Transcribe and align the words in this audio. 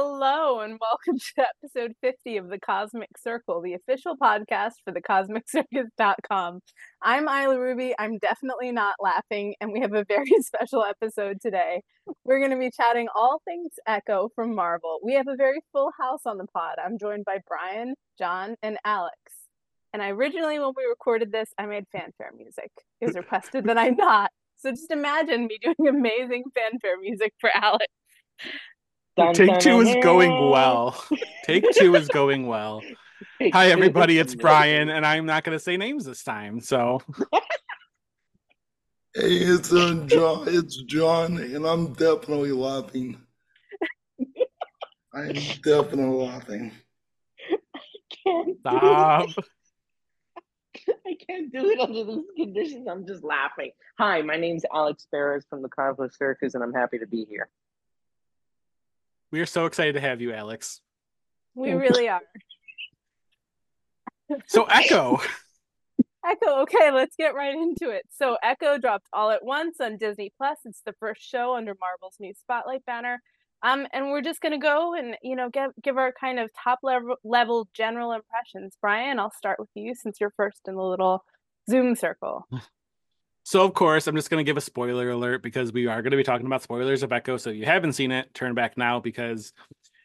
Hello, 0.00 0.60
and 0.60 0.78
welcome 0.80 1.18
to 1.18 1.44
episode 1.64 1.92
50 2.02 2.36
of 2.36 2.48
The 2.50 2.60
Cosmic 2.60 3.18
Circle, 3.18 3.62
the 3.62 3.74
official 3.74 4.16
podcast 4.16 4.74
for 4.84 4.92
thecosmiccircus.com. 4.92 6.60
I'm 7.02 7.26
Ayla 7.26 7.58
Ruby. 7.58 7.96
I'm 7.98 8.18
definitely 8.18 8.70
not 8.70 8.94
laughing, 9.00 9.56
and 9.60 9.72
we 9.72 9.80
have 9.80 9.94
a 9.94 10.04
very 10.04 10.30
special 10.38 10.84
episode 10.84 11.38
today. 11.42 11.82
We're 12.24 12.38
going 12.38 12.52
to 12.52 12.56
be 12.56 12.70
chatting 12.70 13.08
all 13.12 13.42
things 13.44 13.72
Echo 13.88 14.30
from 14.36 14.54
Marvel. 14.54 15.00
We 15.02 15.14
have 15.14 15.26
a 15.26 15.34
very 15.34 15.58
full 15.72 15.90
house 15.98 16.26
on 16.26 16.38
the 16.38 16.46
pod. 16.46 16.76
I'm 16.78 16.96
joined 16.96 17.24
by 17.24 17.40
Brian, 17.48 17.96
John, 18.20 18.54
and 18.62 18.78
Alex. 18.84 19.16
And 19.92 20.00
I 20.00 20.10
originally, 20.10 20.60
when 20.60 20.74
we 20.76 20.84
recorded 20.84 21.32
this, 21.32 21.50
I 21.58 21.66
made 21.66 21.86
fanfare 21.90 22.30
music. 22.36 22.70
It 23.00 23.06
was 23.06 23.16
requested 23.16 23.64
that 23.64 23.78
I 23.78 23.88
not. 23.98 24.30
So 24.58 24.70
just 24.70 24.92
imagine 24.92 25.48
me 25.48 25.58
doing 25.60 25.88
amazing 25.88 26.44
fanfare 26.54 27.00
music 27.00 27.32
for 27.40 27.50
Alex. 27.52 27.86
Dun, 29.18 29.34
Take 29.34 29.48
dun, 29.48 29.60
two 29.60 29.82
dun, 29.82 29.86
is 29.88 30.04
going 30.04 30.30
well. 30.30 31.04
Take 31.44 31.64
two 31.72 31.96
is 31.96 32.06
going 32.06 32.46
well. 32.46 32.82
Take 33.40 33.52
Hi, 33.52 33.70
everybody. 33.70 34.16
It's. 34.16 34.36
Brian, 34.36 34.88
and 34.88 35.04
I'm 35.04 35.26
not 35.26 35.42
going 35.42 35.58
to 35.58 35.62
say 35.62 35.76
names 35.76 36.04
this 36.04 36.22
time. 36.22 36.60
So, 36.60 37.00
Hey, 39.16 39.38
it's 39.38 39.72
uh, 39.72 40.04
John. 40.06 40.44
It's 40.46 40.76
John, 40.84 41.38
and 41.38 41.66
I'm 41.66 41.94
definitely 41.94 42.52
laughing. 42.52 43.18
I'm 45.12 45.32
definitely 45.32 46.04
laughing. 46.04 46.70
I 47.50 47.80
can't 48.24 48.58
stop. 48.60 49.28
I 50.88 51.16
can't 51.28 51.52
do 51.52 51.70
it 51.70 51.80
under 51.80 52.04
these 52.04 52.24
conditions. 52.36 52.86
I'm 52.88 53.04
just 53.04 53.24
laughing. 53.24 53.72
Hi, 53.98 54.22
my 54.22 54.36
name's 54.36 54.62
Alex 54.72 55.08
Perez 55.10 55.44
from 55.50 55.62
the 55.62 55.68
Cosmic 55.68 56.14
Circus, 56.14 56.54
and 56.54 56.62
I'm 56.62 56.72
happy 56.72 57.00
to 57.00 57.06
be 57.08 57.26
here. 57.28 57.48
We 59.30 59.40
are 59.40 59.46
so 59.46 59.66
excited 59.66 59.94
to 59.94 60.00
have 60.00 60.20
you, 60.20 60.32
Alex. 60.32 60.80
We 61.54 61.72
really 61.72 62.08
are. 62.08 62.20
So, 64.46 64.64
Echo. 64.64 65.20
Echo, 66.26 66.62
okay, 66.62 66.90
let's 66.90 67.16
get 67.16 67.34
right 67.34 67.54
into 67.54 67.90
it. 67.90 68.04
So, 68.10 68.36
Echo 68.42 68.78
dropped 68.78 69.06
all 69.12 69.30
at 69.30 69.44
once 69.44 69.80
on 69.80 69.96
Disney 69.96 70.32
Plus. 70.36 70.58
It's 70.64 70.82
the 70.84 70.94
first 71.00 71.22
show 71.22 71.54
under 71.54 71.74
Marvel's 71.80 72.16
new 72.20 72.32
Spotlight 72.34 72.84
banner. 72.84 73.20
Um, 73.62 73.86
and 73.92 74.10
we're 74.10 74.22
just 74.22 74.40
gonna 74.40 74.58
go 74.58 74.94
and 74.94 75.16
you 75.22 75.34
know 75.34 75.50
give 75.50 75.72
give 75.82 75.96
our 75.96 76.12
kind 76.12 76.38
of 76.38 76.50
top 76.54 76.78
level 76.82 77.16
level 77.24 77.68
general 77.74 78.12
impressions. 78.12 78.76
Brian, 78.80 79.18
I'll 79.18 79.32
start 79.32 79.58
with 79.58 79.70
you 79.74 79.94
since 79.94 80.20
you're 80.20 80.32
first 80.36 80.60
in 80.68 80.76
the 80.76 80.82
little 80.82 81.24
Zoom 81.68 81.96
circle. 81.96 82.46
So, 83.48 83.64
of 83.64 83.72
course, 83.72 84.06
I'm 84.06 84.14
just 84.14 84.28
going 84.28 84.44
to 84.44 84.46
give 84.46 84.58
a 84.58 84.60
spoiler 84.60 85.08
alert 85.08 85.42
because 85.42 85.72
we 85.72 85.86
are 85.86 86.02
going 86.02 86.10
to 86.10 86.18
be 86.18 86.22
talking 86.22 86.44
about 86.44 86.62
spoilers 86.62 87.02
of 87.02 87.14
Echo. 87.14 87.38
So, 87.38 87.48
if 87.48 87.56
you 87.56 87.64
haven't 87.64 87.94
seen 87.94 88.12
it, 88.12 88.34
turn 88.34 88.52
back 88.52 88.76
now 88.76 89.00
because 89.00 89.54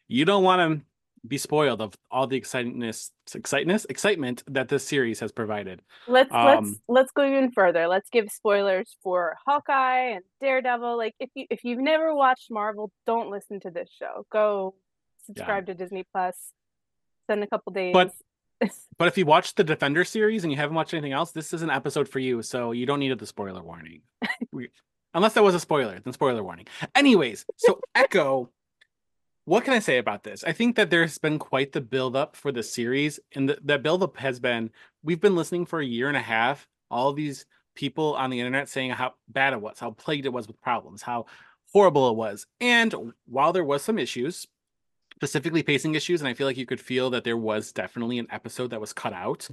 you 0.08 0.24
don't 0.24 0.42
want 0.44 0.60
to 0.80 0.86
be 1.28 1.36
spoiled 1.36 1.82
of 1.82 1.92
all 2.10 2.26
the 2.26 2.40
excitingness, 2.40 3.10
excitement, 3.34 3.84
excitement 3.90 4.44
that 4.46 4.70
this 4.70 4.82
series 4.82 5.20
has 5.20 5.30
provided. 5.30 5.82
Let's 6.08 6.32
let's 6.32 6.58
Um, 6.58 6.80
let's 6.88 7.12
go 7.12 7.22
even 7.26 7.52
further. 7.52 7.86
Let's 7.86 8.08
give 8.08 8.30
spoilers 8.30 8.96
for 9.02 9.36
Hawkeye 9.46 10.12
and 10.14 10.24
Daredevil. 10.40 10.96
Like 10.96 11.14
if 11.20 11.28
you 11.34 11.44
if 11.50 11.64
you've 11.64 11.80
never 11.80 12.14
watched 12.14 12.50
Marvel, 12.50 12.90
don't 13.04 13.28
listen 13.28 13.60
to 13.60 13.70
this 13.70 13.90
show. 13.90 14.24
Go 14.32 14.74
subscribe 15.26 15.66
to 15.66 15.74
Disney 15.74 16.06
Plus. 16.12 16.34
Spend 17.26 17.42
a 17.42 17.46
couple 17.46 17.74
days. 17.74 17.92
But- 17.92 18.14
But 18.98 19.08
if 19.08 19.18
you 19.18 19.26
watched 19.26 19.56
the 19.56 19.64
Defender 19.64 20.04
series 20.04 20.44
and 20.44 20.52
you 20.52 20.56
haven't 20.56 20.76
watched 20.76 20.94
anything 20.94 21.12
else, 21.12 21.32
this 21.32 21.52
is 21.52 21.62
an 21.62 21.70
episode 21.70 22.08
for 22.08 22.20
you. 22.20 22.42
So 22.42 22.70
you 22.70 22.86
don't 22.86 23.00
need 23.00 23.18
the 23.18 23.26
spoiler 23.26 23.62
warning. 23.62 24.02
We- 24.52 24.70
Unless 25.14 25.34
that 25.34 25.44
was 25.44 25.54
a 25.54 25.60
spoiler, 25.60 25.98
then 26.00 26.12
spoiler 26.12 26.42
warning. 26.42 26.66
Anyways, 26.94 27.44
so 27.56 27.80
Echo, 27.94 28.50
what 29.44 29.64
can 29.64 29.72
I 29.74 29.78
say 29.78 29.98
about 29.98 30.24
this? 30.24 30.42
I 30.42 30.52
think 30.52 30.76
that 30.76 30.90
there's 30.90 31.18
been 31.18 31.38
quite 31.38 31.72
the 31.72 31.80
build 31.80 32.16
up 32.16 32.34
for 32.36 32.50
the 32.50 32.62
series. 32.62 33.20
And 33.34 33.48
the, 33.48 33.58
that 33.64 33.82
build 33.82 34.02
up 34.02 34.16
has 34.16 34.40
been 34.40 34.70
we've 35.02 35.20
been 35.20 35.36
listening 35.36 35.66
for 35.66 35.80
a 35.80 35.84
year 35.84 36.08
and 36.08 36.16
a 36.16 36.20
half. 36.20 36.66
All 36.90 37.12
these 37.12 37.46
people 37.74 38.14
on 38.14 38.30
the 38.30 38.40
internet 38.40 38.68
saying 38.68 38.90
how 38.90 39.14
bad 39.28 39.52
it 39.52 39.60
was, 39.60 39.78
how 39.78 39.90
plagued 39.92 40.26
it 40.26 40.32
was 40.32 40.46
with 40.46 40.60
problems, 40.60 41.02
how 41.02 41.26
horrible 41.72 42.08
it 42.10 42.16
was. 42.16 42.46
And 42.60 42.94
while 43.26 43.52
there 43.52 43.64
was 43.64 43.82
some 43.82 43.98
issues, 43.98 44.46
specifically 45.24 45.62
pacing 45.62 45.94
issues 45.94 46.20
and 46.20 46.28
i 46.28 46.34
feel 46.34 46.46
like 46.46 46.58
you 46.58 46.66
could 46.66 46.80
feel 46.80 47.08
that 47.08 47.24
there 47.24 47.38
was 47.38 47.72
definitely 47.72 48.18
an 48.18 48.26
episode 48.30 48.68
that 48.68 48.80
was 48.80 48.92
cut 48.92 49.14
out. 49.14 49.48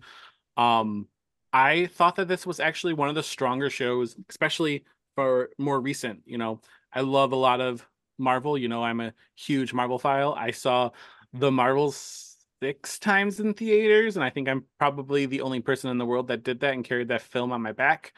Um 0.57 1.07
i 1.53 1.85
thought 1.85 2.17
that 2.17 2.27
this 2.27 2.45
was 2.45 2.59
actually 2.59 2.93
one 2.93 3.07
of 3.07 3.15
the 3.15 3.23
stronger 3.23 3.69
shows 3.69 4.17
especially 4.29 4.83
for 5.15 5.49
more 5.57 5.79
recent 5.79 6.21
you 6.25 6.37
know? 6.37 6.59
I 6.91 7.01
love 7.01 7.31
a 7.31 7.37
lot 7.37 7.61
of 7.61 7.87
marvel 8.17 8.57
you 8.57 8.67
know 8.67 8.83
i'm 8.83 8.99
a 8.99 9.13
huge 9.35 9.71
marvel 9.71 9.97
file. 9.97 10.35
I 10.37 10.51
saw 10.51 10.91
the 11.31 11.51
marvels 11.51 12.35
six 12.61 12.99
times 12.99 13.39
in 13.39 13.53
theaters 13.53 14.17
and 14.17 14.25
i 14.25 14.29
think 14.29 14.49
i'm 14.49 14.65
probably 14.77 15.25
the 15.25 15.39
only 15.39 15.61
person 15.61 15.89
in 15.89 15.97
the 15.97 16.05
world 16.05 16.27
that 16.27 16.43
did 16.43 16.59
that 16.59 16.73
and 16.73 16.83
carried 16.83 17.07
that 17.07 17.21
film 17.21 17.53
on 17.53 17.61
my 17.61 17.71
back. 17.71 18.11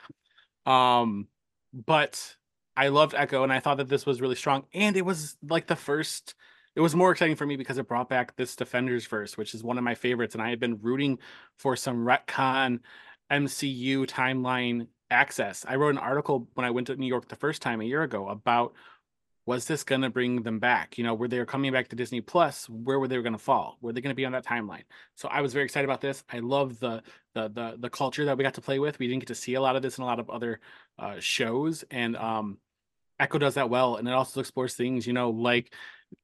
Um 0.66 1.28
but 1.72 2.36
i 2.76 2.88
loved 2.88 3.14
echo 3.14 3.44
and 3.44 3.54
i 3.54 3.60
thought 3.60 3.78
that 3.78 3.90
this 3.90 4.08
was 4.08 4.22
really 4.22 4.36
strong 4.36 4.64
and 4.74 4.98
it 4.98 5.06
was 5.06 5.38
like 5.48 5.68
the 5.68 5.76
first 5.76 6.34
it 6.76 6.82
was 6.82 6.96
more 6.96 7.12
exciting 7.12 7.36
for 7.36 7.46
me 7.46 7.56
because 7.56 7.78
it 7.78 7.88
brought 7.88 8.10
back 8.10 8.36
this 8.36 8.56
Defenders 8.56 9.06
verse, 9.06 9.38
which 9.38 9.54
is 9.54 9.64
one 9.64 9.78
of 9.78 9.84
my 9.84 9.96
favorites, 9.96 10.36
and 10.36 10.42
I 10.42 10.50
had 10.50 10.60
been 10.60 10.80
rooting 10.82 11.20
for 11.58 11.76
some 11.76 12.06
retcon 12.06 12.80
MCU 13.32 14.06
timeline 14.08 14.88
access. 15.12 15.66
I 15.68 15.76
wrote 15.76 15.90
an 15.90 16.00
article 16.00 16.48
when 16.56 16.66
I 16.66 16.72
went 16.72 16.88
to 16.88 16.96
New 16.96 17.08
York 17.08 17.28
the 17.28 17.36
first 17.36 17.62
time 17.62 17.82
a 17.82 17.86
year 17.86 18.04
ago 18.04 18.28
about 18.28 18.74
was 19.46 19.66
this 19.66 19.84
going 19.84 20.02
to 20.02 20.10
bring 20.10 20.44
them 20.44 20.60
back? 20.60 20.98
You 20.98 21.04
know, 21.04 21.14
were 21.14 21.28
they 21.28 21.44
coming 21.46 21.72
back 21.74 21.90
to 21.90 21.96
Disney 21.96 22.22
Plus? 22.22 22.70
Where 22.70 22.98
were 22.98 23.10
they 23.10 23.18
going 23.18 23.34
to 23.34 23.38
fall? 23.38 23.78
Were 23.82 23.92
they 23.92 24.00
going 24.00 24.14
to 24.14 24.16
be 24.16 24.26
on 24.26 24.32
that 24.32 24.46
timeline? 24.46 24.84
So 25.16 25.28
I 25.28 25.42
was 25.42 25.52
very 25.52 25.66
excited 25.66 25.84
about 25.86 26.02
this. 26.02 26.24
I 26.32 26.40
love 26.40 26.80
the 26.80 27.04
the 27.34 27.50
the 27.50 27.76
the 27.78 27.90
culture 27.90 28.26
that 28.26 28.38
we 28.38 28.44
got 28.44 28.54
to 28.56 28.62
play 28.62 28.80
with. 28.80 29.00
We 29.00 29.08
didn't 29.08 29.22
get 29.22 29.28
to 29.28 29.36
see 29.36 29.56
a 29.56 29.62
lot 29.62 29.76
of 29.76 29.82
this 29.82 29.98
in 29.98 30.04
a 30.04 30.08
lot 30.08 30.20
of 30.20 30.30
other 30.30 30.62
uh, 30.98 31.16
shows, 31.20 31.84
and 31.92 32.16
um, 32.16 32.58
Echo 33.20 33.38
does 33.38 33.56
that 33.56 33.70
well, 33.70 33.98
and 33.98 34.08
it 34.08 34.14
also 34.14 34.40
explores 34.40 34.76
things, 34.76 35.06
you 35.06 35.14
know, 35.14 35.30
like 35.30 35.74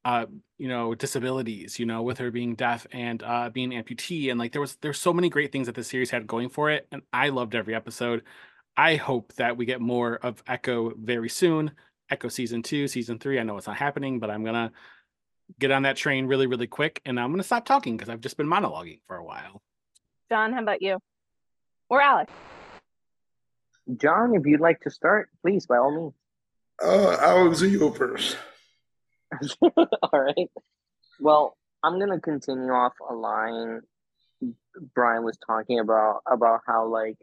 uh 0.05 0.25
you 0.57 0.67
know 0.67 0.95
disabilities 0.95 1.79
you 1.79 1.85
know 1.85 2.01
with 2.01 2.17
her 2.17 2.31
being 2.31 2.55
deaf 2.55 2.85
and 2.91 3.23
uh 3.23 3.49
being 3.49 3.71
amputee 3.71 4.29
and 4.29 4.39
like 4.39 4.51
there 4.51 4.61
was 4.61 4.75
there's 4.81 4.99
so 4.99 5.13
many 5.13 5.29
great 5.29 5.51
things 5.51 5.67
that 5.67 5.75
the 5.75 5.83
series 5.83 6.09
had 6.09 6.27
going 6.27 6.49
for 6.49 6.69
it 6.69 6.87
and 6.91 7.01
i 7.13 7.29
loved 7.29 7.55
every 7.55 7.75
episode 7.75 8.23
i 8.77 8.95
hope 8.95 9.33
that 9.33 9.57
we 9.57 9.65
get 9.65 9.81
more 9.81 10.15
of 10.15 10.43
echo 10.47 10.93
very 10.97 11.29
soon 11.29 11.71
echo 12.09 12.27
season 12.27 12.61
two 12.61 12.87
season 12.87 13.19
three 13.19 13.39
i 13.39 13.43
know 13.43 13.57
it's 13.57 13.67
not 13.67 13.77
happening 13.77 14.19
but 14.19 14.29
i'm 14.29 14.43
gonna 14.43 14.71
get 15.59 15.71
on 15.71 15.83
that 15.83 15.95
train 15.95 16.25
really 16.25 16.47
really 16.47 16.67
quick 16.67 17.01
and 17.05 17.19
i'm 17.19 17.31
gonna 17.31 17.43
stop 17.43 17.65
talking 17.65 17.97
because 17.97 18.09
i've 18.09 18.21
just 18.21 18.37
been 18.37 18.47
monologuing 18.47 18.99
for 19.07 19.15
a 19.15 19.23
while 19.23 19.61
John, 20.29 20.53
how 20.53 20.61
about 20.61 20.81
you? 20.81 20.99
Or 21.89 22.01
Alex? 22.01 22.31
John, 23.97 24.35
if 24.35 24.45
you'd 24.45 24.61
like 24.61 24.79
to 24.81 24.91
start, 24.91 25.29
please, 25.41 25.65
by 25.65 25.77
all 25.77 25.95
means. 25.95 26.13
Uh, 26.81 27.17
Alex, 27.19 27.61
you 27.61 27.79
go 27.79 27.91
first. 27.91 28.37
all 29.61 30.09
right. 30.13 30.49
Well, 31.19 31.57
I'm 31.83 31.99
gonna 31.99 32.19
continue 32.19 32.71
off 32.71 32.93
a 33.09 33.13
line 33.13 33.81
Brian 34.93 35.23
was 35.23 35.37
talking 35.45 35.79
about 35.79 36.21
about 36.25 36.61
how 36.65 36.87
like 36.87 37.17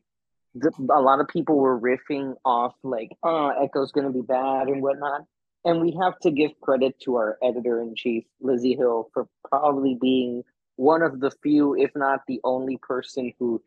the, 0.54 0.70
a 0.90 1.00
lot 1.00 1.20
of 1.20 1.28
people 1.28 1.56
were 1.58 1.78
riffing 1.78 2.34
off 2.44 2.74
like, 2.82 3.10
oh, 3.22 3.48
Echo's 3.48 3.92
gonna 3.92 4.12
be 4.12 4.22
bad 4.22 4.68
and 4.68 4.82
whatnot. 4.82 5.22
And 5.64 5.80
we 5.80 5.96
have 6.00 6.18
to 6.20 6.30
give 6.30 6.52
credit 6.60 6.98
to 7.00 7.16
our 7.16 7.38
editor 7.42 7.80
in 7.82 7.94
chief, 7.96 8.24
Lizzie 8.40 8.76
Hill, 8.76 9.10
for 9.12 9.26
probably 9.48 9.98
being 10.00 10.44
one 10.76 11.02
of 11.02 11.18
the 11.18 11.32
few, 11.42 11.74
if 11.74 11.90
not 11.96 12.20
the 12.28 12.40
only 12.44 12.78
person 12.78 13.32
who 13.38 13.62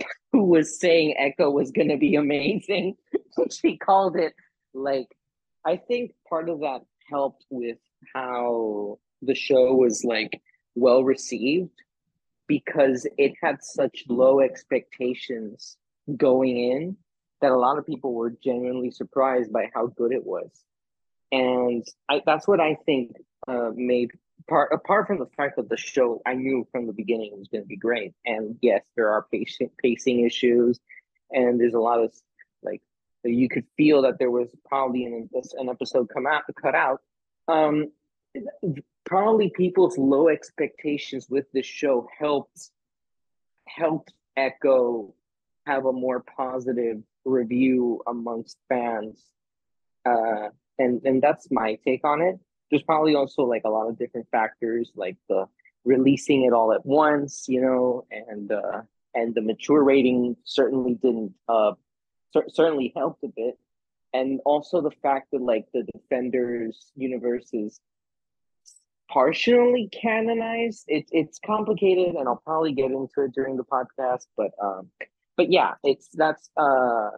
who 0.32 0.44
was 0.44 0.78
saying 0.78 1.14
Echo 1.18 1.50
was 1.50 1.70
gonna 1.70 1.96
be 1.96 2.16
amazing. 2.16 2.96
she 3.50 3.76
called 3.76 4.16
it 4.16 4.34
like 4.74 5.08
I 5.64 5.76
think 5.76 6.12
part 6.28 6.48
of 6.48 6.60
that 6.60 6.82
helped 7.08 7.44
with 7.50 7.78
how 8.14 8.98
the 9.22 9.34
show 9.34 9.74
was 9.74 10.04
like 10.04 10.40
well 10.74 11.02
received 11.02 11.82
because 12.46 13.06
it 13.18 13.34
had 13.42 13.62
such 13.62 14.04
low 14.08 14.40
expectations 14.40 15.76
going 16.16 16.56
in 16.56 16.96
that 17.40 17.52
a 17.52 17.56
lot 17.56 17.78
of 17.78 17.86
people 17.86 18.14
were 18.14 18.30
genuinely 18.42 18.90
surprised 18.90 19.52
by 19.52 19.70
how 19.74 19.86
good 19.86 20.12
it 20.12 20.24
was. 20.24 20.50
And 21.30 21.86
I, 22.08 22.22
that's 22.24 22.48
what 22.48 22.60
i 22.60 22.76
think 22.86 23.12
uh, 23.46 23.70
made 23.74 24.10
part 24.48 24.72
apart 24.72 25.06
from 25.06 25.18
the 25.18 25.28
fact 25.36 25.56
that 25.56 25.68
the 25.68 25.76
show 25.76 26.22
i 26.26 26.34
knew 26.34 26.66
from 26.72 26.86
the 26.86 26.92
beginning 26.92 27.32
was 27.36 27.48
going 27.48 27.62
to 27.62 27.68
be 27.68 27.76
great. 27.76 28.14
And 28.24 28.56
yes 28.62 28.82
there 28.96 29.10
are 29.10 29.26
pacing, 29.30 29.70
pacing 29.78 30.24
issues 30.24 30.80
and 31.30 31.60
there's 31.60 31.74
a 31.74 31.80
lot 31.80 32.02
of 32.02 32.14
like 32.62 32.80
you 33.24 33.48
could 33.48 33.64
feel 33.76 34.02
that 34.02 34.18
there 34.18 34.30
was 34.30 34.48
probably 34.66 35.04
an, 35.04 35.28
an 35.58 35.68
episode 35.68 36.08
come 36.08 36.26
out 36.26 36.42
cut 36.60 36.74
out 36.74 37.02
um 37.48 37.90
probably 39.04 39.50
people's 39.50 39.96
low 39.96 40.28
expectations 40.28 41.28
with 41.30 41.46
this 41.52 41.66
show 41.66 42.06
helped 42.18 42.70
helped 43.66 44.12
echo 44.36 45.14
have 45.66 45.86
a 45.86 45.92
more 45.92 46.20
positive 46.20 47.02
review 47.24 48.02
amongst 48.06 48.56
fans. 48.68 49.24
Uh 50.04 50.48
and 50.78 51.02
and 51.04 51.22
that's 51.22 51.50
my 51.50 51.78
take 51.84 52.04
on 52.04 52.22
it. 52.22 52.38
There's 52.70 52.82
probably 52.82 53.14
also 53.14 53.42
like 53.42 53.62
a 53.64 53.70
lot 53.70 53.88
of 53.88 53.98
different 53.98 54.28
factors, 54.30 54.92
like 54.94 55.16
the 55.28 55.46
releasing 55.84 56.44
it 56.44 56.52
all 56.52 56.72
at 56.72 56.84
once, 56.84 57.46
you 57.48 57.60
know, 57.60 58.06
and 58.10 58.52
uh, 58.52 58.82
and 59.14 59.34
the 59.34 59.40
mature 59.40 59.82
rating 59.82 60.36
certainly 60.44 60.94
didn't 60.94 61.34
uh, 61.48 61.72
cer- 62.32 62.48
certainly 62.48 62.92
helped 62.94 63.24
a 63.24 63.28
bit, 63.28 63.58
and 64.12 64.40
also 64.44 64.80
the 64.80 64.90
fact 65.02 65.28
that 65.32 65.42
like 65.42 65.66
the 65.72 65.82
Defenders 65.82 66.92
universe 66.96 67.48
is 67.52 67.80
partially 69.10 69.88
canonized. 69.92 70.84
It's 70.88 71.10
it's 71.12 71.38
complicated, 71.44 72.14
and 72.14 72.28
I'll 72.28 72.42
probably 72.44 72.72
get 72.72 72.90
into 72.90 73.22
it 73.22 73.32
during 73.32 73.56
the 73.56 73.64
podcast. 73.64 74.26
But 74.36 74.52
um, 74.62 74.90
but 75.36 75.50
yeah, 75.50 75.74
it's 75.82 76.08
that's 76.14 76.50
uh, 76.56 77.10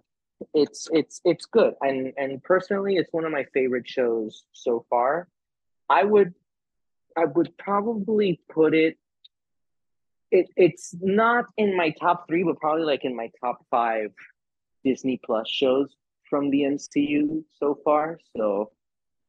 it's 0.55 0.89
it's 0.93 1.21
it's 1.25 1.47
good, 1.47 1.75
and 1.81 2.13
and 2.17 2.43
personally, 2.43 2.97
it's 2.97 3.13
one 3.13 3.25
of 3.25 3.33
my 3.33 3.45
favorite 3.53 3.89
shows 3.89 4.45
so 4.53 4.85
far. 4.91 5.29
I 5.89 6.05
would 6.05 6.35
I 7.17 7.25
would 7.25 7.57
probably 7.59 8.41
put 8.49 8.75
it. 8.75 8.97
It 10.31 10.49
it's 10.57 10.95
not 11.01 11.47
in 11.57 11.77
my 11.77 11.91
top 11.91 12.27
three, 12.29 12.45
but 12.45 12.59
probably 12.59 12.85
like 12.85 13.05
in 13.05 13.17
my 13.17 13.31
top 13.41 13.65
five 13.71 14.13
Disney 14.85 15.21
Plus 15.25 15.49
shows 15.49 15.95
from 16.31 16.50
the 16.50 16.62
MCU 16.62 17.44
so 17.59 17.79
far. 17.85 18.19
So 18.37 18.71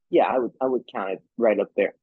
yeah, 0.09 0.25
I 0.25 0.39
would 0.39 0.51
I 0.61 0.67
would 0.67 0.83
count 0.93 1.11
it 1.11 1.23
right 1.37 1.59
up 1.59 1.71
there 1.75 1.95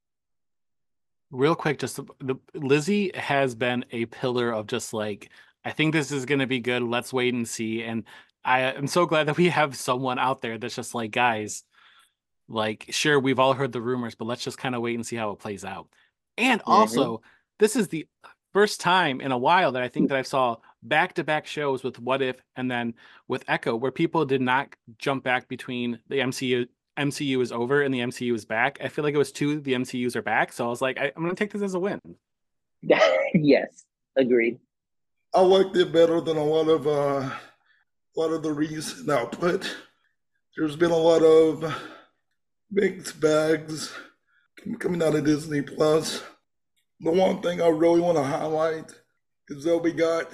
real 1.30 1.54
quick 1.54 1.78
just 1.78 1.96
the, 1.96 2.04
the, 2.20 2.36
lizzie 2.54 3.10
has 3.14 3.54
been 3.54 3.84
a 3.92 4.06
pillar 4.06 4.50
of 4.50 4.66
just 4.66 4.92
like 4.94 5.30
i 5.64 5.70
think 5.70 5.92
this 5.92 6.10
is 6.10 6.24
going 6.24 6.38
to 6.38 6.46
be 6.46 6.60
good 6.60 6.82
let's 6.82 7.12
wait 7.12 7.34
and 7.34 7.48
see 7.48 7.82
and 7.82 8.04
i 8.44 8.60
am 8.60 8.86
so 8.86 9.04
glad 9.06 9.26
that 9.26 9.36
we 9.36 9.48
have 9.48 9.76
someone 9.76 10.18
out 10.18 10.40
there 10.40 10.58
that's 10.58 10.76
just 10.76 10.94
like 10.94 11.10
guys 11.10 11.64
like 12.48 12.86
sure 12.90 13.20
we've 13.20 13.38
all 13.38 13.52
heard 13.52 13.72
the 13.72 13.80
rumors 13.80 14.14
but 14.14 14.24
let's 14.24 14.42
just 14.42 14.58
kind 14.58 14.74
of 14.74 14.80
wait 14.80 14.94
and 14.94 15.06
see 15.06 15.16
how 15.16 15.30
it 15.30 15.38
plays 15.38 15.64
out 15.64 15.88
and 16.38 16.60
mm-hmm. 16.62 16.70
also 16.70 17.20
this 17.58 17.76
is 17.76 17.88
the 17.88 18.06
first 18.52 18.80
time 18.80 19.20
in 19.20 19.32
a 19.32 19.38
while 19.38 19.72
that 19.72 19.82
i 19.82 19.88
think 19.88 20.08
that 20.08 20.18
i 20.18 20.22
saw 20.22 20.56
back-to-back 20.82 21.46
shows 21.46 21.82
with 21.82 21.98
what 21.98 22.22
if 22.22 22.36
and 22.56 22.70
then 22.70 22.94
with 23.26 23.44
echo 23.48 23.74
where 23.74 23.90
people 23.90 24.24
did 24.24 24.40
not 24.40 24.74
jump 24.96 25.24
back 25.24 25.48
between 25.48 25.98
the 26.08 26.18
mcu 26.18 26.68
MCU 26.98 27.40
is 27.42 27.52
over 27.52 27.82
and 27.82 27.94
the 27.94 28.00
MCU 28.00 28.34
is 28.34 28.44
back. 28.44 28.78
I 28.82 28.88
feel 28.88 29.04
like 29.04 29.14
it 29.14 29.18
was 29.18 29.30
two, 29.30 29.60
the 29.60 29.74
MCUs 29.74 30.16
are 30.16 30.22
back. 30.22 30.52
So 30.52 30.66
I 30.66 30.68
was 30.68 30.82
like, 30.82 30.98
I, 30.98 31.12
am 31.16 31.22
going 31.22 31.30
to 31.30 31.36
take 31.36 31.52
this 31.52 31.62
as 31.62 31.74
a 31.74 31.78
win. 31.78 32.00
yes, 33.34 33.84
agreed. 34.16 34.58
I 35.32 35.42
liked 35.42 35.76
it 35.76 35.92
better 35.92 36.20
than 36.20 36.36
a 36.36 36.44
lot 36.44 36.68
of 36.68 36.86
uh, 36.86 37.30
a 37.30 37.32
lot 38.16 38.32
of 38.32 38.42
the 38.42 38.52
recent 38.52 39.08
output. 39.10 39.76
There's 40.56 40.76
been 40.76 40.90
a 40.90 40.96
lot 40.96 41.22
of 41.22 41.72
mixed 42.70 43.20
bags 43.20 43.92
coming 44.78 45.02
out 45.02 45.14
of 45.14 45.24
Disney 45.24 45.62
Plus. 45.62 46.22
The 47.00 47.12
one 47.12 47.40
thing 47.42 47.60
I 47.60 47.68
really 47.68 48.00
want 48.00 48.18
to 48.18 48.24
highlight 48.24 48.92
is 49.48 49.64
that 49.64 49.78
we 49.78 49.92
got 49.92 50.32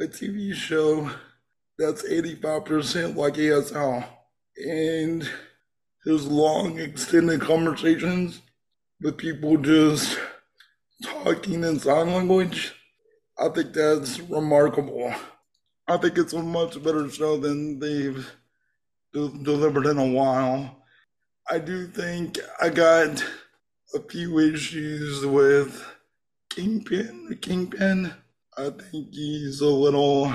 a 0.00 0.04
TV 0.04 0.54
show 0.54 1.10
that's 1.78 2.02
85% 2.02 3.16
like 3.16 3.34
ASL. 3.34 4.06
and 4.56 5.28
his 6.04 6.26
long 6.26 6.78
extended 6.78 7.40
conversations 7.42 8.40
with 9.02 9.18
people 9.18 9.56
just 9.58 10.18
talking 11.02 11.62
in 11.62 11.78
sign 11.78 12.12
language. 12.12 12.74
I 13.38 13.48
think 13.48 13.74
that's 13.74 14.20
remarkable. 14.20 15.14
I 15.86 15.96
think 15.98 16.16
it's 16.16 16.32
a 16.32 16.42
much 16.42 16.82
better 16.82 17.08
show 17.10 17.36
than 17.36 17.78
they've 17.78 18.30
de- 19.12 19.42
delivered 19.42 19.86
in 19.86 19.98
a 19.98 20.06
while. 20.06 20.76
I 21.50 21.58
do 21.58 21.86
think 21.86 22.38
I 22.60 22.68
got 22.70 23.22
a 23.94 24.00
few 24.00 24.38
issues 24.38 25.26
with 25.26 25.84
Kingpin. 26.48 27.38
Kingpin, 27.40 28.14
I 28.60 28.68
think 28.68 29.14
he's 29.14 29.62
a 29.62 29.66
little 29.66 30.34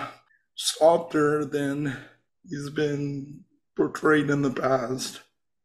softer 0.55 1.45
than 1.45 1.95
he's 2.43 2.71
been 2.71 3.43
portrayed 3.75 4.31
in 4.31 4.41
the 4.41 4.49
past. 4.49 5.21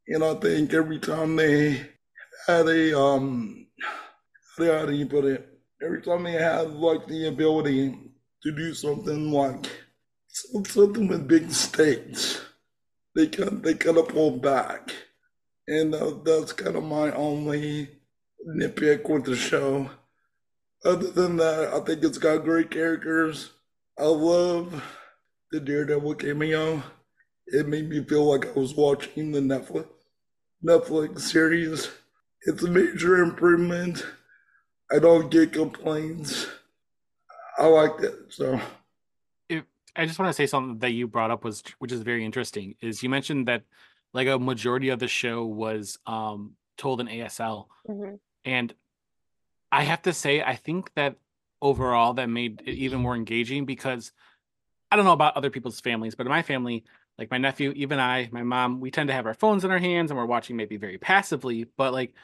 And 0.09 0.23
I 0.23 0.35
think 0.35 0.75
every 0.75 0.99
time 0.99 1.37
they 1.37 1.89
had 2.47 2.69
a 2.69 2.99
um 2.99 3.67
how 4.59 4.85
do 4.85 4.93
you 4.93 5.07
put 5.07 5.25
it? 5.25 5.49
Every 5.83 6.03
time 6.03 6.25
they 6.25 6.33
had 6.33 6.75
like 6.75 7.07
the 7.07 7.29
ability 7.29 7.97
to 8.43 8.53
do 8.53 8.75
something 8.75 9.33
like 9.33 9.71
something 10.29 11.09
with 11.09 11.27
big 11.27 11.51
stakes, 11.53 12.43
they 13.15 13.27
kind 13.29 13.63
they 13.63 13.73
kind 13.73 13.97
of 13.97 14.09
pulled 14.09 14.43
back, 14.43 14.93
and 15.67 15.95
uh, 15.95 16.13
that's 16.25 16.53
kind 16.53 16.77
of 16.77 16.85
my 16.85 17.11
only 17.13 17.89
nitpick 18.47 19.09
with 19.09 19.25
the 19.25 19.37
show. 19.37 19.89
Other 20.85 21.11
than 21.11 21.37
that, 21.37 21.73
I 21.75 21.81
think 21.81 22.03
it's 22.03 22.19
got 22.19 22.45
great 22.45 22.71
characters. 22.71 23.51
I 23.99 24.05
love 24.05 24.83
the 25.53 25.61
Daredevil 25.61 26.15
cameo 26.15 26.83
it 27.53 27.69
made 27.69 27.89
me 27.89 28.03
feel 28.05 28.25
like 28.25 28.47
I 28.47 28.59
was 28.59 28.75
watching 28.75 29.33
the 29.33 29.41
Netflix 29.41 29.87
Netflix 30.65 31.21
series. 31.21 31.91
It's 32.43 32.63
a 32.63 32.71
major 32.71 33.23
improvement. 33.23 34.05
I 34.91 34.99
don't 34.99 35.31
get 35.31 35.53
complaints. 35.53 36.47
I 37.59 37.67
liked 37.67 38.03
it. 38.03 38.15
So 38.29 38.61
if, 39.49 39.65
I 39.97 40.07
just 40.07 40.19
want 40.19 40.29
to 40.29 40.35
say 40.35 40.47
something 40.47 40.79
that 40.79 40.93
you 40.93 41.07
brought 41.07 41.31
up 41.31 41.45
was 41.45 41.63
which 41.79 41.93
is 41.93 42.03
very 42.03 42.25
interesting 42.25 42.75
is 42.81 43.03
you 43.03 43.09
mentioned 43.09 43.49
that 43.49 43.63
like 44.13 44.29
a 44.29 44.39
majority 44.39 44.89
of 44.89 44.99
the 44.99 45.09
show 45.09 45.45
was 45.45 45.99
um 46.07 46.57
told 46.77 47.01
in 47.01 47.07
ASL. 47.07 47.67
Mm-hmm. 47.89 48.15
And 48.45 48.75
I 49.73 49.85
have 49.85 50.03
to 50.03 50.13
say 50.13 50.43
I 50.43 50.57
think 50.57 50.93
that 50.95 51.17
overall 51.63 52.15
that 52.15 52.29
made 52.29 52.63
it 52.65 52.75
even 52.75 53.01
more 53.01 53.15
engaging 53.15 53.65
because 53.65 54.13
I 54.91 54.97
don't 54.97 55.05
know 55.05 55.13
about 55.13 55.37
other 55.37 55.51
people's 55.51 55.81
families, 55.81 56.15
but 56.15 56.27
in 56.27 56.31
my 56.31 56.43
family, 56.43 56.85
like 57.19 57.31
my 57.31 57.39
nephew, 57.39 57.73
even 57.77 58.01
I, 58.01 58.29
my 58.33 58.43
mom, 58.43 58.81
we 58.81 58.91
tend 58.91 59.09
to 59.09 59.15
have 59.15 59.27
our 59.27 59.35
phones 59.35 59.65
in 59.65 59.71
our 59.71 59.79
hands 59.79 60.11
and 60.11 60.19
we're 60.19 60.27
watching 60.27 60.57
maybe 60.57 60.77
very 60.77 60.99
passively. 60.99 61.67
But 61.77 61.93
like 61.93 62.15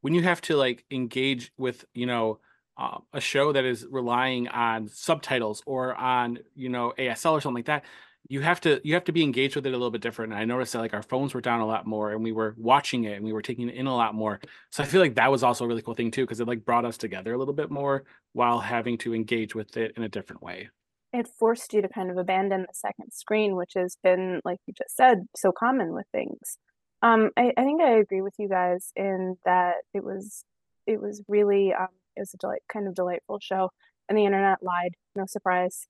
when 0.00 0.14
you 0.14 0.22
have 0.22 0.40
to 0.42 0.56
like 0.56 0.84
engage 0.90 1.52
with, 1.56 1.84
you 1.94 2.06
know, 2.06 2.40
uh, 2.76 2.98
a 3.12 3.20
show 3.20 3.52
that 3.52 3.64
is 3.64 3.86
relying 3.88 4.48
on 4.48 4.88
subtitles 4.88 5.62
or 5.66 5.94
on, 5.94 6.38
you 6.54 6.70
know, 6.70 6.92
ASL 6.98 7.32
or 7.32 7.40
something 7.40 7.56
like 7.56 7.66
that, 7.66 7.84
you 8.28 8.40
have 8.40 8.60
to 8.62 8.80
you 8.84 8.94
have 8.94 9.04
to 9.04 9.12
be 9.12 9.22
engaged 9.22 9.56
with 9.56 9.66
it 9.66 9.70
a 9.70 9.72
little 9.72 9.90
bit 9.90 10.00
different. 10.00 10.32
And 10.32 10.40
I 10.40 10.44
noticed 10.44 10.72
that 10.72 10.80
like 10.80 10.94
our 10.94 11.02
phones 11.02 11.34
were 11.34 11.40
down 11.40 11.60
a 11.60 11.66
lot 11.66 11.86
more 11.86 12.12
and 12.12 12.22
we 12.22 12.32
were 12.32 12.54
watching 12.56 13.04
it 13.04 13.14
and 13.16 13.24
we 13.24 13.32
were 13.32 13.42
taking 13.42 13.68
it 13.68 13.74
in 13.74 13.86
a 13.86 13.94
lot 13.94 14.14
more. 14.14 14.40
So 14.70 14.82
I 14.82 14.86
feel 14.86 15.00
like 15.00 15.16
that 15.16 15.30
was 15.30 15.42
also 15.42 15.64
a 15.64 15.68
really 15.68 15.82
cool 15.82 15.94
thing 15.94 16.10
too, 16.10 16.22
because 16.22 16.40
it 16.40 16.48
like 16.48 16.64
brought 16.64 16.84
us 16.84 16.96
together 16.96 17.34
a 17.34 17.38
little 17.38 17.54
bit 17.54 17.70
more 17.70 18.04
while 18.32 18.60
having 18.60 18.98
to 18.98 19.14
engage 19.14 19.54
with 19.54 19.76
it 19.76 19.92
in 19.96 20.02
a 20.02 20.08
different 20.08 20.42
way 20.42 20.68
it 21.12 21.28
forced 21.28 21.74
you 21.74 21.82
to 21.82 21.88
kind 21.88 22.10
of 22.10 22.16
abandon 22.16 22.62
the 22.62 22.72
second 22.72 23.12
screen, 23.12 23.54
which 23.54 23.72
has 23.74 23.96
been, 24.02 24.40
like 24.44 24.58
you 24.66 24.72
just 24.72 24.96
said, 24.96 25.26
so 25.36 25.52
common 25.52 25.92
with 25.92 26.06
things. 26.10 26.56
Um, 27.02 27.30
I, 27.36 27.52
I 27.56 27.64
think 27.64 27.82
I 27.82 27.98
agree 27.98 28.22
with 28.22 28.34
you 28.38 28.48
guys 28.48 28.92
in 28.96 29.36
that 29.44 29.76
it 29.92 30.04
was 30.04 30.44
it 30.86 31.00
was 31.00 31.22
really 31.28 31.72
um, 31.74 31.88
it 32.16 32.20
was 32.20 32.34
a 32.34 32.38
delight, 32.38 32.62
kind 32.72 32.88
of 32.88 32.94
delightful 32.94 33.38
show, 33.40 33.70
and 34.08 34.16
the 34.16 34.24
internet 34.24 34.62
lied, 34.62 34.94
no 35.14 35.26
surprise. 35.26 35.86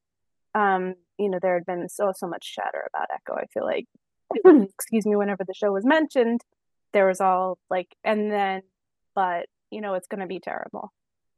Um, 0.55 0.95
you 1.19 1.29
know, 1.31 1.39
there 1.41 1.55
had 1.55 1.67
been 1.67 1.89
so 1.89 2.13
so 2.15 2.27
much 2.27 2.55
chatter 2.55 2.87
about 2.93 3.09
Echo. 3.15 3.39
I 3.39 3.47
feel 3.47 3.65
like, 3.65 3.87
excuse 4.75 5.07
me, 5.07 5.17
whenever 5.17 5.45
the 5.45 5.55
show 5.55 5.73
was 5.73 5.85
mentioned, 5.85 6.43
there 6.93 7.07
was 7.07 7.21
all 7.21 7.59
like, 7.71 7.89
and 8.05 8.31
then, 8.31 8.63
but 9.15 9.47
you 9.71 9.81
know, 9.81 9.95
it's 9.95 10.09
going 10.09 10.21
to 10.21 10.27
be 10.27 10.41
terrible. 10.41 10.93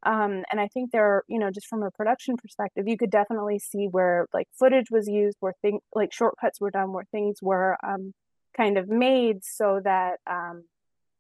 Um, 0.05 0.45
and 0.51 0.61
I 0.61 0.69
think 0.69 0.91
there, 0.91 1.23
you 1.29 1.39
know, 1.39 1.51
just 1.51 1.67
from 1.67 1.83
a 1.83 1.91
production 1.91 2.37
perspective, 2.37 2.87
you 2.87 2.99
could 2.99 3.11
definitely 3.11 3.59
see 3.59 3.87
where 3.87 4.27
like 4.35 4.49
footage 4.59 4.91
was 4.91 5.09
used, 5.09 5.37
where 5.41 5.55
things 5.63 5.81
like 5.95 6.13
shortcuts 6.13 6.61
were 6.61 6.71
done, 6.71 6.93
where 6.93 7.07
things 7.11 7.39
were 7.41 7.79
um, 7.83 8.13
kind 8.57 8.77
of 8.77 8.89
made 8.89 9.45
so 9.45 9.81
that 9.83 10.19
um, 10.27 10.65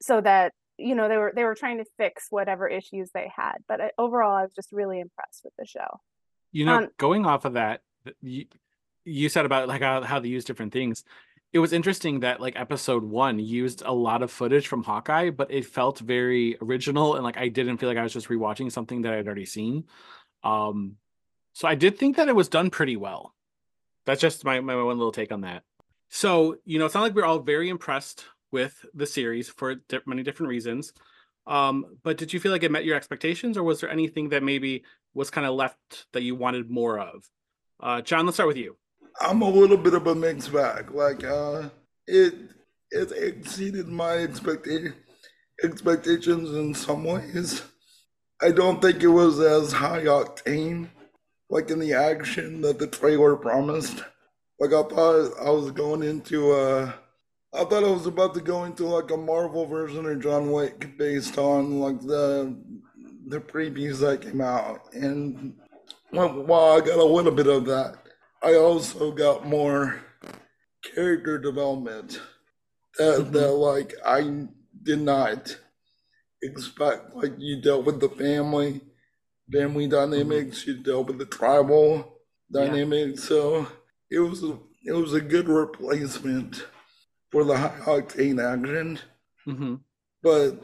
so 0.02 0.20
that 0.20 0.52
you 0.76 0.94
know 0.94 1.08
they 1.08 1.16
were 1.16 1.32
they 1.34 1.44
were 1.44 1.54
trying 1.54 1.78
to 1.78 1.84
fix 1.96 2.26
whatever 2.30 2.68
issues 2.68 3.10
they 3.14 3.30
had. 3.34 3.56
But 3.68 3.80
I, 3.80 3.90
overall, 3.96 4.36
I 4.36 4.42
was 4.42 4.52
just 4.54 4.70
really 4.70 5.00
impressed 5.00 5.42
with 5.44 5.54
the 5.58 5.66
show. 5.66 6.00
You 6.54 6.66
know, 6.66 6.76
um, 6.76 6.88
going 6.96 7.26
off 7.26 7.44
of 7.44 7.54
that, 7.54 7.82
you, 8.22 8.46
you 9.04 9.28
said 9.28 9.44
about 9.44 9.68
like 9.68 9.82
how, 9.82 10.02
how 10.02 10.20
they 10.20 10.28
use 10.28 10.44
different 10.44 10.72
things 10.72 11.04
it 11.54 11.60
was 11.60 11.72
interesting 11.72 12.20
that 12.20 12.40
like 12.40 12.58
episode 12.58 13.04
one 13.04 13.38
used 13.38 13.82
a 13.86 13.92
lot 13.92 14.22
of 14.22 14.32
footage 14.32 14.66
from 14.66 14.82
Hawkeye, 14.82 15.30
but 15.30 15.52
it 15.52 15.64
felt 15.64 16.00
very 16.00 16.58
original 16.60 17.14
and 17.14 17.22
like 17.22 17.36
I 17.36 17.46
didn't 17.46 17.76
feel 17.76 17.88
like 17.88 17.96
I 17.96 18.02
was 18.02 18.12
just 18.12 18.28
rewatching 18.28 18.72
something 18.72 19.02
that 19.02 19.14
I'd 19.14 19.26
already 19.26 19.46
seen. 19.46 19.84
Um, 20.42 20.96
so 21.52 21.68
I 21.68 21.76
did 21.76 21.96
think 21.96 22.16
that 22.16 22.28
it 22.28 22.34
was 22.34 22.48
done 22.48 22.70
pretty 22.70 22.96
well. 22.96 23.36
That's 24.04 24.20
just 24.20 24.44
my, 24.44 24.58
my 24.58 24.74
one 24.74 24.98
little 24.98 25.12
take 25.12 25.30
on 25.30 25.42
that. 25.42 25.62
So 26.08 26.56
you 26.64 26.80
know, 26.80 26.86
it's 26.86 26.94
not 26.94 27.02
like 27.02 27.14
we're 27.14 27.24
all 27.24 27.38
very 27.38 27.68
impressed 27.68 28.24
with 28.50 28.84
the 28.92 29.06
series 29.06 29.48
for 29.48 29.76
many 30.06 30.24
different 30.24 30.50
reasons. 30.50 30.92
Um, 31.46 31.98
but 32.02 32.16
did 32.16 32.32
you 32.32 32.40
feel 32.40 32.50
like 32.50 32.64
it 32.64 32.72
met 32.72 32.84
your 32.84 32.96
expectations, 32.96 33.56
or 33.56 33.62
was 33.62 33.80
there 33.80 33.90
anything 33.90 34.30
that 34.30 34.42
maybe 34.42 34.82
was 35.14 35.30
kind 35.30 35.46
of 35.46 35.54
left 35.54 36.06
that 36.12 36.22
you 36.22 36.34
wanted 36.34 36.70
more 36.70 36.98
of? 36.98 37.28
Uh, 37.80 38.02
John, 38.02 38.26
let's 38.26 38.36
start 38.36 38.48
with 38.48 38.56
you. 38.56 38.76
I'm 39.20 39.42
a 39.42 39.48
little 39.48 39.76
bit 39.76 39.94
of 39.94 40.06
a 40.06 40.14
mixed 40.14 40.52
bag. 40.52 40.90
Like 40.90 41.24
uh, 41.24 41.68
it 42.06 42.34
it 42.90 43.12
exceeded 43.12 43.88
my 43.88 44.14
expectation. 44.18 44.94
expectations 45.62 46.50
in 46.50 46.74
some 46.74 47.04
ways. 47.04 47.62
I 48.42 48.50
don't 48.50 48.82
think 48.82 49.02
it 49.02 49.08
was 49.08 49.38
as 49.40 49.72
high 49.72 50.04
octane, 50.04 50.90
like 51.48 51.70
in 51.70 51.78
the 51.78 51.92
action 51.94 52.60
that 52.62 52.78
the 52.78 52.86
trailer 52.86 53.36
promised. 53.36 54.02
Like 54.58 54.72
I 54.72 54.82
thought 54.82 55.32
I 55.40 55.50
was 55.50 55.70
going 55.70 56.02
into 56.02 56.52
uh 56.52 56.92
I 57.54 57.64
thought 57.64 57.84
I 57.84 57.90
was 57.90 58.06
about 58.06 58.34
to 58.34 58.40
go 58.40 58.64
into 58.64 58.86
like 58.86 59.12
a 59.12 59.16
Marvel 59.16 59.64
version 59.66 60.06
of 60.06 60.20
John 60.20 60.50
Wick 60.50 60.98
based 60.98 61.38
on 61.38 61.78
like 61.78 62.00
the 62.00 62.56
the 63.26 63.40
previews 63.40 64.00
that 64.00 64.22
came 64.22 64.40
out. 64.40 64.92
And 64.94 65.54
while 66.10 66.76
I 66.76 66.80
got 66.80 66.98
a 66.98 67.04
little 67.04 67.32
bit 67.32 67.46
of 67.46 67.64
that, 67.66 67.96
I 68.42 68.54
also 68.54 69.10
got 69.12 69.46
more 69.46 70.02
character 70.94 71.38
development 71.38 72.20
that, 72.98 73.20
mm-hmm. 73.20 73.32
that 73.32 73.52
like 73.52 73.94
I 74.04 74.46
did 74.82 75.00
not 75.00 75.56
expect. 76.42 77.14
Like 77.14 77.32
you 77.38 77.60
dealt 77.60 77.86
with 77.86 78.00
the 78.00 78.08
family, 78.10 78.82
family 79.52 79.88
dynamics, 79.88 80.60
mm-hmm. 80.60 80.70
you 80.70 80.82
dealt 80.82 81.06
with 81.06 81.18
the 81.18 81.26
tribal 81.26 82.18
dynamics. 82.52 83.22
Yeah. 83.22 83.28
So 83.28 83.66
it 84.10 84.18
was 84.18 84.44
a, 84.44 84.58
it 84.84 84.92
was 84.92 85.14
a 85.14 85.20
good 85.20 85.48
replacement 85.48 86.66
for 87.30 87.44
the 87.44 87.56
high 87.56 87.80
octane 87.86 88.42
action. 88.42 88.98
Mm-hmm. 89.46 89.76
But 90.22 90.62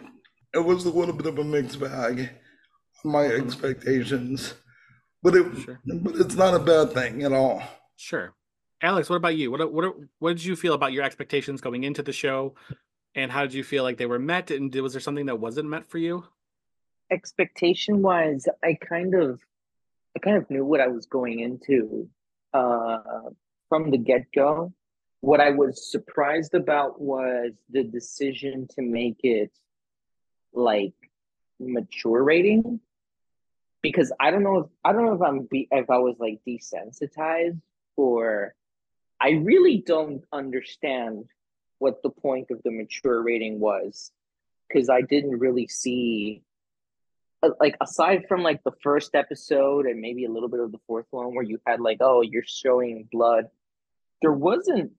it 0.52 0.64
was 0.64 0.85
a 0.85 0.90
little 0.90 1.14
bit 1.14 1.26
of 1.26 1.38
a 1.38 1.45
mixed 1.45 1.81
bag 1.81 2.31
my 3.04 3.25
mm-hmm. 3.25 3.47
expectations. 3.47 4.54
But 5.23 5.35
it 5.35 5.47
sure. 5.64 5.80
but 5.85 6.16
it's 6.16 6.35
not 6.35 6.54
a 6.54 6.59
bad 6.59 6.92
thing 6.92 7.23
at 7.23 7.33
all. 7.33 7.62
Sure. 7.97 8.35
Alex, 8.83 9.11
what 9.11 9.16
about 9.16 9.37
you? 9.37 9.50
What 9.50 9.73
what 9.73 9.95
what 10.19 10.37
did 10.37 10.45
you 10.45 10.57
feel 10.57 10.73
about 10.73 10.92
your 10.92 11.04
expectations 11.04 11.61
going 11.61 11.85
into 11.85 12.02
the 12.02 12.12
show, 12.12 12.54
and 13.14 13.30
how 13.30 13.42
did 13.42 13.52
you 13.52 13.62
feel 13.62 13.83
like 13.83 13.99
they 13.99 14.07
were 14.07 14.19
met? 14.19 14.50
And 14.50 14.75
was 14.76 14.92
there 14.92 15.00
something 15.00 15.26
that 15.26 15.38
wasn't 15.38 15.69
met 15.69 15.90
for 15.90 15.99
you? 15.99 16.25
Expectation 17.11 18.00
wise, 18.00 18.47
I 18.62 18.75
kind 18.75 19.14
of, 19.14 19.40
I 20.16 20.21
kind 20.21 20.37
of 20.37 20.49
knew 20.49 20.64
what 20.64 20.80
I 20.80 20.87
was 20.87 21.07
going 21.07 21.40
into, 21.40 22.09
uh, 22.54 23.30
from 23.69 23.90
the 23.90 23.99
get 23.99 24.26
go. 24.35 24.73
What 25.21 25.40
I 25.40 25.50
was 25.50 25.90
surprised 25.90 26.54
about 26.54 27.00
was 27.00 27.52
the 27.69 27.83
decision 27.83 28.66
to 28.76 28.83
make 28.83 29.19
it 29.23 29.50
like 30.54 30.95
mature 31.59 32.23
rating 32.23 32.80
because 33.82 34.12
I 34.20 34.30
don't 34.30 34.42
know 34.42 34.58
if 34.58 34.66
I 34.84 34.92
don't 34.92 35.06
know 35.06 35.14
if 35.14 35.22
I'm 35.22 35.46
be, 35.50 35.68
if 35.70 35.90
I 35.90 35.99
was 35.99 36.16
like 36.18 36.40
desensitized 36.46 37.60
or 37.96 38.54
I 39.20 39.30
really 39.30 39.82
don't 39.84 40.25
understand 40.32 41.26
what 41.78 42.02
the 42.02 42.10
point 42.10 42.50
of 42.50 42.62
the 42.62 42.70
mature 42.70 43.22
rating 43.22 43.60
was 43.60 44.12
because 44.68 44.88
I 44.90 45.02
didn't 45.02 45.38
really 45.38 45.66
see 45.66 46.42
uh, 47.42 47.50
like 47.58 47.76
aside 47.80 48.26
from 48.28 48.42
like 48.42 48.62
the 48.64 48.72
first 48.82 49.14
episode 49.14 49.87
and 49.87 50.00
maybe 50.00 50.25
a 50.25 50.30
little 50.30 50.49
bit 50.49 50.60
of 50.60 50.72
the 50.72 50.80
fourth 50.87 51.06
one 51.10 51.34
where 51.34 51.44
you 51.44 51.58
had 51.66 51.80
like 51.80 51.99
oh 52.00 52.22
you're 52.22 52.42
showing 52.46 53.08
blood 53.10 53.46
there 54.20 54.32
wasn't 54.32 54.92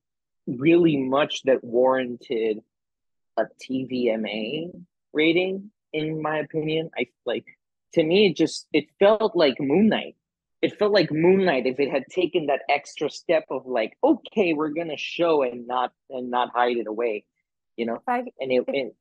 really 0.47 0.97
much 0.97 1.43
that 1.43 1.63
warranted 1.63 2.59
a 3.37 3.43
TVMA 3.63 4.71
rating 5.13 5.71
in 5.93 6.21
my 6.21 6.39
opinion. 6.39 6.89
I 6.97 7.07
like 7.25 7.45
to 7.93 8.03
me 8.03 8.27
it 8.27 8.35
just 8.35 8.67
it 8.73 8.85
felt 8.99 9.35
like 9.35 9.55
Moon 9.59 9.89
Knight 9.89 10.15
it 10.61 10.77
felt 10.77 10.91
like 10.91 11.11
Moon 11.11 11.45
Knight 11.45 11.65
if 11.65 11.79
it 11.79 11.89
had 11.89 12.03
taken 12.09 12.47
that 12.47 12.61
extra 12.69 13.09
step 13.09 13.45
of 13.49 13.65
like, 13.65 13.97
okay, 14.03 14.53
we're 14.53 14.69
gonna 14.69 14.97
show 14.97 15.41
and 15.41 15.67
not 15.67 15.91
and 16.09 16.29
not 16.29 16.51
hide 16.53 16.77
it 16.77 16.87
away, 16.87 17.25
you 17.75 17.85
know. 17.85 17.95
If 17.95 18.07
I, 18.07 18.19
and 18.39 18.51
it, 18.51 18.63
if, 18.67 18.91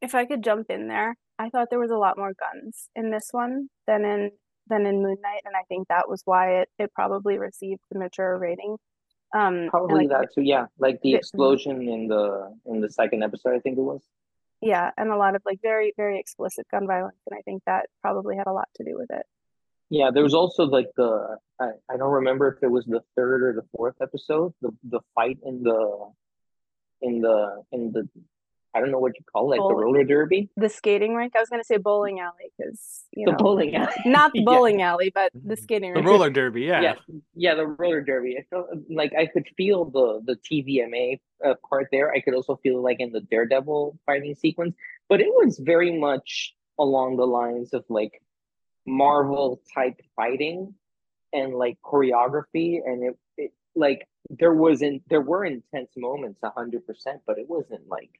if 0.00 0.14
I 0.14 0.24
could 0.24 0.42
jump 0.42 0.70
in 0.70 0.88
there, 0.88 1.14
I 1.38 1.50
thought 1.50 1.68
there 1.68 1.78
was 1.78 1.90
a 1.90 1.96
lot 1.96 2.16
more 2.16 2.32
guns 2.32 2.88
in 2.96 3.10
this 3.10 3.28
one 3.32 3.68
than 3.86 4.04
in 4.04 4.30
than 4.68 4.86
in 4.86 5.02
Moon 5.02 5.18
Knight, 5.22 5.42
and 5.44 5.54
I 5.54 5.62
think 5.68 5.88
that 5.88 6.08
was 6.08 6.22
why 6.24 6.60
it 6.60 6.68
it 6.78 6.92
probably 6.94 7.38
received 7.38 7.82
the 7.90 7.98
mature 7.98 8.38
rating. 8.38 8.76
Um, 9.34 9.68
probably 9.70 10.06
like, 10.06 10.08
that 10.08 10.34
too. 10.34 10.42
Yeah, 10.42 10.66
like 10.78 11.00
the 11.02 11.14
explosion 11.14 11.86
in 11.86 12.08
the 12.08 12.54
in 12.64 12.80
the 12.80 12.90
second 12.90 13.22
episode, 13.22 13.54
I 13.54 13.58
think 13.58 13.76
it 13.76 13.82
was. 13.82 14.00
Yeah, 14.62 14.90
and 14.96 15.10
a 15.10 15.16
lot 15.16 15.34
of 15.34 15.42
like 15.44 15.60
very 15.60 15.92
very 15.96 16.20
explicit 16.20 16.66
gun 16.70 16.86
violence, 16.86 17.18
and 17.28 17.36
I 17.36 17.42
think 17.42 17.62
that 17.66 17.86
probably 18.00 18.36
had 18.36 18.46
a 18.46 18.52
lot 18.52 18.68
to 18.76 18.84
do 18.84 18.96
with 18.96 19.10
it. 19.10 19.26
Yeah, 19.90 20.10
there 20.14 20.22
was 20.22 20.34
also 20.34 20.64
like 20.64 20.86
the 20.96 21.36
I, 21.60 21.70
I 21.90 21.96
don't 21.96 22.12
remember 22.12 22.48
if 22.48 22.62
it 22.62 22.70
was 22.70 22.84
the 22.86 23.00
third 23.16 23.42
or 23.42 23.52
the 23.52 23.66
fourth 23.76 23.96
episode, 24.00 24.54
the 24.62 24.70
the 24.84 25.00
fight 25.16 25.38
in 25.44 25.64
the 25.64 26.12
in 27.02 27.20
the 27.20 27.62
in 27.72 27.90
the 27.92 28.08
I 28.74 28.80
don't 28.80 28.90
know 28.90 28.98
what 28.98 29.12
you 29.18 29.24
call 29.30 29.52
it, 29.52 29.58
like 29.58 29.68
the 29.68 29.74
roller 29.74 30.04
derby, 30.04 30.48
the 30.56 30.68
skating 30.68 31.14
rink. 31.14 31.34
I 31.36 31.40
was 31.40 31.48
gonna 31.48 31.64
say 31.64 31.76
bowling 31.76 32.20
alley 32.20 32.52
because 32.56 33.04
the 33.12 33.24
know, 33.24 33.36
bowling 33.36 33.76
alley, 33.76 33.92
not 34.06 34.32
the 34.32 34.44
bowling 34.44 34.80
yeah. 34.80 34.92
alley, 34.92 35.10
but 35.14 35.30
the 35.34 35.56
skating 35.56 35.92
rink. 35.92 36.04
The 36.04 36.10
roller 36.10 36.30
derby, 36.30 36.62
yeah, 36.62 36.80
yeah, 36.80 36.94
yeah, 37.34 37.54
the 37.54 37.66
roller 37.66 38.00
derby. 38.00 38.38
I 38.38 38.44
felt 38.48 38.68
like 38.88 39.12
I 39.18 39.26
could 39.26 39.46
feel 39.56 39.84
the 39.84 40.22
the 40.24 40.36
TVMA 40.36 41.20
uh, 41.44 41.54
part 41.68 41.88
there. 41.92 42.12
I 42.12 42.20
could 42.20 42.34
also 42.34 42.56
feel 42.62 42.82
like 42.82 43.00
in 43.00 43.12
the 43.12 43.20
Daredevil 43.20 43.98
fighting 44.06 44.34
sequence, 44.34 44.74
but 45.08 45.20
it 45.20 45.28
was 45.28 45.58
very 45.58 45.98
much 45.98 46.54
along 46.78 47.16
the 47.16 47.26
lines 47.26 47.74
of 47.74 47.84
like 47.88 48.22
Marvel 48.86 49.60
type 49.74 50.00
fighting 50.16 50.74
and 51.32 51.54
like 51.54 51.78
choreography 51.84 52.80
and 52.84 53.04
it, 53.04 53.18
it 53.36 53.52
like 53.74 54.06
there 54.30 54.54
wasn't 54.54 55.02
there 55.08 55.20
were 55.20 55.44
intense 55.44 55.90
moments 55.96 56.40
a 56.42 56.50
hundred 56.50 56.86
percent, 56.86 57.20
but 57.26 57.38
it 57.38 57.48
wasn't 57.48 57.86
like 57.88 58.10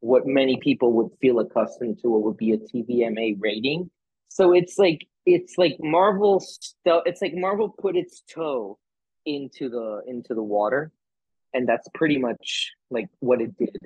what 0.00 0.26
many 0.26 0.56
people 0.56 0.92
would 0.92 1.10
feel 1.20 1.38
accustomed 1.38 1.98
to 2.00 2.08
what 2.08 2.22
would 2.22 2.36
be 2.36 2.52
a 2.52 2.58
TVMA 2.58 3.36
rating. 3.38 3.90
So 4.28 4.52
it's 4.52 4.78
like 4.78 5.06
it's 5.26 5.58
like 5.58 5.76
Marvel 5.80 6.40
stuff 6.40 7.02
it's 7.06 7.20
like 7.20 7.34
Marvel 7.34 7.68
put 7.68 7.96
its 7.96 8.22
toe 8.22 8.78
into 9.26 9.68
the 9.68 10.02
into 10.06 10.34
the 10.34 10.42
water 10.42 10.90
and 11.52 11.68
that's 11.68 11.88
pretty 11.94 12.18
much 12.18 12.72
like 12.90 13.08
what 13.20 13.40
it 13.40 13.56
did. 13.58 13.76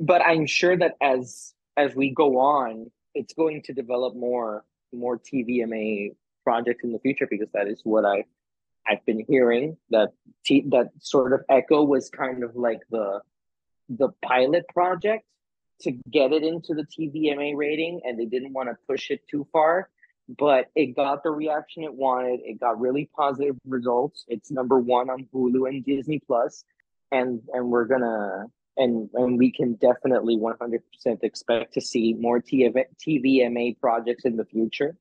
But 0.00 0.22
I'm 0.22 0.46
sure 0.46 0.76
that 0.76 0.94
as 1.00 1.54
as 1.76 1.94
we 1.94 2.10
go 2.10 2.38
on, 2.38 2.90
it's 3.14 3.32
going 3.34 3.62
to 3.62 3.72
develop 3.72 4.14
more 4.14 4.64
more 4.92 5.18
TVMA 5.18 6.14
projects 6.42 6.84
in 6.84 6.92
the 6.92 6.98
future 6.98 7.26
because 7.28 7.48
that 7.54 7.68
is 7.68 7.80
what 7.84 8.04
I 8.04 8.24
I've 8.86 9.04
been 9.06 9.24
hearing 9.26 9.78
that 9.90 10.10
T, 10.44 10.64
that 10.68 10.90
sort 11.00 11.32
of 11.32 11.40
Echo 11.48 11.82
was 11.82 12.10
kind 12.10 12.44
of 12.44 12.54
like 12.54 12.80
the 12.90 13.20
the 13.88 14.08
pilot 14.22 14.64
project 14.72 15.24
to 15.82 15.92
get 16.10 16.32
it 16.32 16.42
into 16.42 16.74
the 16.74 16.84
TVMA 16.84 17.56
rating 17.56 18.00
and 18.04 18.18
they 18.18 18.26
didn't 18.26 18.52
want 18.52 18.68
to 18.68 18.76
push 18.88 19.10
it 19.10 19.20
too 19.28 19.46
far. 19.52 19.90
But 20.38 20.70
it 20.74 20.96
got 20.96 21.22
the 21.22 21.30
reaction 21.30 21.82
it 21.84 21.92
wanted. 21.92 22.40
It 22.44 22.58
got 22.58 22.80
really 22.80 23.10
positive 23.14 23.56
results. 23.66 24.24
It's 24.26 24.50
number 24.50 24.78
1 24.78 25.10
on 25.10 25.28
Hulu 25.34 25.68
and 25.68 25.84
Disney 25.84 26.18
Plus 26.26 26.64
and 27.12 27.42
and 27.52 27.70
we're 27.70 27.86
to 27.86 28.46
and 28.76 29.08
and 29.14 29.38
we 29.38 29.52
can 29.52 29.74
definitely 29.74 30.36
100% 30.36 30.80
expect 31.22 31.74
to 31.74 31.80
see 31.80 32.14
more 32.14 32.40
TV, 32.40 32.84
TVMA 33.06 33.78
projects 33.80 34.24
in 34.24 34.36
the 34.36 34.44
future. 34.44 34.96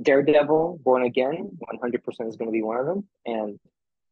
Daredevil, 0.00 0.80
Born 0.84 1.02
Again, 1.02 1.58
100% 1.82 2.28
is 2.28 2.36
going 2.36 2.48
to 2.48 2.52
be 2.52 2.62
one 2.62 2.76
of 2.76 2.86
them, 2.86 3.04
and 3.26 3.58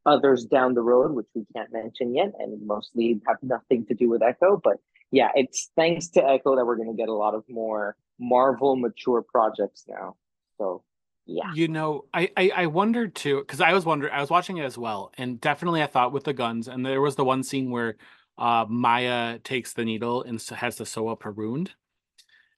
others 0.07 0.45
down 0.45 0.75
the 0.75 0.83
road, 0.83 1.13
which 1.13 1.27
we 1.35 1.45
can't 1.55 1.73
mention 1.73 2.15
yet, 2.15 2.33
and 2.39 2.67
mostly 2.67 3.21
have 3.27 3.37
nothing 3.43 3.85
to 3.87 3.95
do 3.95 4.09
with 4.09 4.23
Echo. 4.23 4.61
But 4.63 4.77
yeah, 5.11 5.31
it's 5.35 5.71
thanks 5.77 6.09
to 6.11 6.25
Echo 6.25 6.57
that 6.57 6.65
we're 6.65 6.77
going 6.77 6.91
to 6.91 6.97
get 6.97 7.09
a 7.09 7.15
lot 7.15 7.35
of 7.35 7.45
more 7.49 7.97
Marvel 8.19 8.77
mature 8.77 9.23
projects 9.23 9.85
now. 9.89 10.17
So 10.59 10.83
yeah 11.29 11.53
you 11.55 11.67
know 11.67 12.05
i 12.15 12.31
i, 12.37 12.53
I 12.55 12.67
wondered 12.67 13.17
too 13.17 13.41
because 13.41 13.61
i 13.61 13.73
was 13.73 13.85
wondering 13.85 14.13
i 14.13 14.21
was 14.21 14.31
watching 14.31 14.59
it 14.59 14.65
as 14.65 14.79
well 14.79 15.11
and 15.19 15.41
definitely 15.41 15.83
i 15.83 15.87
thought 15.89 16.13
with 16.13 16.23
the 16.23 16.33
guns 16.33 16.69
and 16.69 16.87
there 16.87 17.01
was 17.01 17.17
the 17.17 17.25
one 17.25 17.43
scene 17.43 17.69
where 17.69 17.97
uh, 18.39 18.67
Maya 18.69 19.39
takes 19.39 19.73
the 19.73 19.85
needle 19.85 20.23
and 20.23 20.41
has 20.43 20.77
to 20.77 20.87
sew 20.87 21.09
up 21.09 21.23
her 21.23 21.33
wound. 21.33 21.73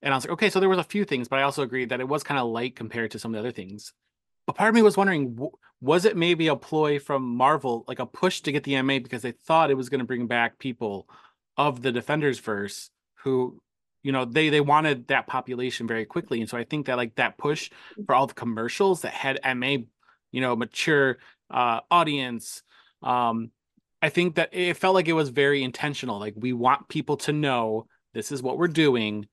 And 0.03 0.15
I 0.15 0.17
was 0.17 0.25
like, 0.25 0.33
okay, 0.33 0.51
so 0.51 0.61
there 0.61 0.69
was 0.69 0.79
a 0.79 0.85
few 0.85 1.05
things, 1.05 1.29
but 1.29 1.39
I 1.39 1.43
also 1.43 1.63
agreed 1.63 1.89
that 1.89 2.01
it 2.01 2.09
was 2.09 2.23
kind 2.23 2.39
of 2.39 2.49
light 2.49 2.77
compared 2.77 3.11
to 3.13 3.19
some 3.19 3.35
of 3.35 3.35
the 3.35 3.41
other 3.41 3.55
things. 3.55 3.93
But 4.49 4.57
part 4.57 4.71
of 4.71 4.75
me 4.75 4.81
was 4.81 4.97
wondering, 4.97 5.39
was 5.83 6.07
it 6.07 6.17
maybe 6.17 6.47
a 6.47 6.57
ploy 6.57 6.99
from 6.99 7.37
Marvel, 7.37 7.85
like 7.87 7.99
a 7.99 8.07
push 8.07 8.41
to 8.41 8.51
get 8.51 8.65
the 8.65 8.81
MA 8.81 8.99
because 8.99 9.21
they 9.21 9.33
thought 9.33 9.71
it 9.71 9.77
was 9.77 9.91
going 9.91 9.99
to 9.99 10.07
bring 10.07 10.27
back 10.27 10.59
people 10.59 11.07
of 11.59 11.83
the 11.83 11.93
Defenders 11.93 12.39
verse 12.39 12.89
who, 13.17 13.61
you 14.03 14.11
know, 14.11 14.25
they 14.25 14.49
they 14.49 14.63
wanted 14.63 15.09
that 15.09 15.27
population 15.27 15.87
very 15.87 16.07
quickly, 16.07 16.41
and 16.41 16.49
so 16.49 16.57
I 16.57 16.65
think 16.65 16.87
that 16.87 16.97
like 16.97 17.17
that 17.17 17.37
push 17.37 17.69
for 18.07 18.15
all 18.15 18.27
the 18.27 18.33
commercials 18.33 19.03
that 19.03 19.13
had 19.13 19.39
MA, 19.55 19.77
you 20.33 20.41
know, 20.41 20.57
mature 20.57 21.19
uh, 21.51 21.81
audience, 21.91 22.63
um, 23.03 23.51
I 24.01 24.09
think 24.09 24.37
that 24.37 24.49
it 24.53 24.79
felt 24.79 24.95
like 24.95 25.09
it 25.09 25.13
was 25.13 25.29
very 25.29 25.63
intentional. 25.63 26.19
Like 26.19 26.33
we 26.39 26.55
want 26.55 26.89
people 26.89 27.19
to 27.19 27.35
know 27.35 27.87
this 28.15 28.33
is 28.33 28.43
what 28.43 28.57
we're 28.57 28.69
doing, 28.69 29.29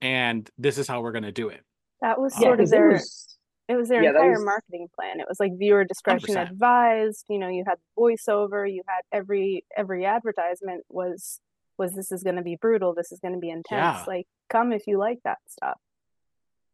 and 0.00 0.50
this 0.58 0.76
is 0.76 0.88
how 0.88 1.02
we're 1.02 1.12
going 1.12 1.22
to 1.22 1.30
do 1.30 1.50
it. 1.50 1.60
That 2.00 2.20
was 2.20 2.34
sort 2.34 2.58
yeah, 2.58 2.64
of 2.64 2.70
their. 2.70 2.88
Was, 2.88 3.30
it 3.70 3.76
was 3.76 3.88
their 3.88 4.02
yeah, 4.02 4.10
entire 4.10 4.32
was... 4.32 4.44
marketing 4.44 4.88
plan. 4.94 5.20
It 5.20 5.26
was 5.28 5.38
like 5.38 5.56
viewer 5.56 5.84
discretion 5.84 6.34
100%. 6.34 6.50
advised. 6.50 7.26
You 7.28 7.38
know, 7.38 7.48
you 7.48 7.64
had 7.66 7.78
voiceover. 7.96 8.70
You 8.70 8.82
had 8.86 9.02
every 9.12 9.64
every 9.76 10.04
advertisement 10.04 10.84
was 10.88 11.40
was 11.78 11.94
this 11.94 12.12
is 12.12 12.22
going 12.22 12.36
to 12.36 12.42
be 12.42 12.56
brutal, 12.56 12.94
this 12.94 13.10
is 13.10 13.20
going 13.20 13.34
to 13.34 13.40
be 13.40 13.48
intense. 13.48 13.98
Yeah. 14.00 14.04
Like, 14.06 14.26
come 14.48 14.72
if 14.72 14.86
you 14.86 14.98
like 14.98 15.18
that 15.24 15.38
stuff. 15.48 15.78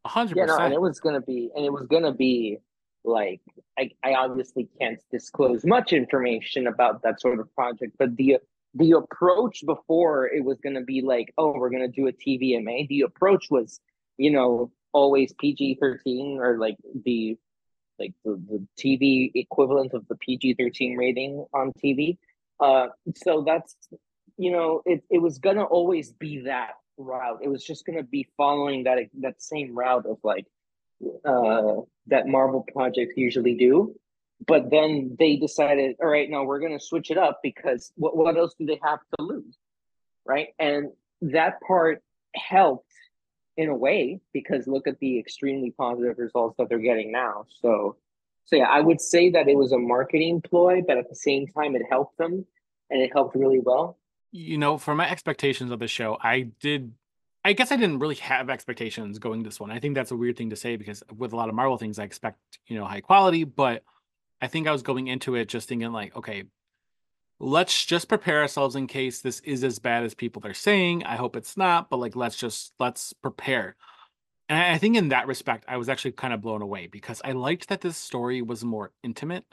A 0.05 0.09
hundred 0.09 0.37
Yeah, 0.37 0.47
no, 0.47 0.55
and 0.55 0.59
percent. 0.59 0.75
it 0.75 0.81
was 0.81 1.01
gonna 1.01 1.21
be, 1.21 1.51
and 1.55 1.65
it 1.65 1.73
was 1.73 1.87
gonna 1.87 2.13
be 2.13 2.59
like 3.05 3.41
I, 3.79 3.91
I 4.05 4.15
obviously 4.15 4.69
can't 4.81 5.01
disclose 5.11 5.65
much 5.65 5.93
information 5.93 6.67
about 6.67 7.03
that 7.03 7.21
sort 7.21 7.41
of 7.41 7.53
project, 7.55 7.95
but 7.99 8.17
the 8.17 8.39
the 8.75 8.93
approach 8.93 9.65
before 9.65 10.29
it 10.29 10.45
was 10.45 10.59
gonna 10.61 10.83
be 10.83 11.03
like, 11.03 11.33
oh, 11.39 11.53
we're 11.53 11.71
gonna 11.71 11.89
do 11.89 12.07
a 12.07 12.13
TVMA. 12.13 12.89
The 12.89 13.01
approach 13.03 13.47
was, 13.51 13.81
you 14.17 14.31
know, 14.31 14.71
always 14.97 15.35
PG 15.39 15.79
thirteen 15.81 16.39
or 16.41 16.59
like 16.59 16.77
the 17.05 17.37
like 17.99 18.15
the, 18.25 18.41
the 18.51 18.67
TV 18.79 19.31
equivalent 19.35 19.93
of 19.93 20.09
the 20.09 20.17
PG 20.17 20.55
thirteen 20.55 20.97
rating 20.97 21.45
on 21.53 21.73
TV. 21.83 22.17
Uh, 22.59 22.89
so 23.15 23.45
that's 23.47 23.77
you 24.39 24.51
know, 24.51 24.83
it 24.87 25.05
it 25.11 25.19
was 25.19 25.39
gonna 25.39 25.65
always 25.65 26.13
be 26.13 26.43
that 26.43 26.73
route. 26.97 27.41
It 27.43 27.49
was 27.49 27.63
just 27.63 27.85
gonna 27.85 28.03
be 28.03 28.27
following 28.37 28.85
that 28.85 28.99
that 29.21 29.43
same 29.43 29.75
route 29.75 30.07
of 30.07 30.19
like 30.23 30.47
uh, 31.25 31.83
that 32.07 32.27
Marvel 32.27 32.65
projects 32.73 33.15
usually 33.17 33.55
do. 33.55 33.95
But 34.47 34.71
then 34.71 35.17
they 35.19 35.37
decided, 35.37 35.97
all 36.01 36.09
right, 36.09 36.29
no, 36.29 36.45
we're 36.45 36.61
to 36.61 36.81
switch 36.81 37.11
it 37.11 37.19
up 37.19 37.41
because 37.43 37.91
what, 37.97 38.17
what 38.17 38.37
else 38.37 38.55
do 38.59 38.67
they 38.67 38.81
have 38.83 39.01
to 39.19 39.25
lose? 39.25 39.57
Right. 40.27 40.49
And 40.59 40.91
that 41.23 41.61
part 41.67 42.03
helped 42.35 42.86
in 43.57 43.69
a 43.69 43.75
way 43.75 44.21
because 44.33 44.67
look 44.67 44.87
at 44.87 44.99
the 44.99 45.19
extremely 45.19 45.71
positive 45.71 46.19
results 46.19 46.57
that 46.59 46.69
they're 46.69 46.79
getting 46.79 47.11
now. 47.13 47.47
So, 47.61 47.97
so 48.45 48.57
yeah, 48.57 48.69
I 48.71 48.81
would 48.81 49.01
say 49.01 49.31
that 49.31 49.49
it 49.49 49.57
was 49.57 49.73
a 49.73 49.79
marketing 49.79 50.43
ploy, 50.43 50.83
but 50.87 50.99
at 50.99 51.09
the 51.09 51.17
same 51.17 51.47
time, 51.47 51.75
it 51.77 51.83
helped 51.89 52.19
them 52.19 52.45
and 52.91 53.03
it 53.03 53.11
helped 53.13 53.35
really 53.35 53.61
well. 53.61 53.99
you 54.33 54.59
know, 54.59 54.79
for 54.79 54.95
my 54.95 55.09
expectations 55.11 55.71
of 55.71 55.79
the 55.79 55.89
show, 55.89 56.19
I 56.23 56.49
did. 56.61 56.93
I 57.45 57.53
guess 57.53 57.71
I 57.71 57.77
didn't 57.77 58.01
really 58.01 58.17
have 58.17 58.51
expectations 58.51 59.21
going 59.21 59.45
this 59.45 59.61
one. 59.61 59.71
I 59.71 59.79
think 59.79 59.95
that's 59.95 60.11
a 60.11 60.17
weird 60.17 60.37
thing 60.37 60.51
to 60.51 60.57
say 60.57 60.77
because 60.77 61.03
with 61.17 61.33
a 61.33 61.37
lot 61.37 61.49
of 61.49 61.55
Marvel 61.55 61.79
things, 61.79 61.99
I 61.99 62.05
expect 62.05 62.39
you 62.67 62.77
know 62.77 62.85
high 62.85 63.01
quality, 63.01 63.45
but 63.45 63.83
I 64.43 64.49
think 64.49 64.67
I 64.67 64.73
was 64.73 64.83
going 64.83 65.07
into 65.07 65.37
it 65.37 65.49
just 65.49 65.69
thinking 65.69 65.93
like, 65.93 66.15
okay, 66.17 66.45
let's 67.39 67.85
just 67.85 68.09
prepare 68.09 68.41
ourselves 68.41 68.77
in 68.77 68.87
case 68.87 69.21
this 69.21 69.41
is 69.41 69.63
as 69.65 69.79
bad 69.79 70.05
as 70.05 70.15
people 70.15 70.43
are 70.45 70.55
saying. 70.55 71.05
I 71.05 71.17
hope 71.17 71.37
it's 71.37 71.57
not, 71.57 71.91
but 71.91 71.99
like, 71.99 72.17
let's 72.17 72.37
just 72.37 72.73
let's 72.79 73.13
prepare. 73.13 73.77
And 74.49 74.59
I 74.59 74.79
think 74.79 74.97
in 74.97 75.09
that 75.09 75.27
respect, 75.27 75.65
I 75.69 75.77
was 75.77 75.89
actually 75.89 76.13
kind 76.13 76.33
of 76.33 76.41
blown 76.41 76.63
away 76.63 76.87
because 76.87 77.21
I 77.25 77.33
liked 77.33 77.69
that 77.69 77.81
this 77.81 77.97
story 77.97 78.43
was 78.43 78.65
more 78.65 78.93
intimate 79.03 79.45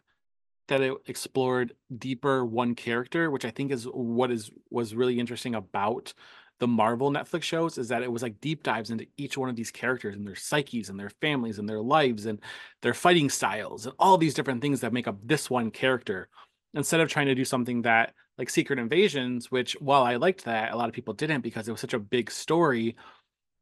that 0.68 0.82
it 0.82 0.94
explored 1.08 1.74
deeper 1.96 2.46
one 2.46 2.76
character, 2.76 3.30
which 3.30 3.46
I 3.46 3.52
think 3.52 3.72
is 3.72 3.86
what 3.86 4.32
is 4.32 4.52
was 4.70 4.96
really 4.96 5.20
interesting 5.20 5.56
about 5.56 6.14
the 6.60 6.68
Marvel 6.68 7.12
Netflix 7.12 7.44
shows 7.44 7.78
is 7.78 7.90
that 7.90 8.04
it 8.04 8.12
was 8.12 8.22
like 8.22 8.40
deep 8.40 8.64
dives 8.64 8.90
into 8.90 9.08
each 9.18 9.38
one 9.38 9.50
of 9.50 9.56
these 9.56 9.72
characters 9.72 10.16
and 10.16 10.26
their 10.26 10.36
psyches 10.36 10.90
and 10.90 11.00
their 11.00 11.10
families 11.10 11.60
and 11.60 11.68
their 11.68 11.82
lives 11.82 12.26
and 12.26 12.40
their 12.82 12.94
fighting 12.94 13.30
styles 13.30 13.86
and 13.86 13.96
all 14.00 14.18
these 14.18 14.34
different 14.34 14.62
things 14.62 14.80
that 14.80 14.94
make 14.94 15.08
up 15.08 15.18
this 15.24 15.50
one 15.50 15.72
character 15.72 16.30
instead 16.74 17.00
of 17.00 17.10
trying 17.10 17.28
to 17.28 17.36
do 17.36 17.46
something 17.46 17.84
that 17.84 18.14
like 18.38 18.50
Secret 18.50 18.80
Invasions, 18.80 19.52
which 19.52 19.74
while 19.80 20.04
I 20.04 20.16
liked 20.16 20.46
that, 20.46 20.72
a 20.72 20.76
lot 20.76 20.90
of 20.90 20.96
people 20.96 21.14
didn't 21.14 21.42
because 21.42 21.68
it 21.68 21.72
was 21.72 21.82
such 21.82 21.94
a 21.94 22.00
big 22.00 22.32
story 22.32 22.96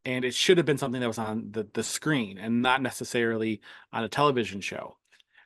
and 0.05 0.25
it 0.25 0.33
should 0.33 0.57
have 0.57 0.65
been 0.65 0.77
something 0.77 1.01
that 1.01 1.07
was 1.07 1.17
on 1.17 1.49
the, 1.51 1.67
the 1.73 1.83
screen 1.83 2.37
and 2.37 2.61
not 2.61 2.81
necessarily 2.81 3.61
on 3.93 4.03
a 4.03 4.09
television 4.09 4.61
show. 4.61 4.97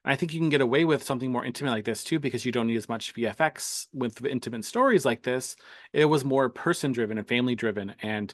And 0.04 0.14
I 0.14 0.16
think 0.16 0.34
you 0.34 0.40
can 0.40 0.50
get 0.50 0.62
away 0.62 0.86
with 0.86 1.04
something 1.04 1.32
more 1.32 1.44
intimate 1.44 1.72
like 1.72 1.86
this 1.86 2.04
too, 2.04 2.20
because 2.20 2.46
you 2.46 2.52
don't 2.52 2.68
need 2.68 2.78
as 2.78 2.88
much 2.88 3.14
VFX 3.16 3.88
with 3.92 4.24
intimate 4.24 4.64
stories 4.64 5.04
like 5.04 5.24
this. 5.24 5.56
It 5.92 6.06
was 6.06 6.24
more 6.24 6.48
person 6.50 6.92
driven 6.92 7.18
and 7.18 7.28
family 7.28 7.56
driven. 7.56 7.96
And 8.02 8.34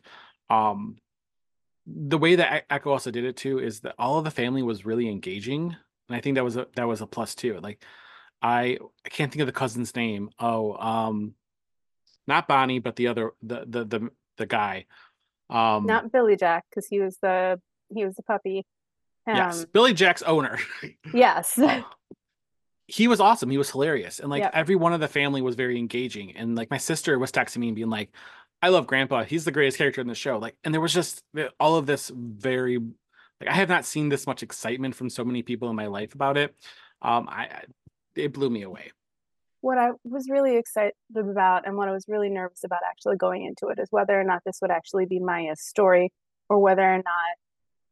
um, 0.50 0.98
the 1.88 2.17
way 2.17 2.36
that 2.36 2.65
Echo 2.70 2.91
also 2.91 3.10
did 3.10 3.24
it 3.24 3.38
too 3.38 3.60
is 3.60 3.80
that 3.80 3.96
all 3.98 4.17
of 4.17 4.26
the 4.26 4.32
family 4.32 4.62
was 4.62 4.86
really 4.86 5.10
engaging. 5.10 5.76
And 6.10 6.15
I 6.15 6.20
think 6.20 6.36
that 6.36 6.44
was 6.44 6.58
a 6.58 6.67
that 6.76 6.88
was 6.88 7.02
a 7.02 7.08
plus 7.08 7.36
too. 7.36 7.58
Like 7.62 7.84
I 8.42 8.78
I 9.06 9.10
can't 9.10 9.32
think 9.32 9.42
of 9.42 9.48
the 9.48 9.52
cousin's 9.54 9.96
name. 9.96 10.30
Oh, 10.40 10.74
um, 10.76 11.36
not 12.28 12.48
Bonnie, 12.48 12.80
but 12.80 12.96
the 12.96 13.08
other 13.08 13.32
the 13.42 13.66
the 13.68 13.86
the, 13.86 14.10
the 14.38 14.46
guy. 14.46 14.86
Um 15.50 15.86
Not 15.86 16.12
Billy 16.12 16.36
Jack, 16.38 16.66
because 16.70 16.88
he 16.88 17.00
was 17.00 17.18
the 17.22 17.60
he 17.94 18.06
was 18.06 18.16
the 18.16 18.24
puppy. 18.24 18.66
Um, 19.28 19.36
yes, 19.36 19.66
Billy 19.66 19.94
Jack's 19.94 20.22
owner. 20.24 20.58
Yes. 21.14 21.60
Oh, 21.62 21.84
he 22.88 23.08
was 23.08 23.20
awesome. 23.22 23.50
He 23.50 23.58
was 23.58 23.70
hilarious. 23.72 24.20
And 24.20 24.30
like 24.30 24.42
Yep. 24.44 24.52
every 24.54 24.76
one 24.76 24.94
of 24.94 25.00
the 25.00 25.08
family 25.08 25.42
was 25.42 25.56
very 25.56 25.78
engaging. 25.78 26.36
And 26.36 26.56
like 26.56 26.70
my 26.72 26.78
sister 26.78 27.18
was 27.20 27.32
texting 27.32 27.58
me 27.58 27.68
and 27.68 27.76
being 27.76 27.90
like, 27.90 28.10
I 28.62 28.70
love 28.70 28.86
grandpa. 28.88 29.24
He's 29.24 29.46
the 29.46 29.52
greatest 29.52 29.78
character 29.78 30.02
in 30.02 30.08
the 30.08 30.16
show. 30.16 30.38
Like, 30.40 30.56
and 30.64 30.74
there 30.74 30.82
was 30.82 30.94
just 30.94 31.24
all 31.60 31.76
of 31.78 31.86
this 31.86 32.12
very 32.16 32.78
like 32.78 33.50
I 33.50 33.54
have 33.54 33.70
not 33.70 33.86
seen 33.86 34.10
this 34.10 34.28
much 34.28 34.44
excitement 34.44 34.96
from 34.96 35.10
so 35.10 35.24
many 35.24 35.42
people 35.42 35.70
in 35.70 35.76
my 35.76 35.88
life 35.88 36.14
about 36.16 36.38
it. 36.38 36.56
Um, 37.02 37.28
I 37.30 37.44
I- 37.44 37.64
it 38.15 38.34
blew 38.34 38.50
me 38.50 38.63
away. 38.63 38.91
what 39.62 39.78
I 39.78 39.91
was 40.04 40.28
really 40.30 40.58
excited 40.58 40.93
about 41.15 41.67
and 41.67 41.78
what 41.78 41.88
I 41.88 41.91
was 41.91 42.06
really 42.08 42.30
nervous 42.30 42.63
about 42.63 42.80
actually 42.89 43.17
going 43.17 43.45
into 43.45 43.67
it 43.71 43.80
is 43.80 43.88
whether 43.91 44.19
or 44.19 44.24
not 44.24 44.41
this 44.45 44.60
would 44.62 44.71
actually 44.71 45.06
be 45.06 45.19
Maya's 45.19 45.62
story 45.62 46.12
or 46.50 46.60
whether 46.60 46.84
or 46.84 46.97
not, 46.97 47.36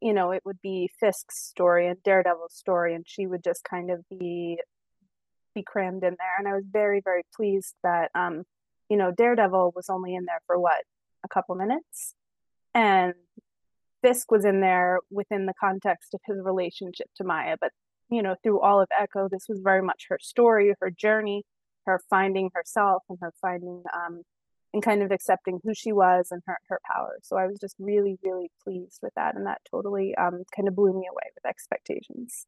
you 0.01 0.13
know, 0.13 0.31
it 0.31 0.41
would 0.45 0.61
be 0.61 0.89
Fisk's 0.99 1.37
story 1.45 1.87
and 1.87 2.01
Daredevil's 2.03 2.55
story 2.55 2.95
and 2.95 3.05
she 3.07 3.27
would 3.27 3.43
just 3.43 3.63
kind 3.63 3.91
of 3.91 4.03
be 4.09 4.59
be 5.55 5.63
crammed 5.63 6.03
in 6.03 6.15
there. 6.19 6.35
And 6.37 6.47
I 6.47 6.53
was 6.53 6.65
very, 6.71 7.01
very 7.01 7.23
pleased 7.35 7.75
that 7.83 8.11
um, 8.15 8.43
you 8.89 8.97
know, 8.97 9.11
Daredevil 9.11 9.73
was 9.75 9.89
only 9.89 10.15
in 10.15 10.25
there 10.25 10.41
for 10.47 10.59
what, 10.59 10.83
a 11.23 11.27
couple 11.27 11.55
minutes? 11.55 12.15
And 12.73 13.13
Fisk 14.01 14.31
was 14.31 14.45
in 14.45 14.61
there 14.61 14.99
within 15.11 15.45
the 15.45 15.53
context 15.59 16.13
of 16.13 16.21
his 16.25 16.37
relationship 16.41 17.07
to 17.17 17.23
Maya, 17.23 17.57
but 17.59 17.71
you 18.09 18.21
know, 18.23 18.35
through 18.43 18.59
all 18.61 18.81
of 18.81 18.87
Echo, 18.97 19.27
this 19.29 19.45
was 19.49 19.59
very 19.63 19.81
much 19.81 20.05
her 20.09 20.19
story, 20.21 20.73
her 20.81 20.89
journey, 20.91 21.43
her 21.85 21.99
finding 22.09 22.49
herself 22.53 23.03
and 23.09 23.17
her 23.21 23.33
finding 23.41 23.83
um 23.93 24.23
and 24.73 24.83
kind 24.83 25.01
of 25.01 25.11
accepting 25.11 25.59
who 25.63 25.73
she 25.73 25.91
was 25.91 26.27
and 26.31 26.41
her 26.45 26.57
her 26.69 26.79
power. 26.91 27.17
So 27.23 27.37
I 27.37 27.47
was 27.47 27.59
just 27.59 27.75
really, 27.79 28.17
really 28.23 28.51
pleased 28.63 28.99
with 29.01 29.13
that, 29.15 29.35
and 29.35 29.45
that 29.47 29.61
totally 29.69 30.15
um 30.15 30.43
kind 30.55 30.67
of 30.67 30.75
blew 30.75 30.93
me 30.93 31.07
away 31.11 31.29
with 31.35 31.45
expectations. 31.45 32.45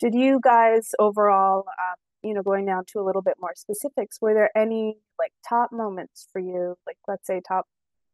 Did 0.00 0.14
you 0.14 0.40
guys 0.42 0.90
overall, 0.98 1.64
um, 1.68 1.96
you 2.22 2.34
know, 2.34 2.42
going 2.42 2.66
down 2.66 2.84
to 2.88 3.00
a 3.00 3.04
little 3.04 3.22
bit 3.22 3.36
more 3.40 3.52
specifics, 3.56 4.20
were 4.20 4.34
there 4.34 4.50
any 4.56 4.98
like 5.18 5.32
top 5.48 5.72
moments 5.72 6.26
for 6.32 6.40
you, 6.40 6.76
like 6.86 6.98
let's 7.08 7.26
say 7.26 7.40
top 7.46 7.66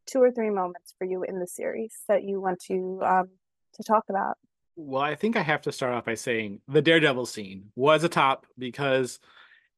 two 0.07 0.21
or 0.23 0.31
three 0.31 0.51
moments 0.51 0.95
for 0.99 1.05
you 1.07 1.23
in 1.23 1.39
the 1.41 1.47
series 1.47 1.95
that 2.09 2.23
you 2.25 2.41
want 2.41 2.61
to 2.69 3.01
um 3.05 3.29
to 3.75 3.83
talk 3.83 4.05
about? 4.09 4.37
Well, 4.83 5.03
I 5.03 5.15
think 5.15 5.37
I 5.37 5.43
have 5.43 5.61
to 5.63 5.73
start 5.73 5.93
off 5.93 6.07
by 6.07 6.15
saying 6.15 6.61
the 6.67 6.81
Daredevil 6.81 7.27
scene 7.27 7.71
was 7.77 8.03
a 8.03 8.09
top 8.09 8.47
because 8.59 9.19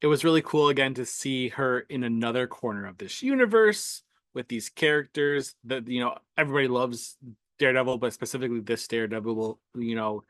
it 0.01 0.07
was 0.07 0.23
really 0.23 0.43
cool 0.43 0.69
again 0.69 0.95
to 0.95 1.05
see 1.05 1.49
her 1.49 1.81
in 1.81 2.05
another 2.05 2.47
corner 2.47 2.87
of 2.87 2.99
this 2.99 3.21
universe 3.21 4.03
with 4.33 4.47
these 4.47 4.69
characters 4.69 5.57
that 5.65 5.88
you 5.88 6.01
know 6.01 6.17
everybody 6.38 6.69
loves 6.69 7.17
Daredevil, 7.59 7.99
but 7.99 8.12
specifically 8.12 8.61
this 8.61 8.87
Daredevil, 8.87 9.59
you 9.75 9.97
know, 9.97 10.23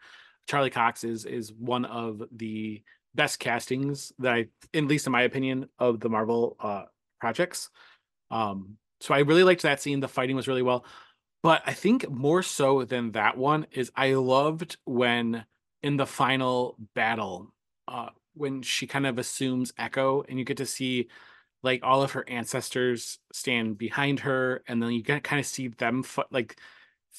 Charlie 0.49 0.71
Cox 0.71 1.05
is 1.05 1.27
is 1.27 1.53
one 1.53 1.85
of 1.85 2.23
the 2.35 2.83
best 3.15 3.39
castings 3.39 4.11
that 4.21 4.33
I, 4.33 4.47
at 4.73 4.85
least 4.87 5.07
in 5.07 5.13
my 5.13 5.23
opinion, 5.23 5.69
of 5.79 6.01
the 6.01 6.09
Marvel 6.09 6.57
uh 6.59 6.85
projects. 7.21 7.69
Um, 8.31 8.79
so 9.03 9.13
I 9.13 9.19
really 9.19 9.45
liked 9.45 9.63
that 9.63 9.83
scene. 9.83 10.01
The 10.01 10.09
fighting 10.09 10.35
was 10.35 10.49
really 10.49 10.63
well. 10.63 10.87
But 11.43 11.63
I 11.67 11.73
think 11.73 12.09
more 12.09 12.43
so 12.43 12.85
than 12.85 13.13
that 13.13 13.37
one 13.37 13.67
is 13.73 13.91
I 13.97 14.15
loved 14.15 14.77
when 14.85 15.45
in 15.83 15.97
the 15.97 16.07
final 16.07 16.77
battle, 16.95 17.53
uh, 17.89 18.11
when 18.35 18.63
she 18.63 18.87
kind 18.87 19.07
of 19.07 19.19
assumes 19.19 19.73
Echo, 19.77 20.23
and 20.29 20.39
you 20.39 20.45
get 20.45 20.59
to 20.59 20.67
see 20.67 21.09
like 21.65 21.81
all 21.83 22.03
of 22.03 22.13
her 22.13 22.29
ancestors 22.29 23.19
stand 23.33 23.79
behind 23.79 24.21
her, 24.21 24.63
and 24.69 24.83
then 24.83 24.93
you 24.93 25.03
get 25.03 25.25
kind 25.25 25.41
of 25.41 25.47
see 25.47 25.69
them 25.69 26.03
fi- 26.03 26.25
like 26.31 26.59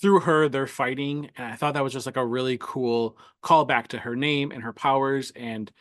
through 0.02 0.22
her 0.22 0.50
they're 0.50 0.68
fighting, 0.68 1.30
and 1.38 1.46
I 1.46 1.56
thought 1.56 1.74
that 1.74 1.84
was 1.84 1.94
just 1.94 2.06
like 2.06 2.18
a 2.18 2.26
really 2.26 2.58
cool 2.60 3.18
callback 3.44 3.88
to 3.88 4.00
her 4.00 4.16
name 4.16 4.52
and 4.52 4.64
her 4.64 4.74
powers, 4.74 5.32
and 5.36 5.72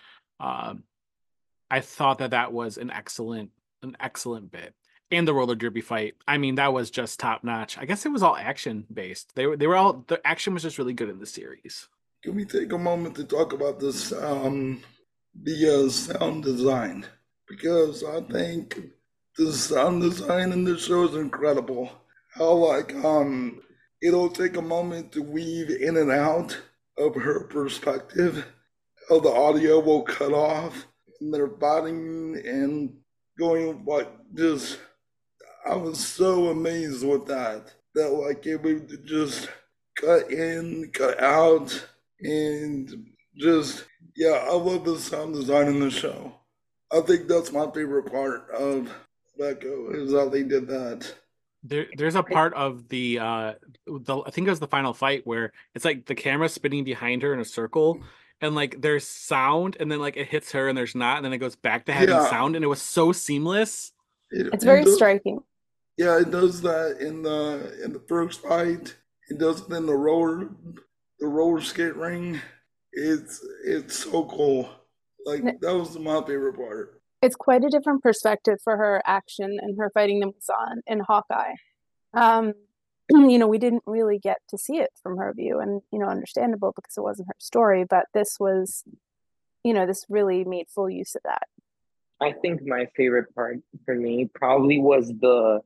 um, 0.41 0.85
I 1.71 1.81
thought 1.81 2.19
that 2.19 2.31
that 2.33 2.53
was 2.53 2.77
an 2.77 2.91
excellent 2.91 3.51
an 3.83 3.97
excellent 4.01 4.51
bit 4.51 4.75
and 5.13 5.29
the 5.29 5.35
roller 5.35 5.55
derby 5.55 5.83
fight. 5.83 6.15
I 6.27 6.39
mean, 6.39 6.57
that 6.57 6.73
was 6.73 6.91
just 6.91 7.21
top 7.21 7.45
notch. 7.45 7.79
I 7.79 7.85
guess 7.85 8.05
it 8.07 8.13
was 8.13 8.23
all 8.23 8.37
action 8.37 8.87
based. 8.93 9.35
They 9.37 9.47
were 9.47 9.57
they 9.57 9.67
were 9.67 9.77
all 9.77 10.05
the 10.09 10.27
action 10.27 10.55
was 10.55 10.63
just 10.63 10.79
really 10.79 10.95
good 10.95 11.11
in 11.11 11.21
the 11.21 11.27
series. 11.27 11.89
Can 12.23 12.35
we 12.35 12.45
take 12.45 12.73
a 12.73 12.79
moment 12.79 13.17
to 13.17 13.25
talk 13.25 13.53
about 13.53 13.81
this, 13.81 14.13
um, 14.13 14.83
the 15.43 15.87
uh, 15.87 15.91
sound 15.91 16.45
design? 16.45 17.05
Because 17.49 18.03
I 18.05 18.21
think 18.21 18.81
the 19.37 19.53
sound 19.53 20.03
design 20.03 20.53
in 20.53 20.65
this 20.65 20.87
show 20.87 21.05
is 21.05 21.15
incredible. 21.15 21.91
How 22.35 22.53
like 22.53 22.95
um, 23.05 23.61
it'll 24.01 24.31
take 24.31 24.57
a 24.57 24.63
moment 24.63 25.13
to 25.13 25.23
weave 25.23 25.71
in 25.71 25.97
and 25.97 26.11
out 26.11 26.59
of 26.97 27.15
her 27.15 27.45
perspective. 27.45 28.47
How 29.09 29.21
the 29.21 29.33
audio 29.33 29.81
will 29.81 30.03
cut 30.03 30.33
off, 30.33 30.87
and 31.21 31.35
they're 31.35 31.49
fighting 31.49 32.41
and 32.47 32.95
going 33.39 33.85
what 33.85 34.17
just 34.35 34.79
I 35.69 35.75
was 35.77 35.99
so 36.05 36.49
amazed 36.49 37.07
with 37.07 37.27
that 37.27 37.73
that 37.95 38.11
like 38.11 38.47
it 38.47 38.63
would 38.63 39.07
just 39.07 39.49
cut 39.97 40.31
in, 40.31 40.91
cut 40.93 41.21
out, 41.23 41.87
and 42.21 43.07
just 43.37 43.85
yeah, 44.17 44.47
I 44.49 44.55
love 44.55 44.85
the 44.85 44.99
sound 44.99 45.35
design 45.35 45.69
in 45.69 45.81
the 45.81 45.91
show. 45.91 46.35
I 46.93 47.01
think 47.01 47.29
that's 47.29 47.53
my 47.53 47.71
favorite 47.71 48.11
part 48.11 48.51
of 48.51 48.93
Echo 49.41 49.91
is 49.91 50.13
how 50.13 50.29
they 50.29 50.43
did 50.43 50.69
that. 50.69 51.15
There, 51.65 51.87
there's 51.97 52.17
a 52.17 52.23
part 52.23 52.55
of 52.55 52.89
the, 52.89 53.19
uh, 53.21 53.53
the 53.87 54.23
I 54.27 54.31
think 54.31 54.47
it 54.47 54.51
was 54.51 54.61
the 54.61 54.67
final 54.67 54.93
fight 54.93 55.23
where 55.27 55.53
it's 55.75 55.85
like 55.85 56.07
the 56.07 56.15
camera 56.15 56.49
spinning 56.49 56.85
behind 56.85 57.23
her 57.23 57.33
in 57.33 57.41
a 57.41 57.45
circle, 57.45 58.01
and 58.41 58.55
like 58.55 58.81
there's 58.81 59.07
sound, 59.07 59.77
and 59.81 59.91
then 59.91 60.01
like 60.01 60.17
it 60.17 60.27
hits 60.29 60.53
her, 60.53 60.69
and 60.69 60.77
there's 60.77 60.95
not, 60.95 61.17
and 61.17 61.25
then 61.25 61.33
it 61.33 61.39
goes 61.39 61.57
back 61.57 61.87
to 61.87 61.93
having 61.93 62.09
Yeah. 62.11 62.29
sound, 62.29 62.57
and 62.57 62.65
it 62.65 62.69
was 62.69 62.83
so 62.83 63.13
seamless. 63.13 63.93
It- 64.31 64.49
It's 64.53 64.65
very 64.65 64.85
does- 64.85 64.95
striking. 64.97 65.41
Yeah, 65.97 66.19
it 66.19 66.31
does 66.31 66.63
that 66.63 66.99
in 67.01 67.23
the 67.23 67.81
in 67.85 67.93
the 67.93 68.03
first 68.09 68.43
fight. 68.43 68.97
It 69.29 69.39
does 69.39 69.63
it 69.63 69.73
in 69.73 69.87
the 69.87 69.95
roller 69.95 70.51
the 71.19 71.27
roller 71.27 71.61
skate 71.61 71.97
ring. 71.97 72.41
It's 72.93 73.45
it's 73.65 73.99
so 73.99 74.25
cool. 74.25 74.69
Like 75.25 75.45
that 75.61 75.75
was 75.75 75.99
my 75.99 76.21
favorite 76.27 76.57
part. 76.57 77.01
It's 77.23 77.37
quite 77.37 77.65
a 77.65 77.69
different 77.69 78.03
perspective 78.03 78.59
for 78.65 78.77
her 78.77 79.01
action 79.07 79.59
and 79.61 79.79
her 79.79 79.91
fighting 79.95 80.19
than 80.21 80.31
we 80.31 80.41
saw 80.41 80.73
in, 80.73 80.83
in 80.89 81.01
Hawkeye. 81.01 81.55
Um, 82.15 82.55
you 83.11 83.39
know, 83.39 83.47
we 83.47 83.59
didn't 83.59 83.85
really 83.87 84.19
get 84.19 84.39
to 84.49 84.59
see 84.59 84.79
it 84.79 84.91
from 85.03 85.19
her 85.19 85.33
view, 85.33 85.61
and 85.61 85.83
you 85.93 85.99
know, 85.99 86.07
understandable 86.07 86.73
because 86.75 86.97
it 86.97 87.03
wasn't 87.03 87.29
her 87.29 87.37
story. 87.39 87.85
But 87.89 88.07
this 88.13 88.39
was, 88.41 88.83
you 89.63 89.73
know, 89.73 89.87
this 89.87 90.05
really 90.09 90.45
made 90.45 90.67
full 90.69 90.91
use 90.91 91.15
of 91.15 91.23
that. 91.25 91.47
I 92.21 92.33
think 92.33 92.61
my 92.65 92.87
favorite 92.97 93.35
part 93.35 93.59
for 93.85 93.95
me 93.95 94.31
probably 94.35 94.79
was 94.79 95.09
the 95.09 95.61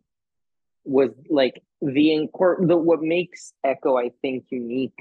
was 0.87 1.11
like 1.29 1.63
the 1.83 2.09
incor 2.09 2.67
the 2.67 2.77
what 2.77 3.03
makes 3.03 3.53
Echo 3.65 3.97
I 3.97 4.11
think 4.23 4.47
unique 4.51 4.95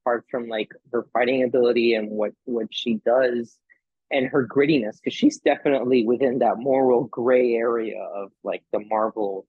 apart 0.00 0.26
from 0.30 0.48
like 0.48 0.70
her 0.92 1.06
fighting 1.12 1.42
ability 1.42 1.94
and 1.94 2.10
what 2.10 2.32
what 2.44 2.68
she 2.70 3.00
does 3.06 3.58
and 4.10 4.26
her 4.26 4.46
grittiness 4.46 4.96
because 5.00 5.14
she's 5.14 5.38
definitely 5.38 6.06
within 6.06 6.38
that 6.40 6.58
moral 6.58 7.04
gray 7.04 7.54
area 7.54 8.00
of 8.00 8.30
like 8.42 8.62
the 8.72 8.80
Marvel 8.80 9.46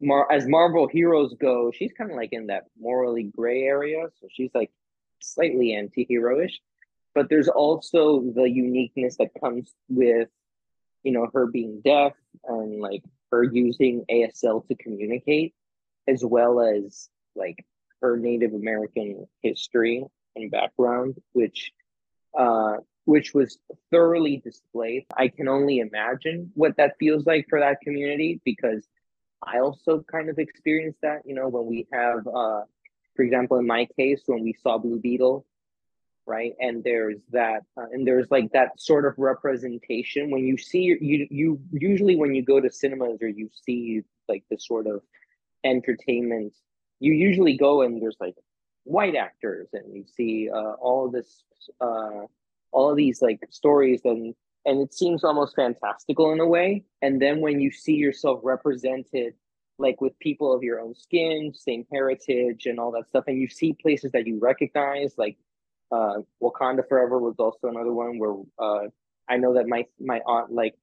Mar 0.00 0.30
as 0.30 0.46
Marvel 0.46 0.88
heroes 0.88 1.34
go 1.40 1.70
she's 1.70 1.92
kind 1.92 2.10
of 2.10 2.16
like 2.16 2.32
in 2.32 2.48
that 2.48 2.64
morally 2.78 3.30
gray 3.34 3.62
area 3.62 4.06
so 4.20 4.26
she's 4.30 4.50
like 4.54 4.70
slightly 5.20 5.74
anti-heroish 5.74 6.60
but 7.14 7.28
there's 7.28 7.48
also 7.48 8.20
the 8.34 8.48
uniqueness 8.48 9.16
that 9.16 9.30
comes 9.40 9.72
with 9.88 10.28
you 11.02 11.12
know 11.12 11.28
her 11.32 11.46
being 11.46 11.80
deaf 11.84 12.12
and 12.44 12.80
like 12.80 13.02
her 13.30 13.42
using 13.42 14.04
ASL 14.10 14.66
to 14.68 14.74
communicate 14.74 15.54
as 16.06 16.24
well 16.24 16.60
as 16.60 17.08
like 17.36 17.64
her 18.00 18.16
Native 18.16 18.54
American 18.54 19.26
history 19.42 20.04
and 20.36 20.50
background 20.50 21.16
which 21.32 21.72
uh 22.38 22.76
which 23.04 23.32
was 23.32 23.58
thoroughly 23.90 24.36
displayed. 24.36 25.06
I 25.16 25.28
can 25.28 25.48
only 25.48 25.78
imagine 25.78 26.52
what 26.54 26.76
that 26.76 26.96
feels 27.00 27.24
like 27.24 27.46
for 27.48 27.58
that 27.58 27.80
community 27.80 28.38
because 28.44 28.86
I 29.42 29.60
also 29.60 30.04
kind 30.12 30.28
of 30.28 30.38
experienced 30.38 30.98
that, 31.00 31.22
you 31.24 31.34
know, 31.34 31.48
when 31.48 31.64
we 31.66 31.86
have 31.92 32.26
uh 32.26 32.62
for 33.16 33.22
example 33.22 33.58
in 33.58 33.66
my 33.66 33.86
case 33.96 34.22
when 34.26 34.42
we 34.42 34.54
saw 34.62 34.78
Blue 34.78 35.00
Beetle 35.00 35.44
right? 36.28 36.52
And 36.60 36.84
there's 36.84 37.18
that 37.32 37.62
uh, 37.76 37.86
and 37.90 38.06
there's 38.06 38.30
like 38.30 38.52
that 38.52 38.80
sort 38.80 39.06
of 39.06 39.14
representation. 39.16 40.30
When 40.30 40.44
you 40.44 40.56
see 40.56 40.96
you 41.00 41.26
you 41.30 41.60
usually 41.72 42.16
when 42.16 42.34
you 42.34 42.42
go 42.42 42.60
to 42.60 42.70
cinemas 42.70 43.18
or 43.22 43.28
you 43.28 43.48
see 43.64 44.02
like 44.28 44.44
this 44.50 44.66
sort 44.66 44.86
of 44.86 45.02
entertainment 45.64 46.52
you 47.00 47.12
usually 47.12 47.56
go 47.56 47.82
and 47.82 48.00
there's 48.00 48.16
like 48.20 48.34
white 48.84 49.14
actors 49.14 49.68
and 49.72 49.94
you 49.94 50.04
see 50.16 50.48
uh, 50.50 50.72
all 50.80 51.06
of 51.06 51.12
this 51.12 51.42
uh 51.80 52.22
all 52.72 52.90
of 52.90 52.96
these 52.96 53.20
like 53.22 53.40
stories 53.50 54.00
and 54.04 54.34
and 54.64 54.80
it 54.80 54.92
seems 54.92 55.24
almost 55.24 55.56
fantastical 55.56 56.32
in 56.32 56.40
a 56.40 56.46
way. 56.46 56.84
And 57.00 57.22
then 57.22 57.40
when 57.40 57.58
you 57.58 57.70
see 57.70 57.94
yourself 57.94 58.40
represented 58.42 59.34
like 59.78 60.00
with 60.00 60.18
people 60.18 60.52
of 60.52 60.62
your 60.62 60.80
own 60.80 60.94
skin 60.94 61.52
same 61.54 61.86
heritage 61.90 62.66
and 62.66 62.80
all 62.80 62.90
that 62.90 63.08
stuff 63.08 63.24
and 63.28 63.40
you 63.40 63.48
see 63.48 63.72
places 63.72 64.10
that 64.10 64.26
you 64.26 64.36
recognize 64.40 65.14
like 65.16 65.38
uh 65.90 66.16
wakanda 66.42 66.86
forever 66.88 67.18
was 67.18 67.36
also 67.38 67.68
another 67.68 67.92
one 67.92 68.18
where 68.18 68.34
uh 68.58 68.86
i 69.28 69.36
know 69.36 69.54
that 69.54 69.66
my 69.66 69.84
my 70.00 70.20
aunt 70.26 70.52
like 70.52 70.74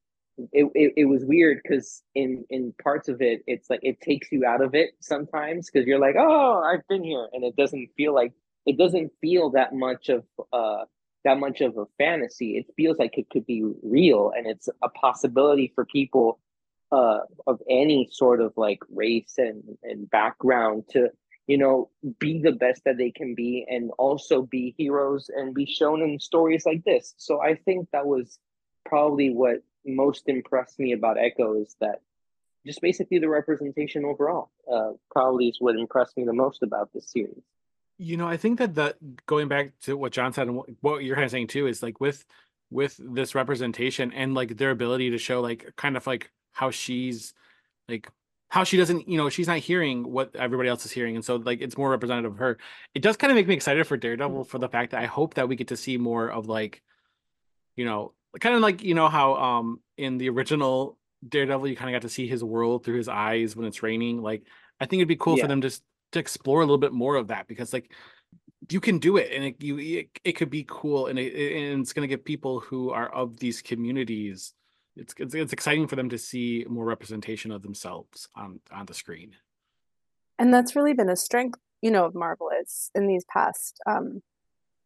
it, 0.51 0.69
it, 0.75 0.93
it 0.97 1.05
was 1.05 1.23
weird 1.23 1.61
because 1.63 2.03
in 2.13 2.43
in 2.49 2.73
parts 2.83 3.07
of 3.07 3.21
it 3.21 3.41
it's 3.47 3.69
like 3.69 3.79
it 3.83 4.01
takes 4.01 4.31
you 4.31 4.45
out 4.45 4.61
of 4.61 4.75
it 4.75 4.91
sometimes 4.99 5.69
because 5.69 5.87
you're 5.87 5.99
like 5.99 6.15
oh 6.17 6.61
i've 6.63 6.85
been 6.87 7.03
here. 7.03 7.27
And 7.33 7.43
it 7.43 7.55
doesn't 7.55 7.89
feel 7.95 8.13
like 8.13 8.33
it 8.65 8.77
doesn't 8.77 9.11
feel 9.21 9.51
that 9.51 9.73
much 9.73 10.09
of 10.09 10.23
uh 10.51 10.85
that 11.23 11.39
much 11.39 11.61
of 11.61 11.75
a 11.77 11.85
fantasy. 11.97 12.55
It 12.57 12.67
feels 12.77 12.97
like 12.99 13.17
it 13.17 13.29
could 13.31 13.47
be 13.47 13.63
real 13.81 14.31
and 14.35 14.45
it's 14.45 14.69
a 14.83 14.89
possibility 14.89 15.71
for 15.73 15.85
people 15.85 16.39
uh 16.91 17.19
of 17.47 17.59
any 17.69 18.09
sort 18.11 18.41
of 18.41 18.53
like 18.57 18.79
race 18.93 19.35
and 19.37 19.63
and 19.83 20.09
background 20.09 20.83
to 20.91 21.09
you 21.47 21.57
know 21.57 21.89
be 22.19 22.41
the 22.41 22.51
best 22.51 22.83
that 22.85 22.97
they 22.97 23.11
can 23.11 23.35
be 23.35 23.65
and 23.69 23.91
also 23.97 24.41
be 24.41 24.73
heroes 24.77 25.29
and 25.35 25.53
be 25.53 25.65
shown 25.65 26.01
in 26.01 26.19
stories 26.19 26.65
like 26.65 26.83
this. 26.83 27.13
So 27.17 27.41
i 27.41 27.55
think 27.55 27.89
that 27.91 28.05
was 28.05 28.39
probably 28.85 29.31
what 29.31 29.63
most 29.85 30.27
impressed 30.27 30.79
me 30.79 30.93
about 30.93 31.17
echo 31.17 31.59
is 31.61 31.75
that 31.79 32.01
just 32.65 32.81
basically 32.81 33.19
the 33.19 33.29
representation 33.29 34.05
overall 34.05 34.49
uh 34.71 34.91
probably 35.11 35.47
is 35.47 35.57
what 35.59 35.75
impressed 35.75 36.17
me 36.17 36.25
the 36.25 36.33
most 36.33 36.63
about 36.63 36.91
this 36.93 37.11
series. 37.11 37.43
You 37.97 38.17
know, 38.17 38.27
I 38.27 38.35
think 38.35 38.59
that 38.59 38.75
the 38.75 38.95
going 39.25 39.47
back 39.47 39.71
to 39.83 39.95
what 39.95 40.11
John 40.11 40.33
said 40.33 40.47
and 40.47 40.61
what, 40.81 41.03
you're 41.03 41.15
kind 41.15 41.25
of 41.25 41.31
saying 41.31 41.47
too 41.47 41.67
is 41.67 41.81
like 41.81 42.01
with 42.01 42.25
with 42.69 42.99
this 42.99 43.35
representation 43.35 44.11
and 44.11 44.33
like 44.33 44.57
their 44.57 44.71
ability 44.71 45.11
to 45.11 45.17
show 45.17 45.39
like 45.39 45.73
kind 45.77 45.95
of 45.95 46.05
like 46.05 46.31
how 46.51 46.71
she's 46.71 47.33
like 47.87 48.09
how 48.49 48.63
she 48.63 48.77
doesn't 48.77 49.07
you 49.09 49.17
know 49.17 49.29
she's 49.29 49.47
not 49.47 49.57
hearing 49.57 50.03
what 50.09 50.35
everybody 50.35 50.69
else 50.69 50.85
is 50.85 50.91
hearing 50.91 51.15
and 51.15 51.25
so 51.25 51.35
like 51.37 51.61
it's 51.61 51.77
more 51.77 51.89
representative 51.89 52.31
of 52.33 52.37
her 52.37 52.57
it 52.93 53.01
does 53.01 53.17
kind 53.17 53.31
of 53.31 53.35
make 53.35 53.47
me 53.47 53.53
excited 53.53 53.85
for 53.85 53.97
daredevil 53.97 54.43
for 54.45 54.59
the 54.59 54.69
fact 54.69 54.91
that 54.91 55.01
i 55.01 55.05
hope 55.05 55.33
that 55.33 55.47
we 55.49 55.55
get 55.55 55.67
to 55.69 55.77
see 55.77 55.97
more 55.97 56.29
of 56.29 56.47
like 56.47 56.81
you 57.75 57.85
know 57.85 58.13
kind 58.39 58.55
of 58.55 58.61
like 58.61 58.83
you 58.83 58.93
know 58.93 59.07
how 59.07 59.35
um 59.35 59.79
in 59.97 60.17
the 60.17 60.29
original 60.29 60.97
daredevil 61.27 61.67
you 61.67 61.75
kind 61.75 61.89
of 61.93 61.99
got 61.99 62.07
to 62.07 62.13
see 62.13 62.27
his 62.27 62.43
world 62.43 62.83
through 62.83 62.97
his 62.97 63.07
eyes 63.07 63.55
when 63.55 63.65
it's 63.65 63.81
raining 63.83 64.21
like 64.21 64.43
i 64.79 64.85
think 64.85 64.99
it'd 64.99 65.07
be 65.07 65.15
cool 65.15 65.37
Yeah. 65.37 65.43
for 65.43 65.47
them 65.47 65.61
just 65.61 65.83
to 66.11 66.19
explore 66.19 66.61
a 66.61 66.65
little 66.65 66.77
bit 66.77 66.93
more 66.93 67.15
of 67.15 67.27
that 67.27 67.47
because 67.47 67.73
like 67.73 67.91
you 68.69 68.79
can 68.79 68.99
do 68.99 69.17
it 69.17 69.31
and 69.31 69.43
it 69.43 69.55
you 69.61 69.77
it, 69.79 70.09
it 70.23 70.31
could 70.33 70.49
be 70.49 70.65
cool 70.67 71.07
and, 71.07 71.19
it, 71.19 71.33
and 71.33 71.81
it's 71.81 71.93
going 71.93 72.07
to 72.07 72.13
give 72.13 72.23
people 72.23 72.59
who 72.59 72.89
are 72.91 73.09
of 73.13 73.37
these 73.37 73.61
communities 73.61 74.53
it's, 74.95 75.13
it's 75.17 75.35
it's 75.35 75.53
exciting 75.53 75.87
for 75.87 75.95
them 75.95 76.09
to 76.09 76.17
see 76.17 76.65
more 76.69 76.85
representation 76.85 77.51
of 77.51 77.61
themselves 77.61 78.27
on 78.35 78.59
on 78.71 78.85
the 78.85 78.93
screen. 78.93 79.35
And 80.39 80.53
that's 80.53 80.75
really 80.75 80.93
been 80.93 81.09
a 81.09 81.15
strength 81.15 81.59
you 81.81 81.91
know 81.91 82.05
of 82.05 82.15
marvel 82.15 82.49
is 82.61 82.91
in 82.95 83.07
these 83.07 83.25
past 83.25 83.79
um 83.85 84.21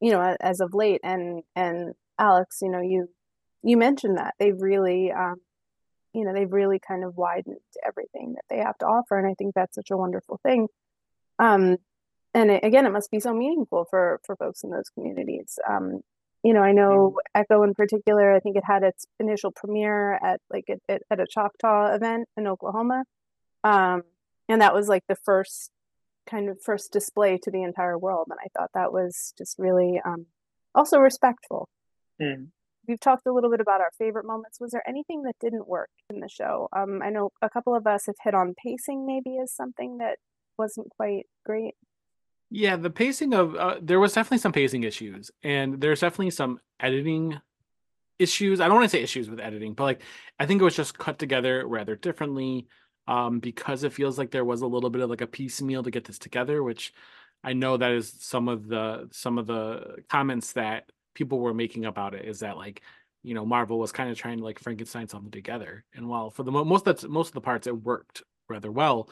you 0.01 0.11
know 0.11 0.35
as 0.39 0.59
of 0.59 0.73
late. 0.73 1.01
And 1.03 1.43
and 1.55 1.93
alex 2.17 2.59
you 2.61 2.69
know 2.69 2.81
you 2.81 3.09
you 3.63 3.77
mentioned 3.77 4.17
that 4.17 4.35
they've 4.39 4.59
really 4.59 5.11
um 5.11 5.35
you 6.13 6.25
know 6.25 6.33
they've 6.33 6.51
really 6.51 6.79
kind 6.79 7.03
of 7.03 7.15
widened 7.15 7.59
everything 7.85 8.33
that 8.33 8.45
they 8.49 8.57
have 8.57 8.77
to 8.79 8.85
offer. 8.85 9.17
And 9.17 9.27
i 9.27 9.35
think 9.35 9.53
that's 9.53 9.75
such 9.75 9.91
a 9.91 9.97
wonderful 9.97 10.39
thing. 10.43 10.67
Um 11.37 11.77
and 12.33 12.51
it, 12.51 12.63
again 12.63 12.85
it 12.85 12.91
must 12.91 13.11
be 13.11 13.19
so 13.19 13.33
meaningful 13.33 13.85
for 13.89 14.19
for 14.25 14.35
folks 14.35 14.63
in 14.63 14.71
those 14.71 14.89
communities. 14.89 15.59
Um 15.69 16.01
you 16.43 16.53
know 16.53 16.61
i 16.61 16.71
know 16.71 17.17
echo 17.35 17.63
in 17.63 17.73
particular 17.73 18.33
i 18.33 18.39
think 18.39 18.55
it 18.55 18.63
had 18.65 18.83
its 18.83 19.05
initial 19.19 19.51
premiere 19.51 20.13
at 20.13 20.39
like 20.49 20.65
at, 20.69 21.01
at, 21.09 21.19
a 21.19 21.27
choctaw 21.27 21.93
event 21.93 22.27
in 22.37 22.47
oklahoma. 22.47 23.03
Um 23.63 24.03
and 24.47 24.61
that 24.61 24.73
was 24.73 24.87
like 24.87 25.03
the 25.07 25.17
first 25.17 25.71
kind 26.25 26.49
of 26.49 26.61
first 26.61 26.91
display 26.91 27.37
to 27.37 27.51
the 27.51 27.63
entire 27.63 27.97
world 27.97 28.27
and 28.29 28.39
i 28.43 28.47
thought 28.57 28.71
that 28.73 28.93
was 28.93 29.33
just 29.37 29.57
really 29.59 30.01
um 30.03 30.25
also 30.75 30.99
respectful. 30.99 31.67
We've 32.87 32.99
talked 32.99 33.27
a 33.27 33.33
little 33.33 33.51
bit 33.51 33.59
about 33.59 33.81
our 33.81 33.91
favorite 33.97 34.25
moments. 34.25 34.59
Was 34.59 34.71
there 34.71 34.87
anything 34.87 35.23
that 35.23 35.35
didn't 35.39 35.67
work 35.67 35.89
in 36.09 36.19
the 36.21 36.29
show? 36.29 36.69
Um 36.73 37.01
i 37.03 37.09
know 37.09 37.31
a 37.41 37.49
couple 37.49 37.75
of 37.75 37.85
us 37.85 38.05
have 38.05 38.15
hit 38.23 38.33
on 38.33 38.55
pacing 38.55 39.05
maybe 39.05 39.37
as 39.41 39.51
something 39.51 39.97
that 39.97 40.17
wasn't 40.57 40.89
quite 40.97 41.25
great 41.45 41.75
yeah 42.49 42.75
the 42.75 42.89
pacing 42.89 43.33
of 43.33 43.55
uh, 43.55 43.75
there 43.81 43.99
was 43.99 44.13
definitely 44.13 44.37
some 44.37 44.51
pacing 44.51 44.83
issues 44.83 45.31
and 45.43 45.79
there's 45.79 46.01
definitely 46.01 46.29
some 46.29 46.59
editing 46.79 47.39
issues 48.17 48.59
i 48.59 48.67
don't 48.67 48.75
want 48.75 48.85
to 48.85 48.97
say 48.97 49.03
issues 49.03 49.29
with 49.29 49.39
editing 49.39 49.73
but 49.73 49.83
like 49.83 50.01
i 50.39 50.45
think 50.45 50.61
it 50.61 50.63
was 50.63 50.75
just 50.75 50.97
cut 50.97 51.19
together 51.19 51.65
rather 51.67 51.95
differently 51.95 52.67
um 53.07 53.39
because 53.39 53.83
it 53.83 53.93
feels 53.93 54.17
like 54.17 54.31
there 54.31 54.45
was 54.45 54.61
a 54.61 54.67
little 54.67 54.89
bit 54.89 55.01
of 55.01 55.09
like 55.09 55.21
a 55.21 55.27
piecemeal 55.27 55.83
to 55.83 55.91
get 55.91 56.05
this 56.05 56.19
together 56.19 56.61
which 56.63 56.93
i 57.43 57.53
know 57.53 57.77
that 57.77 57.91
is 57.91 58.13
some 58.19 58.47
of 58.47 58.67
the 58.67 59.07
some 59.11 59.37
of 59.37 59.47
the 59.47 59.97
comments 60.09 60.53
that 60.53 60.89
people 61.13 61.39
were 61.39 61.53
making 61.53 61.85
about 61.85 62.13
it 62.13 62.25
is 62.25 62.39
that 62.39 62.57
like 62.57 62.81
you 63.23 63.33
know 63.33 63.45
marvel 63.45 63.79
was 63.79 63.91
kind 63.91 64.09
of 64.09 64.17
trying 64.17 64.39
to 64.39 64.43
like 64.43 64.59
frankenstein 64.59 65.07
something 65.07 65.31
together 65.31 65.85
and 65.93 66.07
while 66.07 66.29
for 66.29 66.43
the 66.43 66.51
mo- 66.51 66.65
most 66.65 66.83
that's 66.83 67.03
most 67.03 67.29
of 67.29 67.33
the 67.33 67.41
parts 67.41 67.67
it 67.67 67.83
worked 67.83 68.23
rather 68.49 68.71
well. 68.71 69.09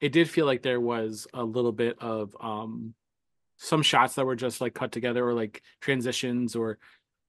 It 0.00 0.12
did 0.12 0.28
feel 0.30 0.46
like 0.46 0.62
there 0.62 0.80
was 0.80 1.26
a 1.34 1.44
little 1.44 1.72
bit 1.72 1.98
of 2.00 2.36
um 2.40 2.94
some 3.56 3.82
shots 3.82 4.14
that 4.14 4.24
were 4.24 4.36
just 4.36 4.60
like 4.60 4.74
cut 4.74 4.92
together 4.92 5.26
or 5.26 5.34
like 5.34 5.62
transitions 5.80 6.56
or 6.56 6.78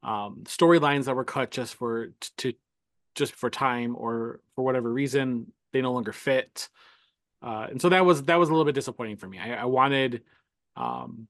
um 0.04 0.44
storylines 0.46 1.06
that 1.06 1.16
were 1.16 1.26
cut 1.26 1.52
just 1.52 1.76
for 1.76 2.12
to 2.38 2.54
just 3.16 3.36
for 3.36 3.50
time 3.50 3.96
or 3.98 4.40
for 4.56 4.64
whatever 4.64 4.92
reason 4.92 5.52
they 5.74 5.82
no 5.82 5.92
longer 5.92 6.14
fit 6.14 6.70
uh 7.44 7.68
and 7.70 7.82
so 7.82 7.90
that 7.90 8.06
was 8.06 8.24
that 8.24 8.40
was 8.40 8.48
a 8.48 8.52
little 8.52 8.66
bit 8.66 8.74
disappointing 8.74 9.18
for 9.18 9.28
me 9.28 9.38
i, 9.38 9.62
I 9.62 9.66
wanted 9.66 10.22
um 10.78 11.28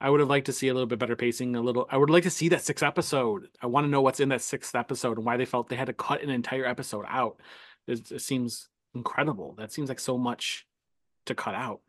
I 0.00 0.08
would 0.08 0.20
have 0.20 0.30
liked 0.30 0.46
to 0.46 0.52
see 0.52 0.68
a 0.68 0.72
little 0.72 0.86
bit 0.86 0.98
better 0.98 1.14
pacing, 1.14 1.54
a 1.54 1.60
little 1.60 1.86
I 1.90 1.98
would 1.98 2.08
like 2.08 2.22
to 2.22 2.30
see 2.30 2.48
that 2.48 2.62
sixth 2.62 2.82
episode. 2.82 3.48
I 3.60 3.66
want 3.66 3.84
to 3.84 3.90
know 3.90 4.00
what's 4.00 4.20
in 4.20 4.30
that 4.30 4.40
sixth 4.40 4.74
episode 4.74 5.18
and 5.18 5.26
why 5.26 5.36
they 5.36 5.44
felt 5.44 5.68
they 5.68 5.76
had 5.76 5.88
to 5.88 5.92
cut 5.92 6.22
an 6.22 6.30
entire 6.30 6.64
episode 6.64 7.04
out. 7.06 7.38
It, 7.86 8.10
it 8.10 8.22
seems 8.22 8.69
incredible. 8.94 9.54
That 9.58 9.72
seems 9.72 9.88
like 9.88 10.00
so 10.00 10.18
much 10.18 10.66
to 11.26 11.34
cut 11.34 11.54
out. 11.54 11.80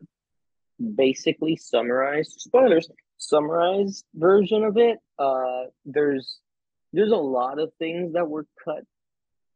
Basically 0.94 1.56
summarized 1.56 2.40
spoilers, 2.40 2.88
summarized 3.18 4.04
version 4.14 4.64
of 4.64 4.76
it. 4.76 4.98
Uh 5.18 5.64
there's 5.84 6.38
there's 6.92 7.12
a 7.12 7.16
lot 7.16 7.58
of 7.58 7.72
things 7.78 8.12
that 8.14 8.28
were 8.28 8.46
cut 8.64 8.84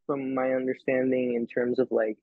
from 0.05 0.33
my 0.33 0.53
understanding 0.53 1.35
in 1.35 1.45
terms 1.45 1.79
of 1.79 1.89
like 1.91 2.17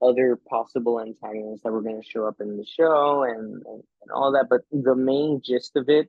other 0.00 0.36
possible 0.48 1.00
antagonists 1.00 1.62
that 1.62 1.72
were 1.72 1.82
going 1.82 2.00
to 2.00 2.08
show 2.08 2.26
up 2.26 2.36
in 2.40 2.56
the 2.56 2.64
show 2.64 3.24
and, 3.24 3.62
and, 3.66 3.82
and 4.02 4.10
all 4.12 4.32
that. 4.32 4.46
But 4.48 4.62
the 4.72 4.94
main 4.94 5.40
gist 5.44 5.76
of 5.76 5.88
it 5.88 6.08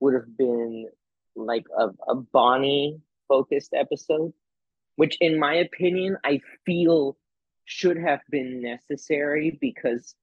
would 0.00 0.14
have 0.14 0.36
been 0.36 0.88
like 1.34 1.64
a, 1.76 1.88
a 2.08 2.14
Bonnie 2.14 3.00
focused 3.28 3.72
episode, 3.74 4.32
which, 4.96 5.16
in 5.20 5.38
my 5.38 5.54
opinion, 5.54 6.18
I 6.24 6.40
feel 6.66 7.16
should 7.64 7.98
have 7.98 8.20
been 8.30 8.62
necessary 8.62 9.58
because 9.60 10.14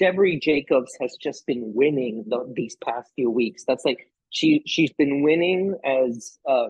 Devery 0.00 0.40
Jacobs 0.40 0.96
has 1.00 1.16
just 1.20 1.46
been 1.46 1.72
winning 1.74 2.24
the, 2.26 2.50
these 2.54 2.76
past 2.76 3.10
few 3.14 3.30
weeks. 3.30 3.64
That's 3.66 3.84
like 3.84 4.08
she 4.30 4.62
she's 4.66 4.92
been 4.92 5.22
winning 5.22 5.76
as 5.84 6.38
uh 6.48 6.68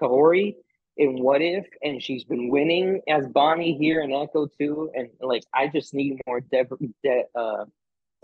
Kahhori 0.00 0.56
in 0.96 1.22
What 1.22 1.42
If, 1.42 1.66
and 1.82 2.02
she's 2.02 2.24
been 2.24 2.48
winning 2.48 3.02
as 3.08 3.26
Bonnie 3.26 3.76
here 3.76 4.00
in 4.00 4.12
Echo 4.12 4.46
too. 4.46 4.90
And 4.94 5.08
like, 5.20 5.42
I 5.52 5.68
just 5.68 5.92
need 5.94 6.20
more 6.26 6.40
Dev, 6.40 6.68
De, 7.02 7.24
uh, 7.34 7.64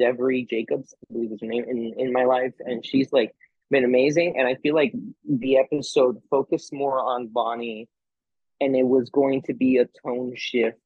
Devery 0.00 0.48
Jacobs, 0.48 0.94
I 0.94 1.12
believe 1.12 1.32
is 1.32 1.40
her 1.40 1.46
name, 1.46 1.64
in 1.68 1.94
in 1.98 2.12
my 2.12 2.24
life, 2.24 2.54
and 2.60 2.84
she's 2.84 3.12
like 3.12 3.34
been 3.70 3.84
amazing. 3.84 4.34
And 4.38 4.46
I 4.46 4.56
feel 4.56 4.74
like 4.74 4.92
the 5.28 5.58
episode 5.58 6.22
focused 6.30 6.72
more 6.72 6.98
on 6.98 7.28
Bonnie, 7.28 7.88
and 8.60 8.74
it 8.74 8.86
was 8.86 9.10
going 9.10 9.42
to 9.42 9.54
be 9.54 9.78
a 9.78 9.88
tone 10.04 10.32
shift 10.34 10.78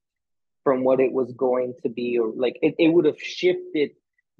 from 0.66 0.82
what 0.82 0.98
it 0.98 1.12
was 1.12 1.32
going 1.34 1.74
to 1.80 1.88
be, 1.88 2.18
or 2.18 2.32
like 2.34 2.58
it, 2.60 2.74
it 2.76 2.88
would 2.88 3.04
have 3.04 3.20
shifted 3.20 3.90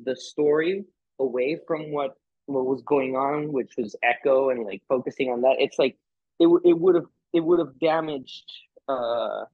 the 0.05 0.17
story 0.17 0.85
away 1.21 1.57
from 1.69 1.93
what 1.93 2.17
what 2.47 2.67
was 2.67 2.83
going 2.83 3.15
on, 3.15 3.53
which 3.53 3.75
was 3.79 3.95
Echo, 4.03 4.51
and 4.51 4.65
like 4.65 4.83
focusing 4.89 5.31
on 5.31 5.43
that. 5.43 5.55
It's 5.61 5.79
like 5.79 5.97
it, 6.41 6.49
it 6.65 6.77
would 6.77 6.97
have 6.97 7.05
it 7.33 7.39
would 7.39 7.61
have 7.61 7.79
damaged 7.79 8.51
uh 8.89 9.45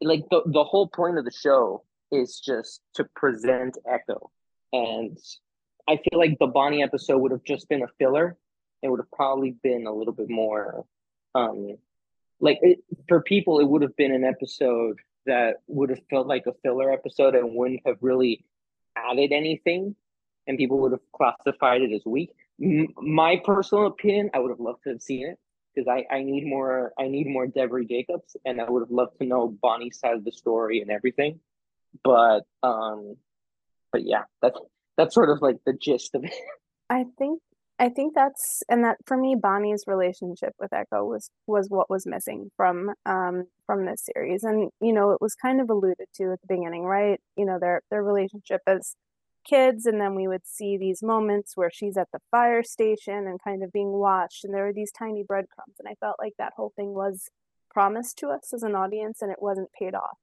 like 0.00 0.22
the 0.30 0.42
the 0.46 0.62
whole 0.62 0.86
point 0.86 1.18
of 1.18 1.24
the 1.24 1.32
show 1.32 1.82
is 2.12 2.38
just 2.38 2.80
to 2.94 3.02
present 3.16 3.76
Echo. 3.84 4.30
And 4.72 5.18
I 5.88 5.96
feel 5.96 6.20
like 6.20 6.38
the 6.38 6.46
Bonnie 6.46 6.84
episode 6.84 7.18
would 7.18 7.32
have 7.32 7.42
just 7.42 7.68
been 7.68 7.82
a 7.82 7.88
filler. 7.98 8.36
It 8.84 8.88
would 8.88 9.00
have 9.00 9.10
probably 9.10 9.56
been 9.64 9.88
a 9.88 9.92
little 9.92 10.14
bit 10.14 10.30
more 10.30 10.84
um 11.34 11.76
like 12.38 12.60
it, 12.62 12.84
for 13.08 13.20
people 13.20 13.58
it 13.58 13.66
would 13.66 13.82
have 13.82 13.96
been 13.96 14.12
an 14.12 14.22
episode 14.22 15.00
that 15.28 15.60
would 15.68 15.90
have 15.90 16.00
felt 16.10 16.26
like 16.26 16.46
a 16.46 16.54
filler 16.62 16.92
episode 16.92 17.34
and 17.34 17.54
wouldn't 17.54 17.80
have 17.86 17.98
really 18.00 18.44
added 18.96 19.30
anything 19.32 19.94
and 20.46 20.58
people 20.58 20.78
would 20.80 20.92
have 20.92 21.12
classified 21.12 21.82
it 21.82 21.92
as 21.92 22.04
weak. 22.04 22.30
M- 22.60 22.88
my 22.96 23.40
personal 23.44 23.86
opinion, 23.86 24.30
I 24.34 24.40
would 24.40 24.50
have 24.50 24.60
loved 24.60 24.82
to 24.84 24.90
have 24.90 25.02
seen 25.02 25.28
it 25.28 25.38
because 25.74 25.86
I, 25.86 26.12
I 26.12 26.22
need 26.22 26.46
more 26.46 26.92
I 26.98 27.08
need 27.08 27.28
more 27.28 27.46
Devery 27.46 27.88
Jacobs 27.88 28.36
and 28.44 28.60
I 28.60 28.68
would 28.68 28.80
have 28.80 28.90
loved 28.90 29.18
to 29.20 29.26
know 29.26 29.48
Bonnie's 29.48 29.98
side 30.00 30.14
of 30.14 30.24
the 30.24 30.32
story 30.32 30.80
and 30.80 30.90
everything. 30.90 31.40
But 32.02 32.40
um 32.62 33.16
but 33.92 34.02
yeah, 34.04 34.24
that's 34.42 34.58
that's 34.96 35.14
sort 35.14 35.30
of 35.30 35.42
like 35.42 35.58
the 35.64 35.74
gist 35.74 36.14
of 36.14 36.24
it. 36.24 36.34
I 36.90 37.04
think 37.18 37.40
I 37.80 37.88
think 37.88 38.14
that's 38.14 38.62
and 38.68 38.84
that 38.84 38.98
for 39.06 39.16
me 39.16 39.36
Bonnie's 39.36 39.84
relationship 39.86 40.54
with 40.58 40.72
Echo 40.72 41.04
was 41.04 41.30
was 41.46 41.68
what 41.70 41.88
was 41.88 42.06
missing 42.06 42.50
from 42.56 42.92
um 43.06 43.46
from 43.66 43.86
this 43.86 44.08
series. 44.12 44.42
And 44.44 44.70
you 44.80 44.92
know, 44.92 45.12
it 45.12 45.20
was 45.20 45.34
kind 45.34 45.60
of 45.60 45.70
alluded 45.70 46.08
to 46.16 46.32
at 46.32 46.40
the 46.40 46.48
beginning, 46.56 46.84
right? 46.84 47.20
You 47.36 47.46
know, 47.46 47.58
their 47.60 47.82
their 47.90 48.02
relationship 48.02 48.62
as 48.66 48.96
kids 49.48 49.86
and 49.86 50.00
then 50.00 50.14
we 50.14 50.28
would 50.28 50.46
see 50.46 50.76
these 50.76 51.02
moments 51.02 51.56
where 51.56 51.70
she's 51.72 51.96
at 51.96 52.08
the 52.12 52.20
fire 52.30 52.62
station 52.62 53.26
and 53.26 53.42
kind 53.42 53.62
of 53.62 53.72
being 53.72 53.92
watched 53.92 54.44
and 54.44 54.52
there 54.52 54.64
were 54.64 54.72
these 54.72 54.92
tiny 54.92 55.22
breadcrumbs 55.22 55.76
and 55.78 55.88
i 55.88 55.94
felt 56.00 56.16
like 56.18 56.34
that 56.38 56.52
whole 56.56 56.72
thing 56.76 56.92
was 56.92 57.30
promised 57.70 58.18
to 58.18 58.28
us 58.28 58.52
as 58.52 58.62
an 58.62 58.74
audience 58.74 59.22
and 59.22 59.30
it 59.30 59.40
wasn't 59.40 59.70
paid 59.72 59.94
off 59.94 60.18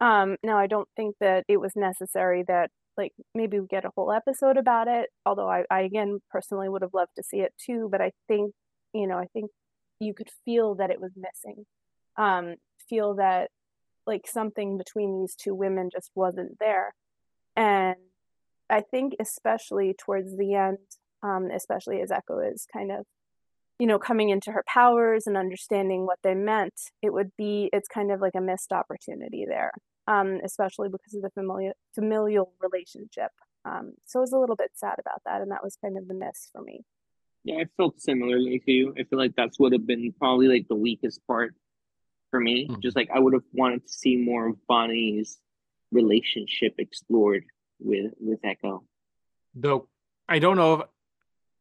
um 0.00 0.36
now 0.42 0.58
i 0.58 0.66
don't 0.66 0.88
think 0.96 1.16
that 1.18 1.44
it 1.48 1.58
was 1.58 1.74
necessary 1.74 2.42
that 2.42 2.70
like 2.96 3.12
maybe 3.34 3.58
we 3.58 3.66
get 3.66 3.84
a 3.84 3.90
whole 3.96 4.12
episode 4.12 4.56
about 4.56 4.88
it 4.88 5.08
although 5.24 5.48
I, 5.48 5.64
I 5.70 5.80
again 5.82 6.20
personally 6.30 6.68
would 6.68 6.82
have 6.82 6.94
loved 6.94 7.12
to 7.16 7.22
see 7.22 7.38
it 7.38 7.52
too 7.64 7.88
but 7.90 8.00
i 8.00 8.12
think 8.28 8.52
you 8.92 9.06
know 9.06 9.16
i 9.16 9.26
think 9.32 9.50
you 10.02 10.14
could 10.14 10.28
feel 10.44 10.74
that 10.76 10.90
it 10.90 11.00
was 11.00 11.12
missing. 11.16 11.64
Um 12.16 12.56
feel 12.88 13.14
that 13.14 13.50
like 14.06 14.26
something 14.26 14.76
between 14.76 15.20
these 15.20 15.34
two 15.36 15.54
women 15.54 15.88
just 15.92 16.10
wasn't 16.14 16.58
there. 16.58 16.94
And 17.56 17.96
I 18.68 18.80
think 18.80 19.14
especially 19.20 19.94
towards 19.96 20.36
the 20.36 20.54
end, 20.54 20.78
um, 21.22 21.50
especially 21.54 22.00
as 22.00 22.10
Echo 22.10 22.40
is 22.40 22.66
kind 22.72 22.90
of, 22.90 23.06
you 23.78 23.86
know, 23.86 23.98
coming 23.98 24.30
into 24.30 24.50
her 24.50 24.64
powers 24.66 25.26
and 25.26 25.36
understanding 25.36 26.04
what 26.04 26.18
they 26.24 26.34
meant, 26.34 26.74
it 27.00 27.12
would 27.12 27.30
be 27.38 27.70
it's 27.72 27.88
kind 27.88 28.10
of 28.10 28.20
like 28.20 28.34
a 28.34 28.40
missed 28.40 28.72
opportunity 28.72 29.44
there, 29.46 29.70
um, 30.06 30.40
especially 30.44 30.88
because 30.88 31.14
of 31.14 31.22
the 31.22 31.30
familial 31.30 31.74
familial 31.94 32.52
relationship. 32.60 33.30
Um, 33.64 33.92
so 34.06 34.18
I 34.18 34.22
was 34.22 34.32
a 34.32 34.38
little 34.38 34.56
bit 34.56 34.72
sad 34.74 34.96
about 34.98 35.22
that, 35.24 35.40
and 35.40 35.50
that 35.50 35.62
was 35.62 35.76
kind 35.76 35.96
of 35.96 36.08
the 36.08 36.14
miss 36.14 36.48
for 36.52 36.62
me. 36.62 36.84
Yeah, 37.44 37.56
I 37.56 37.66
felt 37.76 38.00
similarly 38.00 38.60
to 38.60 38.70
you. 38.70 38.94
I 38.98 39.04
feel 39.04 39.18
like 39.18 39.34
that's 39.36 39.58
would 39.58 39.72
have 39.72 39.86
been 39.86 40.12
probably 40.18 40.48
like 40.48 40.68
the 40.68 40.76
weakest 40.76 41.26
part 41.26 41.54
for 42.30 42.40
me. 42.40 42.66
Mm-hmm. 42.68 42.80
Just 42.80 42.96
like 42.96 43.10
I 43.14 43.18
would 43.18 43.32
have 43.32 43.42
wanted 43.52 43.86
to 43.86 43.92
see 43.92 44.16
more 44.16 44.48
of 44.48 44.56
Bonnie's 44.68 45.38
relationship 45.90 46.74
explored 46.78 47.44
with 47.78 48.12
with 48.18 48.40
Echo. 48.44 48.84
Though 49.54 49.88
I 50.28 50.38
don't 50.38 50.56
know 50.56 50.74
if 50.74 50.86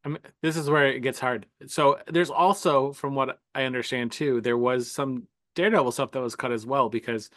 I 0.03 0.09
mean, 0.09 0.19
this 0.41 0.57
is 0.57 0.69
where 0.69 0.87
it 0.87 1.01
gets 1.01 1.19
hard. 1.19 1.45
So 1.67 1.99
there's 2.07 2.31
also, 2.31 2.91
from 2.91 3.13
what 3.13 3.39
I 3.53 3.63
understand 3.63 4.11
too, 4.11 4.41
there 4.41 4.57
was 4.57 4.89
some 4.89 5.27
Daredevil 5.55 5.91
stuff 5.91 6.11
that 6.11 6.21
was 6.21 6.35
cut 6.35 6.51
as 6.51 6.65
well 6.65 6.89
because 6.89 7.29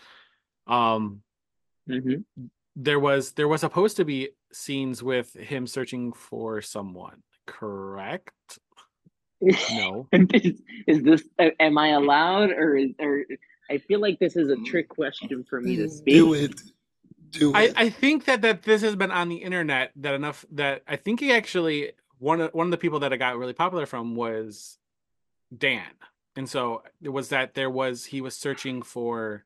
um 0.66 1.22
mm-hmm. 1.88 2.44
there 2.76 3.00
was 3.00 3.32
there 3.32 3.48
was 3.48 3.60
supposed 3.60 3.96
to 3.96 4.04
be 4.04 4.30
scenes 4.52 5.02
with 5.02 5.34
him 5.34 5.66
searching 5.66 6.12
for 6.12 6.60
someone, 6.62 7.22
correct? 7.46 8.30
No. 9.72 10.08
is, 10.12 10.62
is, 10.86 11.02
this 11.02 11.22
am 11.38 11.76
I 11.76 11.88
allowed 11.88 12.50
or 12.50 12.76
is 12.76 12.92
or 12.98 13.24
I 13.70 13.76
feel 13.76 14.00
like 14.00 14.18
this 14.18 14.36
is 14.36 14.48
a 14.48 14.56
trick 14.56 14.88
question 14.88 15.44
for 15.44 15.60
me 15.60 15.76
to 15.76 15.88
speak. 15.88 16.14
Do 16.14 16.32
it 16.32 16.60
do 17.30 17.50
it. 17.50 17.56
I, 17.76 17.84
I 17.84 17.90
think 17.90 18.24
that 18.24 18.42
that 18.42 18.62
this 18.62 18.80
has 18.82 18.96
been 18.96 19.10
on 19.10 19.28
the 19.28 19.36
internet 19.36 19.92
that 19.96 20.14
enough 20.14 20.44
that 20.52 20.82
I 20.88 20.96
think 20.96 21.20
he 21.20 21.32
actually 21.32 21.92
one 22.18 22.40
of 22.40 22.54
one 22.54 22.66
of 22.66 22.70
the 22.70 22.78
people 22.78 23.00
that 23.00 23.12
I 23.12 23.16
got 23.16 23.36
really 23.36 23.52
popular 23.52 23.86
from 23.86 24.14
was 24.14 24.78
Dan. 25.56 25.90
And 26.36 26.48
so 26.48 26.82
it 27.00 27.10
was 27.10 27.28
that 27.28 27.54
there 27.54 27.70
was 27.70 28.06
he 28.06 28.20
was 28.20 28.36
searching 28.36 28.82
for 28.82 29.44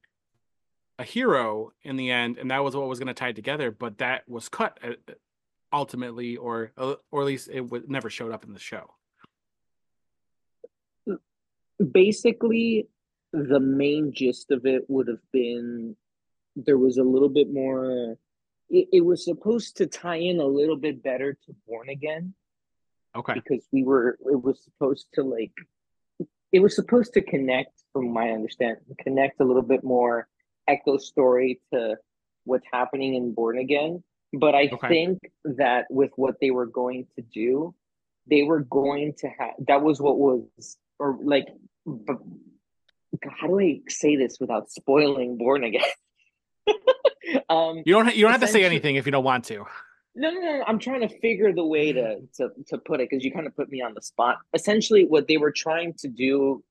a 0.99 1.05
hero 1.05 1.73
in 1.83 1.97
the 1.97 2.11
end 2.11 2.39
and 2.39 2.51
that 2.51 2.63
was 2.65 2.75
what 2.75 2.89
was 2.89 2.99
going 2.99 3.07
to 3.07 3.15
tie 3.15 3.29
it 3.29 3.37
together 3.37 3.71
but 3.71 3.99
that 3.99 4.29
was 4.29 4.49
cut 4.49 4.79
uh, 4.83 5.13
ultimately 5.73 6.37
or 6.37 6.73
uh, 6.77 6.95
or 7.11 7.23
at 7.23 7.27
least 7.27 7.49
it 7.53 7.71
was, 7.71 7.83
never 7.87 8.11
showed 8.11 8.33
up 8.33 8.45
in 8.45 8.53
the 8.53 8.61
show. 8.61 8.91
Basically 11.93 12.89
the 13.33 13.61
main 13.61 14.13
gist 14.15 14.51
of 14.51 14.65
it 14.65 14.85
would 14.89 15.07
have 15.09 15.23
been 15.33 15.95
there 16.57 16.79
was 16.79 16.97
a 16.97 17.03
little 17.03 17.29
bit 17.29 17.53
more 17.53 18.17
it, 18.71 18.89
it 18.93 19.01
was 19.05 19.25
supposed 19.25 19.77
to 19.77 19.87
tie 19.87 20.17
in 20.17 20.41
a 20.41 20.47
little 20.47 20.77
bit 20.77 21.03
better 21.03 21.35
to 21.35 21.55
born 21.67 21.89
again. 21.89 22.35
Okay. 23.15 23.35
Because 23.35 23.65
we 23.73 23.83
were 23.85 24.19
it 24.31 24.43
was 24.43 24.63
supposed 24.65 25.07
to 25.15 25.23
like 25.23 25.53
it 26.51 26.61
was 26.61 26.75
supposed 26.75 27.13
to 27.13 27.21
connect 27.21 27.73
from 27.93 28.13
my 28.13 28.31
understanding 28.31 28.83
connect 29.01 29.41
a 29.41 29.45
little 29.45 29.63
bit 29.63 29.85
more 29.85 30.27
echo 30.69 30.97
story 30.97 31.61
to 31.73 31.97
what's 32.45 32.67
happening 32.73 33.15
in 33.15 33.33
born 33.33 33.59
again 33.59 34.03
but 34.33 34.55
i 34.55 34.69
okay. 34.73 34.89
think 34.89 35.19
that 35.45 35.87
with 35.91 36.11
what 36.17 36.37
they 36.41 36.51
were 36.51 36.67
going 36.67 37.07
to 37.17 37.23
do 37.23 37.75
they 38.31 38.43
were 38.43 38.61
going 38.61 39.15
to 39.19 39.29
have 39.29 39.55
that 39.67 39.83
was 39.83 40.01
what 40.01 40.19
was 40.19 40.77
or 40.99 41.19
like 41.23 41.49
how 43.41 43.47
do 43.47 43.61
i 43.61 43.81
say 43.89 44.17
this 44.17 44.39
without 44.41 44.71
spoiling 44.71 45.37
born 45.39 45.65
again 45.65 45.83
um, 47.49 47.83
You 47.85 47.95
don't 47.95 48.07
ha- 48.07 48.13
you 48.13 48.23
don't 48.23 48.33
have 48.33 48.41
to 48.41 48.49
say 48.49 48.65
anything 48.65 48.97
if 48.97 49.07
you 49.07 49.13
don't 49.13 49.25
want 49.25 49.45
to. 49.47 49.67
No, 50.15 50.31
no, 50.31 50.41
no. 50.41 50.65
I'm 50.67 50.79
trying 50.79 51.07
to 51.07 51.19
figure 51.21 51.53
the 51.53 51.65
way 51.65 51.93
to 51.93 52.21
to 52.37 52.51
to 52.69 52.79
put 52.79 53.01
it 53.01 53.09
because 53.09 53.25
you 53.25 53.33
kind 53.33 53.47
of 53.47 53.55
put 53.55 53.71
me 53.71 53.83
on 53.83 53.95
the 53.95 54.03
spot. 54.03 54.39
Essentially, 54.55 55.05
what 55.05 55.29
they 55.29 55.37
were 55.37 55.53
trying 55.53 55.95
to 55.99 56.09
do 56.09 56.63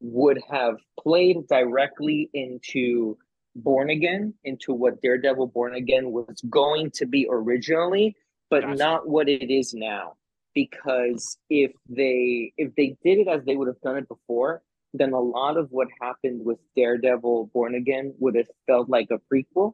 would 0.00 0.40
have 0.50 0.76
played 1.00 1.46
directly 1.48 2.28
into 2.34 3.16
Born 3.54 3.90
Again, 3.90 4.34
into 4.44 4.72
what 4.72 5.02
Daredevil 5.02 5.48
Born 5.48 5.74
Again 5.74 6.10
was 6.10 6.40
going 6.48 6.90
to 6.92 7.06
be 7.06 7.26
originally, 7.30 8.16
but 8.50 8.62
Gotcha. 8.62 8.76
not 8.76 9.08
what 9.08 9.28
it 9.28 9.52
is 9.52 9.74
now. 9.74 10.16
Because 10.54 11.38
if 11.48 11.72
they 11.88 12.52
if 12.58 12.74
they 12.74 12.96
did 13.02 13.18
it 13.20 13.28
as 13.28 13.42
they 13.44 13.56
would 13.56 13.68
have 13.68 13.80
done 13.80 13.96
it 13.96 14.08
before, 14.08 14.62
then 14.94 15.12
a 15.12 15.20
lot 15.20 15.56
of 15.56 15.70
what 15.70 15.88
happened 16.00 16.44
with 16.44 16.58
Daredevil 16.76 17.50
Born 17.54 17.74
Again 17.74 18.14
would 18.18 18.34
have 18.34 18.48
felt 18.66 18.88
like 18.90 19.08
a 19.10 19.18
prequel. 19.32 19.72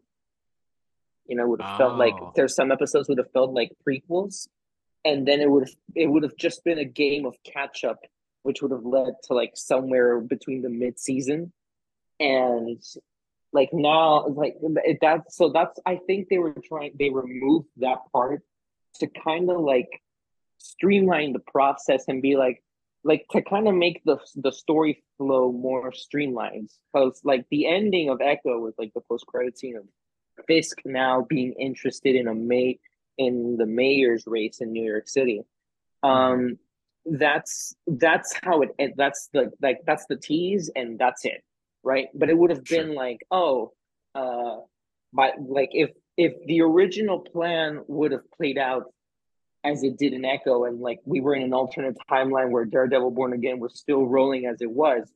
You 1.27 1.37
know, 1.37 1.47
would 1.49 1.61
have 1.61 1.77
felt 1.77 1.99
like 1.99 2.15
Oh. 2.15 2.33
there's 2.37 2.55
some 2.55 2.71
episodes 2.73 3.09
would 3.09 3.19
have 3.19 3.31
felt 3.33 3.53
like 3.53 3.73
prequels, 3.87 4.49
and 5.05 5.27
then 5.27 5.41
it 5.41 5.51
would 5.51 5.65
have 5.69 5.77
it 5.95 6.07
would 6.07 6.23
have 6.23 6.37
just 6.37 6.63
been 6.65 6.79
a 6.79 6.85
game 6.85 7.27
of 7.27 7.35
catch 7.45 7.85
up, 7.85 7.99
which 8.43 8.63
would 8.63 8.71
have 8.71 8.85
led 8.85 9.15
to 9.25 9.35
like 9.35 9.53
somewhere 9.57 10.21
between 10.21 10.63
the 10.63 10.71
mid 10.71 10.99
season, 10.99 11.53
and 12.21 12.81
like 13.53 13.71
now 13.73 14.27
like 14.29 14.57
it, 14.63 14.99
that's 15.01 15.37
so 15.37 15.51
that's 15.51 15.79
I 15.87 16.01
think 16.07 16.29
they 16.29 16.39
were 16.39 16.55
trying 16.65 16.93
they 16.99 17.11
removed 17.11 17.69
that 17.79 17.99
part 18.13 18.43
to 18.97 19.07
kind 19.07 19.51
of 19.51 19.61
like 19.61 20.03
streamline 20.59 21.33
the 21.33 21.39
process 21.41 22.05
and 22.09 22.21
be 22.21 22.37
like 22.37 22.63
like 23.05 23.27
to 23.31 23.43
kind 23.43 23.69
of 23.69 23.75
make 23.75 24.03
the 24.05 24.19
the 24.37 24.53
story 24.53 25.03
flow 25.17 25.53
more 25.53 25.93
streamlined 25.93 26.71
because 26.93 27.21
like 27.25 27.47
the 27.51 27.67
ending 27.67 28.11
of 28.11 28.21
Echo 28.21 28.59
was 28.59 28.75
like 28.79 28.93
the 28.95 29.01
post 29.01 29.27
credit 29.27 29.59
scene 29.59 29.77
of 29.77 29.85
Fisk 30.47 30.79
now 30.85 31.27
being 31.29 31.53
interested 31.55 32.15
in 32.15 32.29
a 32.29 32.35
may 32.35 32.79
in 33.17 33.57
the 33.57 33.67
mayor's 33.67 34.25
race 34.27 34.61
in 34.61 34.73
New 34.73 34.89
York 34.89 35.09
City. 35.09 35.43
Um, 36.03 36.59
that's 37.05 37.75
that's 37.87 38.35
how 38.43 38.63
it 38.63 38.71
that's 38.97 39.29
the 39.33 39.51
like 39.63 39.79
that's 39.87 40.07
the 40.07 40.17
tease 40.17 40.71
and 40.77 40.99
that's 40.99 41.25
it, 41.25 41.43
right? 41.89 42.09
But 42.15 42.29
it 42.29 42.37
would 42.37 42.51
have 42.51 42.65
been 42.65 42.89
Sure. 42.89 43.03
like 43.05 43.21
oh, 43.31 43.73
uh, 44.15 44.57
but 45.13 45.33
like 45.41 45.71
if 45.73 45.91
if 46.19 46.33
the 46.47 46.61
original 46.61 47.21
plan 47.21 47.83
would 47.89 48.13
have 48.13 48.31
played 48.37 48.59
out 48.59 48.93
as 49.65 49.83
it 49.83 49.97
did 49.97 50.13
in 50.13 50.25
Echo, 50.25 50.65
and 50.65 50.81
like 50.81 51.01
we 51.05 51.21
were 51.21 51.35
in 51.35 51.43
an 51.43 51.55
alternate 51.55 51.97
timeline 52.11 52.51
where 52.51 52.67
Daredevil 52.67 53.13
Born 53.13 53.33
Again 53.33 53.59
was 53.59 53.79
still 53.79 54.05
rolling 54.07 54.45
as 54.45 54.61
it 54.61 54.71
was, 54.71 55.11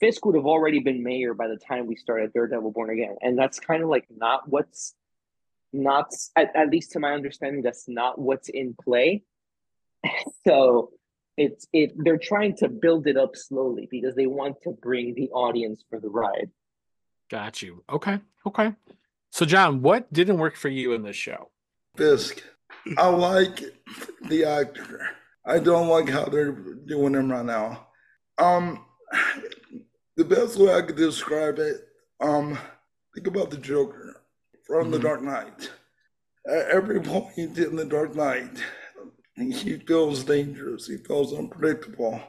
Fisk 0.00 0.24
would 0.24 0.34
have 0.34 0.46
already 0.46 0.80
been 0.80 1.02
mayor 1.02 1.34
by 1.34 1.48
the 1.48 1.60
time 1.68 1.86
we 1.86 1.96
started 1.96 2.32
Daredevil 2.32 2.72
Born 2.72 2.90
Again, 2.90 3.16
and 3.20 3.38
that's 3.38 3.60
kind 3.60 3.82
of 3.82 3.90
like 3.90 4.06
not 4.24 4.48
what's 4.48 4.94
not 5.72 6.08
at, 6.34 6.56
at 6.56 6.70
least 6.70 6.92
to 6.92 6.98
my 6.98 7.12
understanding 7.12 7.60
that's 7.62 7.86
not 7.88 8.18
what's 8.18 8.48
in 8.48 8.74
play. 8.82 9.22
so 10.46 10.90
it's 11.36 11.66
it 11.72 11.92
they're 11.98 12.18
trying 12.18 12.56
to 12.56 12.68
build 12.68 13.06
it 13.06 13.16
up 13.16 13.36
slowly 13.36 13.88
because 13.90 14.14
they 14.14 14.26
want 14.26 14.56
to 14.64 14.70
bring 14.82 15.14
the 15.14 15.28
audience 15.30 15.84
for 15.88 16.00
the 16.00 16.08
ride. 16.08 16.50
Got 17.30 17.62
you. 17.62 17.82
Okay. 17.90 18.20
Okay. 18.46 18.72
So 19.30 19.44
John, 19.44 19.82
what 19.82 20.10
didn't 20.12 20.38
work 20.38 20.56
for 20.56 20.68
you 20.68 20.92
in 20.92 21.02
this 21.02 21.16
show? 21.16 21.50
Fisk. 21.96 22.42
I 22.96 23.08
like 23.08 23.60
the 24.28 24.44
actor. 24.44 25.08
I 25.44 25.58
don't 25.58 25.88
like 25.88 26.08
how 26.08 26.24
they're 26.26 26.52
doing 26.52 27.14
him 27.14 27.30
right 27.30 27.44
now. 27.44 27.88
Um, 28.38 28.84
the 30.16 30.24
best 30.24 30.58
way 30.58 30.72
I 30.74 30.82
could 30.82 30.96
describe 30.96 31.58
it, 31.58 31.76
um, 32.20 32.58
think 33.14 33.26
about 33.26 33.50
the 33.50 33.56
Joker 33.58 34.22
from 34.66 34.90
The 34.90 34.98
Mhm. 34.98 35.02
Dark 35.02 35.22
Knight. 35.22 35.70
At 36.48 36.68
every 36.68 37.00
point 37.00 37.36
in 37.58 37.76
The 37.76 37.84
Dark 37.84 38.14
Knight, 38.14 38.62
he 39.36 39.78
feels 39.78 40.24
dangerous. 40.24 40.86
He 40.86 40.96
feels 40.98 41.34
unpredictable. 41.34 42.20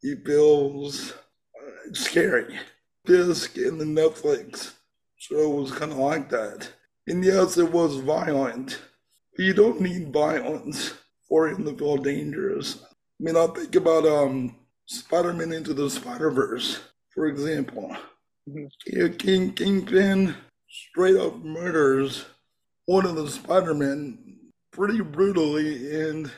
He 0.00 0.14
feels 0.16 1.12
uh, 1.12 1.92
scary. 1.92 2.58
Fisk 3.06 3.56
in 3.56 3.78
the 3.78 3.84
Netflix 3.84 4.74
show 5.16 5.48
was 5.50 5.72
kind 5.72 5.92
of 5.92 5.98
like 5.98 6.28
that. 6.30 6.68
And 7.06 7.24
yes, 7.24 7.58
it 7.58 7.70
was 7.70 7.96
violent. 7.96 8.80
But 9.36 9.44
you 9.44 9.54
don't 9.54 9.80
need 9.80 10.12
violence 10.12 10.94
for 11.28 11.48
him 11.48 11.64
to 11.64 11.76
feel 11.76 11.96
dangerous. 11.96 12.82
I 12.82 13.24
mean, 13.24 13.36
I 13.36 13.46
think 13.48 13.74
about 13.74 14.06
um 14.06 14.56
Spider-Man 14.86 15.52
into 15.52 15.74
the 15.74 15.88
Spider-Verse, 15.88 16.80
for 17.14 17.26
example. 17.26 17.96
Mhm. 18.48 19.18
King 19.18 19.52
Kingpin 19.52 20.34
straight 20.68 21.16
up 21.16 21.36
murders 21.38 22.24
one 22.86 23.06
of 23.06 23.14
the 23.16 23.28
Spider-Men 23.30 24.38
pretty 24.72 25.00
brutally, 25.00 26.00
and 26.00 26.30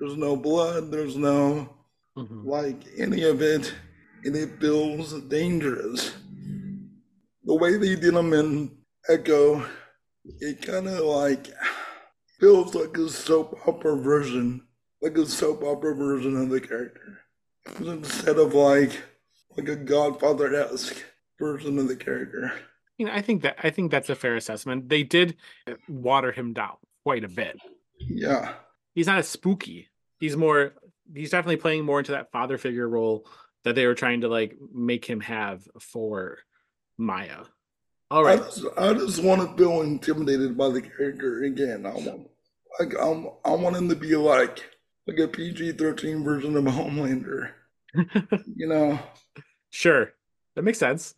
there's 0.00 0.16
no 0.16 0.34
blood, 0.36 0.90
there's 0.90 1.16
no 1.16 1.68
Mhm. 2.16 2.44
like 2.44 2.82
any 2.98 3.22
of 3.22 3.40
it, 3.42 3.72
and 4.24 4.34
it 4.34 4.58
feels 4.60 5.12
dangerous. 5.24 6.12
The 7.44 7.54
way 7.54 7.76
they 7.76 7.94
did 7.96 8.14
them 8.14 8.32
in 8.32 8.78
Echo, 9.08 9.64
it 10.40 10.62
kind 10.62 10.88
of 10.88 11.00
like 11.00 11.46
feels 12.38 12.74
like 12.74 12.96
a 12.96 13.08
soap 13.08 13.58
opera 13.66 13.96
version, 13.96 14.66
like 15.00 15.16
a 15.16 15.26
soap 15.26 15.62
opera 15.62 15.94
version 15.94 16.36
of 16.36 16.50
the 16.50 16.60
character, 16.60 17.20
instead 17.78 18.38
of 18.38 18.54
like 18.54 19.00
like 19.56 19.68
a 19.68 19.76
Godfather 19.76 20.54
esque 20.54 21.04
version 21.38 21.78
of 21.78 21.88
the 21.88 21.96
character. 21.96 22.52
You 22.98 23.06
know, 23.06 23.12
I 23.12 23.20
think 23.22 23.42
that 23.42 23.56
I 23.62 23.70
think 23.70 23.90
that's 23.90 24.10
a 24.10 24.14
fair 24.14 24.36
assessment. 24.36 24.88
They 24.88 25.02
did 25.02 25.36
water 25.88 26.32
him 26.32 26.52
down 26.52 26.76
quite 27.04 27.24
a 27.24 27.28
bit. 27.28 27.58
Yeah, 27.98 28.54
He's 28.94 29.06
not 29.06 29.18
as 29.18 29.28
spooky. 29.28 29.88
He's 30.20 30.36
more. 30.36 30.74
He's 31.12 31.30
definitely 31.30 31.56
playing 31.56 31.84
more 31.84 31.98
into 31.98 32.12
that 32.12 32.30
father 32.30 32.58
figure 32.58 32.88
role 32.88 33.26
that 33.64 33.74
they 33.74 33.86
were 33.86 33.94
trying 33.94 34.20
to 34.20 34.28
like 34.28 34.56
make 34.72 35.04
him 35.04 35.20
have 35.20 35.66
for 35.80 36.38
Maya. 36.96 37.44
All 38.10 38.24
right. 38.24 38.40
I 38.40 38.44
just, 38.44 38.64
I 38.76 38.92
just 38.94 39.22
want 39.22 39.40
to 39.40 39.56
feel 39.56 39.82
intimidated 39.82 40.56
by 40.56 40.68
the 40.68 40.82
character 40.82 41.44
again. 41.44 41.86
I 41.86 41.94
want 41.94 42.28
like 42.78 42.94
I'm, 43.00 43.28
I 43.44 43.50
want 43.52 43.76
him 43.76 43.88
to 43.88 43.96
be 43.96 44.14
like 44.16 44.64
like 45.06 45.18
a 45.18 45.28
PG 45.28 45.72
thirteen 45.72 46.22
version 46.22 46.56
of 46.56 46.64
Homelander. 46.64 47.50
You 48.54 48.68
know. 48.68 49.00
Sure, 49.70 50.12
that 50.54 50.62
makes 50.62 50.78
sense. 50.78 51.14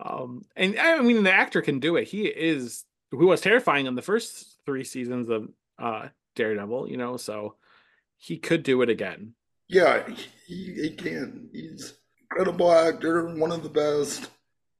Um, 0.00 0.44
and 0.56 0.78
I 0.78 1.00
mean, 1.00 1.22
the 1.22 1.32
actor 1.32 1.60
can 1.60 1.80
do 1.80 1.96
it. 1.96 2.08
He 2.08 2.26
is 2.26 2.84
who 3.10 3.26
was 3.26 3.40
terrifying 3.40 3.86
in 3.86 3.94
the 3.94 4.02
first 4.02 4.58
three 4.64 4.84
seasons 4.84 5.28
of 5.28 5.48
uh 5.78 6.08
Daredevil. 6.34 6.88
You 6.90 6.96
know, 6.96 7.16
so 7.16 7.56
he 8.18 8.36
could 8.36 8.62
do 8.62 8.82
it 8.82 8.90
again. 8.90 9.34
Yeah, 9.68 10.06
he, 10.46 10.74
he 10.74 10.90
can. 10.90 11.48
He's 11.52 11.94
incredible 12.30 12.72
actor, 12.72 13.34
one 13.36 13.52
of 13.52 13.62
the 13.62 13.68
best. 13.68 14.30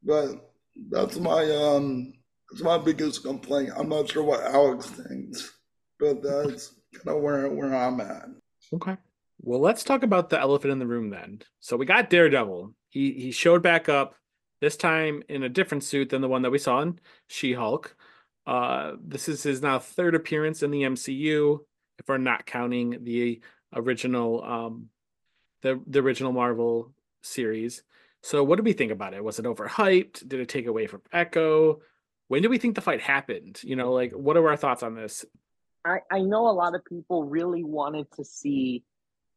But 0.03 0.53
that's 0.91 1.19
my 1.19 1.45
um 1.51 2.13
that's 2.51 2.63
my 2.63 2.79
biggest 2.79 3.23
complaint. 3.23 3.71
I'm 3.77 3.89
not 3.89 4.11
sure 4.11 4.23
what 4.23 4.43
Alex 4.43 4.87
thinks, 4.87 5.59
but 5.99 6.23
that's 6.23 6.75
kind 6.95 7.17
of 7.17 7.23
where 7.23 7.49
where 7.49 7.75
I'm 7.75 8.01
at. 8.01 8.27
Okay. 8.73 8.97
Well, 9.41 9.61
let's 9.61 9.85
talk 9.85 10.03
about 10.03 10.31
the 10.31 10.41
elephant 10.41 10.73
in 10.73 10.79
the 10.79 10.87
room 10.87 11.11
then. 11.11 11.43
So 11.61 11.77
we 11.77 11.87
got 11.87 12.11
Daredevil. 12.11 12.75
He 12.89 13.13
he 13.13 13.31
showed 13.31 13.63
back 13.63 13.89
up 13.89 14.15
this 14.61 14.77
time 14.77 15.23
in 15.29 15.45
a 15.45 15.49
different 15.49 15.85
suit 15.85 16.11
than 16.11 16.23
the 16.23 16.29
one 16.29 16.43
that 16.43 16.51
we 16.51 16.59
saw 16.59 16.81
in 16.81 16.99
She-Hulk. 17.29 17.95
Uh, 18.45 18.93
this 19.01 19.29
is 19.29 19.43
his 19.43 19.63
now 19.63 19.79
third 19.79 20.15
appearance 20.15 20.63
in 20.63 20.71
the 20.71 20.83
MCU, 20.83 21.61
if 21.99 22.09
we're 22.09 22.19
not 22.19 22.47
counting 22.47 23.05
the 23.05 23.41
original 23.75 24.43
um 24.45 24.89
the 25.63 25.81
the 25.87 26.01
original 26.01 26.33
Marvel 26.33 26.93
series. 27.23 27.83
So 28.23 28.43
what 28.43 28.57
do 28.57 28.63
we 28.63 28.73
think 28.73 28.93
about 28.93 29.15
it? 29.15 29.23
Was 29.23 29.39
it 29.39 29.45
overhyped? 29.45 30.29
Did 30.29 30.41
it 30.41 30.49
take 30.49 30.67
away 30.67 30.87
from 30.87 31.03
Echo? 31.13 31.81
When 32.29 32.43
do 32.43 32.49
we 32.49 32.59
think 32.59 32.75
the 32.75 32.81
fight 32.81 33.01
happened? 33.01 33.61
You 33.63 33.77
know, 33.77 33.93
like 33.93 34.13
what 34.13 34.37
are 34.37 34.49
our 34.49 34.57
thoughts 34.57 34.83
on 34.83 34.95
this? 34.95 35.25
I, 35.85 36.01
I 36.11 36.21
know 36.21 36.49
a 36.49 36.53
lot 36.53 36.75
of 36.75 36.85
people 36.85 37.25
really 37.25 37.65
wanted 37.65 38.11
to 38.13 38.25
see 38.25 38.85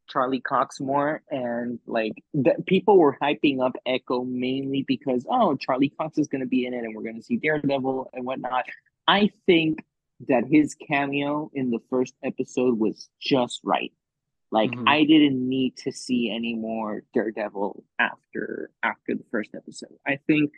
Charlie 0.09 0.41
Cox 0.41 0.79
more, 0.79 1.21
and 1.29 1.79
like 1.85 2.13
the, 2.33 2.55
people 2.65 2.97
were 2.97 3.17
hyping 3.21 3.65
up 3.65 3.77
Echo 3.85 4.23
mainly 4.23 4.83
because 4.85 5.25
oh 5.29 5.55
Charlie 5.55 5.93
Cox 5.97 6.17
is 6.17 6.27
going 6.27 6.41
to 6.41 6.47
be 6.47 6.65
in 6.65 6.73
it, 6.73 6.83
and 6.83 6.95
we're 6.95 7.03
going 7.03 7.15
to 7.15 7.23
see 7.23 7.37
Daredevil 7.37 8.09
and 8.13 8.25
whatnot. 8.25 8.65
I 9.07 9.29
think 9.45 9.83
that 10.27 10.45
his 10.45 10.75
cameo 10.75 11.49
in 11.53 11.69
the 11.71 11.79
first 11.89 12.13
episode 12.23 12.77
was 12.79 13.09
just 13.21 13.59
right. 13.63 13.93
Like 14.51 14.71
Mhm. 14.71 14.83
I 14.87 15.03
didn't 15.05 15.47
need 15.47 15.77
to 15.77 15.91
see 15.91 16.29
any 16.29 16.55
more 16.55 17.03
Daredevil 17.13 17.83
after 17.99 18.71
after 18.83 19.15
the 19.15 19.23
first 19.31 19.55
episode. 19.55 19.97
I 20.05 20.17
think 20.27 20.51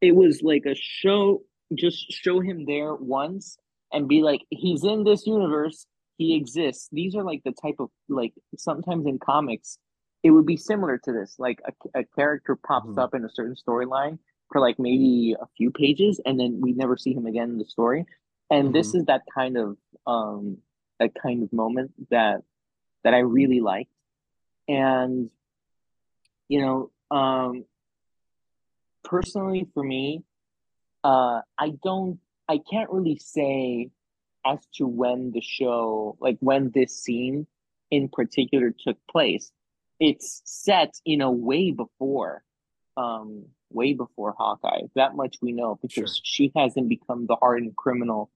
it 0.00 0.14
was 0.14 0.42
like 0.42 0.66
a 0.66 0.74
show 0.74 1.42
just 1.74 2.10
show 2.12 2.40
him 2.40 2.64
there 2.66 2.94
once 2.94 3.58
and 3.92 4.08
be 4.08 4.22
like 4.22 4.42
he's 4.50 4.84
in 4.84 5.04
this 5.04 5.26
universe 5.26 5.86
he 6.16 6.34
exists 6.34 6.88
these 6.92 7.14
are 7.14 7.22
like 7.24 7.42
the 7.44 7.52
type 7.52 7.76
of 7.78 7.90
like 8.08 8.32
sometimes 8.56 9.06
in 9.06 9.18
comics 9.18 9.78
it 10.22 10.30
would 10.30 10.46
be 10.46 10.56
similar 10.56 10.96
to 10.96 11.12
this 11.12 11.36
like 11.38 11.60
a, 11.66 12.00
a 12.00 12.04
character 12.04 12.56
pops 12.56 12.88
Mhm. 12.88 12.98
up 12.98 13.14
in 13.14 13.22
a 13.24 13.28
certain 13.30 13.54
storyline 13.54 14.18
for 14.50 14.60
like 14.62 14.78
maybe 14.78 15.36
a 15.38 15.46
few 15.58 15.70
pages, 15.70 16.20
and 16.24 16.40
then 16.40 16.58
we 16.60 16.72
never 16.72 16.96
see 16.96 17.12
him 17.12 17.26
again 17.26 17.50
in 17.50 17.58
the 17.58 17.66
story. 17.66 18.06
And 18.50 18.66
mm-hmm. 18.66 18.72
this 18.72 18.94
is 18.94 19.04
that 19.06 19.22
kind 19.34 19.56
of 19.56 19.76
um 20.06 20.58
that 20.98 21.12
kind 21.20 21.42
of 21.42 21.52
moment 21.52 21.92
that 22.10 22.42
that 23.04 23.14
I 23.14 23.18
really 23.18 23.60
liked. 23.60 23.90
And 24.66 25.30
you 26.48 26.60
know, 26.60 26.90
um 27.16 27.64
personally 29.04 29.68
for 29.74 29.82
me, 29.82 30.22
uh 31.04 31.40
I 31.58 31.70
don't 31.82 32.18
I 32.48 32.58
can't 32.58 32.90
really 32.90 33.18
say 33.18 33.90
as 34.46 34.58
to 34.74 34.86
when 34.86 35.32
the 35.32 35.40
show 35.40 36.16
like 36.20 36.38
when 36.40 36.70
this 36.74 37.02
scene 37.02 37.46
in 37.90 38.08
particular 38.08 38.74
took 38.76 38.96
place. 39.10 39.52
It's 40.00 40.42
set, 40.44 40.94
you 41.04 41.16
know, 41.16 41.30
way 41.30 41.70
before 41.70 42.42
um 42.96 43.46
way 43.70 43.92
before 43.92 44.34
Hawkeye. 44.38 44.82
That 44.94 45.14
much 45.14 45.36
we 45.42 45.52
know 45.52 45.78
because 45.82 46.16
sure. 46.16 46.22
she 46.24 46.52
hasn't 46.56 46.88
become 46.88 47.26
the 47.26 47.36
hardened 47.36 47.76
criminal 47.76 48.30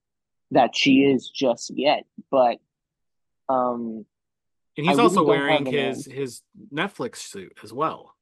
that 0.53 0.77
she 0.77 1.03
is 1.03 1.29
just 1.29 1.73
yet. 1.75 2.05
But 2.31 2.59
um 3.49 4.07
and 4.77 4.87
he's 4.87 4.99
also 4.99 5.23
wearing 5.25 5.67
his 5.67 6.07
his 6.07 6.43
Netflix 6.73 7.17
suit 7.17 7.59
as 7.63 7.73
well. 7.73 8.15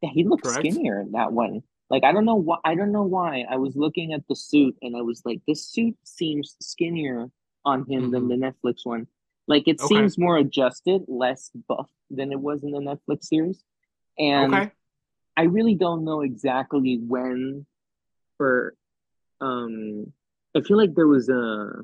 Yeah, 0.00 0.10
he 0.12 0.24
looks 0.24 0.48
Correct? 0.48 0.60
skinnier 0.60 1.00
in 1.00 1.12
that 1.12 1.32
one. 1.32 1.62
Like 1.90 2.04
I 2.04 2.12
don't 2.12 2.24
know 2.24 2.36
why 2.36 2.58
I 2.64 2.74
don't 2.74 2.92
know 2.92 3.02
why. 3.02 3.44
I 3.48 3.56
was 3.56 3.76
looking 3.76 4.12
at 4.12 4.26
the 4.28 4.34
suit 4.34 4.76
and 4.82 4.96
I 4.96 5.02
was 5.02 5.22
like, 5.24 5.40
this 5.46 5.64
suit 5.64 5.96
seems 6.04 6.56
skinnier 6.60 7.30
on 7.64 7.80
him 7.86 8.10
mm-hmm. 8.10 8.10
than 8.10 8.28
the 8.28 8.34
Netflix 8.34 8.84
one. 8.84 9.06
Like 9.46 9.68
it 9.68 9.80
okay. 9.80 9.94
seems 9.94 10.18
more 10.18 10.36
adjusted, 10.36 11.02
less 11.08 11.50
buff 11.68 11.90
than 12.10 12.32
it 12.32 12.40
was 12.40 12.62
in 12.62 12.70
the 12.70 12.78
Netflix 12.78 13.24
series. 13.24 13.62
And 14.18 14.54
okay. 14.54 14.72
I 15.36 15.42
really 15.42 15.74
don't 15.74 16.04
know 16.04 16.22
exactly 16.22 16.98
when 16.98 17.66
for 18.36 18.74
um 19.40 20.12
I 20.56 20.60
feel 20.60 20.76
like 20.76 20.94
there 20.94 21.06
was 21.06 21.28
a 21.28 21.82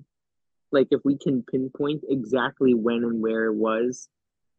like 0.70 0.88
if 0.90 1.00
we 1.04 1.16
can 1.16 1.42
pinpoint 1.42 2.04
exactly 2.08 2.74
when 2.74 3.04
and 3.04 3.22
where 3.22 3.46
it 3.46 3.54
was 3.54 4.08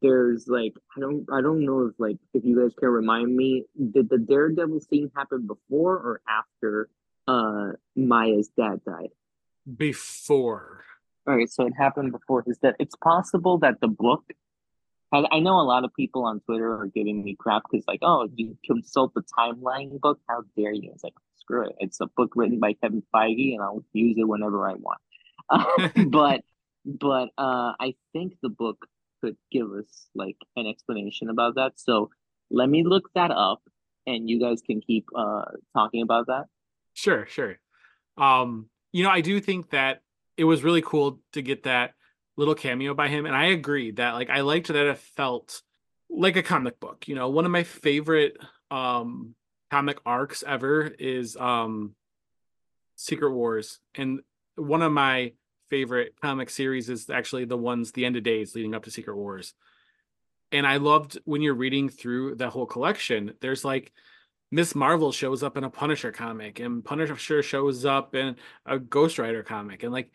there's 0.01 0.47
like 0.47 0.73
I 0.95 0.99
don't 0.99 1.25
I 1.31 1.41
don't 1.41 1.65
know 1.65 1.85
if 1.87 1.93
like 1.99 2.17
if 2.33 2.43
you 2.43 2.59
guys 2.59 2.73
can 2.77 2.89
remind 2.89 3.35
me 3.35 3.65
did 3.91 4.09
the 4.09 4.17
Daredevil 4.17 4.81
scene 4.81 5.11
happen 5.15 5.45
before 5.45 5.95
or 5.95 6.21
after 6.27 6.89
uh 7.27 7.73
Maya's 7.95 8.49
dad 8.57 8.81
died? 8.85 9.09
Before. 9.77 10.83
All 11.27 11.35
right, 11.35 11.49
so 11.49 11.67
it 11.67 11.73
happened 11.77 12.11
before 12.11 12.43
his 12.47 12.57
death. 12.57 12.75
It's 12.79 12.95
possible 12.95 13.59
that 13.59 13.81
the 13.81 13.87
book 13.87 14.23
I, 15.11 15.25
I 15.31 15.39
know 15.39 15.59
a 15.59 15.63
lot 15.63 15.83
of 15.83 15.93
people 15.93 16.23
on 16.25 16.39
Twitter 16.41 16.71
are 16.81 16.85
giving 16.87 17.23
me 17.23 17.35
crap 17.35 17.63
because, 17.69 17.83
like, 17.87 17.99
oh, 18.03 18.29
you 18.35 18.57
consult 18.65 19.13
the 19.13 19.23
timeline 19.37 19.99
book? 19.99 20.19
How 20.27 20.43
dare 20.55 20.71
you? 20.71 20.91
It's 20.93 21.03
like, 21.03 21.15
screw 21.49 21.65
it. 21.65 21.75
It's 21.79 21.99
a 21.99 22.07
book 22.07 22.33
written 22.35 22.59
by 22.59 22.73
Kevin 22.73 23.03
Feige, 23.13 23.53
and 23.53 23.61
I'll 23.61 23.83
use 23.93 24.17
it 24.17 24.27
whenever 24.27 24.67
I 24.67 24.73
want. 24.73 24.99
Uh, 25.49 25.89
but, 26.07 26.41
but 26.85 27.29
uh, 27.37 27.73
I 27.79 27.95
think 28.13 28.33
the 28.41 28.49
book 28.49 28.85
could 29.21 29.35
give 29.51 29.71
us 29.71 30.07
like 30.15 30.37
an 30.55 30.67
explanation 30.67 31.29
about 31.29 31.55
that. 31.55 31.73
So 31.75 32.09
let 32.51 32.69
me 32.69 32.83
look 32.83 33.09
that 33.15 33.31
up, 33.31 33.61
and 34.05 34.29
you 34.29 34.39
guys 34.39 34.61
can 34.61 34.81
keep 34.81 35.07
uh, 35.15 35.45
talking 35.75 36.01
about 36.03 36.27
that. 36.27 36.45
Sure, 36.93 37.25
sure. 37.25 37.59
Um, 38.17 38.69
you 38.91 39.03
know, 39.03 39.09
I 39.09 39.21
do 39.21 39.39
think 39.39 39.71
that 39.71 40.01
it 40.37 40.43
was 40.43 40.63
really 40.63 40.81
cool 40.81 41.19
to 41.33 41.41
get 41.41 41.63
that 41.63 41.93
little 42.37 42.55
cameo 42.55 42.93
by 42.93 43.09
him 43.09 43.25
and 43.25 43.35
i 43.35 43.47
agree 43.47 43.91
that 43.91 44.13
like 44.13 44.29
i 44.29 44.39
liked 44.39 44.67
that 44.67 44.87
it 44.87 44.97
felt 44.97 45.61
like 46.09 46.37
a 46.37 46.41
comic 46.41 46.79
book 46.79 47.05
you 47.05 47.13
know 47.13 47.27
one 47.27 47.43
of 47.43 47.51
my 47.51 47.63
favorite 47.63 48.37
um 48.71 49.35
comic 49.71 49.97
arcs 50.05 50.43
ever 50.45 50.83
is 50.99 51.35
um 51.37 51.93
secret 52.95 53.31
wars 53.31 53.79
and 53.95 54.21
one 54.55 54.81
of 54.81 54.91
my 54.91 55.31
favorite 55.69 56.13
comic 56.21 56.49
series 56.49 56.89
is 56.89 57.09
actually 57.09 57.45
the 57.45 57.57
ones 57.57 57.91
the 57.91 58.05
end 58.05 58.15
of 58.15 58.23
days 58.23 58.55
leading 58.55 58.73
up 58.75 58.83
to 58.83 58.91
secret 58.91 59.15
wars 59.15 59.53
and 60.51 60.65
i 60.65 60.77
loved 60.77 61.19
when 61.25 61.41
you're 61.41 61.53
reading 61.53 61.89
through 61.89 62.35
that 62.35 62.49
whole 62.49 62.65
collection 62.65 63.33
there's 63.41 63.63
like 63.63 63.91
Miss 64.51 64.73
Marvel 64.73 65.11
shows 65.11 65.43
up 65.43 65.57
in 65.57 65.63
a 65.63 65.69
Punisher 65.69 66.11
comic, 66.11 66.59
and 66.59 66.83
Punisher 66.83 67.43
shows 67.43 67.85
up 67.85 68.15
in 68.15 68.35
a 68.65 68.79
Ghost 68.79 69.19
Rider 69.19 69.43
comic, 69.43 69.83
and 69.83 69.93
like 69.93 70.11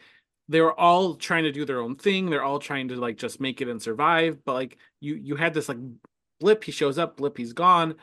they 0.49 0.61
were 0.61 0.79
all 0.79 1.15
trying 1.15 1.45
to 1.45 1.53
do 1.53 1.65
their 1.65 1.81
own 1.81 1.97
thing. 1.97 2.29
They're 2.29 2.45
all 2.45 2.59
trying 2.59 2.89
to 2.89 2.97
like 2.97 3.17
just 3.17 3.41
make 3.41 3.61
it 3.61 3.69
and 3.69 3.81
survive. 3.81 4.45
But 4.45 4.55
like 4.55 4.79
you 5.01 5.15
you 5.15 5.37
had 5.37 5.55
this 5.55 5.69
like 5.69 5.79
blip, 6.41 6.65
he 6.65 6.73
shows 6.73 6.99
up, 6.99 7.17
blip, 7.17 7.39
he's 7.39 7.53
gone. 7.53 7.95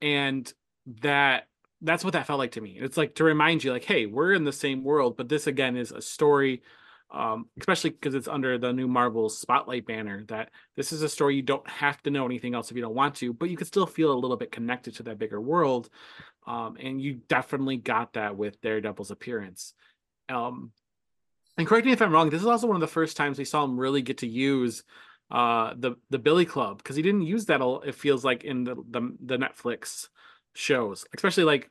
And 0.00 0.52
that 1.02 1.48
that's 1.82 2.04
what 2.04 2.14
that 2.14 2.26
felt 2.26 2.38
like 2.38 2.52
to 2.52 2.60
me. 2.60 2.78
It's 2.80 2.96
like 2.96 3.16
to 3.16 3.24
remind 3.24 3.62
you, 3.62 3.72
like, 3.72 3.84
hey, 3.84 4.06
we're 4.06 4.32
in 4.32 4.44
the 4.44 4.52
same 4.52 4.82
world, 4.82 5.16
but 5.16 5.28
this 5.28 5.46
again 5.46 5.76
is 5.76 5.92
a 5.92 6.00
story, 6.00 6.62
um, 7.10 7.46
especially 7.58 7.90
because 7.90 8.14
it's 8.14 8.28
under 8.28 8.56
the 8.56 8.72
new 8.72 8.88
Marvel 8.88 9.28
Spotlight 9.28 9.86
banner. 9.86 10.24
That 10.28 10.50
this 10.74 10.92
is 10.92 11.02
a 11.02 11.08
story 11.08 11.36
you 11.36 11.42
don't 11.42 11.68
have 11.68 12.02
to 12.02 12.10
know 12.10 12.24
anything 12.24 12.54
else 12.54 12.70
if 12.70 12.76
you 12.76 12.82
don't 12.82 12.94
want 12.94 13.16
to, 13.16 13.32
but 13.32 13.50
you 13.50 13.56
can 13.56 13.66
still 13.66 13.86
feel 13.86 14.12
a 14.12 14.18
little 14.18 14.36
bit 14.36 14.52
connected 14.52 14.94
to 14.96 15.02
that 15.04 15.18
bigger 15.18 15.40
world. 15.40 15.90
Um, 16.46 16.76
and 16.80 17.00
you 17.00 17.14
definitely 17.28 17.76
got 17.76 18.14
that 18.14 18.36
with 18.36 18.60
Daredevil's 18.60 19.10
appearance. 19.10 19.74
Um, 20.28 20.70
and 21.58 21.66
correct 21.66 21.86
me 21.86 21.92
if 21.92 22.00
I'm 22.00 22.12
wrong. 22.12 22.30
This 22.30 22.40
is 22.40 22.46
also 22.46 22.66
one 22.66 22.76
of 22.76 22.80
the 22.80 22.86
first 22.86 23.16
times 23.16 23.38
we 23.38 23.44
saw 23.44 23.64
him 23.64 23.78
really 23.78 24.02
get 24.02 24.18
to 24.18 24.28
use 24.28 24.84
uh 25.28 25.74
the 25.76 25.96
the 26.08 26.20
Billy 26.20 26.44
Club 26.44 26.78
because 26.78 26.94
he 26.94 27.02
didn't 27.02 27.22
use 27.22 27.46
that. 27.46 27.60
It 27.84 27.96
feels 27.96 28.24
like 28.24 28.44
in 28.44 28.62
the, 28.64 28.76
the 28.88 29.16
the 29.20 29.36
Netflix 29.36 30.08
shows, 30.56 31.04
especially 31.14 31.44
like 31.44 31.70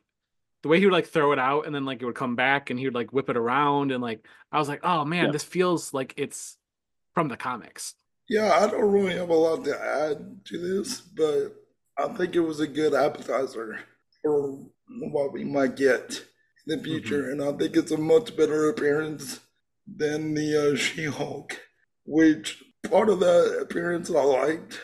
the 0.62 0.68
way 0.68 0.78
he 0.78 0.86
would 0.86 0.92
like 0.92 1.06
throw 1.06 1.32
it 1.32 1.38
out 1.38 1.66
and 1.66 1.74
then 1.74 1.84
like 1.84 2.02
it 2.02 2.06
would 2.06 2.14
come 2.14 2.36
back 2.36 2.70
and 2.70 2.78
he 2.78 2.86
would 2.86 2.94
like 2.94 3.12
whip 3.12 3.28
it 3.28 3.36
around 3.36 3.92
and 3.92 4.02
like 4.02 4.24
I 4.50 4.58
was 4.58 4.68
like, 4.68 4.80
oh 4.82 5.04
man, 5.04 5.26
yeah. 5.26 5.30
this 5.30 5.44
feels 5.44 5.92
like 5.92 6.14
it's 6.16 6.56
from 7.14 7.28
the 7.28 7.36
comics. 7.36 7.94
Yeah, 8.28 8.52
I 8.52 8.68
don't 8.68 8.90
really 8.90 9.14
have 9.14 9.30
a 9.30 9.34
lot 9.34 9.64
to 9.64 9.80
add 9.80 10.44
to 10.46 10.58
this, 10.58 11.00
but 11.00 11.54
I 11.96 12.08
think 12.08 12.34
it 12.34 12.40
was 12.40 12.60
a 12.60 12.66
good 12.66 12.94
appetizer 12.94 13.78
for 14.22 14.58
what 14.88 15.32
we 15.32 15.44
might 15.44 15.76
get 15.76 16.24
in 16.66 16.66
the 16.66 16.74
mm-hmm. 16.76 16.84
future, 16.84 17.22
mm-hmm. 17.22 17.40
and 17.40 17.54
I 17.54 17.56
think 17.56 17.76
it's 17.76 17.92
a 17.92 17.96
much 17.96 18.36
better 18.36 18.68
appearance 18.68 19.40
than 19.86 20.34
the 20.34 20.72
uh, 20.72 20.76
She 20.76 21.04
Hulk, 21.04 21.60
which 22.04 22.64
part 22.90 23.08
of 23.08 23.20
that 23.20 23.58
appearance 23.62 24.10
I 24.10 24.22
liked, 24.22 24.80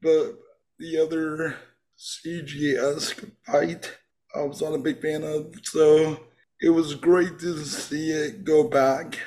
but 0.00 0.34
the 0.78 0.98
other 0.98 1.56
CG 2.04 2.76
esque 2.76 3.24
fight 3.46 3.98
I 4.34 4.42
was 4.42 4.60
not 4.60 4.74
a 4.74 4.78
big 4.78 5.00
fan 5.00 5.22
of. 5.22 5.54
So 5.62 6.18
it 6.60 6.70
was 6.70 6.94
great 6.94 7.38
to 7.40 7.64
see 7.64 8.10
it 8.10 8.44
go 8.44 8.64
back 8.64 9.18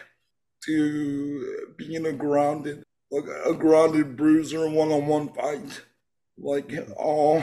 to 0.66 1.72
being 1.78 2.06
a 2.06 2.12
grounded, 2.12 2.84
like 3.10 3.26
a 3.46 3.54
grounded 3.54 4.18
bruiser 4.18 4.70
one 4.70 4.92
on 4.92 5.08
one 5.08 5.30
fight. 5.34 5.82
Like 6.38 6.72
all 6.98 7.42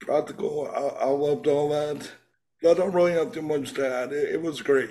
practical. 0.00 0.68
I, 0.74 1.04
I 1.04 1.08
loved 1.08 1.46
all 1.46 1.68
that. 1.70 2.10
I 2.66 2.72
don't 2.72 2.94
really 2.94 3.12
have 3.12 3.32
too 3.32 3.42
much 3.42 3.74
to 3.74 3.86
add. 3.86 4.12
It, 4.12 4.34
it 4.34 4.42
was 4.42 4.62
great. 4.62 4.90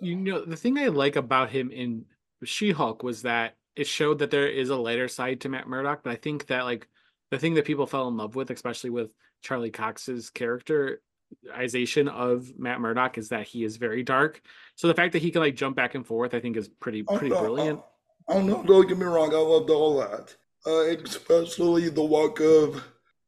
You 0.00 0.16
know, 0.16 0.44
the 0.44 0.56
thing 0.56 0.78
I 0.78 0.88
like 0.88 1.16
about 1.16 1.50
him 1.50 1.70
in 1.70 2.04
She 2.44 2.72
Hulk 2.72 3.02
was 3.02 3.22
that 3.22 3.56
it 3.74 3.86
showed 3.86 4.18
that 4.18 4.30
there 4.30 4.46
is 4.46 4.68
a 4.68 4.76
lighter 4.76 5.08
side 5.08 5.40
to 5.40 5.48
Matt 5.48 5.66
Murdock, 5.66 6.02
but 6.04 6.12
I 6.12 6.16
think 6.16 6.46
that 6.48 6.64
like 6.64 6.86
the 7.34 7.40
thing 7.40 7.54
that 7.54 7.64
people 7.64 7.86
fell 7.86 8.06
in 8.06 8.16
love 8.16 8.36
with, 8.36 8.50
especially 8.50 8.90
with 8.90 9.10
Charlie 9.42 9.72
Cox's 9.72 10.30
characterization 10.30 12.08
of 12.08 12.56
Matt 12.56 12.80
Murdock, 12.80 13.18
is 13.18 13.30
that 13.30 13.48
he 13.48 13.64
is 13.64 13.76
very 13.76 14.04
dark. 14.04 14.40
So 14.76 14.86
the 14.86 14.94
fact 14.94 15.14
that 15.14 15.22
he 15.22 15.32
can 15.32 15.42
like 15.42 15.56
jump 15.56 15.74
back 15.74 15.96
and 15.96 16.06
forth, 16.06 16.32
I 16.32 16.38
think, 16.38 16.56
is 16.56 16.68
pretty 16.68 17.04
oh, 17.08 17.18
pretty 17.18 17.34
brilliant. 17.34 17.80
Oh, 18.28 18.40
no, 18.40 18.62
don't 18.62 18.86
get 18.86 18.98
me 18.98 19.04
wrong, 19.04 19.34
I 19.34 19.38
loved 19.38 19.68
all 19.68 19.98
that, 19.98 20.36
uh, 20.64 20.84
especially 21.04 21.88
the 21.88 22.04
walk 22.04 22.38
of 22.40 22.84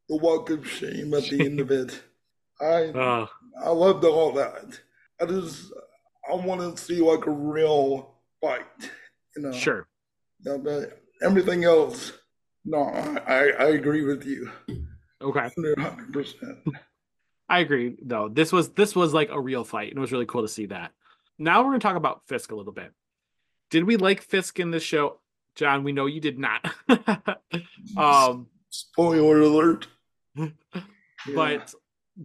the 0.08 0.16
walk 0.16 0.50
of 0.50 0.66
shame 0.68 1.12
at 1.12 1.24
the 1.24 1.44
end 1.44 1.58
of 1.58 1.72
it. 1.72 2.00
I 2.60 2.84
uh, 2.84 3.26
I 3.62 3.70
loved 3.70 4.04
all 4.04 4.32
that. 4.32 4.80
I 5.20 5.26
just 5.26 5.72
I 6.30 6.34
want 6.36 6.76
to 6.76 6.82
see 6.82 7.00
like 7.00 7.26
a 7.26 7.30
real 7.30 8.14
fight. 8.40 8.62
You 9.36 9.42
know. 9.42 9.52
Sure. 9.52 9.88
Everything 11.22 11.64
else, 11.64 12.12
no, 12.66 12.82
I 13.26 13.52
I 13.58 13.64
agree 13.68 14.04
with 14.04 14.24
you. 14.24 14.50
Okay. 15.22 15.50
Hundred 15.78 16.12
percent. 16.12 16.58
I 17.48 17.60
agree 17.60 17.96
though. 18.02 18.28
This 18.28 18.52
was 18.52 18.70
this 18.70 18.94
was 18.94 19.14
like 19.14 19.30
a 19.30 19.40
real 19.40 19.64
fight, 19.64 19.88
and 19.88 19.98
it 19.98 20.00
was 20.00 20.12
really 20.12 20.26
cool 20.26 20.42
to 20.42 20.48
see 20.48 20.66
that. 20.66 20.92
Now 21.38 21.60
we're 21.62 21.70
gonna 21.70 21.78
talk 21.80 21.96
about 21.96 22.26
Fisk 22.26 22.52
a 22.52 22.56
little 22.56 22.72
bit. 22.72 22.92
Did 23.70 23.84
we 23.84 23.96
like 23.96 24.20
Fisk 24.20 24.60
in 24.60 24.70
this 24.70 24.82
show? 24.82 25.20
John, 25.54 25.84
we 25.84 25.92
know 25.92 26.06
you 26.06 26.20
did 26.20 26.38
not. 26.38 26.70
um 27.96 28.48
spoiler 28.70 29.40
alert. 29.40 29.86
but 31.34 31.74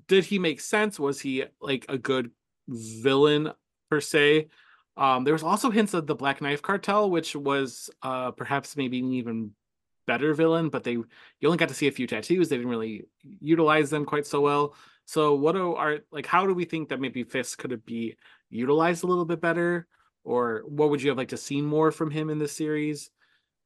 did 0.07 0.25
he 0.25 0.37
make 0.39 0.59
sense? 0.59 0.99
Was 0.99 1.21
he 1.21 1.45
like 1.61 1.85
a 1.87 1.97
good 1.97 2.31
villain 2.67 3.51
per 3.89 4.01
se. 4.01 4.47
Um, 4.97 5.23
there 5.23 5.33
was 5.33 5.43
also 5.43 5.69
hints 5.69 5.93
of 5.93 6.07
the 6.07 6.15
Black 6.15 6.41
Knife 6.41 6.61
Cartel, 6.61 7.09
which 7.09 7.35
was 7.35 7.89
uh, 8.01 8.31
perhaps 8.31 8.75
maybe 8.75 8.99
an 8.99 9.13
even 9.13 9.51
better 10.07 10.33
villain, 10.33 10.69
but 10.69 10.83
they 10.83 10.93
you 10.93 11.07
only 11.45 11.57
got 11.57 11.69
to 11.69 11.75
see 11.75 11.87
a 11.87 11.91
few 11.91 12.07
tattoos. 12.07 12.49
They 12.49 12.57
didn't 12.57 12.71
really 12.71 13.05
utilize 13.39 13.89
them 13.89 14.05
quite 14.05 14.25
so 14.25 14.41
well. 14.41 14.75
So 15.05 15.35
what 15.35 15.53
do 15.53 15.75
are 15.75 15.99
like 16.11 16.25
how 16.25 16.45
do 16.45 16.53
we 16.53 16.65
think 16.65 16.89
that 16.89 16.99
maybe 17.01 17.23
Fisk 17.23 17.59
could 17.59 17.71
have 17.71 17.85
be 17.85 18.15
utilized 18.49 19.03
a 19.03 19.07
little 19.07 19.25
bit 19.25 19.41
better? 19.41 19.87
Or 20.23 20.63
what 20.67 20.89
would 20.89 21.01
you 21.01 21.09
have 21.09 21.17
liked 21.17 21.31
to 21.31 21.37
see 21.37 21.61
more 21.61 21.91
from 21.91 22.11
him 22.11 22.29
in 22.29 22.37
this 22.37 22.55
series? 22.55 23.09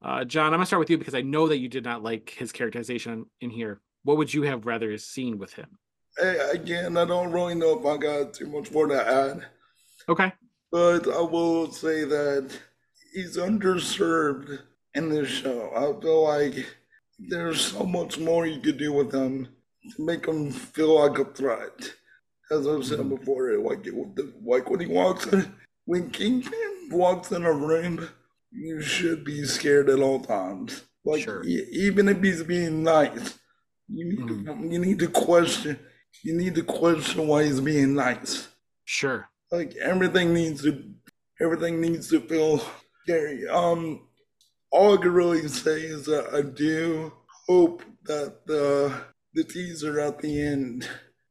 Uh, 0.01 0.23
John, 0.23 0.47
I'm 0.47 0.53
gonna 0.53 0.65
start 0.65 0.79
with 0.79 0.89
you 0.89 0.97
because 0.97 1.15
I 1.15 1.21
know 1.21 1.47
that 1.47 1.57
you 1.57 1.67
did 1.67 1.83
not 1.83 2.03
like 2.03 2.29
his 2.29 2.51
characterization 2.51 3.25
in 3.41 3.49
here. 3.49 3.81
What 4.03 4.17
would 4.17 4.33
you 4.33 4.43
have 4.43 4.65
rather 4.65 4.97
seen 4.97 5.38
with 5.38 5.53
him? 5.53 5.77
Hey, 6.17 6.38
again, 6.53 6.95
I 6.95 7.05
don't 7.05 7.31
really 7.31 7.55
know 7.55 7.77
if 7.77 7.86
I 7.86 7.97
got 7.97 8.33
too 8.33 8.45
much 8.45 8.71
more 8.71 8.88
to 8.88 9.05
add, 9.07 9.45
Okay. 10.07 10.31
but 10.71 11.07
I 11.09 11.21
will 11.21 11.71
say 11.71 12.05
that 12.05 12.57
he's 13.13 13.36
underserved 13.38 14.59
in 14.95 15.09
this 15.09 15.29
show. 15.29 15.69
I 15.75 16.01
feel 16.01 16.23
like 16.23 16.65
there's 17.19 17.61
so 17.61 17.83
much 17.83 18.17
more 18.17 18.45
you 18.45 18.59
could 18.61 18.77
do 18.77 18.91
with 18.93 19.11
them 19.11 19.47
to 19.95 20.03
make 20.03 20.25
him 20.25 20.51
feel 20.51 20.99
like 20.99 21.19
a 21.19 21.25
threat. 21.25 21.93
As 22.51 22.67
I've 22.67 22.85
said 22.85 22.99
Mhm. 22.99 23.17
before, 23.19 23.57
like 23.57 23.85
it, 23.87 23.93
like 24.43 24.69
when 24.69 24.79
he 24.79 24.85
walks 24.87 25.25
in, 25.27 25.53
when 25.85 26.09
Kingpin 26.11 26.89
walks 26.91 27.31
in 27.31 27.43
a 27.43 27.51
room, 27.53 28.07
you 28.51 28.81
should 28.81 29.23
be 29.23 29.43
scared 29.45 29.89
at 29.89 29.99
all 29.99 30.19
times. 30.19 30.83
Like 31.03 31.23
Sure. 31.23 31.43
even 31.43 32.07
if 32.09 32.21
he's 32.21 32.43
being 32.43 32.83
nice, 32.83 33.37
you 33.87 34.05
need 34.05 34.27
to, 34.27 34.67
you 34.69 34.79
need 34.79 34.99
to 34.99 35.07
question. 35.07 35.79
You 36.23 36.33
need 36.35 36.55
to 36.55 36.63
question 36.63 37.27
why 37.27 37.43
he's 37.43 37.59
being 37.59 37.93
nice. 37.93 38.47
Sure. 38.85 39.27
Like 39.51 39.75
everything 39.75 40.33
needs 40.33 40.61
to, 40.63 40.83
everything 41.41 41.81
needs 41.81 42.09
to 42.09 42.19
feel 42.21 42.63
scary. 43.03 43.47
Um, 43.47 44.07
all 44.72 44.97
I 44.97 45.01
can 45.01 45.13
really 45.13 45.47
say 45.47 45.82
is 45.82 46.05
that 46.05 46.34
I 46.34 46.41
do 46.41 47.11
hope 47.47 47.84
that 48.05 48.45
the 48.45 48.93
the 49.34 49.43
teaser 49.43 49.99
at 49.99 50.20
the 50.20 50.41
end 50.41 50.88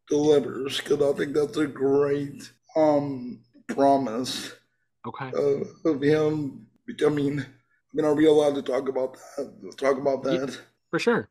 delivers 0.09 0.79
because 0.79 1.01
I 1.03 1.17
think 1.17 1.35
that's 1.35 1.57
a 1.57 1.67
great 1.67 2.53
um 2.77 3.41
promise 3.69 4.53
Okay. 5.07 5.31
of, 5.35 5.69
of 5.85 6.03
him 6.03 6.67
becoming. 6.87 7.41
I 7.41 7.45
mean, 7.93 8.07
are 8.07 8.15
we 8.15 8.27
allowed 8.27 8.55
to 8.55 8.63
talk 8.63 8.89
about 8.89 9.17
that? 9.37 9.53
Let's 9.63 9.77
talk 9.77 9.99
about 9.99 10.23
that. 10.25 10.59
For 10.91 10.99
sure. 10.99 11.29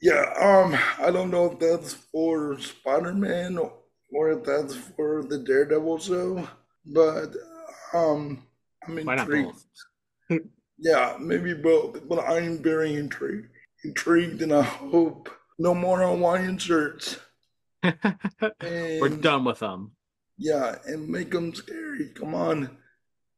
Yeah, 0.00 0.32
um, 0.40 0.78
I 1.04 1.10
don't 1.10 1.30
know 1.30 1.50
if 1.52 1.58
that's 1.58 1.94
for 1.94 2.58
Spider 2.60 3.14
Man 3.14 3.58
or 3.58 4.30
if 4.30 4.44
that's 4.44 4.74
for 4.76 5.24
the 5.24 5.38
Daredevil 5.38 5.98
show, 5.98 6.48
but 6.86 7.34
um, 7.92 8.46
I'm 8.86 9.04
Why 9.04 9.16
not 9.16 9.28
intrigued. 9.28 9.58
Yeah, 10.78 11.16
maybe 11.20 11.54
both, 11.54 12.06
but 12.08 12.18
I'm 12.20 12.58
very 12.62 12.94
intrigued. 12.94 13.48
Intrigued, 13.84 14.42
and 14.42 14.52
I 14.52 14.62
hope 14.62 15.30
no 15.58 15.74
more 15.74 16.00
Hawaiian 16.00 16.58
shirts. 16.58 17.18
We're 18.62 19.08
done 19.08 19.44
with 19.44 19.60
them. 19.60 19.92
yeah, 20.38 20.76
and 20.86 21.08
make 21.08 21.30
them 21.30 21.54
scary. 21.54 22.10
Come 22.14 22.34
on, 22.34 22.76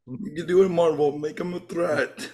Mm-hmm. 0.09 0.27
you 0.27 0.35
can 0.37 0.47
do 0.47 0.63
it, 0.63 0.71
Marvel. 0.71 1.19
Make 1.19 1.37
them 1.37 1.53
a 1.53 1.61
threat. 1.61 2.31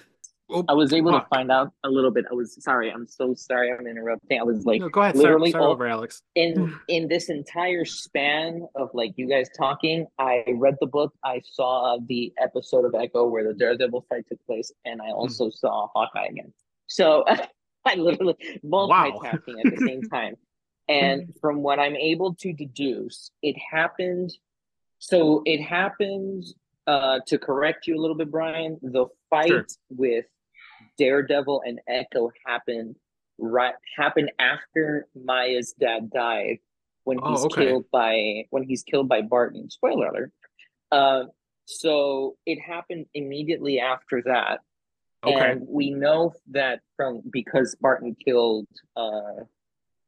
Oh, 0.47 0.63
I 0.69 0.73
was 0.73 0.93
able 0.93 1.11
fuck. 1.11 1.27
to 1.27 1.35
find 1.35 1.51
out 1.51 1.71
a 1.83 1.89
little 1.89 2.11
bit. 2.11 2.25
I 2.29 2.35
was 2.35 2.61
sorry. 2.63 2.91
I'm 2.91 3.07
so 3.07 3.33
sorry. 3.33 3.71
I'm 3.71 3.87
interrupting. 3.87 4.39
I 4.39 4.43
was 4.43 4.63
like, 4.63 4.79
no, 4.79 4.89
go 4.89 5.01
ahead. 5.01 5.15
Literally 5.15 5.49
start 5.49 5.63
all- 5.65 5.71
over, 5.71 5.87
Alex. 5.87 6.21
in 6.35 6.71
in 6.87 7.07
this 7.07 7.29
entire 7.29 7.83
span 7.85 8.67
of 8.75 8.89
like 8.93 9.13
you 9.15 9.27
guys 9.27 9.49
talking, 9.57 10.05
I 10.19 10.43
read 10.55 10.75
the 10.79 10.85
book. 10.87 11.13
I 11.23 11.41
saw 11.43 11.97
the 12.07 12.31
episode 12.39 12.85
of 12.85 12.93
Echo 12.93 13.25
where 13.27 13.43
the 13.43 13.53
Daredevil 13.55 14.05
fight 14.09 14.25
took 14.29 14.43
place, 14.45 14.71
and. 14.85 15.01
I 15.01 15.11
also 15.11 15.49
saw 15.49 15.87
Hawkeye 15.95 16.27
again. 16.27 16.53
So 16.87 17.23
I 17.85 17.95
literally 17.95 18.35
multitasking 18.63 19.65
at 19.65 19.75
the 19.75 19.83
same 19.85 20.01
time. 20.11 20.35
And 20.87 21.33
from 21.41 21.63
what 21.63 21.79
I'm 21.79 21.95
able 21.95 22.35
to 22.35 22.53
deduce, 22.53 23.31
it 23.41 23.55
happened. 23.71 24.31
So 24.99 25.41
it 25.45 25.59
happened. 25.61 26.43
Uh, 26.87 27.17
to 27.25 27.39
correct 27.39 27.87
you 27.87 27.97
a 27.97 27.99
little 27.99 28.15
bit, 28.15 28.29
Brian, 28.29 28.77
the 28.83 29.07
fight 29.31 29.47
Sure. 29.47 29.65
with 29.89 30.25
Daredevil 30.97 31.61
and 31.65 31.79
Echo 31.87 32.31
happened 32.45 32.95
right 33.37 33.73
happened 33.97 34.31
after 34.39 35.07
Maya's 35.15 35.73
dad 35.79 36.09
died 36.11 36.59
when 37.03 37.19
Oh, 37.21 37.31
he's 37.31 37.45
okay. 37.45 37.65
killed 37.65 37.85
by 37.91 38.45
when 38.49 38.63
he's 38.63 38.83
killed 38.83 39.09
by 39.09 39.21
Barton. 39.21 39.69
Spoiler 39.69 40.07
alert. 40.07 40.31
Uh, 40.91 41.23
so 41.65 42.37
it 42.45 42.59
happened 42.59 43.07
immediately 43.13 43.79
after 43.79 44.21
that. 44.25 44.59
Okay. 45.25 45.33
And 45.51 45.67
we 45.67 45.89
know 45.89 46.33
that 46.51 46.81
from 46.95 47.21
because 47.31 47.75
Barton 47.81 48.15
killed 48.23 48.67
uh, 48.95 49.41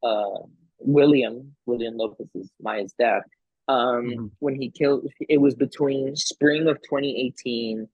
uh, 0.04 0.40
William, 0.80 1.56
William 1.66 1.98
Lopez 1.98 2.28
is 2.36 2.52
Maya's 2.62 2.94
dad. 3.00 3.22
Um, 3.68 4.06
Mhm. 4.08 4.32
When 4.40 4.56
he 4.62 4.70
killed, 4.70 5.12
it 5.28 5.40
was 5.42 5.56
between 5.56 6.16
spring 6.16 6.68
of 6.68 6.78
2018 6.84 7.90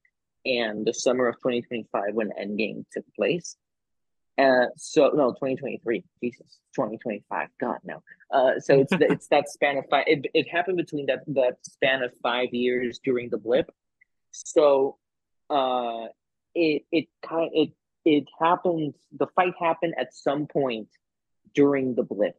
and 0.46 0.86
the 0.86 0.94
summer 0.94 1.28
of 1.28 1.36
2025 1.36 2.14
when 2.14 2.32
Endgame 2.40 2.86
took 2.92 3.06
place. 3.16 3.56
Uh, 4.38 4.66
so 4.78 5.12
no, 5.14 5.32
2023. 5.32 6.04
Jesus, 6.22 6.60
2025. 6.76 7.50
God 7.60 7.78
no. 7.84 8.02
Uh, 8.32 8.60
so 8.60 8.80
it's 8.80 8.90
the, 8.90 9.12
it's 9.12 9.28
that 9.28 9.48
span 9.50 9.78
of 9.78 9.86
five. 9.90 10.06
It, 10.08 10.26
it 10.34 10.50
happened 10.50 10.78
between 10.78 11.06
that 11.06 11.20
that 11.28 11.58
span 11.62 12.02
of 12.02 12.12
five 12.24 12.50
years 12.52 13.00
during 13.04 13.30
the 13.30 13.38
blip. 13.38 13.70
So, 14.32 14.98
uh, 15.52 16.08
it 16.56 16.84
it 16.92 17.08
kind 17.24 17.52
it 17.54 17.74
it 18.06 18.26
happened. 18.40 18.96
The 19.18 19.28
fight 19.36 19.54
happened 19.60 19.94
at 20.00 20.16
some 20.16 20.48
point 20.48 20.88
during 21.54 21.94
the 21.94 22.04
blip, 22.04 22.36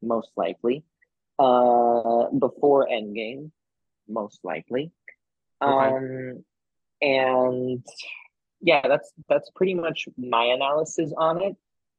most 0.00 0.30
likely, 0.36 0.84
uh, 1.40 2.30
before 2.38 2.86
Endgame, 2.86 3.50
most 4.08 4.38
likely. 4.44 4.92
Okay. 5.60 5.88
Um, 5.88 6.44
and 7.00 7.84
yeah, 8.60 8.86
that's 8.86 9.12
that's 9.28 9.50
pretty 9.54 9.74
much 9.74 10.08
my 10.16 10.44
analysis 10.44 11.12
on 11.16 11.42
it, 11.42 11.56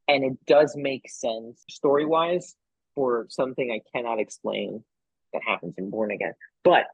and 0.08 0.24
it 0.24 0.46
does 0.46 0.76
make 0.76 1.10
sense 1.10 1.64
story 1.70 2.06
wise 2.06 2.56
for 2.96 3.28
something 3.30 3.72
I 3.72 3.82
cannot 3.96 4.20
explain 4.20 4.84
that 5.34 5.44
happens 5.44 5.76
in 5.78 5.90
Born 5.90 6.12
Again. 6.12 6.34
But 6.64 6.88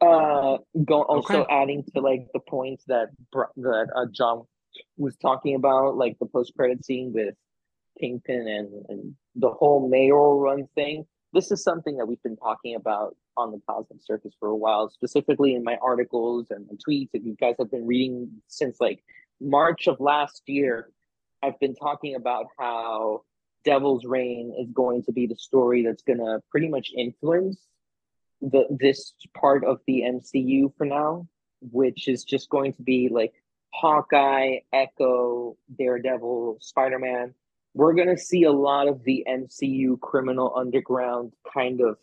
uh, 0.00 0.58
go 0.84 1.02
also 1.02 1.40
Okay. 1.40 1.46
adding 1.50 1.84
to 1.94 2.00
like 2.00 2.28
the 2.32 2.40
points 2.40 2.84
that 2.86 3.08
that 3.56 3.88
uh, 3.94 4.06
John 4.12 4.44
was 4.96 5.16
talking 5.16 5.54
about, 5.54 5.96
like 5.96 6.18
the 6.18 6.26
post 6.26 6.52
credit 6.56 6.84
scene 6.84 7.12
with 7.12 7.34
Kingpin 8.00 8.46
and 8.48 8.86
and 8.88 9.14
the 9.34 9.50
whole 9.50 9.88
mayoral 9.88 10.40
run 10.40 10.66
thing. 10.74 11.06
This 11.32 11.50
is 11.50 11.62
something 11.64 11.96
that 11.96 12.06
we've 12.06 12.22
been 12.22 12.36
talking 12.36 12.76
about 12.76 13.16
on 13.36 13.52
the 13.52 13.60
Cosmic 13.68 14.00
Circus 14.02 14.34
for 14.38 14.48
a 14.48 14.56
while, 14.56 14.90
specifically 14.90 15.54
in 15.54 15.64
my 15.64 15.76
articles 15.82 16.46
and 16.50 16.66
my 16.66 16.74
tweets. 16.74 17.10
If 17.12 17.24
you 17.24 17.36
guys 17.40 17.56
have 17.58 17.70
been 17.70 17.86
reading 17.86 18.30
since 18.48 18.80
like 18.80 19.02
March 19.40 19.86
of 19.86 20.00
last 20.00 20.42
year, 20.46 20.90
I've 21.42 21.58
been 21.60 21.74
talking 21.74 22.14
about 22.14 22.46
how 22.58 23.22
Devil's 23.64 24.04
Reign 24.04 24.54
is 24.58 24.70
going 24.72 25.02
to 25.04 25.12
be 25.12 25.26
the 25.26 25.36
story 25.36 25.84
that's 25.84 26.02
going 26.02 26.18
to 26.18 26.40
pretty 26.50 26.68
much 26.68 26.92
influence 26.96 27.60
the 28.40 28.66
this 28.70 29.14
part 29.36 29.64
of 29.64 29.80
the 29.86 30.02
MCU 30.02 30.72
for 30.76 30.86
now, 30.86 31.26
which 31.60 32.08
is 32.08 32.24
just 32.24 32.50
going 32.50 32.72
to 32.74 32.82
be 32.82 33.08
like 33.10 33.32
Hawkeye, 33.72 34.58
Echo, 34.72 35.56
Daredevil, 35.78 36.58
Spider 36.60 36.98
Man. 36.98 37.34
We're 37.74 37.94
gonna 37.94 38.18
see 38.18 38.44
a 38.44 38.52
lot 38.52 38.86
of 38.86 39.02
the 39.04 39.24
MCU 39.28 39.98
criminal 40.00 40.52
underground 40.54 41.32
kind 41.52 41.80
of 41.80 41.98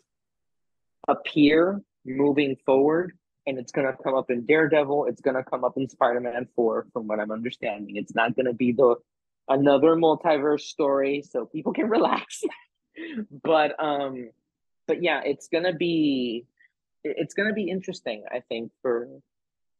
appear 1.08 1.80
moving 2.04 2.56
forward, 2.66 3.12
and 3.46 3.58
it's 3.58 3.72
gonna 3.72 3.96
come 4.02 4.14
up 4.14 4.30
in 4.30 4.46
Daredevil. 4.46 5.06
It's 5.06 5.20
gonna 5.20 5.44
come 5.44 5.64
up 5.64 5.76
in 5.76 5.88
Spider 5.88 6.20
Man 6.20 6.46
Four, 6.54 6.86
from 6.92 7.06
what 7.06 7.20
I'm 7.20 7.30
understanding. 7.30 7.96
It's 7.96 8.14
not 8.14 8.36
gonna 8.36 8.52
be 8.54 8.72
the 8.72 8.96
another 9.48 9.96
multiverse 9.96 10.62
story, 10.62 11.22
so 11.22 11.46
people 11.46 11.72
can 11.72 11.88
relax. 11.88 12.42
but 13.42 13.82
um, 13.82 14.30
but 14.86 15.02
yeah, 15.02 15.22
it's 15.24 15.48
gonna 15.48 15.74
be 15.74 16.46
it's 17.04 17.34
gonna 17.34 17.52
be 17.52 17.68
interesting. 17.68 18.24
I 18.30 18.40
think 18.40 18.72
for 18.82 19.08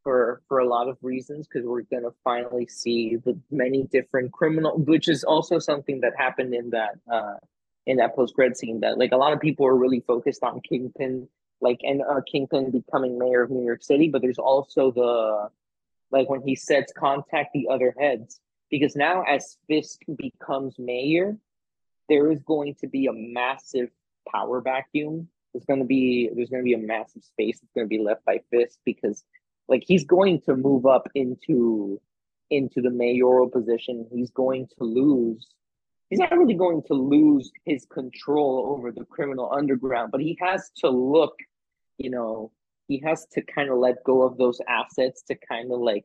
for 0.03 0.43
for 0.49 0.59
a 0.59 0.67
lot 0.67 0.89
of 0.89 0.97
reasons 1.03 1.47
because 1.47 1.67
we're 1.67 1.83
gonna 1.83 2.15
finally 2.25 2.67
see 2.67 3.17
the 3.17 3.39
many 3.51 3.85
different 3.85 4.33
criminal, 4.33 4.77
which 4.79 5.09
is 5.09 5.25
also 5.25 5.59
something 5.59 6.01
that 6.01 6.13
happened 6.17 6.55
in 6.55 6.71
that 6.71 6.99
uh 7.11 7.35
in 7.87 7.97
that 7.97 8.15
post 8.15 8.35
cred 8.37 8.57
scene 8.57 8.81
that 8.81 8.99
like 8.99 9.13
a 9.13 9.17
lot 9.17 9.33
of 9.33 9.41
people 9.41 9.67
are 9.67 9.77
really 9.77 10.01
focused 10.01 10.43
on 10.43 10.61
Kingpin, 10.61 11.29
like 11.61 11.81
and 11.83 12.03
uh, 12.03 12.21
Kingpin 12.31 12.71
becoming 12.71 13.19
mayor 13.19 13.43
of 13.43 13.51
New 13.51 13.65
York 13.65 13.83
City, 13.83 14.09
but 14.09 14.23
there's 14.23 14.39
also 14.39 14.91
the 14.91 15.49
like 16.11 16.29
when 16.29 16.43
he 16.43 16.55
sets 16.55 16.93
contact 16.93 17.53
the 17.53 17.69
other 17.71 17.95
heads 17.99 18.41
because 18.71 18.95
now 18.95 19.23
as 19.23 19.57
Fisk 19.69 20.01
becomes 20.17 20.79
mayor, 20.79 21.37
there 22.09 22.31
is 22.31 22.43
going 22.43 22.75
to 22.77 22.87
be 22.87 23.07
a 23.07 23.13
massive 23.13 23.91
power 24.29 24.61
vacuum. 24.61 25.29
There's 25.53 25.65
going 25.65 25.81
to 25.81 25.87
be 25.87 26.31
there's 26.35 26.51
going 26.51 26.63
to 26.63 26.65
be 26.65 26.75
a 26.75 26.79
massive 26.79 27.25
space 27.25 27.61
that's 27.61 27.73
going 27.75 27.87
to 27.87 27.89
be 27.89 28.03
left 28.03 28.25
by 28.25 28.41
Fisk 28.51 28.79
because 28.85 29.25
like 29.69 29.85
he's 29.87 30.05
going 30.05 30.41
to 30.43 30.57
move 30.57 30.87
up 30.87 31.09
into 31.15 32.01
into 32.51 32.81
the 32.81 32.91
mayoral 32.91 33.49
position. 33.49 34.07
He's 34.13 34.31
going 34.31 34.69
to 34.79 34.85
lose 34.85 35.47
he's 36.13 36.19
not 36.19 36.37
really 36.37 36.53
going 36.53 36.83
to 36.83 36.93
lose 36.93 37.51
his 37.65 37.87
control 37.87 38.77
over 38.77 38.93
the 38.93 39.03
criminal 39.07 39.51
underground, 39.51 40.13
but 40.13 40.21
he 40.21 40.37
has 40.39 40.71
to 40.77 40.91
look, 40.91 41.35
you 41.97 42.11
know, 42.11 42.53
he 42.87 43.01
has 43.03 43.25
to 43.33 43.41
kind 43.41 43.71
of 43.71 43.79
let 43.79 44.05
go 44.05 44.21
of 44.21 44.37
those 44.37 44.61
assets 44.69 45.23
to 45.23 45.35
kind 45.49 45.73
of 45.73 45.81
like 45.81 46.05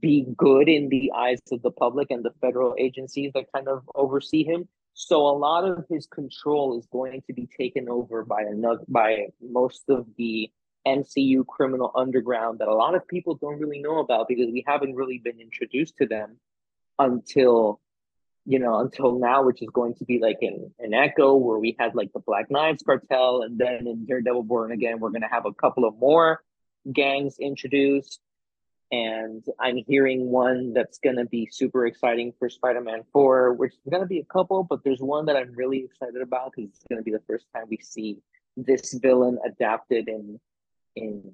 be 0.00 0.26
good 0.36 0.68
in 0.68 0.88
the 0.88 1.12
eyes 1.14 1.38
of 1.52 1.62
the 1.62 1.70
public 1.70 2.10
and 2.10 2.24
the 2.24 2.32
federal 2.40 2.74
agencies 2.76 3.30
that 3.32 3.44
kind 3.54 3.68
of 3.68 3.88
oversee 3.94 4.42
him. 4.42 4.66
So 4.94 5.20
a 5.20 5.36
lot 5.38 5.64
of 5.64 5.84
his 5.88 6.08
control 6.08 6.76
is 6.76 6.88
going 6.90 7.22
to 7.28 7.32
be 7.32 7.48
taken 7.56 7.88
over 7.88 8.24
by 8.24 8.40
another 8.42 8.82
by 8.88 9.28
most 9.40 9.84
of 9.88 10.06
the 10.18 10.50
MCU 10.88 11.46
criminal 11.46 11.92
underground 11.94 12.58
that 12.58 12.66
a 12.66 12.74
lot 12.74 12.96
of 12.96 13.06
people 13.06 13.36
don't 13.36 13.60
really 13.60 13.78
know 13.78 14.00
about 14.00 14.26
because 14.26 14.50
we 14.50 14.64
haven't 14.66 14.96
really 14.96 15.18
been 15.18 15.40
introduced 15.40 15.96
to 15.98 16.06
them 16.06 16.36
until 16.98 17.80
you 18.46 18.58
know 18.58 18.80
until 18.80 19.18
now 19.18 19.42
which 19.42 19.62
is 19.62 19.68
going 19.70 19.94
to 19.94 20.04
be 20.04 20.18
like 20.18 20.38
in 20.40 20.70
an 20.78 20.94
echo 20.94 21.34
where 21.34 21.58
we 21.58 21.76
had 21.78 21.94
like 21.94 22.12
the 22.12 22.20
black 22.20 22.50
knives 22.50 22.82
cartel 22.82 23.42
and 23.42 23.58
then 23.58 23.86
in 23.86 24.06
daredevil 24.06 24.42
born 24.42 24.72
again 24.72 24.98
we're 24.98 25.10
going 25.10 25.22
to 25.22 25.28
have 25.28 25.46
a 25.46 25.52
couple 25.52 25.84
of 25.84 25.96
more 25.98 26.42
gangs 26.92 27.36
introduced. 27.38 28.20
And 28.92 29.44
i'm 29.60 29.76
hearing 29.86 30.30
one 30.30 30.72
that's 30.72 30.98
going 30.98 31.16
to 31.16 31.26
be 31.26 31.48
super 31.50 31.86
exciting 31.86 32.32
for 32.38 32.48
spider-man 32.48 33.02
4 33.12 33.52
which 33.54 33.72
is 33.72 33.90
going 33.90 34.02
to 34.02 34.08
be 34.08 34.18
a 34.18 34.24
couple 34.24 34.64
but 34.64 34.82
there's 34.84 35.00
one 35.00 35.26
that 35.26 35.36
i'm 35.36 35.52
really 35.54 35.84
excited 35.84 36.22
about 36.22 36.52
because 36.56 36.70
it's 36.70 36.84
going 36.88 36.98
to 36.98 37.04
be 37.04 37.12
the 37.12 37.22
first 37.28 37.46
time 37.54 37.66
we 37.70 37.78
see 37.78 38.18
this 38.56 38.94
villain 38.94 39.38
adapted 39.46 40.08
in 40.08 40.40
in 40.96 41.32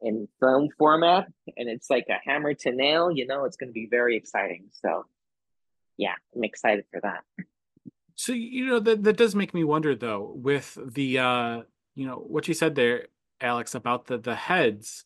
in 0.00 0.28
film 0.38 0.68
format. 0.78 1.26
And 1.56 1.68
it's 1.68 1.88
like 1.88 2.06
a 2.08 2.18
hammer 2.24 2.54
to 2.54 2.72
nail 2.72 3.10
you 3.10 3.26
know 3.26 3.44
it's 3.44 3.56
going 3.56 3.70
to 3.70 3.74
be 3.74 3.88
very 3.90 4.16
exciting 4.16 4.64
so 4.72 5.04
yeah 5.96 6.14
i'm 6.34 6.44
excited 6.44 6.84
for 6.90 7.00
that 7.00 7.22
so 8.14 8.32
you 8.32 8.66
know 8.66 8.80
that 8.80 9.02
that 9.02 9.16
does 9.16 9.34
make 9.34 9.54
me 9.54 9.64
wonder 9.64 9.94
though 9.94 10.32
with 10.34 10.78
the 10.92 11.18
uh 11.18 11.62
you 11.94 12.06
know 12.06 12.16
what 12.16 12.48
you 12.48 12.54
said 12.54 12.74
there 12.74 13.06
alex 13.40 13.74
about 13.74 14.06
the 14.06 14.18
the 14.18 14.34
heads 14.34 15.04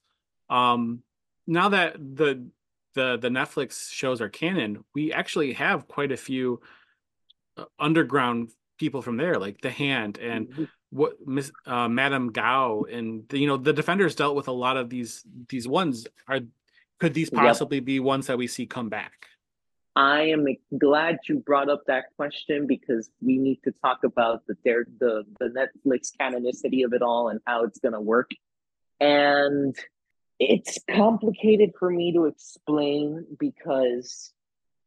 um 0.50 1.02
now 1.46 1.68
that 1.68 1.94
the 1.94 2.46
the 2.94 3.16
the 3.18 3.28
netflix 3.28 3.90
shows 3.90 4.20
are 4.20 4.28
canon 4.28 4.84
we 4.94 5.12
actually 5.12 5.52
have 5.52 5.88
quite 5.88 6.12
a 6.12 6.16
few 6.16 6.60
uh, 7.56 7.64
underground 7.78 8.50
people 8.78 9.02
from 9.02 9.16
there 9.16 9.38
like 9.38 9.60
the 9.60 9.70
hand 9.70 10.18
and 10.18 10.48
mm-hmm 10.48 10.64
what 10.90 11.16
Miss 11.26 11.52
uh, 11.66 11.88
Madame 11.88 12.32
Gao 12.32 12.84
and 12.90 13.28
the, 13.28 13.38
you 13.38 13.46
know 13.46 13.56
the 13.56 13.72
defenders 13.72 14.14
dealt 14.14 14.36
with 14.36 14.48
a 14.48 14.52
lot 14.52 14.76
of 14.76 14.88
these 14.88 15.24
these 15.48 15.68
ones. 15.68 16.06
Are 16.26 16.40
could 16.98 17.14
these 17.14 17.30
possibly 17.30 17.78
yep. 17.78 17.84
be 17.84 18.00
ones 18.00 18.26
that 18.26 18.38
we 18.38 18.46
see 18.46 18.66
come 18.66 18.88
back? 18.88 19.28
I 19.98 20.26
am 20.28 20.46
glad 20.78 21.18
you 21.28 21.40
brought 21.40 21.68
up 21.68 21.86
that 21.88 22.14
question 22.14 22.68
because 22.68 23.10
we 23.20 23.36
need 23.36 23.58
to 23.64 23.72
talk 23.82 24.04
about 24.04 24.46
the 24.46 24.54
the 24.64 25.24
the 25.40 25.46
Netflix 25.46 26.12
canonicity 26.16 26.84
of 26.84 26.92
it 26.92 27.02
all 27.02 27.30
and 27.30 27.40
how 27.44 27.64
it's 27.64 27.80
going 27.80 27.94
to 27.94 28.00
work. 28.00 28.30
And 29.00 29.76
it's 30.38 30.78
complicated 30.88 31.72
for 31.80 31.90
me 31.90 32.12
to 32.12 32.26
explain 32.26 33.26
because 33.40 34.32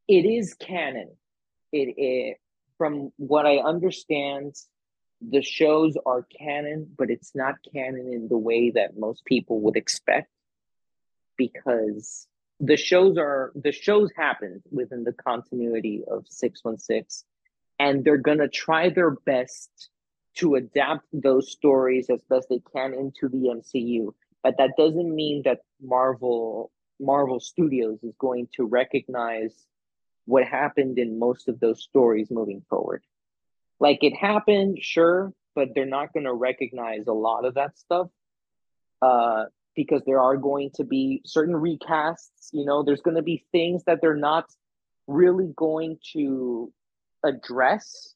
it 0.08 0.26
is 0.26 0.54
canon. 0.54 1.10
It, 1.74 1.94
it 1.98 2.38
from 2.78 3.12
what 3.18 3.46
I 3.46 3.58
understand, 3.58 4.56
the 5.20 5.42
shows 5.42 5.98
are 6.06 6.26
canon, 6.40 6.90
but 6.98 7.10
it's 7.10 7.36
not 7.36 7.56
canon 7.74 8.14
in 8.14 8.30
the 8.30 8.38
way 8.38 8.70
that 8.72 8.98
most 8.98 9.26
people 9.26 9.60
would 9.60 9.76
expect 9.76 10.30
because 11.36 12.30
the 12.64 12.78
shows 12.78 13.18
are 13.18 13.52
the 13.56 13.72
shows 13.72 14.10
happen 14.16 14.62
within 14.72 15.04
the 15.04 15.14
continuity 15.14 16.04
of 16.10 16.26
616 16.30 17.28
and 17.80 18.06
they're 18.06 18.18
going 18.18 18.38
to 18.38 18.48
try 18.48 18.90
their 18.90 19.12
best 19.12 19.90
to 20.36 20.56
adapt 20.56 21.06
those 21.12 21.52
stories 21.52 22.10
as 22.10 22.22
best 22.30 22.48
they 22.50 22.62
can 22.74 22.94
into 22.94 23.28
the 23.28 23.50
MCU 23.50 24.14
but 24.44 24.56
that 24.58 24.72
doesn't 24.78 25.16
mean 25.16 25.42
that 25.46 25.60
Marvel 25.82 26.72
Marvel 27.00 27.40
Studios 27.40 28.00
is 28.04 28.14
going 28.20 28.48
to 28.56 28.66
recognize 28.66 29.66
what 30.26 30.44
happened 30.46 31.00
in 31.00 31.18
most 31.18 31.48
of 31.48 31.60
those 31.60 31.82
stories 31.82 32.30
moving 32.30 32.62
forward. 32.70 33.04
Like 33.80 34.00
it 34.04 34.16
happened, 34.16 34.78
sure, 34.82 35.34
but 35.56 35.70
they're 35.74 35.86
not 35.86 36.14
going 36.14 36.26
to 36.26 36.34
recognize 36.34 37.08
a 37.08 37.14
lot 37.14 37.46
of 37.46 37.56
that 37.56 37.78
stuff. 37.78 38.08
Uh, 39.02 39.46
because 39.76 40.02
there 40.06 40.20
are 40.20 40.38
going 40.38 40.72
to 40.76 40.84
be 40.84 41.22
certain 41.26 41.56
recasts. 41.56 42.50
You 42.52 42.66
know, 42.66 42.84
there's 42.84 43.02
going 43.02 43.18
to 43.18 43.22
be 43.24 43.46
things 43.52 43.84
that 43.86 44.00
they're 44.02 44.16
not 44.16 44.52
really 45.08 45.52
going 45.56 45.98
to 46.14 46.72
address 47.24 48.14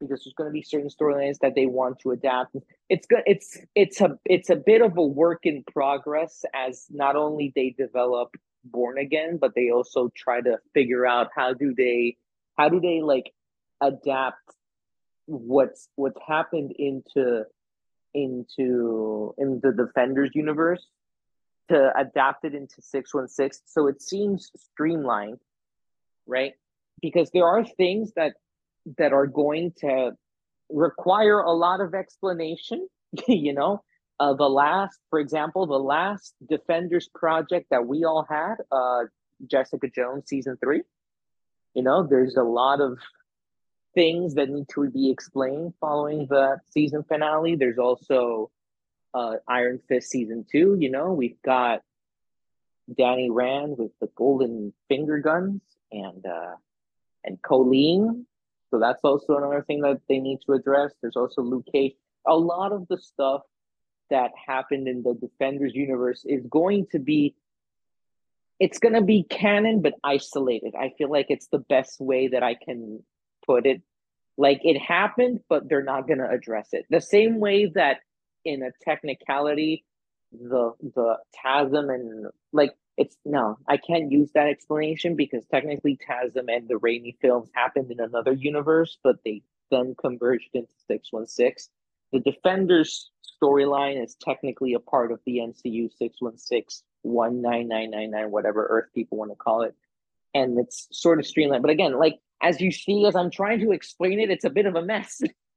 because 0.00 0.22
there's 0.24 0.34
going 0.36 0.48
to 0.48 0.52
be 0.52 0.62
certain 0.62 0.88
storylines 0.88 1.38
that 1.40 1.54
they 1.54 1.66
want 1.66 1.98
to 2.00 2.12
adapt. 2.12 2.56
It's 2.88 3.06
good. 3.06 3.22
It's 3.26 3.58
it's 3.74 4.00
a 4.00 4.18
it's 4.24 4.50
a 4.50 4.56
bit 4.56 4.80
of 4.80 4.96
a 4.96 5.04
work 5.04 5.40
in 5.44 5.64
progress 5.64 6.44
as 6.54 6.86
not 6.90 7.16
only 7.16 7.52
they 7.54 7.74
develop 7.76 8.34
Born 8.64 8.98
Again, 8.98 9.38
but 9.40 9.54
they 9.54 9.70
also 9.70 10.10
try 10.14 10.40
to 10.40 10.58
figure 10.74 11.06
out 11.06 11.28
how 11.34 11.52
do 11.52 11.74
they 11.76 12.16
how 12.56 12.68
do 12.68 12.80
they 12.80 13.00
like 13.02 13.32
adapt 13.80 14.42
what's 15.26 15.88
what's 15.96 16.18
happened 16.26 16.72
into 16.78 17.44
into 18.14 19.34
in 19.38 19.60
the 19.62 19.72
defenders 19.72 20.30
universe 20.34 20.84
to 21.68 21.92
adapt 21.98 22.44
it 22.44 22.54
into 22.54 22.80
616 22.80 23.62
so 23.66 23.86
it 23.86 24.02
seems 24.02 24.50
streamlined 24.56 25.38
right 26.26 26.54
because 27.00 27.30
there 27.32 27.46
are 27.46 27.64
things 27.64 28.12
that 28.16 28.34
that 28.96 29.12
are 29.12 29.26
going 29.26 29.72
to 29.78 30.12
require 30.70 31.40
a 31.40 31.52
lot 31.52 31.80
of 31.80 31.94
explanation 31.94 32.88
you 33.28 33.52
know 33.52 33.82
uh, 34.20 34.34
the 34.34 34.48
last 34.48 34.98
for 35.10 35.20
example 35.20 35.66
the 35.66 35.78
last 35.78 36.34
defenders 36.48 37.08
project 37.14 37.66
that 37.70 37.86
we 37.86 38.04
all 38.04 38.26
had 38.28 38.56
uh 38.72 39.02
jessica 39.46 39.88
jones 39.88 40.24
season 40.26 40.56
three 40.62 40.82
you 41.74 41.82
know 41.82 42.06
there's 42.06 42.36
a 42.36 42.42
lot 42.42 42.80
of 42.80 42.98
things 43.94 44.34
that 44.34 44.48
need 44.48 44.68
to 44.68 44.88
be 44.90 45.10
explained 45.10 45.74
following 45.80 46.26
the 46.28 46.58
season 46.70 47.02
finale. 47.08 47.56
There's 47.56 47.78
also 47.78 48.50
uh, 49.18 49.36
Iron 49.48 49.80
Fist 49.88 50.10
season 50.10 50.44
two. 50.50 50.76
You 50.78 50.90
know, 50.90 51.12
we've 51.12 51.40
got 51.42 51.82
Danny 52.96 53.30
Rand 53.30 53.76
with 53.78 53.90
the 54.00 54.08
golden 54.14 54.72
finger 54.88 55.18
guns 55.18 55.60
and 55.90 56.24
uh, 56.24 56.54
and 57.24 57.40
Colleen. 57.42 58.26
So 58.70 58.78
that's 58.78 59.00
also 59.02 59.36
another 59.36 59.62
thing 59.62 59.80
that 59.80 60.00
they 60.08 60.18
need 60.18 60.38
to 60.46 60.52
address. 60.52 60.92
There's 61.00 61.16
also 61.16 61.42
Luke 61.42 61.66
Cage. 61.72 61.94
A 62.26 62.36
lot 62.36 62.72
of 62.72 62.86
the 62.88 62.98
stuff 62.98 63.42
that 64.10 64.30
happened 64.46 64.88
in 64.88 65.02
the 65.02 65.14
Defenders 65.14 65.74
universe 65.74 66.24
is 66.26 66.46
going 66.46 66.86
to 66.92 66.98
be 66.98 67.34
it's 68.60 68.78
going 68.78 68.94
to 68.94 69.02
be 69.02 69.22
canon 69.22 69.82
but 69.82 69.94
isolated. 70.02 70.74
I 70.74 70.92
feel 70.98 71.10
like 71.10 71.26
it's 71.28 71.46
the 71.46 71.60
best 71.60 72.00
way 72.00 72.28
that 72.28 72.42
I 72.42 72.54
can 72.54 73.02
put 73.46 73.66
it. 73.66 73.82
Like 74.36 74.60
it 74.64 74.78
happened, 74.78 75.40
but 75.48 75.68
they're 75.68 75.82
not 75.82 76.06
going 76.06 76.18
to 76.18 76.28
address 76.28 76.68
it. 76.72 76.84
The 76.90 77.00
same 77.00 77.38
way 77.40 77.66
that 77.74 77.98
in 78.48 78.62
a 78.62 78.70
technicality, 78.82 79.84
the 80.32 80.72
the 80.80 81.18
TASM 81.44 81.94
and 81.94 82.26
like 82.52 82.74
it's 82.96 83.16
no, 83.24 83.58
I 83.68 83.76
can't 83.76 84.10
use 84.10 84.30
that 84.34 84.48
explanation 84.48 85.14
because 85.14 85.44
technically 85.46 85.98
TASM 86.08 86.46
and 86.48 86.68
the 86.68 86.74
Raimi 86.74 87.16
films 87.20 87.48
happened 87.54 87.90
in 87.90 88.00
another 88.00 88.32
universe, 88.32 88.98
but 89.02 89.16
they 89.24 89.42
then 89.70 89.94
converged 90.00 90.50
into 90.54 90.72
616. 90.88 91.70
The 92.12 92.20
Defenders 92.20 93.10
storyline 93.40 94.02
is 94.02 94.16
technically 94.20 94.74
a 94.74 94.80
part 94.80 95.12
of 95.12 95.20
the 95.26 95.38
MCU 95.38 95.90
616 95.96 96.82
19999, 97.04 98.30
whatever 98.30 98.66
Earth 98.66 98.88
people 98.94 99.18
want 99.18 99.30
to 99.30 99.36
call 99.36 99.62
it. 99.62 99.74
And 100.34 100.58
it's 100.58 100.88
sort 100.90 101.20
of 101.20 101.26
streamlined. 101.26 101.62
But 101.62 101.70
again, 101.70 101.98
like 101.98 102.18
as 102.42 102.60
you 102.60 102.72
see, 102.72 103.06
as 103.06 103.14
I'm 103.14 103.30
trying 103.30 103.60
to 103.60 103.72
explain 103.72 104.20
it, 104.20 104.30
it's 104.30 104.44
a 104.44 104.50
bit 104.50 104.66
of 104.66 104.74
a 104.74 104.82
mess 104.82 105.20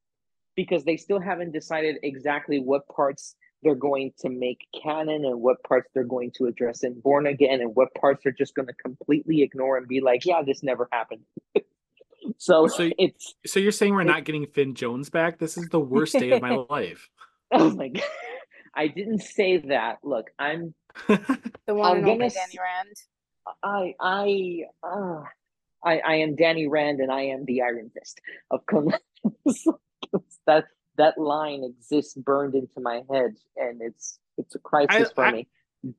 because 0.54 0.84
they 0.84 0.96
still 0.96 1.20
haven't 1.20 1.52
decided 1.52 1.96
exactly 2.02 2.60
what 2.60 2.86
parts 2.88 3.36
they're 3.62 3.74
going 3.74 4.12
to 4.18 4.28
make 4.28 4.66
canon 4.82 5.24
and 5.24 5.40
what 5.40 5.62
parts 5.62 5.88
they're 5.94 6.04
going 6.04 6.32
to 6.32 6.46
address 6.46 6.82
in 6.82 6.98
Born 7.00 7.26
Again 7.26 7.60
and 7.60 7.74
what 7.74 7.94
parts 7.94 8.24
they're 8.24 8.32
just 8.32 8.54
going 8.54 8.66
to 8.66 8.74
completely 8.74 9.42
ignore 9.42 9.76
and 9.76 9.86
be 9.86 10.00
like, 10.00 10.26
yeah, 10.26 10.42
this 10.44 10.62
never 10.62 10.88
happened. 10.90 11.22
so, 12.38 12.66
so 12.66 12.90
it's 12.98 13.34
so 13.46 13.60
you're 13.60 13.72
saying 13.72 13.94
we're 13.94 14.02
not 14.02 14.24
getting 14.24 14.46
Finn 14.46 14.74
Jones 14.74 15.10
back? 15.10 15.38
This 15.38 15.56
is 15.56 15.68
the 15.68 15.80
worst 15.80 16.14
day 16.14 16.32
of 16.32 16.42
my 16.42 16.56
life. 16.70 17.08
Oh 17.52 17.70
my 17.70 17.88
god. 17.88 18.02
I 18.74 18.88
didn't 18.88 19.20
say 19.20 19.58
that. 19.58 19.98
Look, 20.02 20.30
I'm 20.38 20.74
the 21.08 21.74
one 21.74 21.92
I'm 21.92 21.98
and 21.98 22.08
only 22.08 22.28
Danny 22.30 22.58
Rand. 22.58 22.96
I 23.62 23.94
I 24.00 24.62
uh, 24.82 25.22
I, 25.84 25.98
I 25.98 26.14
am 26.16 26.36
Danny 26.36 26.68
Rand 26.68 27.00
and 27.00 27.12
I 27.12 27.22
am 27.26 27.44
the 27.44 27.62
Iron 27.62 27.90
Fist 27.92 28.20
of 28.50 28.64
Kunlun. 28.64 28.98
That 30.46 30.64
that 30.98 31.18
line 31.18 31.64
exists 31.64 32.14
burned 32.14 32.54
into 32.54 32.80
my 32.80 33.02
head 33.10 33.36
and 33.56 33.80
it's 33.80 34.18
it's 34.38 34.54
a 34.54 34.58
crisis 34.58 35.10
I, 35.10 35.14
for 35.14 35.24
I, 35.24 35.32
me. 35.32 35.48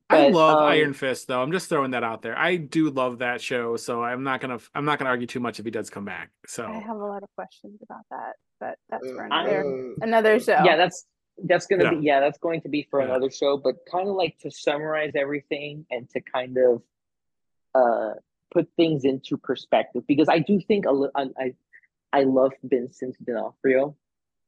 I 0.08 0.28
love 0.30 0.58
um, 0.58 0.64
Iron 0.64 0.94
Fist 0.94 1.28
though. 1.28 1.42
I'm 1.42 1.52
just 1.52 1.68
throwing 1.68 1.90
that 1.90 2.02
out 2.02 2.22
there. 2.22 2.36
I 2.38 2.56
do 2.56 2.90
love 2.90 3.18
that 3.18 3.40
show, 3.42 3.76
so 3.76 4.02
I'm 4.02 4.22
not 4.22 4.40
gonna 4.40 4.58
I'm 4.74 4.84
not 4.86 4.98
gonna 4.98 5.10
argue 5.10 5.26
too 5.26 5.40
much 5.40 5.58
if 5.58 5.64
he 5.64 5.70
does 5.70 5.90
come 5.90 6.04
back. 6.04 6.30
So 6.46 6.64
I 6.64 6.78
have 6.80 6.96
a 6.96 7.04
lot 7.04 7.22
of 7.22 7.28
questions 7.36 7.80
about 7.82 8.04
that, 8.10 8.36
but 8.60 8.78
that's 8.88 9.06
for 9.10 9.24
Uh, 9.24 9.26
another 9.26 9.92
uh, 9.92 9.94
another 10.04 10.40
show. 10.40 10.62
Yeah, 10.64 10.76
that's 10.76 11.06
that's 11.44 11.66
gonna 11.66 11.84
Yeah. 11.84 11.94
be 11.94 12.06
yeah, 12.06 12.20
that's 12.20 12.38
going 12.38 12.62
to 12.62 12.68
be 12.68 12.86
for 12.90 13.00
Yeah. 13.00 13.06
another 13.06 13.30
show. 13.30 13.58
But 13.58 13.76
kind 13.90 14.08
of 14.08 14.14
like 14.14 14.38
to 14.40 14.50
summarize 14.50 15.12
everything 15.14 15.84
and 15.90 16.08
to 16.10 16.20
kind 16.20 16.56
of 16.56 16.82
uh 17.74 18.14
put 18.52 18.68
things 18.76 19.04
into 19.04 19.36
perspective 19.36 20.06
because 20.06 20.28
I 20.28 20.38
do 20.38 20.60
think 20.60 20.86
a 20.86 20.92
li- 20.92 21.10
I 21.16 21.54
I, 22.18 22.22
love 22.24 22.52
Vincent 22.62 23.16
D'Onofrio, 23.24 23.96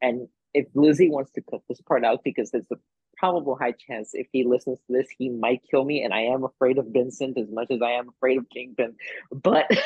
and 0.01 0.29
if 0.55 0.67
Lizzie 0.75 1.11
wants 1.11 1.33
to 1.33 1.43
cut 1.51 1.61
this 1.69 1.81
part 1.81 2.05
out 2.05 2.21
because 2.25 2.51
there's 2.51 2.71
a 2.73 2.77
probable 3.17 3.57
high 3.57 3.73
chance 3.73 4.11
if 4.13 4.27
he 4.33 4.45
listens 4.45 4.79
to 4.87 4.93
this 4.93 5.07
he 5.19 5.29
might 5.31 5.63
kill 5.71 5.85
me, 5.85 6.03
and 6.03 6.13
I 6.15 6.23
am 6.23 6.45
afraid 6.45 6.79
of 6.79 6.87
Vincent 6.89 7.39
as 7.39 7.49
much 7.51 7.69
as 7.71 7.81
I 7.83 7.93
am 7.93 8.09
afraid 8.09 8.39
of 8.39 8.49
Kingpin, 8.51 8.95
but. 9.33 9.67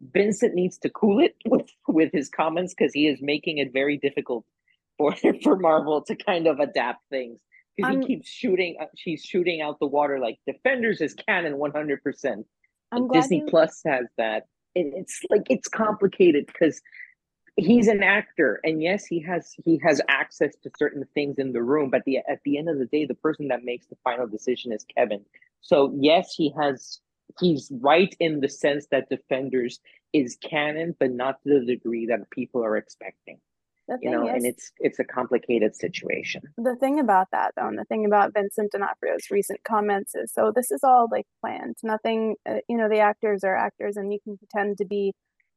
Vincent 0.00 0.54
needs 0.54 0.78
to 0.78 0.90
cool 0.90 1.18
it 1.18 1.34
with, 1.44 1.66
with 1.88 2.12
his 2.12 2.28
comments 2.28 2.72
because 2.72 2.92
he 2.94 3.08
is 3.08 3.18
making 3.20 3.58
it 3.58 3.72
very 3.72 3.96
difficult 3.96 4.44
for 4.96 5.12
for 5.42 5.56
Marvel 5.56 6.02
to 6.02 6.14
kind 6.14 6.46
of 6.46 6.60
adapt 6.60 7.02
things 7.10 7.40
because 7.76 7.96
he 7.96 8.06
keeps 8.06 8.28
shooting. 8.28 8.76
uh, 8.80 8.86
She's 8.96 9.24
shooting 9.24 9.60
out 9.60 9.80
the 9.80 9.88
water 9.88 10.20
like 10.20 10.38
Defenders 10.46 11.00
is 11.00 11.14
canon 11.14 11.56
one 11.58 11.72
hundred 11.72 12.02
percent. 12.04 12.46
I'm 12.92 13.08
Disney 13.08 13.38
you- 13.38 13.46
Plus 13.48 13.80
has 13.86 14.06
that. 14.18 14.44
And 14.76 14.92
it's 14.94 15.20
like 15.30 15.42
it's 15.50 15.66
complicated 15.66 16.46
because 16.46 16.80
he's 17.58 17.88
an 17.88 18.02
actor, 18.02 18.60
and 18.64 18.82
yes, 18.82 19.04
he 19.04 19.20
has 19.20 19.54
he 19.64 19.78
has 19.84 20.00
access 20.08 20.54
to 20.62 20.70
certain 20.78 21.04
things 21.14 21.38
in 21.38 21.52
the 21.52 21.62
room. 21.62 21.90
But 21.90 22.04
the 22.06 22.18
at 22.18 22.40
the 22.44 22.56
end 22.56 22.68
of 22.68 22.78
the 22.78 22.86
day, 22.86 23.04
the 23.04 23.14
person 23.14 23.48
that 23.48 23.64
makes 23.64 23.86
the 23.86 23.96
final 24.04 24.26
decision 24.26 24.72
is 24.72 24.86
Kevin. 24.96 25.24
So 25.60 25.94
yes, 26.00 26.34
he 26.34 26.52
has 26.58 27.00
he's 27.40 27.70
right 27.80 28.14
in 28.20 28.40
the 28.40 28.48
sense 28.48 28.86
that 28.90 29.10
Defenders 29.10 29.80
is 30.12 30.38
canon, 30.42 30.94
but 30.98 31.10
not 31.10 31.42
to 31.42 31.60
the 31.60 31.66
degree 31.66 32.06
that 32.06 32.30
people 32.30 32.64
are 32.64 32.76
expecting. 32.76 33.38
the 33.88 33.98
You 34.00 34.10
know, 34.10 34.28
is, 34.28 34.34
and 34.34 34.46
it's 34.46 34.72
it's 34.78 34.98
a 35.00 35.04
complicated 35.04 35.74
situation. 35.74 36.42
the 36.56 36.76
thing 36.76 37.00
about 37.00 37.26
that 37.32 37.52
though, 37.56 37.66
and 37.66 37.78
the 37.78 37.84
thing 37.84 38.06
about 38.06 38.32
Vincent 38.32 38.72
D'Onofrio's 38.72 39.30
recent 39.30 39.62
comments 39.64 40.14
is, 40.14 40.32
so 40.32 40.52
this 40.54 40.70
is 40.70 40.80
all 40.84 41.08
like 41.10 41.26
planned. 41.40 41.76
Nothing, 41.82 42.36
uh, 42.48 42.58
you 42.68 42.76
know, 42.76 42.88
the 42.88 43.00
actors 43.00 43.42
are 43.42 43.56
actors, 43.56 43.96
and 43.96 44.12
you 44.12 44.20
can 44.22 44.38
pretend 44.38 44.78
to 44.78 44.84
be 44.84 45.12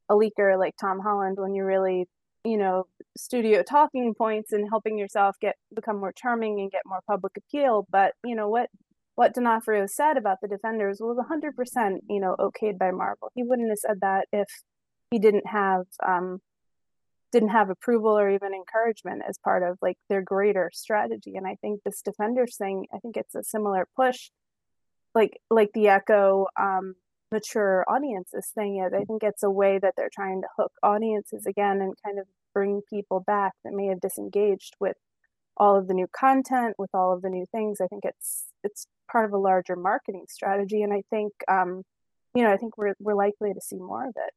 a 0.10 0.14
leaker 0.14 0.58
like 0.58 0.76
Tom 0.80 1.00
Holland 1.00 1.38
when 1.40 1.56
you're 1.56 1.66
really, 1.66 2.08
you 2.44 2.58
know, 2.58 2.86
studio 3.18 3.64
talking 3.64 4.14
points 4.14 4.52
and 4.52 4.70
helping 4.70 4.98
yourself 4.98 5.36
get 5.42 5.56
become 5.74 6.00
more 6.00 6.14
charming 6.14 6.60
and 6.60 6.72
get 6.72 6.82
more 6.86 7.02
public 7.08 7.34
appeal. 7.38 7.88
But 7.90 8.14
you 8.24 8.36
know 8.36 8.50
what? 8.50 8.70
What 9.16 9.34
D'Onofrio 9.34 9.86
said 9.88 10.18
about 10.18 10.38
the 10.42 10.48
Defenders 10.48 11.00
was 11.02 11.18
100%, 11.18 12.00
you 12.10 12.20
know, 12.22 12.36
okayed 12.40 12.78
by 12.78 12.92
Marvel. 12.92 13.30
He 13.36 13.44
wouldn't 13.44 13.70
have 13.70 13.78
said 13.78 14.00
that 14.02 14.28
if 14.32 14.48
he 15.12 15.20
didn't 15.20 15.46
have 15.48 15.86
um, 16.06 16.40
didn't 17.32 17.50
have 17.50 17.70
approval 17.70 18.18
or 18.18 18.30
even 18.30 18.54
encouragement 18.54 19.22
as 19.28 19.38
part 19.38 19.64
of 19.64 19.78
like 19.82 19.98
their 20.10 20.22
greater 20.22 20.70
strategy 20.74 21.36
and 21.36 21.48
i 21.48 21.56
think 21.62 21.82
this 21.84 22.02
defenders 22.02 22.58
thing 22.58 22.86
i 22.94 23.00
think 23.00 23.18
it's 23.18 23.36
a 23.36 23.44
similar 23.44 23.88
push 23.96 24.30
like 25.16 25.40
like 25.50 25.72
the 25.74 25.88
echo 25.88 26.48
um 26.60 26.96
mature 27.32 27.86
audiences 27.88 28.48
thing 28.54 28.84
is 28.86 28.94
i 28.94 29.04
think 29.04 29.24
it's 29.24 29.44
a 29.44 29.50
way 29.50 29.80
that 29.80 29.94
they're 29.96 30.10
trying 30.14 30.42
to 30.42 30.48
hook 30.58 30.72
audiences 30.84 31.46
again 31.46 31.82
and 31.82 31.94
kind 32.04 32.20
of 32.20 32.26
bring 32.54 32.82
people 32.90 33.20
back 33.20 33.54
that 33.64 33.74
may 33.74 33.88
have 33.88 34.02
disengaged 34.02 34.76
with 34.80 34.98
all 35.58 35.78
of 35.78 35.88
the 35.88 35.94
new 35.94 36.08
content 36.08 36.76
with 36.78 36.90
all 36.94 37.14
of 37.14 37.22
the 37.22 37.30
new 37.30 37.46
things 37.52 37.80
i 37.82 37.88
think 37.88 38.04
it's 38.04 38.46
it's 38.64 38.88
part 39.10 39.26
of 39.26 39.34
a 39.34 39.38
larger 39.38 39.76
marketing 39.76 40.26
strategy 40.30 40.82
and 40.82 40.94
i 40.94 41.04
think 41.10 41.32
um 41.48 41.84
you 42.36 42.44
know 42.44 42.52
i 42.52 42.58
think 42.58 42.78
we're 42.78 42.94
we're 43.00 43.16
likely 43.16 43.54
to 43.54 43.62
see 43.62 43.78
more 43.78 44.08
of 44.08 44.16
it 44.16 44.34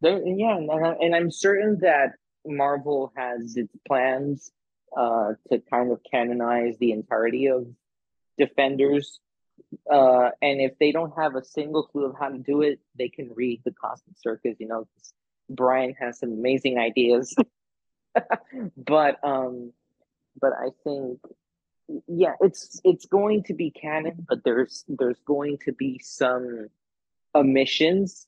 There, 0.00 0.20
yeah, 0.26 0.56
and, 1.00 1.14
I'm 1.14 1.30
certain 1.30 1.78
that 1.80 2.12
Marvel 2.46 3.12
has 3.16 3.56
its 3.56 3.74
plans 3.86 4.52
uh, 4.96 5.32
to 5.50 5.58
kind 5.70 5.90
of 5.90 6.00
canonize 6.10 6.76
the 6.78 6.92
entirety 6.92 7.48
of 7.48 7.66
Defenders. 8.38 9.20
Uh, 9.90 10.30
and 10.42 10.60
if 10.60 10.78
they 10.78 10.92
don't 10.92 11.12
have 11.16 11.34
a 11.34 11.44
single 11.44 11.84
clue 11.84 12.06
of 12.06 12.14
how 12.18 12.28
to 12.28 12.38
do 12.38 12.62
it, 12.62 12.80
they 12.98 13.08
can 13.08 13.30
read 13.34 13.62
the 13.64 13.72
Cosmic 13.72 14.16
Circus. 14.18 14.56
You 14.58 14.68
know, 14.68 14.88
Brian 15.48 15.94
has 15.98 16.18
some 16.18 16.32
amazing 16.32 16.78
ideas. 16.78 17.34
but 18.76 19.22
um, 19.24 19.72
but 20.40 20.52
I 20.52 20.68
think 20.84 21.20
yeah, 22.06 22.34
it's 22.40 22.80
it's 22.84 23.06
going 23.06 23.44
to 23.44 23.54
be 23.54 23.70
canon, 23.70 24.26
but 24.28 24.44
there's 24.44 24.84
there's 24.88 25.20
going 25.26 25.58
to 25.64 25.72
be 25.72 26.00
some 26.02 26.68
omissions 27.34 28.26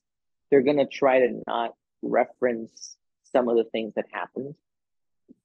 they're 0.49 0.61
to 0.77 0.85
try 0.85 1.19
to 1.19 1.41
not 1.47 1.73
reference 2.01 2.95
some 3.31 3.49
of 3.49 3.57
the 3.57 3.63
things 3.63 3.93
that 3.95 4.05
happened 4.11 4.55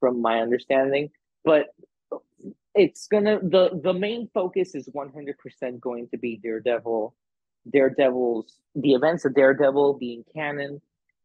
from 0.00 0.20
my 0.22 0.40
understanding 0.40 1.10
but 1.44 1.68
it's 2.74 3.06
to 3.08 3.20
the 3.20 3.80
the 3.82 3.92
main 3.92 4.28
focus 4.34 4.74
is 4.74 4.88
100% 4.88 5.80
going 5.80 6.08
to 6.08 6.18
be 6.18 6.36
daredevil 6.36 7.14
daredevil's 7.70 8.58
the 8.74 8.92
events 8.92 9.24
of 9.24 9.34
daredevil 9.34 9.94
being 9.94 10.24
canon 10.34 10.80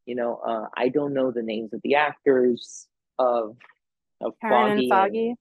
you 0.06 0.16
know 0.16 0.36
uh, 0.48 0.68
i 0.78 0.90
don't 0.90 1.14
know 1.14 1.32
the 1.32 1.44
names 1.44 1.74
of 1.74 1.82
the 1.84 1.96
actors 1.96 2.88
of 3.18 3.58
of 4.22 4.34
karen 4.42 4.70
foggy 4.70 4.82
and 4.84 4.90
foggy 4.90 5.36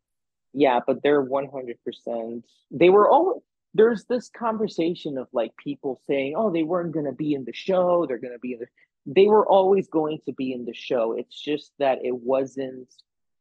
yeah, 0.53 0.81
but 0.87 1.03
they're 1.03 1.23
one 1.23 1.49
hundred 1.49 1.79
percent. 1.85 2.45
They 2.71 2.91
were 2.91 3.09
all. 3.09 3.43
There's 3.75 4.05
this 4.07 4.31
conversation 4.31 5.19
of 5.19 5.29
like 5.33 5.57
people 5.57 6.01
saying, 6.07 6.35
"Oh, 6.37 6.51
they 6.51 6.63
weren't 6.63 6.93
going 6.93 7.07
to 7.07 7.13
be 7.13 7.35
in 7.35 7.45
the 7.45 7.53
show. 7.53 8.07
They're 8.07 8.19
going 8.19 8.33
to 8.33 8.39
be 8.39 8.55
in 8.55 8.61
the." 8.61 8.67
They 9.07 9.27
were 9.27 9.47
always 9.47 9.89
going 9.89 10.19
to 10.27 10.33
be 10.33 10.53
in 10.53 10.65
the 10.65 10.75
show. 10.75 11.13
It's 11.13 11.39
just 11.41 11.73
that 11.79 11.99
it 12.03 12.15
wasn't 12.15 12.89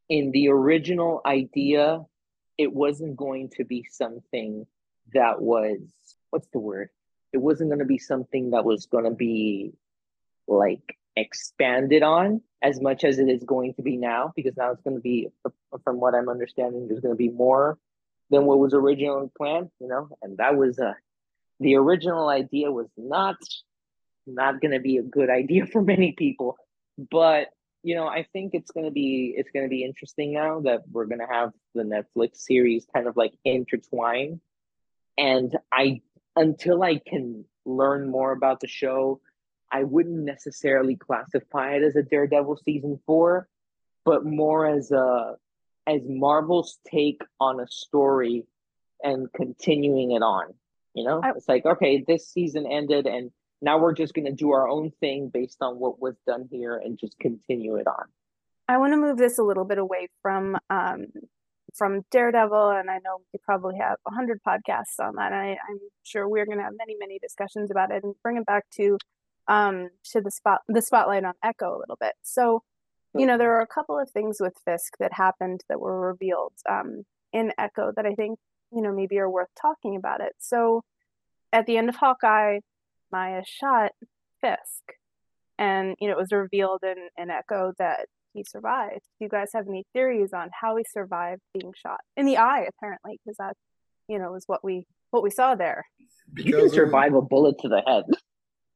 in 0.09 0.31
the 0.31 0.49
original 0.49 1.21
idea. 1.25 2.01
It 2.57 2.73
wasn't 2.73 3.15
going 3.15 3.49
to 3.57 3.65
be 3.65 3.85
something 3.89 4.65
that 5.13 5.41
was 5.41 5.79
what's 6.29 6.47
the 6.49 6.59
word? 6.59 6.89
It 7.33 7.37
wasn't 7.37 7.69
going 7.69 7.79
to 7.79 7.85
be 7.85 7.97
something 7.97 8.51
that 8.51 8.65
was 8.65 8.85
going 8.85 9.05
to 9.05 9.11
be 9.11 9.73
like 10.47 10.97
expanded 11.15 12.03
on 12.03 12.41
as 12.61 12.79
much 12.79 13.03
as 13.03 13.19
it 13.19 13.27
is 13.27 13.43
going 13.43 13.73
to 13.73 13.81
be 13.81 13.97
now 13.97 14.31
because 14.35 14.55
now 14.55 14.71
it's 14.71 14.81
going 14.81 14.95
to 14.95 15.01
be 15.01 15.27
from 15.83 15.99
what 15.99 16.13
i'm 16.13 16.29
understanding 16.29 16.87
there's 16.87 16.99
going 16.99 17.13
to 17.13 17.17
be 17.17 17.29
more 17.29 17.77
than 18.29 18.45
what 18.45 18.59
was 18.59 18.73
originally 18.73 19.29
planned 19.35 19.69
you 19.79 19.87
know 19.87 20.09
and 20.21 20.37
that 20.37 20.55
was 20.55 20.79
uh 20.79 20.93
the 21.59 21.75
original 21.75 22.29
idea 22.29 22.71
was 22.71 22.87
not 22.95 23.35
not 24.27 24.61
going 24.61 24.71
to 24.71 24.79
be 24.79 24.97
a 24.97 25.03
good 25.03 25.29
idea 25.41 25.65
for 25.65 25.81
many 25.81 26.11
people 26.11 26.55
but 27.11 27.47
you 27.87 27.95
know 27.95 28.07
i 28.07 28.23
think 28.33 28.53
it's 28.53 28.71
going 28.71 28.85
to 28.85 28.91
be 28.91 29.33
it's 29.37 29.51
going 29.51 29.65
to 29.65 29.69
be 29.69 29.83
interesting 29.83 30.33
now 30.33 30.59
that 30.59 30.81
we're 30.91 31.05
going 31.05 31.25
to 31.27 31.33
have 31.39 31.51
the 31.73 31.83
netflix 31.83 32.37
series 32.37 32.85
kind 32.93 33.07
of 33.07 33.15
like 33.15 33.33
intertwine 33.45 34.39
and 35.17 35.57
i 35.71 36.01
until 36.35 36.83
i 36.83 36.95
can 37.11 37.45
learn 37.65 38.09
more 38.09 38.31
about 38.31 38.59
the 38.59 38.67
show 38.67 39.21
I 39.71 39.83
wouldn't 39.83 40.23
necessarily 40.23 40.95
classify 40.95 41.75
it 41.75 41.83
as 41.83 41.95
a 41.95 42.03
Daredevil 42.03 42.59
season 42.63 42.99
four, 43.05 43.47
but 44.05 44.25
more 44.25 44.65
as 44.65 44.91
a 44.91 45.35
as 45.85 46.01
Marvel's 46.07 46.79
take 46.89 47.21
on 47.39 47.59
a 47.59 47.67
story 47.67 48.45
and 49.01 49.31
continuing 49.33 50.11
it 50.11 50.21
on. 50.21 50.53
You 50.93 51.05
know, 51.05 51.21
I- 51.23 51.31
it's 51.31 51.47
like 51.47 51.65
okay, 51.65 52.03
this 52.07 52.29
season 52.29 52.65
ended, 52.65 53.07
and 53.07 53.31
now 53.61 53.77
we're 53.77 53.93
just 53.93 54.13
gonna 54.13 54.31
do 54.31 54.51
our 54.51 54.67
own 54.67 54.91
thing 54.99 55.29
based 55.29 55.57
on 55.61 55.79
what 55.79 56.01
was 56.01 56.15
done 56.25 56.47
here 56.51 56.77
and 56.77 56.97
just 56.97 57.17
continue 57.19 57.75
it 57.75 57.87
on. 57.87 58.05
I 58.67 58.77
want 58.77 58.93
to 58.93 58.97
move 58.97 59.17
this 59.17 59.37
a 59.37 59.43
little 59.43 59.63
bit 59.63 59.77
away 59.77 60.09
from 60.21 60.57
um, 60.69 61.07
from 61.75 62.01
Daredevil, 62.11 62.71
and 62.71 62.89
I 62.89 62.95
know 62.97 63.19
we 63.33 63.39
probably 63.43 63.77
have 63.77 63.97
hundred 64.05 64.41
podcasts 64.45 64.99
on 64.99 65.15
that. 65.15 65.31
I, 65.31 65.51
I'm 65.51 65.79
sure 66.03 66.27
we're 66.27 66.45
going 66.45 66.57
to 66.57 66.63
have 66.63 66.73
many, 66.77 66.95
many 66.99 67.19
discussions 67.19 67.71
about 67.71 67.91
it, 67.91 68.03
and 68.03 68.15
bring 68.23 68.37
it 68.37 68.45
back 68.45 68.65
to 68.75 68.97
um, 69.47 69.89
to 70.11 70.21
the 70.21 70.31
spot 70.31 70.61
the 70.67 70.81
spotlight 70.81 71.23
on 71.23 71.33
Echo 71.43 71.77
a 71.77 71.79
little 71.79 71.97
bit. 71.99 72.13
So, 72.23 72.63
you 73.15 73.25
know, 73.25 73.37
there 73.37 73.55
are 73.55 73.61
a 73.61 73.67
couple 73.67 73.97
of 73.97 74.09
things 74.11 74.37
with 74.41 74.53
Fisk 74.65 74.97
that 74.99 75.13
happened 75.13 75.61
that 75.69 75.79
were 75.79 75.99
revealed 75.99 76.53
um, 76.69 77.03
in 77.31 77.53
Echo 77.57 77.93
that 77.95 78.05
I 78.05 78.15
think 78.15 78.37
you 78.73 78.81
know 78.81 78.93
maybe 78.93 79.17
are 79.19 79.29
worth 79.29 79.49
talking 79.59 79.95
about 79.95 80.19
it. 80.19 80.33
So, 80.39 80.83
at 81.53 81.65
the 81.67 81.77
end 81.77 81.87
of 81.87 81.95
Hawkeye, 81.95 82.59
Maya 83.11 83.41
shot 83.45 83.91
Fisk, 84.41 84.83
and 85.57 85.95
you 85.99 86.07
know 86.07 86.13
it 86.13 86.17
was 86.19 86.31
revealed 86.31 86.81
in, 86.83 86.95
in 87.17 87.29
Echo 87.29 87.73
that 87.79 88.07
he 88.33 88.43
survived. 88.43 89.01
Do 89.19 89.25
you 89.25 89.29
guys 89.29 89.49
have 89.55 89.67
any 89.67 89.85
theories 89.93 90.31
on 90.33 90.49
how 90.61 90.75
he 90.75 90.85
survived 90.91 91.41
being 91.53 91.73
shot 91.75 91.99
in 92.15 92.25
the 92.25 92.37
eye? 92.37 92.67
Apparently, 92.77 93.19
because 93.23 93.37
that 93.37 93.55
you 94.07 94.19
know 94.19 94.31
was 94.31 94.43
what 94.47 94.63
we 94.63 94.85
what 95.11 95.23
we 95.23 95.29
saw 95.31 95.55
there. 95.55 95.85
You 96.35 96.43
can 96.43 96.51
Because 96.53 96.71
of- 96.71 96.75
survive 96.75 97.13
a 97.13 97.21
bullet 97.21 97.57
to 97.59 97.69
the 97.69 97.81
head. 97.85 98.03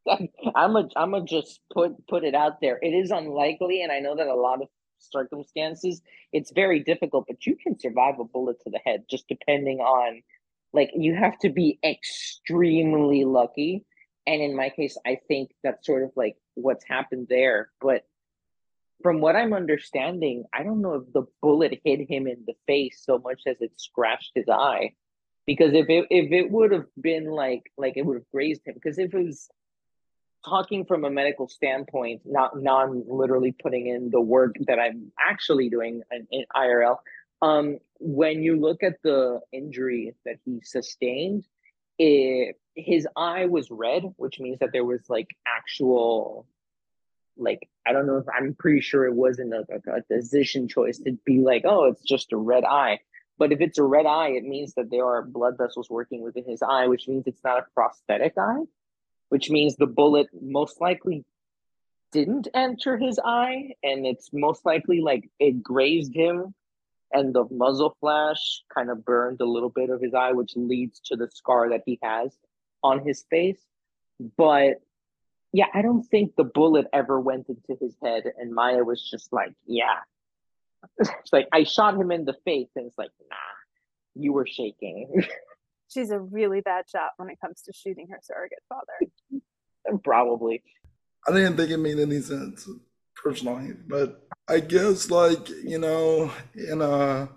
I'm 0.55 0.75
a, 0.75 0.89
I'm 0.95 1.13
a 1.13 1.23
just 1.23 1.59
put 1.73 1.91
put 2.07 2.23
it 2.23 2.33
out 2.33 2.59
there. 2.61 2.79
It 2.81 2.89
is 2.89 3.11
unlikely, 3.11 3.83
and 3.83 3.91
I 3.91 3.99
know 3.99 4.15
that 4.15 4.27
a 4.27 4.35
lot 4.35 4.61
of 4.61 4.67
circumstances 4.99 6.01
it's 6.31 6.51
very 6.51 6.79
difficult, 6.79 7.25
but 7.27 7.45
you 7.45 7.55
can 7.61 7.77
survive 7.79 8.19
a 8.19 8.23
bullet 8.23 8.57
to 8.63 8.69
the 8.69 8.79
head 8.85 9.03
just 9.09 9.27
depending 9.27 9.79
on 9.79 10.21
Like 10.73 10.91
you 10.95 11.13
have 11.15 11.37
to 11.39 11.49
be 11.49 11.77
extremely 11.83 13.25
lucky. 13.25 13.83
And 14.27 14.41
in 14.41 14.55
my 14.55 14.69
case, 14.69 14.97
I 15.05 15.19
think 15.27 15.51
that's 15.63 15.85
sort 15.85 16.03
of 16.03 16.11
like 16.15 16.37
what's 16.55 16.85
happened 16.87 17.27
there. 17.29 17.69
But 17.81 18.05
from 19.01 19.19
what 19.19 19.35
I'm 19.35 19.53
understanding, 19.53 20.45
I 20.53 20.63
don't 20.63 20.81
know 20.81 20.95
if 20.95 21.13
the 21.13 21.23
bullet 21.41 21.81
hit 21.83 22.07
him 22.07 22.27
in 22.27 22.43
the 22.45 22.53
face 22.67 23.01
so 23.03 23.17
much 23.17 23.41
as 23.47 23.57
it 23.61 23.71
scratched 23.77 24.31
his 24.35 24.47
eye. 24.49 24.93
Because 25.47 25.73
if 25.73 25.89
it 25.89 26.05
if 26.11 26.31
it 26.31 26.51
would 26.51 26.71
have 26.71 26.85
been 26.99 27.25
like 27.25 27.71
like 27.77 27.97
it 27.97 28.05
would 28.05 28.17
have 28.17 28.29
grazed 28.31 28.61
him, 28.65 28.75
because 28.75 28.99
if 28.99 29.13
it 29.13 29.25
was 29.25 29.49
talking 30.45 30.85
from 30.85 31.03
a 31.03 31.09
medical 31.09 31.47
standpoint, 31.47 32.21
not 32.25 32.61
non 32.61 33.03
literally 33.07 33.51
putting 33.51 33.87
in 33.87 34.11
the 34.11 34.21
work 34.21 34.55
that 34.67 34.79
I'm 34.79 35.11
actually 35.19 35.69
doing 35.69 36.03
in, 36.11 36.27
in 36.31 36.45
IRL, 36.55 36.97
um, 37.41 37.79
when 37.99 38.43
you 38.43 38.59
look 38.59 38.83
at 38.83 39.01
the 39.03 39.39
injury 39.51 40.13
that 40.25 40.37
he 40.45 40.61
sustained, 40.63 41.45
it, 42.01 42.59
his 42.75 43.07
eye 43.15 43.45
was 43.45 43.69
red, 43.69 44.03
which 44.17 44.39
means 44.39 44.59
that 44.59 44.71
there 44.71 44.85
was 44.85 45.01
like 45.09 45.35
actual, 45.45 46.47
like 47.37 47.69
I 47.85 47.93
don't 47.93 48.07
know 48.07 48.17
if 48.17 48.25
I'm 48.35 48.55
pretty 48.55 48.81
sure 48.81 49.05
it 49.05 49.13
wasn't 49.13 49.53
a, 49.53 49.65
a, 49.69 49.97
a 49.97 50.01
decision 50.09 50.67
choice 50.67 50.97
to 50.99 51.17
be 51.25 51.41
like, 51.41 51.63
oh, 51.65 51.85
it's 51.85 52.03
just 52.03 52.33
a 52.33 52.37
red 52.37 52.63
eye. 52.63 52.99
But 53.37 53.51
if 53.51 53.61
it's 53.61 53.77
a 53.77 53.83
red 53.83 54.05
eye, 54.05 54.29
it 54.29 54.43
means 54.43 54.73
that 54.75 54.89
there 54.89 55.05
are 55.05 55.21
blood 55.23 55.57
vessels 55.57 55.89
working 55.89 56.21
within 56.23 56.45
his 56.45 56.61
eye, 56.61 56.87
which 56.87 57.07
means 57.07 57.25
it's 57.27 57.43
not 57.43 57.59
a 57.59 57.65
prosthetic 57.73 58.33
eye, 58.37 58.63
which 59.29 59.49
means 59.49 59.75
the 59.75 59.87
bullet 59.87 60.27
most 60.39 60.81
likely 60.81 61.23
didn't 62.11 62.47
enter 62.53 62.97
his 62.97 63.19
eye, 63.23 63.73
and 63.83 64.05
it's 64.05 64.29
most 64.33 64.65
likely 64.65 65.01
like 65.01 65.29
it 65.39 65.63
grazed 65.63 66.13
him 66.13 66.53
and 67.13 67.33
the 67.33 67.45
muzzle 67.51 67.95
flash 67.99 68.63
kind 68.73 68.89
of 68.89 69.05
burned 69.05 69.41
a 69.41 69.45
little 69.45 69.69
bit 69.69 69.89
of 69.89 70.01
his 70.01 70.13
eye, 70.13 70.31
which 70.31 70.53
leads 70.55 70.99
to 71.05 71.15
the 71.15 71.29
scar 71.29 71.69
that 71.69 71.83
he 71.85 71.99
has 72.01 72.35
on 72.83 73.05
his 73.05 73.23
face. 73.29 73.61
But 74.37 74.81
yeah, 75.53 75.65
I 75.73 75.81
don't 75.81 76.03
think 76.03 76.35
the 76.35 76.43
bullet 76.43 76.87
ever 76.93 77.19
went 77.19 77.49
into 77.49 77.79
his 77.79 77.95
head, 78.03 78.23
and 78.37 78.53
Maya 78.53 78.83
was 78.83 79.01
just 79.09 79.33
like, 79.33 79.53
"Yeah." 79.65 79.99
it's 80.99 81.11
like 81.33 81.47
I 81.51 81.63
shot 81.63 81.95
him 81.95 82.11
in 82.11 82.25
the 82.25 82.35
face, 82.45 82.69
and 82.75 82.87
it's 82.87 82.97
like, 82.97 83.11
"Nah, 83.29 83.35
you 84.15 84.33
were 84.33 84.47
shaking." 84.47 85.23
She's 85.93 86.11
a 86.11 86.19
really 86.19 86.61
bad 86.61 86.85
shot 86.89 87.11
when 87.17 87.29
it 87.29 87.39
comes 87.41 87.63
to 87.63 87.73
shooting 87.73 88.07
her 88.11 88.19
surrogate 88.21 88.63
father. 88.69 89.99
Probably. 90.05 90.63
I 91.27 91.33
didn't 91.33 91.57
think 91.57 91.69
it 91.69 91.77
made 91.77 91.99
any 91.99 92.21
sense 92.21 92.67
personally, 93.23 93.73
but 93.87 94.27
I 94.47 94.59
guess 94.59 95.09
like 95.09 95.49
you 95.49 95.79
know 95.79 96.31
in 96.55 96.81
a 96.81 97.29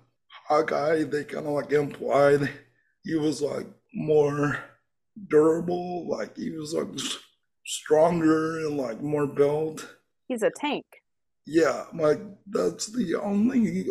Hawkeye 0.48 1.04
they 1.04 1.24
kind 1.24 1.46
of 1.46 1.52
like 1.52 1.72
implied 1.72 2.50
he 3.04 3.16
was 3.16 3.42
like 3.42 3.66
more 3.94 4.58
durable, 5.28 6.08
like 6.08 6.36
he 6.36 6.50
was 6.50 6.74
like 6.74 6.88
stronger 7.66 8.58
and 8.66 8.76
like 8.76 9.00
more 9.02 9.26
built. 9.26 9.96
He's 10.26 10.42
a 10.42 10.50
tank. 10.50 10.84
Yeah, 11.46 11.84
like 11.94 12.20
that's 12.46 12.86
the 12.86 13.20
only 13.20 13.86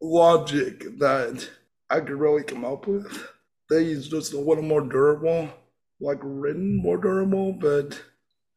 logic 0.00 0.98
that 0.98 1.48
I 1.90 2.00
could 2.00 2.10
really 2.10 2.44
come 2.44 2.64
up 2.64 2.86
with. 2.86 3.28
That 3.68 3.82
he's 3.82 4.08
just 4.08 4.32
a 4.32 4.38
little 4.38 4.62
more 4.62 4.82
durable, 4.82 5.50
like 6.00 6.18
written 6.22 6.76
more 6.76 6.98
durable, 6.98 7.52
but 7.52 8.00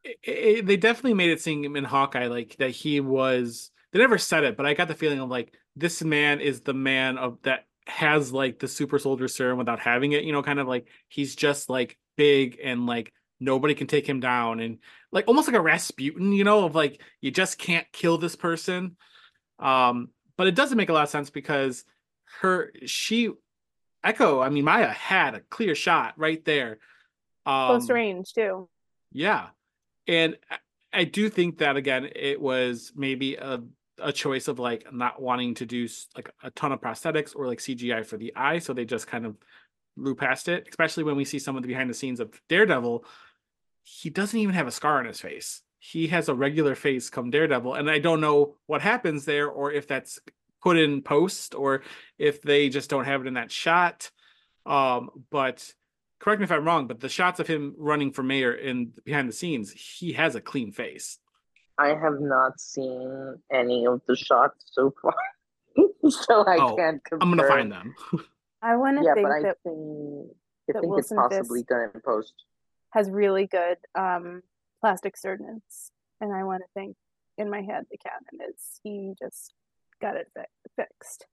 it, 0.06 0.18
it, 0.22 0.66
they 0.66 0.76
definitely 0.76 1.14
made 1.14 1.30
it 1.30 1.40
seem 1.40 1.76
in 1.76 1.84
Hawkeye 1.84 2.28
like 2.28 2.56
that 2.58 2.70
he 2.70 3.00
was. 3.00 3.70
They 3.92 3.98
never 3.98 4.18
said 4.18 4.44
it, 4.44 4.56
but 4.56 4.66
I 4.66 4.74
got 4.74 4.88
the 4.88 4.94
feeling 4.94 5.20
of 5.20 5.28
like 5.28 5.52
this 5.74 6.02
man 6.02 6.40
is 6.40 6.60
the 6.60 6.74
man 6.74 7.18
of 7.18 7.38
that 7.42 7.64
has 7.86 8.32
like 8.32 8.58
the 8.58 8.68
super 8.68 8.98
soldier 8.98 9.28
serum 9.28 9.58
without 9.58 9.80
having 9.80 10.12
it. 10.12 10.24
You 10.24 10.32
know, 10.32 10.42
kind 10.42 10.60
of 10.60 10.68
like 10.68 10.86
he's 11.08 11.34
just 11.34 11.70
like 11.70 11.98
big 12.16 12.58
and 12.62 12.86
like 12.86 13.12
nobody 13.40 13.74
can 13.74 13.86
take 13.86 14.08
him 14.08 14.20
down 14.20 14.60
and 14.60 14.78
like 15.12 15.26
almost 15.28 15.48
like 15.48 15.56
a 15.56 15.60
Rasputin. 15.60 16.32
You 16.32 16.44
know, 16.44 16.64
of 16.64 16.74
like 16.74 17.00
you 17.20 17.30
just 17.30 17.58
can't 17.58 17.86
kill 17.92 18.18
this 18.18 18.36
person. 18.36 18.96
Um, 19.58 20.10
but 20.36 20.46
it 20.46 20.54
doesn't 20.54 20.76
make 20.76 20.90
a 20.90 20.92
lot 20.92 21.04
of 21.04 21.08
sense 21.08 21.30
because 21.30 21.84
her 22.40 22.72
she 22.84 23.30
Echo, 24.04 24.40
I 24.40 24.50
mean 24.50 24.64
Maya 24.64 24.88
had 24.88 25.34
a 25.34 25.40
clear 25.40 25.74
shot 25.74 26.14
right 26.16 26.44
there. 26.44 26.78
Um, 27.44 27.68
Close 27.68 27.90
range 27.90 28.32
too. 28.34 28.68
Yeah 29.12 29.48
and 30.06 30.36
I 30.92 31.04
do 31.04 31.28
think 31.28 31.58
that 31.58 31.76
again, 31.76 32.08
it 32.14 32.40
was 32.40 32.92
maybe 32.94 33.36
a 33.36 33.62
a 33.98 34.12
choice 34.12 34.46
of 34.46 34.58
like 34.58 34.92
not 34.92 35.20
wanting 35.20 35.54
to 35.54 35.66
do 35.66 35.88
like 36.14 36.30
a 36.42 36.50
ton 36.50 36.72
of 36.72 36.80
prosthetics 36.80 37.34
or 37.34 37.46
like 37.46 37.58
CGI 37.58 38.04
for 38.04 38.16
the 38.16 38.34
eye, 38.36 38.58
so 38.58 38.72
they 38.72 38.84
just 38.84 39.06
kind 39.06 39.24
of 39.24 39.36
blew 39.96 40.14
past 40.14 40.48
it. 40.48 40.66
Especially 40.68 41.04
when 41.04 41.16
we 41.16 41.24
see 41.24 41.38
some 41.38 41.56
of 41.56 41.62
the 41.62 41.68
behind 41.68 41.88
the 41.88 41.94
scenes 41.94 42.20
of 42.20 42.40
Daredevil, 42.48 43.04
he 43.82 44.10
doesn't 44.10 44.38
even 44.38 44.54
have 44.54 44.66
a 44.66 44.72
scar 44.72 44.98
on 44.98 45.06
his 45.06 45.20
face. 45.20 45.62
He 45.78 46.08
has 46.08 46.28
a 46.28 46.34
regular 46.34 46.74
face 46.74 47.10
come 47.10 47.30
Daredevil, 47.30 47.74
and 47.74 47.90
I 47.90 47.98
don't 47.98 48.20
know 48.20 48.56
what 48.66 48.82
happens 48.82 49.24
there, 49.24 49.48
or 49.48 49.72
if 49.72 49.86
that's 49.86 50.18
put 50.62 50.76
in 50.76 51.02
post, 51.02 51.54
or 51.54 51.82
if 52.18 52.42
they 52.42 52.68
just 52.68 52.90
don't 52.90 53.04
have 53.04 53.20
it 53.20 53.26
in 53.26 53.34
that 53.34 53.52
shot. 53.52 54.10
Um, 54.64 55.10
but 55.30 55.72
correct 56.26 56.40
me 56.40 56.44
if 56.44 56.50
I'm 56.50 56.64
wrong, 56.64 56.88
but 56.88 56.98
the 56.98 57.08
shots 57.08 57.38
of 57.38 57.46
him 57.46 57.76
running 57.78 58.10
for 58.10 58.24
mayor 58.24 58.52
in 58.52 58.92
behind 59.04 59.28
the 59.28 59.32
scenes, 59.32 59.70
he 59.70 60.12
has 60.14 60.34
a 60.34 60.40
clean 60.40 60.72
face. 60.72 61.20
I 61.78 61.88
have 61.88 62.20
not 62.20 62.58
seen 62.58 63.36
any 63.52 63.86
of 63.86 64.00
the 64.08 64.16
shots 64.16 64.64
so 64.72 64.92
far, 65.00 65.14
so 66.10 66.44
I 66.44 66.56
oh, 66.56 66.74
can't. 66.74 67.04
Confirm. 67.04 67.22
I'm 67.22 67.36
gonna 67.36 67.48
find 67.48 67.70
them. 67.70 67.94
I 68.62 68.74
want 68.74 68.98
to 68.98 69.04
yeah, 69.04 69.14
think 69.14 69.28
but 69.28 69.32
I 69.36 69.42
that, 69.42 69.58
think 69.62 70.76
I 70.76 70.80
think 70.80 70.98
it's 70.98 71.12
possibly 71.12 71.60
Fisk 71.60 71.68
done 71.68 71.90
in 71.94 72.00
post. 72.00 72.34
Has 72.90 73.08
really 73.08 73.46
good 73.46 73.76
um, 73.94 74.42
plastic 74.80 75.16
surgeons, 75.16 75.92
and 76.20 76.32
I 76.32 76.42
want 76.42 76.62
to 76.62 76.68
think 76.74 76.96
in 77.38 77.50
my 77.50 77.60
head 77.60 77.84
the 77.88 77.98
canon 77.98 78.50
is 78.50 78.80
he 78.82 79.14
just 79.16 79.54
got 80.00 80.16
it 80.16 80.26
fi- 80.34 80.46
fixed. 80.74 81.26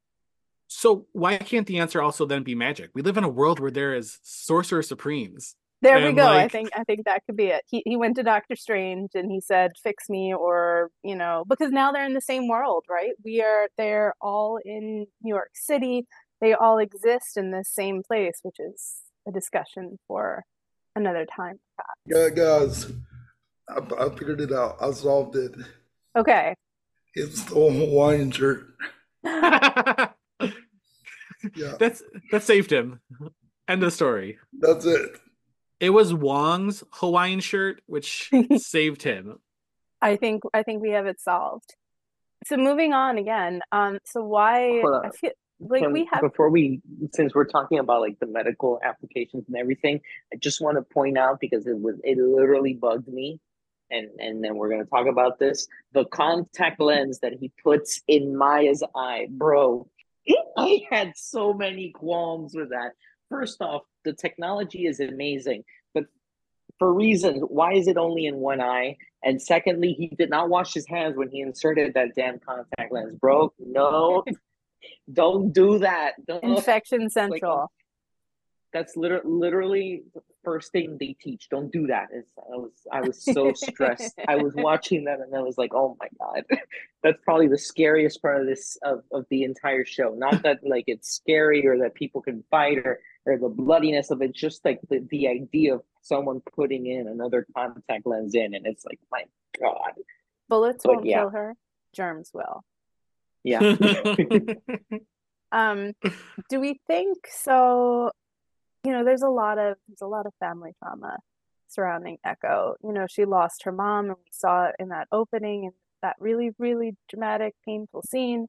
So 0.75 1.05
why 1.11 1.37
can't 1.37 1.67
the 1.67 1.77
answer 1.77 2.01
also 2.01 2.25
then 2.25 2.41
be 2.41 2.55
magic? 2.55 2.89
We 2.95 3.03
live 3.03 3.15
in 3.15 3.23
a 3.23 3.29
world 3.29 3.59
where 3.59 3.69
there 3.69 3.93
is 3.93 4.17
sorcerer 4.23 4.81
supremes. 4.81 5.55
There 5.83 6.03
we 6.03 6.13
go. 6.13 6.23
Like... 6.23 6.45
I 6.45 6.47
think 6.47 6.69
I 6.75 6.83
think 6.83 7.05
that 7.05 7.21
could 7.25 7.35
be 7.35 7.47
it. 7.47 7.61
He 7.69 7.83
he 7.85 7.95
went 7.95 8.15
to 8.15 8.23
Doctor 8.23 8.55
Strange 8.55 9.11
and 9.13 9.31
he 9.31 9.39
said, 9.39 9.73
"Fix 9.83 10.09
me," 10.09 10.33
or 10.33 10.89
you 11.03 11.15
know, 11.15 11.43
because 11.47 11.71
now 11.71 11.91
they're 11.91 12.05
in 12.05 12.15
the 12.15 12.21
same 12.21 12.47
world, 12.47 12.85
right? 12.89 13.11
We 13.23 13.41
are. 13.41 13.67
They're 13.77 14.15
all 14.19 14.57
in 14.65 15.05
New 15.21 15.33
York 15.35 15.51
City. 15.53 16.07
They 16.41 16.53
all 16.53 16.79
exist 16.79 17.37
in 17.37 17.51
the 17.51 17.63
same 17.63 18.01
place, 18.01 18.39
which 18.41 18.57
is 18.59 19.01
a 19.27 19.31
discussion 19.31 19.99
for 20.07 20.43
another 20.95 21.25
time. 21.25 21.59
Yeah, 22.07 22.29
guys, 22.29 22.91
I, 23.69 23.79
I 23.99 24.09
figured 24.09 24.41
it 24.41 24.51
out. 24.51 24.77
I 24.81 24.91
solved 24.91 25.35
it. 25.35 25.53
Okay. 26.17 26.55
It's 27.13 27.43
the 27.43 27.55
Hawaiian 27.55 28.31
shirt. 28.31 28.73
yeah. 31.55 31.75
That's 31.79 32.03
that 32.31 32.43
saved 32.43 32.71
him. 32.71 32.99
End 33.67 33.83
of 33.83 33.93
story. 33.93 34.39
That's 34.59 34.85
it. 34.85 35.19
It 35.79 35.89
was 35.89 36.13
Wong's 36.13 36.83
Hawaiian 36.91 37.39
shirt 37.39 37.81
which 37.85 38.29
saved 38.57 39.03
him. 39.03 39.39
I 40.01 40.15
think 40.15 40.43
I 40.53 40.63
think 40.63 40.81
we 40.81 40.91
have 40.91 41.05
it 41.05 41.19
solved. 41.19 41.75
So 42.45 42.57
moving 42.57 42.93
on 42.93 43.17
again. 43.17 43.61
Um 43.71 43.99
so 44.05 44.23
why 44.23 44.79
I 44.79 45.09
feel 45.09 45.31
like 45.59 45.83
Can, 45.83 45.93
we 45.93 46.09
have 46.11 46.21
before 46.21 46.49
we 46.49 46.81
since 47.13 47.33
we're 47.33 47.45
talking 47.45 47.79
about 47.79 48.01
like 48.01 48.19
the 48.19 48.27
medical 48.27 48.79
applications 48.83 49.45
and 49.47 49.57
everything, 49.57 50.01
I 50.33 50.37
just 50.37 50.61
want 50.61 50.77
to 50.77 50.81
point 50.81 51.17
out 51.17 51.39
because 51.39 51.67
it 51.67 51.79
was 51.79 51.95
it 52.03 52.17
literally 52.17 52.73
bugged 52.73 53.07
me 53.07 53.39
and 53.93 54.09
and 54.19 54.43
then 54.43 54.55
we're 54.55 54.69
gonna 54.69 54.85
talk 54.85 55.07
about 55.07 55.39
this. 55.39 55.67
The 55.93 56.05
contact 56.05 56.79
lens 56.79 57.19
that 57.19 57.33
he 57.39 57.51
puts 57.63 58.01
in 58.07 58.35
Maya's 58.35 58.83
eye, 58.95 59.27
bro. 59.29 59.87
I 60.57 60.81
had 60.89 61.13
so 61.15 61.53
many 61.53 61.91
qualms 61.91 62.55
with 62.55 62.69
that. 62.69 62.91
First 63.29 63.61
off, 63.61 63.83
the 64.05 64.13
technology 64.13 64.85
is 64.85 64.99
amazing, 64.99 65.63
but 65.93 66.05
for 66.77 66.93
reasons, 66.93 67.41
why 67.47 67.73
is 67.73 67.87
it 67.87 67.97
only 67.97 68.25
in 68.25 68.35
one 68.37 68.61
eye? 68.61 68.97
And 69.23 69.41
secondly, 69.41 69.93
he 69.93 70.07
did 70.07 70.29
not 70.29 70.49
wash 70.49 70.73
his 70.73 70.87
hands 70.87 71.15
when 71.17 71.29
he 71.29 71.41
inserted 71.41 71.93
that 71.93 72.15
damn 72.15 72.39
contact 72.39 72.91
lens, 72.91 73.15
bro. 73.15 73.53
No, 73.59 74.23
don't 75.13 75.53
do 75.53 75.79
that. 75.79 76.13
Don't, 76.27 76.43
Infection 76.43 77.09
Central. 77.09 77.61
Like, 77.61 77.69
that's 78.73 78.97
literally 78.97 79.23
literally 79.25 80.03
the 80.13 80.21
first 80.43 80.71
thing 80.71 80.97
they 80.99 81.15
teach. 81.19 81.49
Don't 81.49 81.71
do 81.71 81.87
that. 81.87 82.07
It's, 82.11 82.31
I 82.37 82.55
was 82.55 82.71
I 82.91 83.01
was 83.01 83.23
so 83.23 83.53
stressed. 83.53 84.19
I 84.27 84.35
was 84.35 84.53
watching 84.55 85.05
that 85.05 85.19
and 85.19 85.35
I 85.35 85.41
was 85.41 85.57
like, 85.57 85.73
oh 85.73 85.97
my 85.99 86.07
god, 86.19 86.43
that's 87.03 87.21
probably 87.23 87.47
the 87.47 87.57
scariest 87.57 88.21
part 88.21 88.41
of 88.41 88.47
this 88.47 88.77
of, 88.83 89.03
of 89.11 89.25
the 89.29 89.43
entire 89.43 89.85
show. 89.85 90.13
Not 90.15 90.43
that 90.43 90.59
like 90.63 90.85
it's 90.87 91.09
scary 91.09 91.65
or 91.67 91.77
that 91.79 91.93
people 91.93 92.21
can 92.21 92.43
fight 92.49 92.79
or 92.79 92.99
or 93.25 93.37
the 93.37 93.49
bloodiness 93.49 94.11
of 94.11 94.21
it. 94.21 94.33
Just 94.33 94.65
like 94.65 94.79
the, 94.89 95.05
the 95.09 95.27
idea 95.27 95.75
of 95.75 95.83
someone 96.01 96.41
putting 96.55 96.87
in 96.87 97.07
another 97.07 97.45
contact 97.55 98.05
lens 98.05 98.35
in, 98.35 98.53
and 98.53 98.65
it's 98.65 98.85
like, 98.85 98.99
my 99.11 99.23
god, 99.59 99.93
bullets 100.49 100.83
but, 100.83 100.95
won't 100.95 101.05
yeah. 101.05 101.19
kill 101.19 101.29
her. 101.29 101.55
Germs 101.93 102.31
will. 102.33 102.63
Yeah. 103.43 103.59
um, 105.51 105.93
do 106.49 106.59
we 106.59 106.79
think 106.87 107.27
so? 107.29 108.11
You 108.83 108.91
know, 108.91 109.03
there's 109.03 109.21
a 109.21 109.29
lot 109.29 109.57
of 109.57 109.77
there's 109.87 110.01
a 110.01 110.07
lot 110.07 110.25
of 110.25 110.33
family 110.39 110.71
trauma 110.79 111.17
surrounding 111.67 112.17
Echo. 112.23 112.75
You 112.83 112.93
know, 112.93 113.07
she 113.09 113.25
lost 113.25 113.63
her 113.63 113.71
mom, 113.71 114.05
and 114.05 114.15
we 114.15 114.31
saw 114.31 114.65
it 114.65 114.75
in 114.79 114.89
that 114.89 115.07
opening 115.11 115.65
and 115.65 115.73
that 116.01 116.15
really, 116.19 116.51
really 116.59 116.95
dramatic, 117.09 117.55
painful 117.65 118.03
scene. 118.03 118.47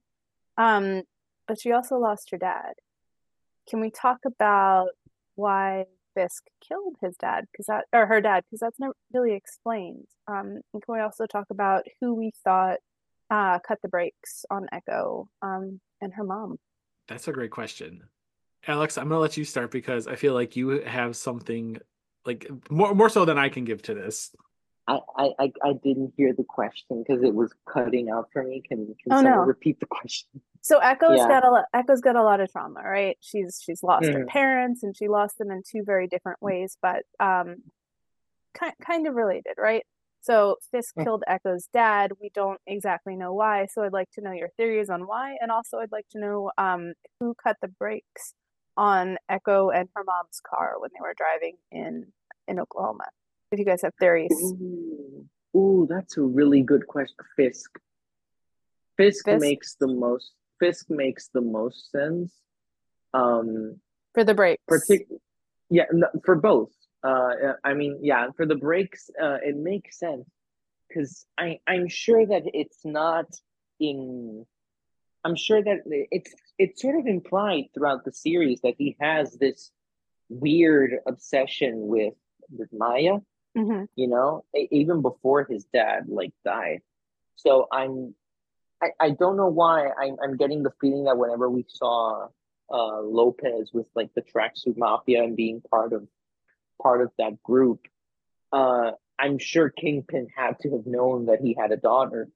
Um, 0.57 1.03
but 1.47 1.61
she 1.61 1.73
also 1.73 1.97
lost 1.97 2.31
her 2.31 2.39
dad. 2.39 2.75
Can 3.69 3.81
we 3.81 3.91
talk 3.91 4.19
about 4.27 4.89
why 5.37 5.85
Fisk 6.15 6.45
killed 6.67 6.97
his 7.01 7.17
dad? 7.17 7.47
Because 7.51 7.67
that 7.67 7.85
or 7.93 8.07
her 8.07 8.21
dad, 8.21 8.45
because 8.45 8.61
that's 8.61 8.79
not 8.79 8.97
really 9.13 9.35
explained. 9.35 10.07
Um, 10.27 10.61
and 10.73 10.83
can 10.83 10.95
we 10.95 11.01
also 11.01 11.27
talk 11.27 11.47
about 11.51 11.85
who 12.01 12.15
we 12.15 12.33
thought 12.43 12.79
uh, 13.31 13.59
cut 13.61 13.79
the 13.83 13.89
brakes 13.89 14.45
on 14.51 14.67
Echo 14.73 15.29
um, 15.43 15.81
and 16.01 16.13
her 16.15 16.25
mom? 16.25 16.59
That's 17.09 17.29
a 17.29 17.33
great 17.33 17.51
question. 17.51 18.03
Alex, 18.67 18.99
I'm 18.99 19.09
gonna 19.09 19.21
let 19.21 19.37
you 19.37 19.45
start 19.45 19.71
because 19.71 20.07
I 20.07 20.17
feel 20.17 20.35
like 20.35 20.57
you 20.57 20.83
have 20.83 21.17
something 21.17 21.79
like 22.25 22.49
more 22.71 22.95
more 22.95 23.09
so 23.09 23.25
than 23.25 23.39
I 23.39 23.49
can 23.49 23.65
give 23.65 23.83
to 23.83 23.95
this. 23.95 24.35
I, 24.87 25.01
I, 25.17 25.53
I 25.63 25.73
didn't 25.73 26.13
hear 26.17 26.35
the 26.35 26.45
question 26.45 27.03
because 27.07 27.23
it 27.23 27.35
was 27.35 27.55
cutting 27.67 28.11
out 28.11 28.29
for 28.33 28.43
me. 28.43 28.63
Can 28.67 28.87
can 29.03 29.13
oh, 29.13 29.23
someone 29.23 29.25
no. 29.35 29.41
repeat 29.41 29.81
the 29.81 29.87
question? 29.87 30.43
So 30.63 30.79
Echo's 30.79 31.19
Yeah. 31.19 31.29
got 31.29 31.45
a 31.45 31.51
lot, 31.51 31.65
Echo's 31.75 32.01
got 32.01 32.17
a 32.17 32.23
lot 32.23 32.41
of 32.41 32.51
trauma, 32.51 32.81
right? 32.83 33.17
She's 33.21 33.61
she's 33.63 33.83
lost 33.83 34.07
her 34.07 34.25
Mhm. 34.25 34.29
parents 34.29 34.83
and 34.83 34.97
she 34.97 35.09
lost 35.09 35.39
them 35.39 35.51
in 35.51 35.63
two 35.63 35.85
very 35.85 36.07
different 36.07 36.43
ways, 36.43 36.77
but 36.81 37.03
um, 37.21 37.57
kind 38.55 38.75
kind 38.81 39.07
of 39.07 39.15
related, 39.15 39.55
right? 39.59 39.85
So 40.21 40.57
Fisk 40.71 40.95
Mm. 40.97 41.05
killed 41.05 41.25
Echo's 41.27 41.69
dad. 41.73 42.13
We 42.21 42.31
don't 42.35 42.61
exactly 42.67 43.17
know 43.17 43.35
why, 43.35 43.67
so 43.73 43.83
I'd 43.83 43.93
like 43.93 44.11
to 44.13 44.23
know 44.23 44.33
your 44.33 44.51
theories 44.57 44.89
on 44.91 45.07
why, 45.07 45.37
and 45.41 45.51
also 45.51 45.79
I'd 45.79 45.93
like 45.93 46.09
to 46.13 46.19
know 46.19 46.51
um 46.59 46.95
who 47.21 47.35
cut 47.43 47.57
the 47.63 47.69
brakes 47.69 48.35
on 48.77 49.19
Echo 49.29 49.71
and 49.71 49.89
her 49.95 50.03
mom's 50.05 50.41
car 50.47 50.75
when 50.79 50.91
they 50.95 51.01
were 51.01 51.15
driving 51.17 51.57
in 51.71 52.07
in 52.49 52.61
Oklahoma. 52.61 53.05
If 53.53 53.59
you 53.59 53.65
guys 53.65 53.83
have 53.83 53.95
theories, 54.01 54.33
Ooh, 54.33 55.27
ooh, 55.57 55.87
that's 55.89 56.17
a 56.17 56.23
really 56.23 56.63
good 56.63 56.87
question. 56.87 57.17
Fisk. 57.37 57.71
Fisk, 58.97 59.25
Fisk? 59.25 59.41
makes 59.41 59.77
the 59.77 59.89
most. 59.89 60.33
Fisk 60.61 60.87
makes 60.89 61.29
the 61.29 61.41
most 61.41 61.91
sense. 61.91 62.33
Um, 63.13 63.81
for 64.13 64.25
the 64.25 64.35
brakes. 64.35 64.63
partic- 64.71 65.07
yeah, 65.71 65.85
no, 65.93 66.09
for 66.25 66.35
both. 66.37 66.71
Uh, 67.03 67.55
I 67.65 67.75
mean, 67.75 67.99
yeah, 68.03 68.29
for 68.37 68.47
the 68.47 68.55
brakes, 68.55 69.11
uh, 69.21 69.39
it 69.43 69.57
makes 69.57 69.99
sense 69.99 70.29
because 70.89 71.27
I 71.39 71.59
I'm 71.67 71.89
sure 71.89 72.27
that 72.27 72.43
it's 72.53 72.85
not 72.85 73.27
in. 73.81 74.47
I'm 75.25 75.37
sure 75.37 75.63
that 75.63 75.79
it's 75.87 76.35
it's 76.59 76.81
sort 76.83 76.97
of 76.99 77.07
implied 77.07 77.65
throughout 77.75 78.05
the 78.05 78.13
series 78.13 78.61
that 78.63 78.75
he 78.79 78.97
has 79.01 79.35
this 79.35 79.71
weird 80.29 80.99
obsession 81.07 81.87
with 81.89 82.15
with 82.51 82.69
Maya 82.73 83.19
Mhm. 83.57 83.89
you 83.97 84.09
know, 84.09 84.45
even 84.55 85.01
before 85.03 85.45
his 85.45 85.65
dad 85.67 86.09
like 86.09 86.33
died. 86.45 86.81
So 87.37 87.69
I'm, 87.71 88.15
I, 88.83 88.89
I 89.01 89.11
don't 89.11 89.37
know 89.37 89.49
why 89.49 89.91
I'm, 89.91 90.17
I'm 90.23 90.37
getting 90.37 90.63
the 90.65 90.73
feeling 90.81 91.05
that 91.05 91.17
whenever 91.19 91.49
we 91.49 91.65
saw 91.69 92.29
uh 92.73 93.01
Lopez 93.03 93.73
with 93.73 93.87
like 93.95 94.13
the 94.15 94.23
tracksuit 94.23 94.77
mafia 94.77 95.23
and 95.23 95.37
being 95.37 95.61
part 95.71 95.93
of 95.93 96.09
part 96.83 97.03
of 97.03 97.11
that 97.19 97.43
group, 97.43 97.81
uh, 98.53 98.93
I'm 99.19 99.39
sure 99.39 99.71
Kingpin 99.71 100.29
had 100.35 100.59
to 100.61 100.71
have 100.73 100.87
known 100.87 101.27
that 101.27 101.41
he 101.41 101.55
had 101.59 101.73
a 101.73 101.77
daughter. 101.77 102.29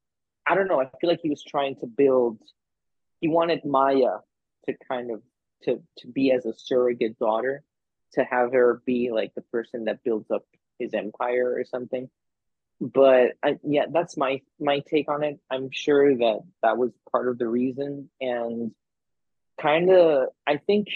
I 0.47 0.55
don't 0.55 0.69
know. 0.69 0.81
I 0.81 0.89
feel 1.01 1.11
like 1.11 1.21
he 1.23 1.31
was 1.31 1.43
trying 1.43 1.77
to 1.77 1.87
build. 1.87 2.39
He 3.21 3.29
wanted 3.29 3.65
Maya 3.65 4.19
to 4.67 4.75
kind 4.89 5.11
of 5.11 5.23
to 5.65 5.83
to 5.99 6.07
be 6.07 6.31
as 6.33 6.47
a 6.47 6.55
surrogate 6.57 7.19
daughter, 7.19 7.63
to 8.13 8.25
have 8.25 8.53
her 8.53 8.83
be 8.87 9.11
like 9.11 9.35
the 9.35 9.43
person 9.43 9.85
that 9.85 10.05
builds 10.05 10.31
up 10.31 10.45
his 10.79 10.95
empire 10.95 11.55
or 11.57 11.65
something. 11.65 12.09
But 12.81 13.33
I, 13.43 13.59
yeah, 13.65 13.87
that's 13.91 14.17
my 14.17 14.41
my 14.61 14.81
take 14.81 15.11
on 15.11 15.25
it. 15.25 15.41
I'm 15.51 15.71
sure 15.71 16.17
that 16.17 16.41
that 16.63 16.79
was 16.79 16.93
part 17.11 17.29
of 17.29 17.39
the 17.39 17.49
reason, 17.49 18.09
and 18.21 18.73
kind 19.61 19.91
of 19.91 20.29
I 20.47 20.59
think 20.59 20.89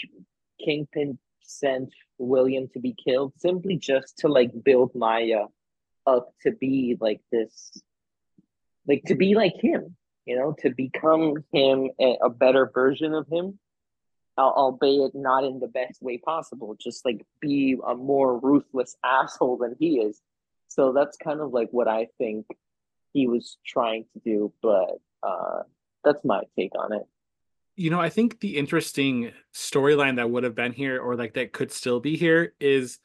Kingpin 0.64 1.18
sent 1.43 1.93
William 2.18 2.68
to 2.68 2.79
be 2.79 2.95
killed 2.95 3.33
simply 3.39 3.77
just 3.77 4.18
to 4.18 4.29
like 4.29 4.53
build 4.62 4.95
Maya 4.95 5.47
up 6.07 6.33
to 6.43 6.53
be 6.53 6.97
like 7.01 7.20
this, 7.33 7.83
like 8.87 9.03
to 9.07 9.16
be 9.16 9.35
like 9.35 9.55
him, 9.57 9.97
you 10.27 10.37
know, 10.37 10.55
to 10.61 10.70
become 10.70 11.45
him 11.53 11.91
a, 12.01 12.31
better 12.31 12.70
version 12.73 13.14
of 13.14 13.27
him, 13.29 13.59
al- 14.39 14.55
albeit 14.57 15.14
not 15.14 15.45
in 15.45 15.59
the 15.61 15.66
best 15.66 16.01
way 16.03 16.18
possible. 16.18 16.77
Just 16.81 17.05
like 17.05 17.27
be 17.41 17.77
a 17.87 17.95
more 17.95 18.39
ruthless 18.39 18.97
asshole 19.05 19.59
than 19.59 19.77
he 19.79 20.01
is. 20.01 20.20
So 20.68 20.93
that's 20.93 21.16
kind 21.16 21.41
of 21.41 21.53
like 21.53 21.68
what 21.70 21.89
I 21.89 22.09
think 22.18 22.47
he 23.12 23.27
was 23.27 23.59
trying 23.66 24.07
to 24.14 24.20
do, 24.25 24.53
but 24.62 24.99
uh, 25.23 25.62
that's 26.05 26.25
my 26.25 26.43
take 26.57 26.73
on 26.79 26.93
it. 26.93 27.07
You 27.77 27.91
know, 27.91 28.01
I 28.01 28.09
think 28.09 28.41
the 28.41 28.57
interesting 28.57 29.33
storyline 29.55 30.16
that 30.16 30.31
would 30.31 30.45
have 30.45 30.55
been 30.55 30.73
here, 30.73 31.01
or 31.01 31.16
like 31.16 31.35
that 31.35 31.53
could 31.53 31.73
still 31.73 32.01
be 32.01 32.16
here, 32.16 32.55
is 32.61 32.99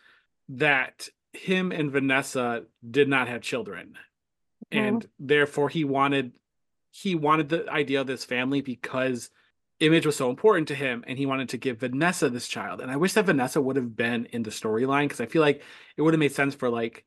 that 0.50 1.10
him 1.34 1.72
and 1.72 1.92
Vanessa 1.92 2.64
did 2.90 3.08
not 3.08 3.28
have 3.28 3.42
children, 3.42 3.98
and 4.72 5.06
therefore 5.20 5.70
he 5.70 5.84
wanted 5.84 6.34
he 6.98 7.14
wanted 7.14 7.50
the 7.50 7.70
idea 7.70 8.02
of 8.02 8.08
this 8.08 8.26
family 8.26 8.60
because 8.60 9.30
image 9.80 10.08
was 10.08 10.16
so 10.16 10.32
important 10.32 10.68
to 10.68 10.74
him 10.74 11.04
and 11.06 11.16
he 11.20 11.28
wanted 11.28 11.50
to 11.50 11.58
give 11.58 11.82
Vanessa 11.82 12.28
this 12.28 12.48
child. 12.48 12.82
And 12.82 12.90
I 12.90 12.96
wish 12.96 13.14
that 13.14 13.28
Vanessa 13.28 13.62
would 13.62 13.76
have 13.76 13.96
been 13.96 14.26
in 14.32 14.42
the 14.42 14.50
storyline 14.50 15.04
because 15.04 15.22
I 15.22 15.28
feel 15.28 15.44
like 15.44 15.62
it 15.96 16.02
would 16.02 16.16
have 16.16 16.20
made 16.20 16.32
sense 16.32 16.56
for 16.56 16.72
like 16.72 17.06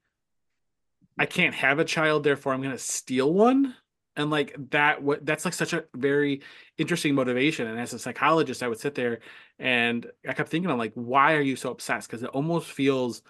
I 1.18 1.26
can't 1.26 1.56
have 1.56 1.80
a 1.80 1.84
child, 1.84 2.22
therefore 2.22 2.52
I'm 2.52 2.62
gonna 2.62 2.78
steal 2.78 3.34
one. 3.34 3.74
And 4.14 4.30
like 4.30 4.54
that 4.70 5.02
what 5.02 5.26
that's 5.26 5.44
like 5.44 5.54
such 5.54 5.72
a 5.72 5.84
very 5.92 6.42
interesting 6.78 7.16
motivation. 7.16 7.66
And 7.66 7.80
as 7.80 7.92
a 7.92 7.98
psychologist, 7.98 8.62
I 8.62 8.68
would 8.68 8.78
sit 8.78 8.94
there 8.94 9.18
and 9.58 10.06
I 10.28 10.34
kept 10.34 10.50
thinking, 10.50 10.70
I'm 10.70 10.78
like, 10.78 10.92
why 10.94 11.34
are 11.34 11.40
you 11.40 11.56
so 11.56 11.72
obsessed? 11.72 12.08
Because 12.08 12.22
it 12.22 12.30
almost 12.30 12.70
feels 12.70 13.22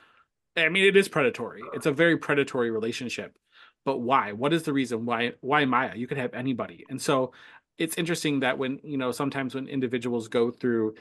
I 0.58 0.68
mean, 0.68 0.84
it 0.84 0.96
is 0.96 1.08
predatory. 1.08 1.62
It's 1.72 1.86
a 1.86 1.92
very 1.92 2.18
predatory 2.18 2.70
relationship. 2.70 3.38
But 3.85 3.99
why? 3.99 4.33
What 4.33 4.53
is 4.53 4.64
the 4.64 4.72
reason 4.72 5.07
why 5.07 5.33
why 5.41 5.64
Maya? 5.64 5.93
You 5.97 6.07
could 6.07 6.18
have 6.18 6.35
anybody. 6.35 6.85
And 6.91 7.01
so 7.01 7.33
it's 7.78 7.97
interesting 7.97 8.41
that 8.41 8.59
when, 8.59 8.78
you 8.83 8.99
know, 8.99 9.11
sometimes 9.11 9.55
when 9.55 9.66
individuals 9.66 10.28
go 10.28 10.51
through 10.51 10.95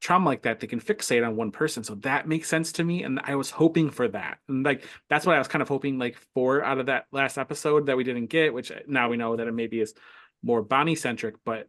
trauma 0.00 0.26
like 0.26 0.42
that, 0.42 0.60
they 0.60 0.66
can 0.66 0.80
fixate 0.80 1.26
on 1.26 1.36
one 1.36 1.50
person. 1.50 1.82
So 1.84 1.94
that 1.96 2.28
makes 2.28 2.48
sense 2.48 2.72
to 2.72 2.84
me. 2.84 3.02
And 3.02 3.20
I 3.24 3.34
was 3.34 3.50
hoping 3.50 3.90
for 3.90 4.08
that. 4.08 4.38
And 4.48 4.64
like 4.64 4.84
that's 5.08 5.26
what 5.26 5.34
I 5.34 5.38
was 5.38 5.48
kind 5.48 5.62
of 5.62 5.68
hoping 5.68 5.98
like 5.98 6.16
for 6.34 6.62
out 6.64 6.78
of 6.78 6.86
that 6.86 7.06
last 7.12 7.38
episode 7.38 7.86
that 7.86 7.96
we 7.96 8.04
didn't 8.04 8.26
get, 8.26 8.54
which 8.54 8.70
uh, 8.70 8.80
now 8.86 9.08
we 9.08 9.16
know 9.16 9.36
that 9.36 9.46
it 9.46 9.52
maybe 9.52 9.80
is 9.80 9.94
more 10.42 10.62
Bonnie 10.62 10.96
centric, 10.96 11.36
but 11.44 11.68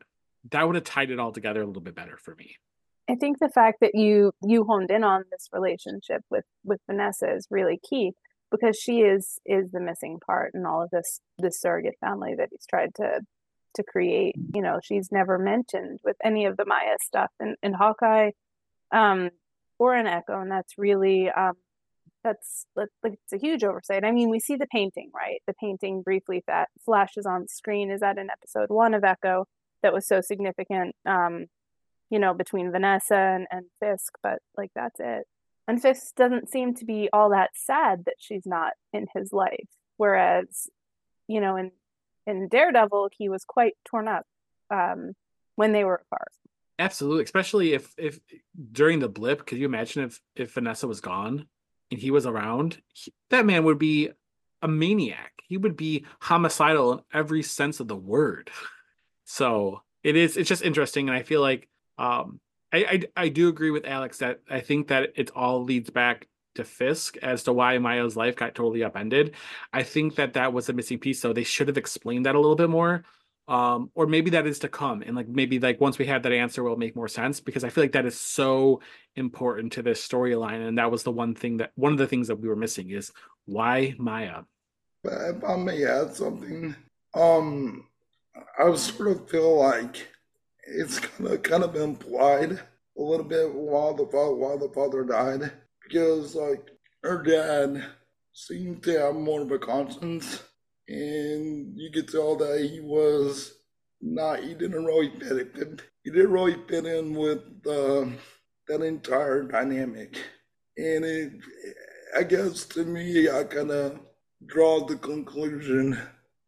that 0.51 0.66
would 0.66 0.76
have 0.76 0.84
tied 0.84 1.12
it 1.12 1.20
all 1.20 1.32
together 1.32 1.62
a 1.62 1.66
little 1.66 1.82
bit 1.82 1.95
better 1.95 2.18
for 2.18 2.36
me. 2.36 2.58
I 3.10 3.16
think 3.16 3.39
the 3.39 3.49
fact 3.49 3.80
that 3.82 3.95
you 3.95 4.32
you 4.41 4.64
honed 4.64 4.89
in 4.89 5.04
on 5.04 5.24
this 5.32 5.49
relationship 5.51 6.24
with 6.30 6.45
with 6.64 6.80
Vanessa 6.88 7.34
is 7.34 7.47
really 7.49 7.80
key 7.88 8.14
because 8.54 8.78
she 8.78 9.01
is 9.01 9.39
is 9.45 9.72
the 9.72 9.80
missing 9.82 10.20
part 10.26 10.54
in 10.54 10.66
all 10.66 10.84
of 10.84 10.91
this 10.91 11.20
this 11.39 11.60
surrogate 11.60 11.97
family 11.99 12.36
that 12.36 12.49
he's 12.51 12.66
tried 12.68 12.93
to 12.95 13.20
to 13.76 13.84
create. 13.84 14.36
You 14.54 14.62
know, 14.62 14.80
she's 14.84 15.12
never 15.12 15.39
mentioned 15.39 15.99
with 16.04 16.16
any 16.24 16.45
of 16.45 16.56
the 16.58 16.66
Maya 16.66 16.97
stuff 17.01 17.32
in, 17.41 17.56
in 17.64 17.74
Hawkeye 17.74 18.32
um 18.93 19.32
or 19.80 19.95
in 19.95 20.08
Echo, 20.08 20.39
and 20.39 20.51
that's 20.51 20.78
really 20.78 21.30
um 21.30 21.56
that's 22.24 22.66
like 22.76 22.89
it's 23.06 23.34
a 23.34 23.38
huge 23.38 23.64
oversight. 23.64 24.06
I 24.06 24.12
mean, 24.12 24.30
we 24.30 24.39
see 24.39 24.56
the 24.56 24.68
painting, 24.68 25.12
right? 25.14 25.41
The 25.47 25.54
painting 25.56 26.04
briefly 26.04 26.43
that 26.47 26.70
flashes 26.86 27.26
on 27.26 27.47
screen 27.47 27.91
is 27.91 28.01
that 28.01 28.18
in 28.18 28.30
episode 28.30 28.70
one 28.70 28.93
of 28.93 29.04
Echo 29.04 29.45
that 29.82 29.93
was 29.93 30.08
so 30.08 30.22
significant. 30.22 30.95
Um, 31.06 31.47
you 32.10 32.20
know, 32.20 32.34
between 32.36 32.72
Vanessa 32.72 33.16
and, 33.16 33.47
and 33.51 33.66
Fisk, 33.80 34.14
but 34.22 34.39
like 34.56 34.70
that's 34.76 34.99
it. 34.99 35.26
And 35.68 35.82
Fisk 35.82 36.16
doesn't 36.16 36.49
seem 36.49 36.76
to 36.76 36.86
be 36.86 37.09
all 37.14 37.30
that 37.30 37.51
sad 37.55 38.03
that 38.05 38.16
she's 38.20 38.45
not 38.45 38.74
in 38.91 39.07
his 39.14 39.32
life. 39.32 39.68
Whereas, 39.97 40.68
you 41.28 41.39
know, 41.41 41.55
in 41.55 41.72
in 42.26 42.47
Daredevil, 42.47 43.09
he 43.18 43.30
was 43.30 43.43
quite 43.43 43.74
torn 43.86 44.07
up 44.07 44.26
um, 44.70 45.14
when 45.55 45.72
they 45.72 45.84
were 45.84 46.01
apart. 46.05 46.32
Absolutely, 46.80 47.24
especially 47.24 47.74
if 47.74 47.93
if 47.97 48.20
during 48.72 48.99
the 48.99 49.09
blip, 49.09 49.45
could 49.45 49.57
you 49.57 49.66
imagine 49.66 50.03
if 50.03 50.20
if 50.36 50.53
Vanessa 50.53 50.88
was 50.88 51.01
gone 51.01 51.45
and 51.91 51.99
he 51.99 52.11
was 52.11 52.26
around? 52.26 52.82
He, 52.93 53.14
that 53.30 53.45
man 53.45 53.64
would 53.64 53.80
be 53.80 54.09
a 54.61 54.68
maniac. 54.68 55.34
He 55.47 55.57
would 55.57 55.78
be 55.78 56.05
homicidal 56.20 56.93
in 56.93 56.99
every 57.14 57.43
sense 57.43 57.80
of 57.80 57.88
the 57.88 57.95
word. 57.95 58.49
So 59.26 59.82
it 60.03 60.18
is. 60.18 60.36
It's 60.36 60.49
just 60.49 60.64
interesting, 60.64 61.07
and 61.07 61.18
I 61.18 61.24
feel 61.24 61.39
like 61.39 61.70
um, 61.97 62.41
I, 62.74 62.78
I 63.17 63.24
I 63.26 63.30
do 63.30 63.49
agree 63.49 63.71
with 63.71 63.86
Alex 63.86 64.17
that 64.19 64.41
I 64.49 64.59
think 64.61 64.88
that 64.89 65.13
it 65.15 65.32
all 65.36 65.63
leads 65.63 65.89
back 65.91 66.28
to 66.55 66.63
Fisk 66.63 67.17
as 67.17 67.43
to 67.43 67.53
why 67.53 67.78
Maya's 67.80 68.15
life 68.17 68.36
got 68.36 68.55
totally 68.55 68.84
upended. 68.84 69.36
I 69.74 69.84
think 69.84 70.15
that 70.15 70.34
that 70.34 70.53
was 70.53 70.69
a 70.69 70.74
missing 70.74 70.99
piece. 70.99 71.19
So 71.21 71.34
they 71.34 71.43
should 71.43 71.67
have 71.67 71.78
explained 71.78 72.26
that 72.26 72.36
a 72.36 72.39
little 72.39 72.55
bit 72.55 72.69
more. 72.69 73.03
um 73.49 73.91
or 73.95 74.07
maybe 74.07 74.32
that 74.32 74.47
is 74.47 74.59
to 74.59 74.69
come 74.69 75.01
and 75.03 75.15
like 75.17 75.28
maybe 75.28 75.59
like 75.59 75.82
once 75.82 75.97
we 75.99 76.05
have 76.05 76.24
that 76.24 76.32
answer 76.32 76.63
will 76.63 76.78
make 76.78 76.95
more 76.95 77.09
sense 77.09 77.41
because 77.41 77.65
i 77.65 77.69
feel 77.69 77.84
like 77.84 77.91
that 77.91 78.05
is 78.05 78.17
so 78.17 78.80
important 79.17 79.74
to 79.74 79.82
this 79.84 79.99
storyline 80.07 80.65
and 80.67 80.78
that 80.78 80.89
was 80.89 81.03
the 81.03 81.11
one 81.11 81.36
thing 81.36 81.57
that 81.57 81.71
one 81.76 81.91
of 81.91 81.97
the 81.97 82.07
things 82.07 82.28
that 82.30 82.38
we 82.39 82.47
were 82.47 82.55
missing 82.55 82.89
is 82.91 83.11
why 83.45 83.93
maya 83.99 84.43
But 85.03 85.13
if 85.36 85.43
I 85.43 85.55
may 85.57 85.84
add 85.86 86.15
something, 86.15 86.76
um, 87.13 87.88
I 88.57 88.74
sort 88.76 89.11
of 89.11 89.30
feel 89.30 89.57
like 89.59 90.07
it's 90.68 90.99
kind 90.99 91.32
of 91.32 91.43
kind 91.43 91.64
of 91.64 91.76
implied 91.76 92.59
a 92.97 93.01
little 93.01 93.26
bit 93.26 93.53
while 93.53 93.93
the 93.93 94.05
father 94.05 94.36
while 94.36 94.57
the 94.57 94.70
father 94.70 95.03
died 95.03 95.51
because 95.84 96.36
like 96.36 96.70
her 97.03 97.22
dad 97.22 97.84
seemed 98.34 98.84
to 98.84 98.99
have 98.99 99.16
more 99.16 99.41
of 99.41 99.51
a 99.51 99.59
conscience, 99.59 100.43
and 100.88 101.78
you 101.78 101.91
could 101.91 102.07
tell 102.07 102.36
that 102.36 102.68
he 102.72 102.80
was 102.80 103.53
not 104.01 104.43
he 104.43 104.53
didn't 104.53 104.86
really 104.86 105.11
fit 105.20 105.38
it. 105.57 105.82
He 106.03 106.11
didn't 106.11 106.32
really 106.32 106.57
fit 106.68 106.86
in 106.86 107.14
with 107.14 107.43
uh, 107.66 108.05
that 108.68 108.82
entire 108.82 109.43
dynamic, 109.43 110.18
and 110.78 111.05
it. 111.05 111.34
I 112.16 112.22
guess 112.22 112.66
to 112.66 112.86
me, 112.86 113.28
I 113.28 113.43
kind 113.43 113.72
of 113.72 113.99
draw 114.45 114.86
the 114.86 114.97
conclusion 114.97 115.99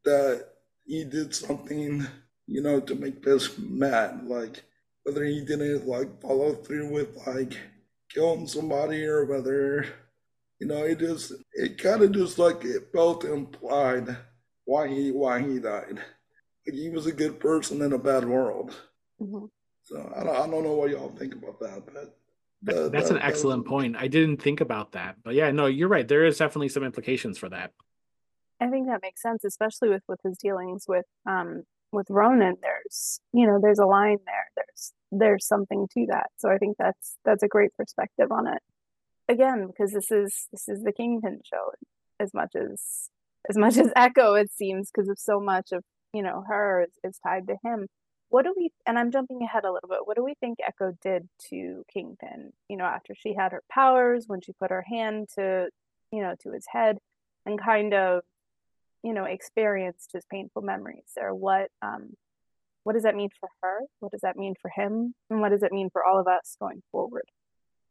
that 0.03 0.47
he 0.85 1.03
did 1.03 1.33
something, 1.33 2.05
you 2.47 2.61
know, 2.61 2.79
to 2.79 2.95
make 2.95 3.23
Fisk 3.23 3.57
mad. 3.59 4.21
Like 4.27 4.63
whether 5.03 5.23
he 5.23 5.43
didn't 5.43 5.87
like 5.87 6.21
follow 6.21 6.53
through 6.53 6.91
with 6.91 7.15
like 7.27 7.57
killing 8.09 8.47
somebody 8.47 9.03
or 9.05 9.25
whether, 9.25 9.85
you 10.59 10.67
know, 10.67 10.83
it 10.83 10.99
just 10.99 11.33
it 11.53 11.77
kind 11.77 12.01
of 12.01 12.11
just 12.11 12.37
like 12.39 12.63
it 12.63 12.89
felt 12.93 13.23
implied 13.23 14.15
why 14.65 14.87
he 14.87 15.11
why 15.11 15.41
he 15.41 15.59
died. 15.59 15.99
Like 16.67 16.75
he 16.75 16.89
was 16.89 17.05
a 17.05 17.11
good 17.11 17.39
person 17.39 17.81
in 17.81 17.93
a 17.93 17.97
bad 17.99 18.25
world. 18.25 18.75
Mhm. 19.21 19.49
So 19.83 20.11
I 20.15 20.23
don't, 20.23 20.35
I 20.35 20.47
don't 20.47 20.63
know 20.63 20.73
what 20.73 20.89
y'all 20.89 21.09
think 21.09 21.35
about 21.35 21.59
that, 21.59 21.85
but. 21.85 21.93
Th- 21.93 22.07
that- 22.63 22.91
that's 22.91 23.09
that- 23.09 23.15
an 23.15 23.19
that 23.21 23.25
was- 23.25 23.33
excellent 23.35 23.65
point 23.67 23.95
i 23.95 24.07
didn't 24.07 24.41
think 24.41 24.59
about 24.59 24.93
that 24.93 25.17
but 25.23 25.35
yeah 25.35 25.51
no 25.51 25.67
you're 25.67 25.89
right 25.89 26.07
there 26.07 26.25
is 26.25 26.37
definitely 26.39 26.69
some 26.69 26.83
implications 26.83 27.37
for 27.37 27.47
that 27.49 27.71
I 28.59 28.67
think 28.69 28.87
that 28.87 29.01
makes 29.03 29.21
sense, 29.21 29.43
especially 29.43 29.89
with 29.89 30.01
with 30.07 30.19
his 30.23 30.37
dealings 30.37 30.85
with 30.87 31.05
um 31.27 31.63
with 31.95 32.09
Ronan. 32.09 32.57
There's 32.61 33.19
you 33.33 33.47
know 33.47 33.59
there's 33.61 33.79
a 33.79 33.85
line 33.85 34.19
there. 34.25 34.47
There's 34.55 34.93
there's 35.11 35.47
something 35.47 35.87
to 35.93 36.05
that. 36.09 36.27
So 36.37 36.49
I 36.49 36.57
think 36.57 36.77
that's 36.77 37.17
that's 37.25 37.43
a 37.43 37.47
great 37.47 37.73
perspective 37.75 38.31
on 38.31 38.47
it. 38.47 38.61
Again, 39.27 39.67
because 39.67 39.91
this 39.91 40.11
is 40.11 40.47
this 40.51 40.67
is 40.67 40.83
the 40.83 40.91
Kingpin 40.91 41.41
show, 41.43 41.71
as 42.19 42.33
much 42.33 42.55
as 42.55 43.09
as 43.49 43.57
much 43.57 43.77
as 43.77 43.91
Echo 43.95 44.33
it 44.35 44.51
seems, 44.51 44.91
because 44.91 45.09
of 45.09 45.17
so 45.17 45.39
much 45.39 45.71
of 45.71 45.83
you 46.13 46.21
know 46.21 46.43
her 46.47 46.83
is, 46.83 46.91
is 47.03 47.19
tied 47.19 47.47
to 47.47 47.57
him. 47.63 47.87
What 48.29 48.43
do 48.43 48.53
we? 48.55 48.71
And 48.85 48.99
I'm 48.99 49.11
jumping 49.11 49.41
ahead 49.41 49.65
a 49.65 49.71
little 49.71 49.89
bit. 49.89 50.05
What 50.05 50.17
do 50.17 50.23
we 50.23 50.35
think 50.39 50.59
Echo 50.65 50.93
did 51.01 51.27
to 51.49 51.83
Kingpin? 51.91 52.51
You 52.69 52.77
know, 52.77 52.85
after 52.85 53.15
she 53.15 53.33
had 53.33 53.51
her 53.51 53.63
powers, 53.71 54.25
when 54.27 54.41
she 54.41 54.51
put 54.53 54.71
her 54.71 54.83
hand 54.87 55.29
to 55.35 55.69
you 56.11 56.21
know 56.21 56.35
to 56.43 56.51
his 56.51 56.65
head, 56.69 56.97
and 57.45 57.59
kind 57.59 57.93
of 57.93 58.23
you 59.05 59.13
know 59.13 59.23
experienced 59.23 60.11
his 60.13 60.25
painful 60.31 60.61
memories 60.61 61.11
or 61.17 61.33
what 61.33 61.69
um 61.81 62.09
what 62.83 62.93
does 62.93 63.03
that 63.03 63.15
mean 63.15 63.29
for 63.39 63.49
her 63.61 63.79
what 63.99 64.11
does 64.11 64.21
that 64.21 64.35
mean 64.35 64.53
for 64.61 64.69
him 64.69 65.13
and 65.29 65.39
what 65.41 65.49
does 65.49 65.63
it 65.63 65.71
mean 65.71 65.89
for 65.89 66.03
all 66.03 66.19
of 66.19 66.27
us 66.27 66.57
going 66.59 66.81
forward 66.91 67.25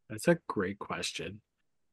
That's 0.08 0.28
a 0.28 0.38
great 0.46 0.78
question. 0.78 1.40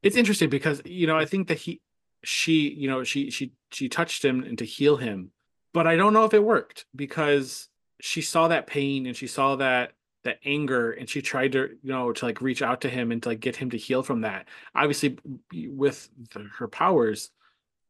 It's 0.04 0.16
interesting 0.16 0.50
because 0.50 0.82
you 0.86 1.08
know 1.08 1.18
I 1.18 1.26
think 1.26 1.48
that 1.48 1.60
he, 1.60 1.82
she, 2.24 2.70
you 2.70 2.88
know, 2.90 3.04
she 3.04 3.30
she 3.30 3.54
she 3.72 3.90
touched 3.90 4.24
him 4.24 4.44
and 4.44 4.58
to 4.58 4.66
heal 4.66 4.98
him, 4.98 5.32
but 5.74 5.88
I 5.88 5.96
don't 5.96 6.14
know 6.14 6.26
if 6.26 6.34
it 6.34 6.44
worked 6.44 6.86
because 6.96 7.70
she 8.00 8.22
saw 8.22 8.48
that 8.48 8.68
pain 8.68 9.06
and 9.06 9.16
she 9.16 9.28
saw 9.28 9.56
that 9.58 9.94
that 10.24 10.40
anger 10.46 10.92
and 10.92 11.10
she 11.10 11.22
tried 11.22 11.52
to 11.54 11.70
you 11.82 11.92
know 11.92 12.12
to 12.12 12.26
like 12.26 12.42
reach 12.42 12.62
out 12.62 12.82
to 12.82 12.90
him 12.90 13.12
and 13.12 13.24
to 13.24 13.30
like 13.30 13.40
get 13.40 13.56
him 13.56 13.70
to 13.72 13.78
heal 13.78 14.04
from 14.04 14.22
that. 14.22 14.48
Obviously, 14.76 15.18
with 15.54 16.10
the, 16.34 16.48
her 16.58 16.68
powers, 16.68 17.32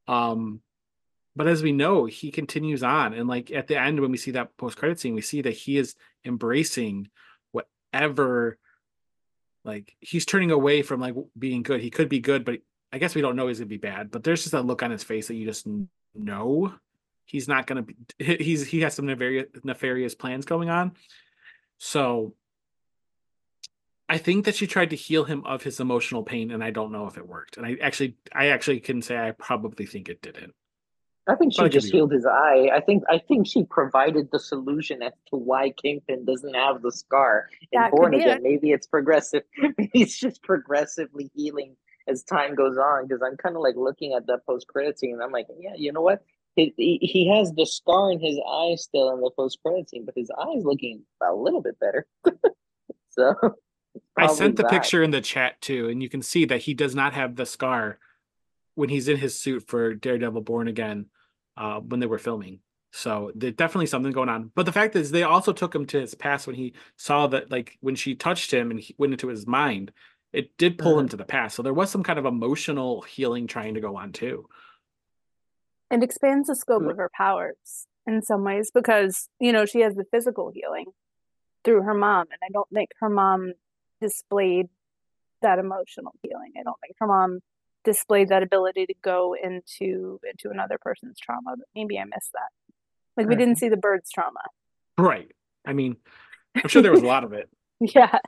um, 0.07 0.61
but 1.35 1.47
as 1.47 1.63
we 1.63 1.71
know, 1.71 2.05
he 2.05 2.31
continues 2.31 2.83
on 2.83 3.13
and 3.13 3.27
like 3.27 3.51
at 3.51 3.67
the 3.67 3.79
end 3.79 3.99
when 3.99 4.11
we 4.11 4.17
see 4.17 4.31
that 4.31 4.57
post 4.57 4.77
credit 4.77 4.99
scene, 4.99 5.15
we 5.15 5.21
see 5.21 5.41
that 5.41 5.51
he 5.51 5.77
is 5.77 5.95
embracing 6.25 7.09
whatever 7.51 8.57
like 9.63 9.95
he's 9.99 10.25
turning 10.25 10.51
away 10.51 10.81
from 10.81 10.99
like 10.99 11.15
being 11.37 11.63
good. 11.63 11.81
He 11.81 11.89
could 11.89 12.09
be 12.09 12.19
good, 12.19 12.43
but 12.43 12.59
I 12.91 12.97
guess 12.97 13.15
we 13.15 13.21
don't 13.21 13.35
know 13.35 13.47
he's 13.47 13.59
gonna 13.59 13.67
be 13.67 13.77
bad. 13.77 14.11
But 14.11 14.23
there's 14.23 14.41
just 14.41 14.51
that 14.51 14.65
look 14.65 14.83
on 14.83 14.91
his 14.91 15.03
face 15.03 15.27
that 15.27 15.35
you 15.35 15.45
just 15.45 15.67
know 16.15 16.73
he's 17.25 17.47
not 17.47 17.67
gonna 17.67 17.83
be. 17.83 17.95
He's 18.19 18.67
he 18.67 18.81
has 18.81 18.93
some 18.93 19.05
nefarious 19.05 19.47
nefarious 19.63 20.15
plans 20.15 20.45
going 20.45 20.69
on. 20.69 20.93
So 21.77 22.35
I 24.11 24.17
think 24.17 24.43
that 24.43 24.55
she 24.55 24.67
tried 24.67 24.89
to 24.89 24.97
heal 24.97 25.23
him 25.23 25.45
of 25.45 25.63
his 25.63 25.79
emotional 25.79 26.23
pain, 26.23 26.51
and 26.51 26.61
I 26.61 26.71
don't 26.71 26.91
know 26.91 27.07
if 27.07 27.17
it 27.17 27.25
worked. 27.25 27.55
And 27.55 27.65
I 27.65 27.77
actually, 27.81 28.17
I 28.33 28.47
actually 28.47 28.81
can 28.81 29.01
say 29.01 29.17
I 29.17 29.31
probably 29.31 29.85
think 29.85 30.09
it 30.09 30.21
didn't. 30.21 30.53
I 31.27 31.35
think 31.35 31.53
she 31.53 31.69
just 31.69 31.91
healed 31.91 32.11
his 32.11 32.25
eye. 32.25 32.69
I 32.73 32.81
think 32.81 33.03
I 33.09 33.19
think 33.19 33.45
she 33.45 33.63
provided 33.63 34.29
the 34.31 34.39
solution 34.39 35.03
as 35.03 35.13
to 35.29 35.35
why 35.35 35.69
Kingpin 35.71 36.25
doesn't 36.25 36.53
have 36.55 36.81
the 36.81 36.91
scar 36.91 37.47
in 37.71 37.79
That 37.79 37.91
Born 37.91 38.15
Again. 38.15 38.37
it. 38.37 38.43
Maybe 38.43 38.71
it's 38.71 38.87
progressive. 38.87 39.43
He's 39.93 40.17
just 40.17 40.41
progressively 40.41 41.29
healing 41.35 41.75
as 42.07 42.23
time 42.23 42.55
goes 42.55 42.77
on. 42.77 43.07
Because 43.07 43.21
I'm 43.21 43.37
kind 43.37 43.55
of 43.55 43.61
like 43.61 43.75
looking 43.75 44.13
at 44.13 44.25
that 44.27 44.45
post 44.47 44.67
credit 44.67 44.97
scene, 44.97 45.13
and 45.13 45.21
I'm 45.21 45.31
like, 45.31 45.47
yeah, 45.59 45.75
you 45.75 45.93
know 45.93 46.01
what? 46.01 46.23
He, 46.55 46.73
he 46.75 46.97
he 47.01 47.29
has 47.29 47.51
the 47.53 47.65
scar 47.65 48.11
in 48.11 48.19
his 48.19 48.39
eye 48.39 48.75
still 48.75 49.13
in 49.13 49.21
the 49.21 49.29
post 49.37 49.59
credit 49.63 49.89
scene, 49.89 50.05
but 50.05 50.15
his 50.17 50.31
eye 50.31 50.53
is 50.57 50.65
looking 50.65 51.03
a 51.23 51.33
little 51.33 51.61
bit 51.61 51.79
better. 51.79 52.07
so 53.09 53.35
I 54.17 54.25
sent 54.27 54.55
the 54.55 54.63
that. 54.63 54.71
picture 54.71 55.03
in 55.03 55.11
the 55.11 55.21
chat 55.21 55.61
too, 55.61 55.87
and 55.87 56.01
you 56.01 56.09
can 56.09 56.23
see 56.23 56.45
that 56.45 56.61
he 56.61 56.73
does 56.73 56.95
not 56.95 57.13
have 57.13 57.35
the 57.35 57.45
scar 57.45 57.99
when 58.75 58.89
he's 58.89 59.07
in 59.07 59.17
his 59.17 59.39
suit 59.39 59.67
for 59.67 59.93
Daredevil 59.93 60.41
Born 60.41 60.67
Again 60.67 61.07
uh, 61.57 61.79
when 61.79 61.99
they 61.99 62.05
were 62.07 62.17
filming. 62.19 62.59
So 62.93 63.31
there's 63.35 63.53
definitely 63.53 63.85
something 63.87 64.11
going 64.11 64.29
on. 64.29 64.51
But 64.53 64.65
the 64.65 64.71
fact 64.71 64.95
is, 64.95 65.11
they 65.11 65.23
also 65.23 65.53
took 65.53 65.73
him 65.73 65.85
to 65.87 65.99
his 66.01 66.13
past 66.15 66.45
when 66.47 66.55
he 66.55 66.73
saw 66.97 67.27
that, 67.27 67.49
like 67.51 67.77
when 67.81 67.95
she 67.95 68.15
touched 68.15 68.51
him 68.53 68.69
and 68.71 68.79
he 68.79 68.95
went 68.97 69.13
into 69.13 69.27
his 69.29 69.47
mind, 69.47 69.91
it 70.33 70.55
did 70.57 70.77
pull 70.77 70.99
him 70.99 71.07
Mhm. 71.07 71.11
to 71.11 71.17
the 71.17 71.25
past. 71.25 71.55
So 71.55 71.61
there 71.63 71.73
was 71.73 71.89
some 71.89 72.03
kind 72.03 72.19
of 72.19 72.25
emotional 72.25 73.01
healing 73.01 73.47
trying 73.47 73.75
to 73.75 73.81
go 73.81 73.95
on 73.95 74.11
too. 74.11 74.47
it 75.89 76.03
expands 76.03 76.47
the 76.47 76.55
scope 76.55 76.83
Mm. 76.83 76.91
of 76.91 76.97
her 76.97 77.09
powers 77.13 77.85
in 78.07 78.21
some 78.21 78.43
ways 78.45 78.71
because 78.73 79.27
you 79.39 79.51
know 79.51 79.65
she 79.65 79.81
has 79.81 79.93
the 79.95 80.05
physical 80.05 80.49
healing 80.53 80.85
through 81.65 81.81
her 81.81 81.93
mom 81.93 82.27
and 82.31 82.39
i 82.41 82.47
don't 82.53 82.69
think 82.69 82.89
her 83.01 83.09
mom 83.09 83.51
displayed 83.99 84.67
that 85.41 85.59
emotional 85.59 86.13
healing 86.23 86.53
i 86.57 86.63
don't 86.63 86.79
think 86.79 86.95
her 86.97 87.07
mom 87.07 87.39
displayed 87.83 88.29
that 88.29 88.43
ability 88.43 88.85
to 88.85 88.93
go 89.01 89.35
into 89.41 90.19
into 90.29 90.49
another 90.49 90.77
person's 90.79 91.17
trauma 91.19 91.55
but 91.57 91.67
maybe 91.75 91.97
i 91.97 92.03
missed 92.03 92.31
that. 92.33 92.49
Like 93.17 93.27
we 93.27 93.35
didn't 93.35 93.57
see 93.57 93.69
the 93.69 93.77
bird's 93.77 94.09
trauma. 94.09 94.39
Right. 94.97 95.31
I 95.65 95.73
mean, 95.73 95.97
I'm 96.55 96.67
sure 96.69 96.81
there 96.81 96.91
was 96.91 97.03
a 97.03 97.07
lot 97.07 97.23
of 97.23 97.33
it. 97.33 97.49
yeah. 97.79 98.19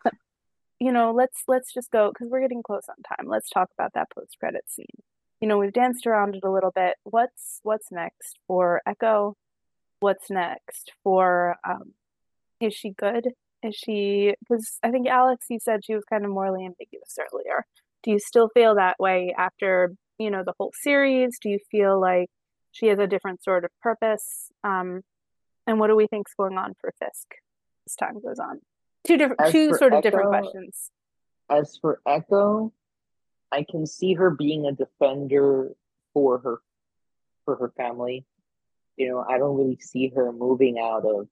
You 0.80 0.92
know 0.92 1.14
let's 1.14 1.44
let's 1.48 1.74
just 1.74 1.92
go 1.92 2.10
because 2.10 2.30
we're 2.30 2.42
getting 2.42 2.64
close 2.64 2.84
on 2.90 2.96
time. 3.04 3.28
Let's 3.28 3.50
talk 3.50 3.70
about 3.78 3.94
that 3.94 4.10
post 4.12 4.38
credit 4.40 4.64
scene. 4.68 4.86
You 5.40 5.48
know 5.48 5.58
we've 5.58 5.74
danced 5.74 6.06
around 6.06 6.36
it 6.36 6.44
a 6.44 6.52
little 6.52 6.72
bit. 6.72 6.96
What's 7.04 7.60
what's 7.64 7.92
next 7.92 8.40
for 8.48 8.82
echo? 8.86 9.38
What's 10.00 10.30
next 10.30 10.92
for 11.04 11.56
um 11.64 11.94
is 12.60 12.74
she 12.74 12.90
good? 12.92 13.30
Is 13.64 13.76
she 13.76 14.36
because 14.42 14.78
i 14.84 14.92
think 14.92 15.08
alex 15.08 15.46
you 15.50 15.58
said 15.58 15.86
she 15.86 15.96
was 15.96 16.04
kind 16.04 16.26
of 16.26 16.32
morally 16.32 16.66
ambiguous 16.66 17.18
earlier 17.18 17.66
do 18.04 18.12
you 18.12 18.20
still 18.20 18.50
feel 18.54 18.76
that 18.76 18.96
way 19.00 19.34
after 19.38 19.94
you 20.18 20.30
know 20.30 20.44
the 20.46 20.54
whole 20.60 20.72
series 20.82 21.38
do 21.42 21.50
you 21.50 21.60
feel 21.72 22.00
like 22.00 22.30
she 22.72 22.88
has 22.88 23.00
a 23.00 23.08
different 23.08 23.44
sort 23.44 23.66
of 23.66 23.72
purpose 23.82 24.52
um 24.64 25.02
and 25.68 25.80
what 25.80 25.88
do 25.88 25.96
we 25.96 26.08
think's 26.08 26.34
going 26.36 26.58
on 26.58 26.74
for 26.80 26.94
fisk 27.00 27.36
as 27.88 27.96
time 27.96 28.20
goes 28.22 28.40
on 28.40 28.60
two 29.06 29.18
different 29.18 29.42
As 29.42 29.52
two 29.52 29.74
sort 29.76 29.94
of 29.94 30.02
different 30.02 30.30
questions 30.30 30.92
As 31.50 31.78
for 31.78 32.00
Echo, 32.08 32.72
I 33.52 33.66
can 33.70 33.86
see 33.86 34.14
her 34.14 34.32
being 34.32 34.66
a 34.66 34.72
defender 34.72 35.72
for 36.14 36.40
her 36.40 36.62
for 37.46 37.56
her 37.58 37.74
family. 37.76 38.26
You 38.98 39.10
know, 39.10 39.26
I 39.28 39.38
don't 39.38 39.58
really 39.58 39.78
see 39.80 40.12
her 40.16 40.32
moving 40.32 40.80
out 40.80 41.06
of 41.06 41.28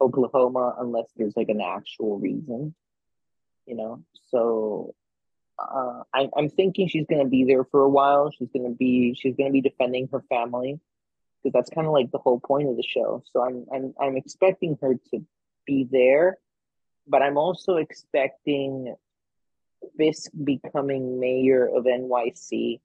Oklahoma 0.00 0.76
unless 0.78 1.06
there's 1.16 1.36
like 1.36 1.48
an 1.48 1.60
actual 1.60 2.18
reason. 2.18 2.74
You 3.66 3.76
know, 3.76 4.04
so 4.30 4.94
uh, 5.62 6.02
I, 6.14 6.28
I'm 6.36 6.48
thinking 6.50 6.88
she's 6.88 7.06
gonna 7.08 7.26
be 7.28 7.44
there 7.44 7.64
for 7.64 7.82
a 7.82 7.88
while. 7.88 8.30
She's 8.30 8.50
gonna 8.54 8.70
be 8.70 9.14
she's 9.14 9.36
gonna 9.36 9.50
be 9.52 9.60
defending 9.62 10.08
her 10.12 10.22
family 10.28 10.80
because 11.42 11.54
that's 11.54 11.70
kind 11.70 11.86
of 11.86 11.92
like 11.92 12.10
the 12.12 12.18
whole 12.18 12.40
point 12.40 12.68
of 12.68 12.76
the 12.76 12.82
show. 12.82 13.22
So 13.32 13.42
I'm 13.42 13.66
I'm 13.72 13.94
I'm 14.00 14.16
expecting 14.16 14.78
her 14.82 14.94
to 15.12 15.26
be 15.66 15.88
there, 15.90 16.38
but 17.06 17.22
I'm 17.22 17.38
also 17.38 17.76
expecting 17.76 18.94
Fisk 19.98 20.30
becoming 20.44 21.20
mayor 21.20 21.66
of 21.66 21.84
NYC 21.84 22.80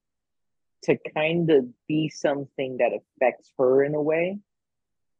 to 0.84 0.98
kind 1.16 1.50
of 1.52 1.66
be 1.88 2.10
something 2.10 2.78
that 2.78 2.92
affects 2.94 3.52
her 3.58 3.84
in 3.84 3.96
a 3.96 4.02
way. 4.02 4.40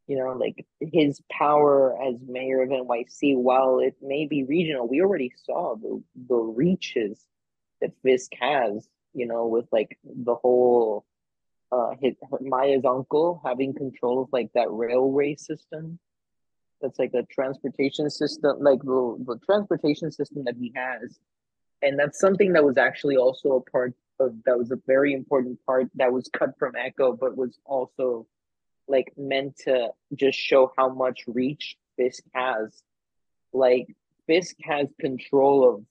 you 0.08 0.18
know, 0.18 0.34
like 0.34 0.66
his 0.80 1.22
power 1.32 1.98
as 2.02 2.16
mayor 2.28 2.64
of 2.64 2.70
NYC, 2.70 3.38
while 3.38 3.80
it 3.80 3.96
may 4.02 4.26
be 4.28 4.44
regional, 4.44 4.88
we 4.88 5.02
already 5.02 5.34
saw 5.46 5.76
the 5.76 6.02
the 6.30 6.36
reaches 6.36 7.26
that 7.82 7.92
Fisk 8.04 8.32
has, 8.40 8.88
you 9.14 9.26
know, 9.28 9.48
with 9.48 9.68
like 9.72 9.98
the 10.04 10.36
whole 10.36 11.06
uh 11.72 11.92
his 12.02 12.16
Maya's 12.40 12.86
uncle 12.86 13.42
having 13.46 13.74
control 13.74 14.22
of 14.22 14.30
like 14.32 14.52
that 14.54 14.72
railway 14.72 15.36
system. 15.36 16.00
That's 16.82 17.00
like 17.00 17.14
a 17.16 17.24
transportation 17.24 18.08
system, 18.10 18.58
like 18.60 18.80
the, 18.84 19.18
the 19.26 19.40
transportation 19.44 20.12
system 20.12 20.44
that 20.44 20.56
he 20.60 20.72
has. 20.76 21.18
And 21.82 21.98
that's 21.98 22.20
something 22.20 22.54
that 22.54 22.64
was 22.64 22.78
actually 22.78 23.18
also 23.18 23.56
a 23.56 23.72
part 23.72 23.94
of 24.20 24.36
that 24.46 24.58
was 24.58 24.72
a 24.72 24.80
very 24.88 25.14
important 25.14 25.60
part 25.66 25.90
that 25.96 26.12
was 26.12 26.30
cut 26.32 26.58
from 26.58 26.76
Echo, 26.76 27.14
but 27.14 27.36
was 27.38 27.58
also 27.66 28.28
like 28.88 29.12
meant 29.18 29.58
to 29.66 29.90
just 30.16 30.38
show 30.38 30.72
how 30.78 30.90
much 30.90 31.24
reach 31.28 31.78
Fisk 31.98 32.24
has. 32.34 32.84
Like 33.54 33.88
Fisk 34.26 34.56
has 34.64 34.88
control 35.00 35.68
of 35.68 35.84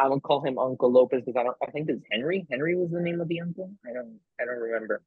I 0.00 0.08
would 0.08 0.22
call 0.22 0.40
him 0.40 0.58
Uncle 0.58 0.90
Lopez 0.90 1.22
because 1.24 1.38
I 1.38 1.42
don't 1.42 1.56
I 1.62 1.70
think 1.70 1.90
it's 1.90 2.02
Henry. 2.10 2.46
Henry 2.50 2.74
was 2.74 2.90
the 2.90 3.00
name 3.00 3.20
of 3.20 3.28
the 3.28 3.40
uncle. 3.40 3.70
I 3.86 3.92
don't 3.92 4.18
I 4.40 4.44
don't 4.46 4.58
remember. 4.58 5.02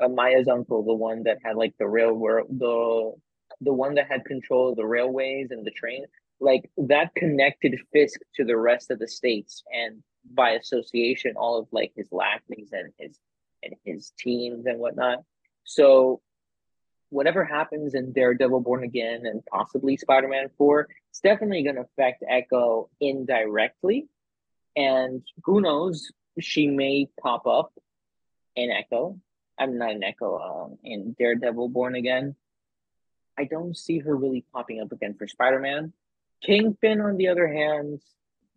Uh, 0.00 0.08
Maya's 0.08 0.46
uncle, 0.46 0.82
the 0.84 0.94
one 0.94 1.22
that 1.22 1.38
had 1.42 1.56
like 1.56 1.74
the 1.78 1.88
railroad 1.88 2.46
the 2.50 3.14
the 3.62 3.72
one 3.72 3.94
that 3.94 4.08
had 4.08 4.24
control 4.26 4.70
of 4.70 4.76
the 4.76 4.84
railways 4.84 5.50
and 5.50 5.64
the 5.64 5.70
train, 5.70 6.04
like 6.38 6.70
that 6.76 7.14
connected 7.14 7.78
Fisk 7.92 8.20
to 8.34 8.44
the 8.44 8.56
rest 8.56 8.90
of 8.90 8.98
the 8.98 9.08
states 9.08 9.62
and 9.72 10.02
by 10.34 10.50
association 10.50 11.34
all 11.36 11.58
of 11.58 11.68
like 11.72 11.92
his 11.96 12.08
lackeys 12.12 12.70
and 12.72 12.92
his 12.98 13.18
and 13.62 13.74
his 13.84 14.12
teams 14.18 14.66
and 14.66 14.78
whatnot. 14.78 15.20
So 15.64 16.20
whatever 17.16 17.46
happens 17.46 17.94
in 17.94 18.12
Daredevil 18.12 18.60
Born 18.60 18.84
Again 18.84 19.24
and 19.24 19.42
possibly 19.46 19.96
Spider-Man 19.96 20.50
4, 20.58 20.86
it's 21.08 21.20
definitely 21.20 21.62
gonna 21.62 21.80
affect 21.80 22.22
Echo 22.28 22.90
indirectly. 23.00 24.06
And 24.76 25.22
who 25.42 25.62
knows, 25.62 26.12
she 26.38 26.66
may 26.66 27.08
pop 27.18 27.46
up 27.46 27.72
in 28.54 28.70
Echo. 28.70 29.18
I'm 29.58 29.78
not 29.78 29.92
in 29.92 30.04
Echo, 30.04 30.38
um, 30.38 30.78
in 30.84 31.16
Daredevil 31.18 31.70
Born 31.70 31.94
Again. 31.94 32.36
I 33.38 33.44
don't 33.44 33.74
see 33.74 33.98
her 34.00 34.14
really 34.14 34.44
popping 34.52 34.82
up 34.82 34.92
again 34.92 35.14
for 35.14 35.26
Spider-Man. 35.26 35.94
Kingpin, 36.42 37.00
on 37.00 37.16
the 37.16 37.28
other 37.28 37.48
hand, 37.48 38.02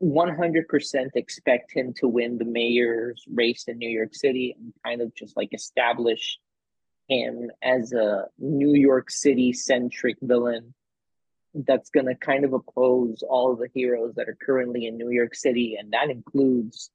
100% 0.04 1.10
expect 1.16 1.72
him 1.72 1.94
to 1.94 2.10
win 2.10 2.38
the 2.38 2.46
mayor's 2.46 3.24
race 3.34 3.70
in 3.70 3.78
New 3.78 3.90
York 3.90 4.14
City 4.14 4.54
and 4.60 4.74
kind 4.84 5.02
of 5.02 5.16
just 5.16 5.38
like 5.38 5.54
establish 5.54 6.40
him 7.10 7.52
as 7.62 7.92
a 7.92 8.26
New 8.38 8.74
York 8.74 9.10
City 9.10 9.52
centric 9.52 10.18
villain 10.22 10.74
that's 11.54 11.90
going 11.90 12.06
to 12.06 12.16
kind 12.16 12.46
of 12.46 12.54
oppose 12.54 13.24
all 13.28 13.56
the 13.56 13.70
heroes 13.74 14.14
that 14.16 14.30
are 14.30 14.38
currently 14.46 14.86
in 14.86 14.98
New 14.98 15.10
York 15.10 15.36
City. 15.36 15.78
And 15.80 15.92
that 15.94 16.10
includes 16.10 16.92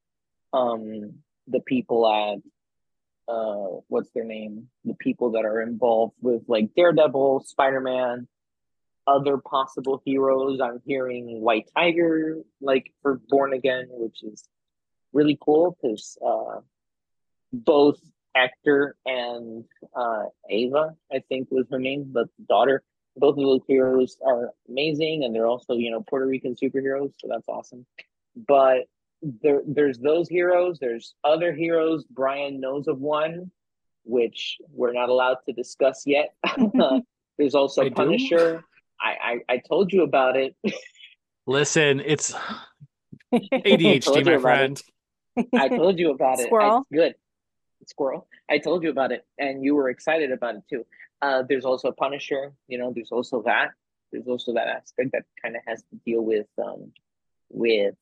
um, 0.52 1.14
the 1.48 1.60
people 1.60 2.06
at, 2.06 2.38
uh, 3.32 3.80
what's 3.88 4.10
their 4.10 4.24
name? 4.24 4.68
The 4.84 4.94
people 4.94 5.32
that 5.32 5.44
are 5.44 5.60
involved 5.60 6.14
with 6.20 6.42
like 6.46 6.74
Daredevil, 6.76 7.44
Spider 7.46 7.80
Man, 7.80 8.28
other 9.06 9.38
possible 9.38 10.00
heroes. 10.04 10.60
I'm 10.60 10.80
hearing 10.86 11.40
White 11.40 11.68
Tiger, 11.76 12.38
like 12.60 12.92
for 13.02 13.20
Born 13.28 13.52
Again, 13.52 13.86
which 13.90 14.22
is 14.22 14.44
really 15.12 15.38
cool 15.40 15.76
because 15.82 16.16
uh, 16.24 16.60
both 17.52 17.98
Hector 18.34 18.96
and 19.06 19.64
uh, 19.96 20.24
Ava, 20.50 20.94
I 21.12 21.20
think 21.28 21.48
was 21.50 21.66
her 21.70 21.78
name, 21.78 22.10
but 22.12 22.26
daughter. 22.48 22.82
Both 23.16 23.38
of 23.38 23.44
those 23.44 23.60
heroes 23.68 24.16
are 24.26 24.50
amazing, 24.68 25.22
and 25.24 25.34
they're 25.34 25.46
also 25.46 25.74
you 25.74 25.90
know 25.90 26.02
Puerto 26.08 26.26
Rican 26.26 26.56
superheroes, 26.56 27.12
so 27.18 27.28
that's 27.28 27.48
awesome. 27.48 27.86
But 28.48 28.86
there, 29.22 29.62
there's 29.66 29.98
those 29.98 30.28
heroes. 30.28 30.78
There's 30.80 31.14
other 31.22 31.52
heroes. 31.52 32.04
Brian 32.10 32.60
knows 32.60 32.88
of 32.88 32.98
one, 32.98 33.52
which 34.04 34.58
we're 34.72 34.92
not 34.92 35.10
allowed 35.10 35.38
to 35.46 35.52
discuss 35.52 36.02
yet. 36.06 36.34
there's 37.38 37.54
also 37.54 37.84
I? 37.84 37.90
Punisher. 37.90 38.64
I, 39.00 39.40
I 39.48 39.54
I 39.54 39.62
told 39.68 39.92
you 39.92 40.02
about 40.02 40.36
it. 40.36 40.56
Listen, 41.46 42.00
it's 42.00 42.34
ADHD, 43.32 44.24
my 44.24 44.32
about 44.32 44.40
friend. 44.40 44.82
I 45.54 45.68
told 45.68 45.98
you 45.98 46.10
about 46.10 46.40
it. 46.40 46.52
I- 46.52 46.80
good. 46.92 47.14
Squirrel. 47.88 48.26
I 48.50 48.58
told 48.58 48.82
you 48.82 48.90
about 48.90 49.12
it, 49.12 49.24
and 49.38 49.62
you 49.64 49.74
were 49.74 49.90
excited 49.90 50.32
about 50.32 50.56
it 50.56 50.62
too. 50.68 50.84
Uh, 51.22 51.42
there's 51.48 51.64
also 51.64 51.88
a 51.88 51.92
Punisher. 51.92 52.52
You 52.68 52.78
know, 52.78 52.92
there's 52.94 53.10
also 53.12 53.42
that. 53.42 53.70
There's 54.12 54.26
also 54.26 54.52
that 54.54 54.68
aspect 54.68 55.10
that 55.12 55.24
kind 55.42 55.56
of 55.56 55.62
has 55.66 55.82
to 55.90 55.96
deal 56.04 56.22
with 56.22 56.46
um 56.62 56.92
with 57.50 57.94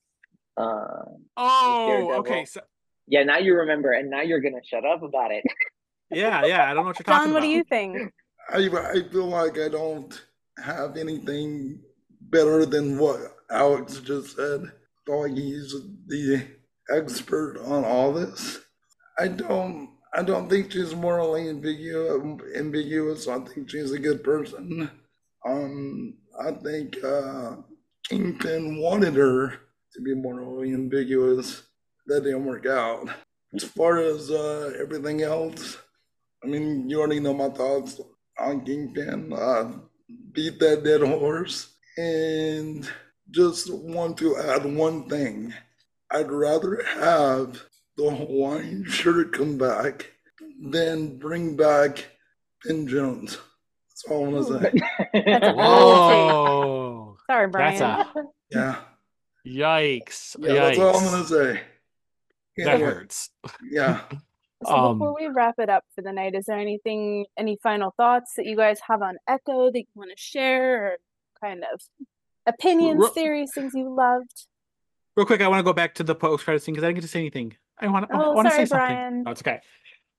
uh 0.56 1.04
Oh, 1.36 1.86
Daredevil. 1.88 2.14
okay. 2.20 2.44
So 2.44 2.60
yeah. 3.06 3.22
Now 3.24 3.38
you 3.38 3.54
remember, 3.54 3.92
and 3.92 4.10
now 4.10 4.22
you're 4.22 4.40
gonna 4.40 4.64
shut 4.64 4.84
up 4.84 5.02
about 5.02 5.30
it. 5.32 5.44
yeah, 6.10 6.44
yeah. 6.44 6.64
I 6.70 6.74
don't 6.74 6.84
know 6.84 6.88
what 6.90 6.98
you're 6.98 7.04
talking 7.04 7.26
John, 7.28 7.32
what 7.32 7.38
about. 7.38 7.46
do 7.46 7.52
you 7.52 7.64
think? 7.64 8.12
I 8.50 8.58
I 8.58 9.08
feel 9.10 9.26
like 9.26 9.58
I 9.58 9.68
don't 9.68 10.20
have 10.62 10.96
anything 10.96 11.80
better 12.20 12.66
than 12.66 12.98
what 12.98 13.20
Alex 13.50 14.00
just 14.00 14.36
said. 14.36 14.62
I 14.64 14.70
feel 15.06 15.22
like 15.22 15.32
he's 15.32 15.74
the 16.06 16.46
expert 16.90 17.58
on 17.64 17.84
all 17.84 18.12
this. 18.12 18.60
I 19.18 19.28
don't 19.28 19.90
I 20.14 20.22
don't 20.22 20.48
think 20.48 20.72
she's 20.72 20.94
morally 20.94 21.48
ambiguous. 21.48 23.28
I 23.28 23.38
think 23.40 23.70
she's 23.70 23.92
a 23.92 23.98
good 23.98 24.22
person. 24.22 24.90
Um, 25.44 26.14
I 26.38 26.52
think 26.52 27.02
uh, 27.02 27.56
Kingpin 28.08 28.78
wanted 28.78 29.14
her 29.14 29.54
to 29.94 30.00
be 30.02 30.14
morally 30.14 30.72
ambiguous. 30.74 31.62
That 32.06 32.24
didn't 32.24 32.44
work 32.44 32.66
out. 32.66 33.08
As 33.54 33.64
far 33.64 33.98
as 33.98 34.30
uh, 34.30 34.72
everything 34.78 35.22
else, 35.22 35.78
I 36.44 36.46
mean, 36.46 36.88
you 36.88 37.00
already 37.00 37.20
know 37.20 37.34
my 37.34 37.48
thoughts 37.48 38.00
on 38.38 38.64
Kingpin. 38.64 39.32
Uh, 39.32 39.72
beat 40.32 40.58
that 40.60 40.84
dead 40.84 41.02
horse. 41.02 41.74
And 41.96 42.88
just 43.30 43.72
want 43.72 44.18
to 44.18 44.36
add 44.38 44.64
one 44.64 45.08
thing. 45.08 45.52
I'd 46.10 46.30
rather 46.30 46.82
have 46.84 47.62
the 47.96 48.10
Hawaiian 48.10 48.84
shirt 48.84 49.32
come 49.32 49.58
back 49.58 50.06
then 50.64 51.18
bring 51.18 51.56
back 51.56 52.06
Ben 52.64 52.86
Jones. 52.86 53.38
That's 53.88 54.04
all 54.08 54.26
I 54.26 54.28
want 54.28 54.46
to 54.46 54.70
say. 54.70 54.80
That's 55.26 55.46
a 55.48 55.52
Whoa. 55.54 57.16
Sorry, 57.28 57.48
Brian. 57.48 57.78
That's 57.78 58.16
a 58.16 58.24
Yeah. 58.50 58.76
yikes. 59.46 60.36
Yeah, 60.38 60.54
that's 60.54 60.78
all 60.78 60.88
I'm 60.96 61.02
Yikes. 61.02 61.10
going 61.10 61.22
to 61.22 61.28
say. 61.56 61.60
That 62.64 62.80
hurts. 62.80 63.30
Yeah. 63.68 64.00
So 64.64 64.72
Um, 64.76 64.98
before 65.00 65.16
we 65.18 65.26
wrap 65.26 65.56
it 65.58 65.68
up 65.68 65.82
for 65.92 66.02
the 66.02 66.12
night, 66.12 66.36
is 66.36 66.44
there 66.44 66.56
anything, 66.56 67.26
any 67.36 67.58
final 67.64 67.92
thoughts 67.96 68.34
that 68.36 68.46
you 68.46 68.54
guys 68.54 68.78
have 68.86 69.02
on 69.02 69.16
Echo 69.26 69.72
that 69.72 69.76
you 69.80 69.86
want 69.96 70.10
to 70.12 70.16
share, 70.16 70.84
or 70.86 70.96
kind 71.42 71.64
of 71.74 71.80
opinions, 72.46 73.00
Ro- 73.00 73.08
theories, 73.08 73.50
things 73.52 73.72
you 73.74 73.92
loved? 73.92 74.46
Real 75.16 75.26
quick, 75.26 75.40
I 75.40 75.48
want 75.48 75.58
to 75.58 75.64
go 75.64 75.72
back 75.72 75.94
to 75.96 76.04
the 76.04 76.14
post 76.14 76.44
credit 76.44 76.62
scene 76.62 76.74
because 76.76 76.84
I 76.84 76.86
didn't 76.86 76.98
get 76.98 77.02
to 77.02 77.08
say 77.08 77.18
anything. 77.18 77.56
I 77.82 77.88
want 77.88 78.08
to. 78.08 78.14
I 78.16 78.18
Oh, 78.22 78.32
want 78.32 78.48
to 78.48 78.54
say 78.54 78.64
something. 78.66 78.86
Brian. 78.86 79.22
No, 79.24 79.30
okay. 79.32 79.60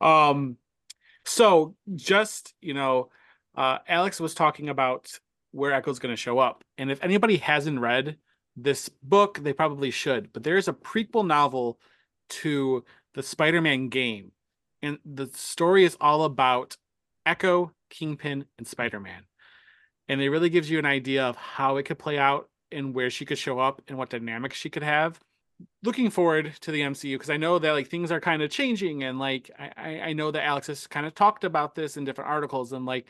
Um, 0.01 0.57
so 1.25 1.75
just 1.95 2.53
you 2.61 2.73
know, 2.73 3.09
uh, 3.55 3.79
Alex 3.87 4.19
was 4.19 4.33
talking 4.33 4.69
about 4.69 5.07
where 5.51 5.71
Echo's 5.71 5.99
going 5.99 6.13
to 6.13 6.19
show 6.21 6.39
up, 6.39 6.63
and 6.77 6.91
if 6.91 7.03
anybody 7.03 7.37
hasn't 7.37 7.79
read 7.79 8.17
this 8.55 8.89
book, 9.01 9.39
they 9.41 9.53
probably 9.53 9.91
should. 9.91 10.31
But 10.33 10.43
there 10.43 10.57
is 10.57 10.67
a 10.67 10.73
prequel 10.73 11.25
novel 11.25 11.79
to 12.29 12.83
the 13.15 13.23
Spider-Man 13.23 13.89
game, 13.89 14.31
and 14.81 14.99
the 15.05 15.27
story 15.33 15.85
is 15.85 15.97
all 16.01 16.23
about 16.23 16.77
Echo, 17.25 17.71
Kingpin, 17.89 18.45
and 18.57 18.67
Spider-Man, 18.67 19.23
and 20.07 20.21
it 20.21 20.29
really 20.29 20.49
gives 20.49 20.69
you 20.69 20.79
an 20.79 20.85
idea 20.85 21.25
of 21.25 21.35
how 21.35 21.77
it 21.77 21.83
could 21.83 21.99
play 21.99 22.17
out 22.17 22.49
and 22.71 22.93
where 22.95 23.09
she 23.09 23.25
could 23.25 23.37
show 23.37 23.59
up 23.59 23.81
and 23.87 23.97
what 23.97 24.09
dynamics 24.09 24.57
she 24.57 24.69
could 24.69 24.83
have 24.83 25.19
looking 25.83 26.09
forward 26.09 26.53
to 26.61 26.71
the 26.71 26.81
MCU 26.81 27.15
because 27.15 27.29
I 27.29 27.37
know 27.37 27.59
that 27.59 27.71
like 27.71 27.87
things 27.87 28.11
are 28.11 28.19
kind 28.19 28.41
of 28.41 28.49
changing 28.49 29.03
and 29.03 29.19
like 29.19 29.51
I, 29.57 30.01
I 30.05 30.13
know 30.13 30.31
that 30.31 30.43
Alex 30.43 30.67
has 30.67 30.87
kind 30.87 31.05
of 31.05 31.13
talked 31.13 31.43
about 31.43 31.75
this 31.75 31.97
in 31.97 32.05
different 32.05 32.29
articles 32.29 32.73
and 32.73 32.85
like 32.85 33.05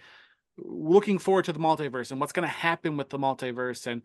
looking 0.57 1.19
forward 1.19 1.45
to 1.45 1.53
the 1.53 1.59
multiverse 1.59 2.11
and 2.11 2.19
what's 2.19 2.33
going 2.33 2.47
to 2.47 2.53
happen 2.53 2.97
with 2.97 3.09
the 3.09 3.19
multiverse 3.19 3.87
and 3.87 4.01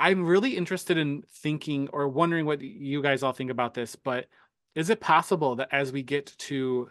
I'm 0.00 0.24
really 0.24 0.56
interested 0.56 0.98
in 0.98 1.22
thinking 1.30 1.88
or 1.92 2.08
wondering 2.08 2.46
what 2.46 2.60
you 2.60 3.02
guys 3.02 3.22
all 3.22 3.32
think 3.32 3.50
about 3.50 3.74
this 3.74 3.96
but 3.96 4.26
is 4.74 4.90
it 4.90 5.00
possible 5.00 5.56
that 5.56 5.68
as 5.72 5.92
we 5.92 6.02
get 6.02 6.34
to 6.38 6.90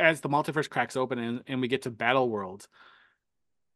as 0.00 0.20
the 0.20 0.28
multiverse 0.28 0.70
cracks 0.70 0.96
open 0.96 1.18
and, 1.18 1.42
and 1.46 1.60
we 1.60 1.68
get 1.68 1.82
to 1.82 1.90
battle 1.90 2.28
world 2.28 2.66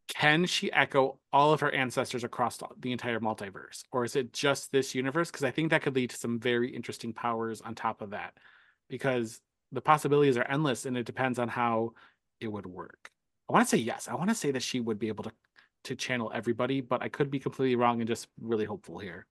can 0.08 0.46
she 0.46 0.72
echo 0.72 1.18
all 1.32 1.52
of 1.52 1.60
her 1.60 1.70
ancestors 1.72 2.22
across 2.22 2.58
the 2.78 2.92
entire 2.92 3.18
multiverse 3.18 3.82
or 3.92 4.04
is 4.04 4.14
it 4.14 4.32
just 4.32 4.70
this 4.70 4.94
universe 4.94 5.30
because 5.30 5.44
i 5.44 5.50
think 5.50 5.70
that 5.70 5.82
could 5.82 5.96
lead 5.96 6.10
to 6.10 6.16
some 6.16 6.38
very 6.38 6.74
interesting 6.74 7.12
powers 7.12 7.60
on 7.60 7.74
top 7.74 8.00
of 8.00 8.10
that 8.10 8.34
because 8.88 9.40
the 9.72 9.80
possibilities 9.80 10.36
are 10.36 10.48
endless 10.48 10.86
and 10.86 10.96
it 10.96 11.06
depends 11.06 11.38
on 11.38 11.48
how 11.48 11.92
it 12.40 12.48
would 12.48 12.66
work. 12.66 13.10
I 13.48 13.52
want 13.52 13.66
to 13.66 13.76
say 13.76 13.82
yes. 13.82 14.08
I 14.08 14.14
want 14.14 14.30
to 14.30 14.34
say 14.34 14.50
that 14.50 14.62
she 14.62 14.80
would 14.80 14.98
be 14.98 15.08
able 15.08 15.24
to 15.24 15.32
to 15.84 15.94
channel 15.94 16.32
everybody, 16.34 16.80
but 16.80 17.00
I 17.00 17.08
could 17.08 17.30
be 17.30 17.38
completely 17.38 17.76
wrong 17.76 18.00
and 18.00 18.08
just 18.08 18.26
really 18.40 18.64
hopeful 18.64 18.98
here. 18.98 19.26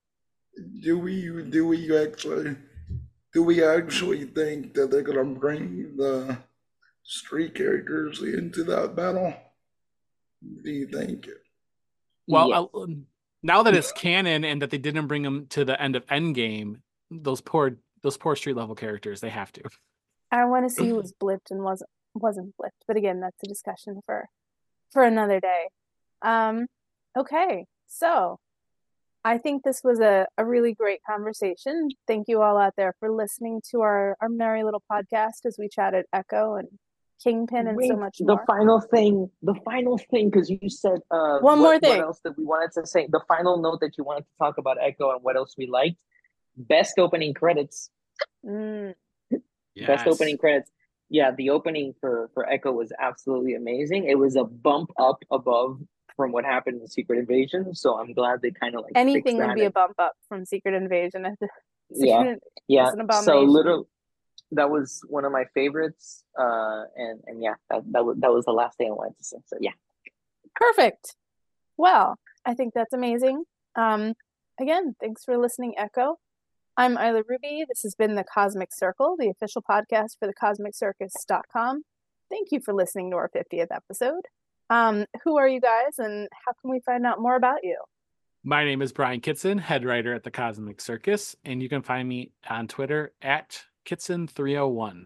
Do 0.80 0.98
we 0.98 1.42
do 1.50 1.66
we 1.66 1.96
actually 1.96 2.56
do 3.34 3.42
we 3.42 3.62
actually 3.62 4.24
think 4.24 4.72
that 4.74 4.90
they're 4.90 5.02
gonna 5.02 5.24
bring 5.24 5.96
the 5.96 6.38
street 7.02 7.54
characters 7.54 8.22
into 8.22 8.64
that 8.64 8.96
battle? 8.96 9.34
Do 10.62 10.70
you 10.70 10.86
think? 10.86 11.28
Well, 12.26 12.48
Yes. 12.48 12.66
uh, 12.74 12.86
now 13.42 13.62
that 13.62 13.74
it's 13.74 13.92
canon 13.92 14.44
and 14.44 14.60
that 14.62 14.70
they 14.70 14.78
didn't 14.78 15.06
bring 15.06 15.22
them 15.22 15.46
to 15.48 15.64
the 15.64 15.80
end 15.80 15.96
of 15.96 16.04
Endgame, 16.06 16.80
those 17.10 17.40
poor 17.40 17.78
those 18.02 18.16
poor 18.16 18.36
street 18.36 18.56
level 18.56 18.74
characters, 18.74 19.20
they 19.20 19.30
have 19.30 19.50
to. 19.52 19.62
I 20.30 20.44
want 20.44 20.68
to 20.68 20.74
see 20.74 20.88
who 20.88 20.96
was 20.96 21.12
blipped 21.22 21.50
and 21.50 21.62
wasn't 21.62 21.90
wasn't 22.14 22.54
blipped, 22.60 22.82
but 22.86 22.96
again, 22.96 23.20
that's 23.20 23.42
a 23.44 23.46
discussion 23.46 24.00
for 24.04 24.26
for 24.90 25.02
another 25.02 25.40
day. 25.40 25.68
Um, 26.22 26.66
okay, 27.16 27.66
so 27.86 28.38
I 29.24 29.38
think 29.38 29.64
this 29.64 29.80
was 29.82 29.98
a, 30.00 30.26
a 30.38 30.44
really 30.44 30.72
great 30.72 31.00
conversation. 31.08 31.88
Thank 32.06 32.28
you 32.28 32.42
all 32.42 32.56
out 32.56 32.74
there 32.76 32.94
for 33.00 33.10
listening 33.10 33.60
to 33.72 33.80
our, 33.80 34.16
our 34.20 34.28
merry 34.28 34.62
little 34.62 34.82
podcast 34.90 35.44
as 35.44 35.56
we 35.58 35.68
chatted 35.68 36.06
Echo 36.12 36.54
and 36.54 36.68
Kingpin 37.22 37.66
and 37.66 37.78
so 37.80 37.94
Wait, 37.94 37.98
much 37.98 38.18
the 38.18 38.38
final 38.46 38.80
thing, 38.80 39.30
the 39.42 39.54
final 39.64 39.98
thing, 39.98 40.30
because 40.30 40.50
you 40.50 40.58
said 40.68 40.98
uh, 41.10 41.38
One 41.38 41.40
what, 41.40 41.56
more 41.58 41.72
What 41.74 41.82
thing. 41.82 42.00
else 42.00 42.20
that 42.24 42.36
we 42.38 42.44
wanted 42.44 42.72
to 42.80 42.86
say? 42.86 43.06
The 43.10 43.20
final 43.28 43.58
note 43.60 43.80
that 43.80 43.96
you 43.98 44.04
wanted 44.04 44.22
to 44.22 44.32
talk 44.38 44.58
about 44.58 44.76
Echo 44.80 45.10
and 45.12 45.22
what 45.22 45.36
else 45.36 45.54
we 45.56 45.66
liked. 45.66 45.96
Best 46.56 46.98
opening 46.98 47.34
credits. 47.34 47.90
Mm, 48.44 48.94
Best 49.86 50.06
opening 50.06 50.38
credits. 50.38 50.70
Yeah, 51.08 51.30
the 51.30 51.50
opening 51.50 51.94
for 52.00 52.30
for 52.34 52.48
Echo 52.48 52.72
was 52.72 52.92
absolutely 52.98 53.54
amazing. 53.54 54.08
It 54.08 54.18
was 54.18 54.36
a 54.36 54.44
bump 54.44 54.90
up 54.98 55.22
above 55.30 55.80
from 56.16 56.32
what 56.32 56.44
happened 56.44 56.80
in 56.80 56.88
Secret 56.88 57.18
Invasion. 57.18 57.74
So 57.74 57.98
I'm 57.98 58.12
glad 58.14 58.40
they 58.42 58.50
kind 58.50 58.74
of 58.74 58.82
like 58.82 58.92
anything 58.96 59.36
would 59.36 59.48
that 59.50 59.54
be 59.54 59.64
a 59.64 59.70
bump 59.70 59.94
up 59.98 60.14
from 60.28 60.44
Secret 60.46 60.74
Invasion. 60.74 61.26
yeah. 61.90 62.18
Secret- 62.22 62.42
Yeah. 62.68 62.88
an 62.88 62.96
So 62.96 63.02
abomination. 63.02 63.48
little 63.50 63.88
that 64.52 64.70
was 64.70 65.00
one 65.08 65.24
of 65.24 65.32
my 65.32 65.44
favorites. 65.54 66.24
Uh 66.38 66.84
and 66.96 67.20
and 67.26 67.42
yeah, 67.42 67.54
that, 67.70 67.82
that 67.92 68.04
was 68.04 68.16
that 68.20 68.32
was 68.32 68.44
the 68.44 68.52
last 68.52 68.76
thing 68.78 68.88
I 68.88 68.92
wanted 68.92 69.18
to 69.18 69.24
say. 69.24 69.38
So 69.46 69.56
yeah. 69.60 69.72
Perfect. 70.54 71.16
Well, 71.76 72.16
I 72.46 72.54
think 72.54 72.72
that's 72.74 72.94
amazing. 72.94 73.44
Um, 73.74 74.14
again, 74.58 74.94
thanks 75.00 75.24
for 75.24 75.36
listening, 75.36 75.74
Echo. 75.76 76.16
I'm 76.78 76.96
Ayla 76.96 77.22
Ruby. 77.28 77.64
This 77.68 77.82
has 77.82 77.94
been 77.94 78.14
the 78.14 78.24
Cosmic 78.24 78.70
Circle, 78.72 79.16
the 79.18 79.28
official 79.28 79.62
podcast 79.62 80.18
for 80.18 80.26
the 80.26 80.34
CosmicCircus.com. 80.34 81.82
Thank 82.30 82.52
you 82.52 82.60
for 82.60 82.72
listening 82.72 83.10
to 83.10 83.16
our 83.16 83.30
50th 83.30 83.68
episode. 83.70 84.22
Um, 84.70 85.06
who 85.24 85.38
are 85.38 85.48
you 85.48 85.60
guys 85.60 85.98
and 85.98 86.28
how 86.44 86.52
can 86.60 86.70
we 86.70 86.80
find 86.80 87.06
out 87.06 87.20
more 87.20 87.36
about 87.36 87.58
you? 87.62 87.78
My 88.42 88.64
name 88.64 88.82
is 88.82 88.92
Brian 88.92 89.20
Kitson, 89.20 89.58
head 89.58 89.84
writer 89.84 90.14
at 90.14 90.22
the 90.22 90.30
Cosmic 90.30 90.80
Circus, 90.80 91.36
and 91.44 91.62
you 91.62 91.68
can 91.68 91.82
find 91.82 92.08
me 92.08 92.32
on 92.48 92.68
Twitter 92.68 93.12
at 93.20 93.62
Kitson301. 93.86 95.04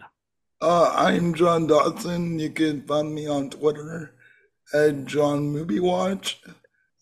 Uh, 0.63 0.93
I'm 0.97 1.35
John 1.35 1.69
Dotson. 1.69 2.41
You 2.41 2.51
can 2.51 2.83
find 2.87 3.15
me 3.15 3.29
on 3.29 3.51
Twitter 3.51 4.15
at 4.73 5.05
John 5.05 5.51
Movie 5.51 5.81
Watch 5.81 6.41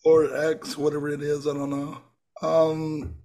or 0.03 0.35
X, 0.51 0.77
whatever 0.77 1.09
it 1.09 1.21
is. 1.21 1.47
I 1.47 1.53
don't 1.53 1.69
know. 1.69 1.97
Um, 2.41 3.15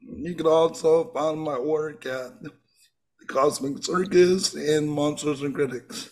you 0.00 0.34
can 0.34 0.46
also 0.46 1.10
find 1.12 1.40
my 1.40 1.58
work 1.58 2.04
at 2.04 2.42
the 2.42 2.50
Cosmic 3.28 3.82
Circus 3.82 4.54
and 4.54 4.90
Monsters 4.90 5.42
and 5.42 5.54
Critics. 5.54 6.10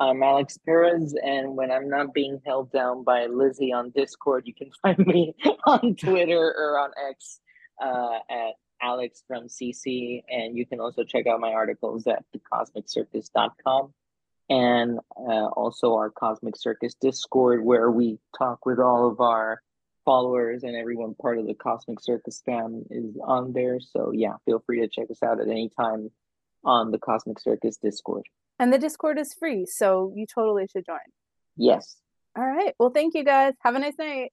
I'm 0.00 0.22
Alex 0.22 0.58
Perez, 0.64 1.14
and 1.22 1.56
when 1.56 1.70
I'm 1.70 1.88
not 1.88 2.12
being 2.12 2.40
held 2.46 2.70
down 2.72 3.04
by 3.04 3.26
Lizzie 3.26 3.72
on 3.72 3.90
Discord, 3.90 4.44
you 4.46 4.54
can 4.54 4.70
find 4.82 5.06
me 5.06 5.34
on 5.66 5.94
Twitter 5.96 6.54
or 6.56 6.78
on 6.78 6.90
X 7.08 7.40
uh, 7.82 8.18
at 8.30 8.54
Alex 8.80 9.22
from 9.26 9.48
CC, 9.48 10.22
and 10.28 10.56
you 10.56 10.66
can 10.66 10.80
also 10.80 11.04
check 11.04 11.26
out 11.26 11.40
my 11.40 11.52
articles 11.52 12.06
at 12.06 12.24
thecosmiccircus.com 12.34 13.92
and 14.48 14.98
uh, 15.16 15.46
also 15.46 15.94
our 15.94 16.10
Cosmic 16.10 16.56
Circus 16.56 16.94
Discord, 16.94 17.64
where 17.64 17.90
we 17.90 18.18
talk 18.38 18.64
with 18.64 18.78
all 18.78 19.08
of 19.10 19.20
our 19.20 19.60
followers 20.04 20.62
and 20.62 20.76
everyone 20.76 21.14
part 21.20 21.38
of 21.38 21.46
the 21.46 21.54
Cosmic 21.54 22.00
Circus 22.00 22.42
fam 22.46 22.84
is 22.90 23.16
on 23.24 23.52
there. 23.52 23.80
So 23.80 24.12
yeah, 24.14 24.34
feel 24.44 24.62
free 24.64 24.80
to 24.80 24.88
check 24.88 25.10
us 25.10 25.22
out 25.22 25.40
at 25.40 25.48
any 25.48 25.68
time 25.68 26.10
on 26.64 26.92
the 26.92 26.98
Cosmic 26.98 27.40
Circus 27.40 27.76
Discord. 27.76 28.24
And 28.58 28.72
the 28.72 28.78
Discord 28.78 29.18
is 29.18 29.34
free, 29.34 29.66
so 29.66 30.12
you 30.14 30.26
totally 30.26 30.66
should 30.68 30.86
join. 30.86 30.98
Yes. 31.56 31.96
All 32.36 32.46
right. 32.46 32.74
Well, 32.78 32.90
thank 32.90 33.14
you 33.14 33.24
guys. 33.24 33.54
Have 33.60 33.74
a 33.74 33.78
nice 33.78 33.98
night. 33.98 34.32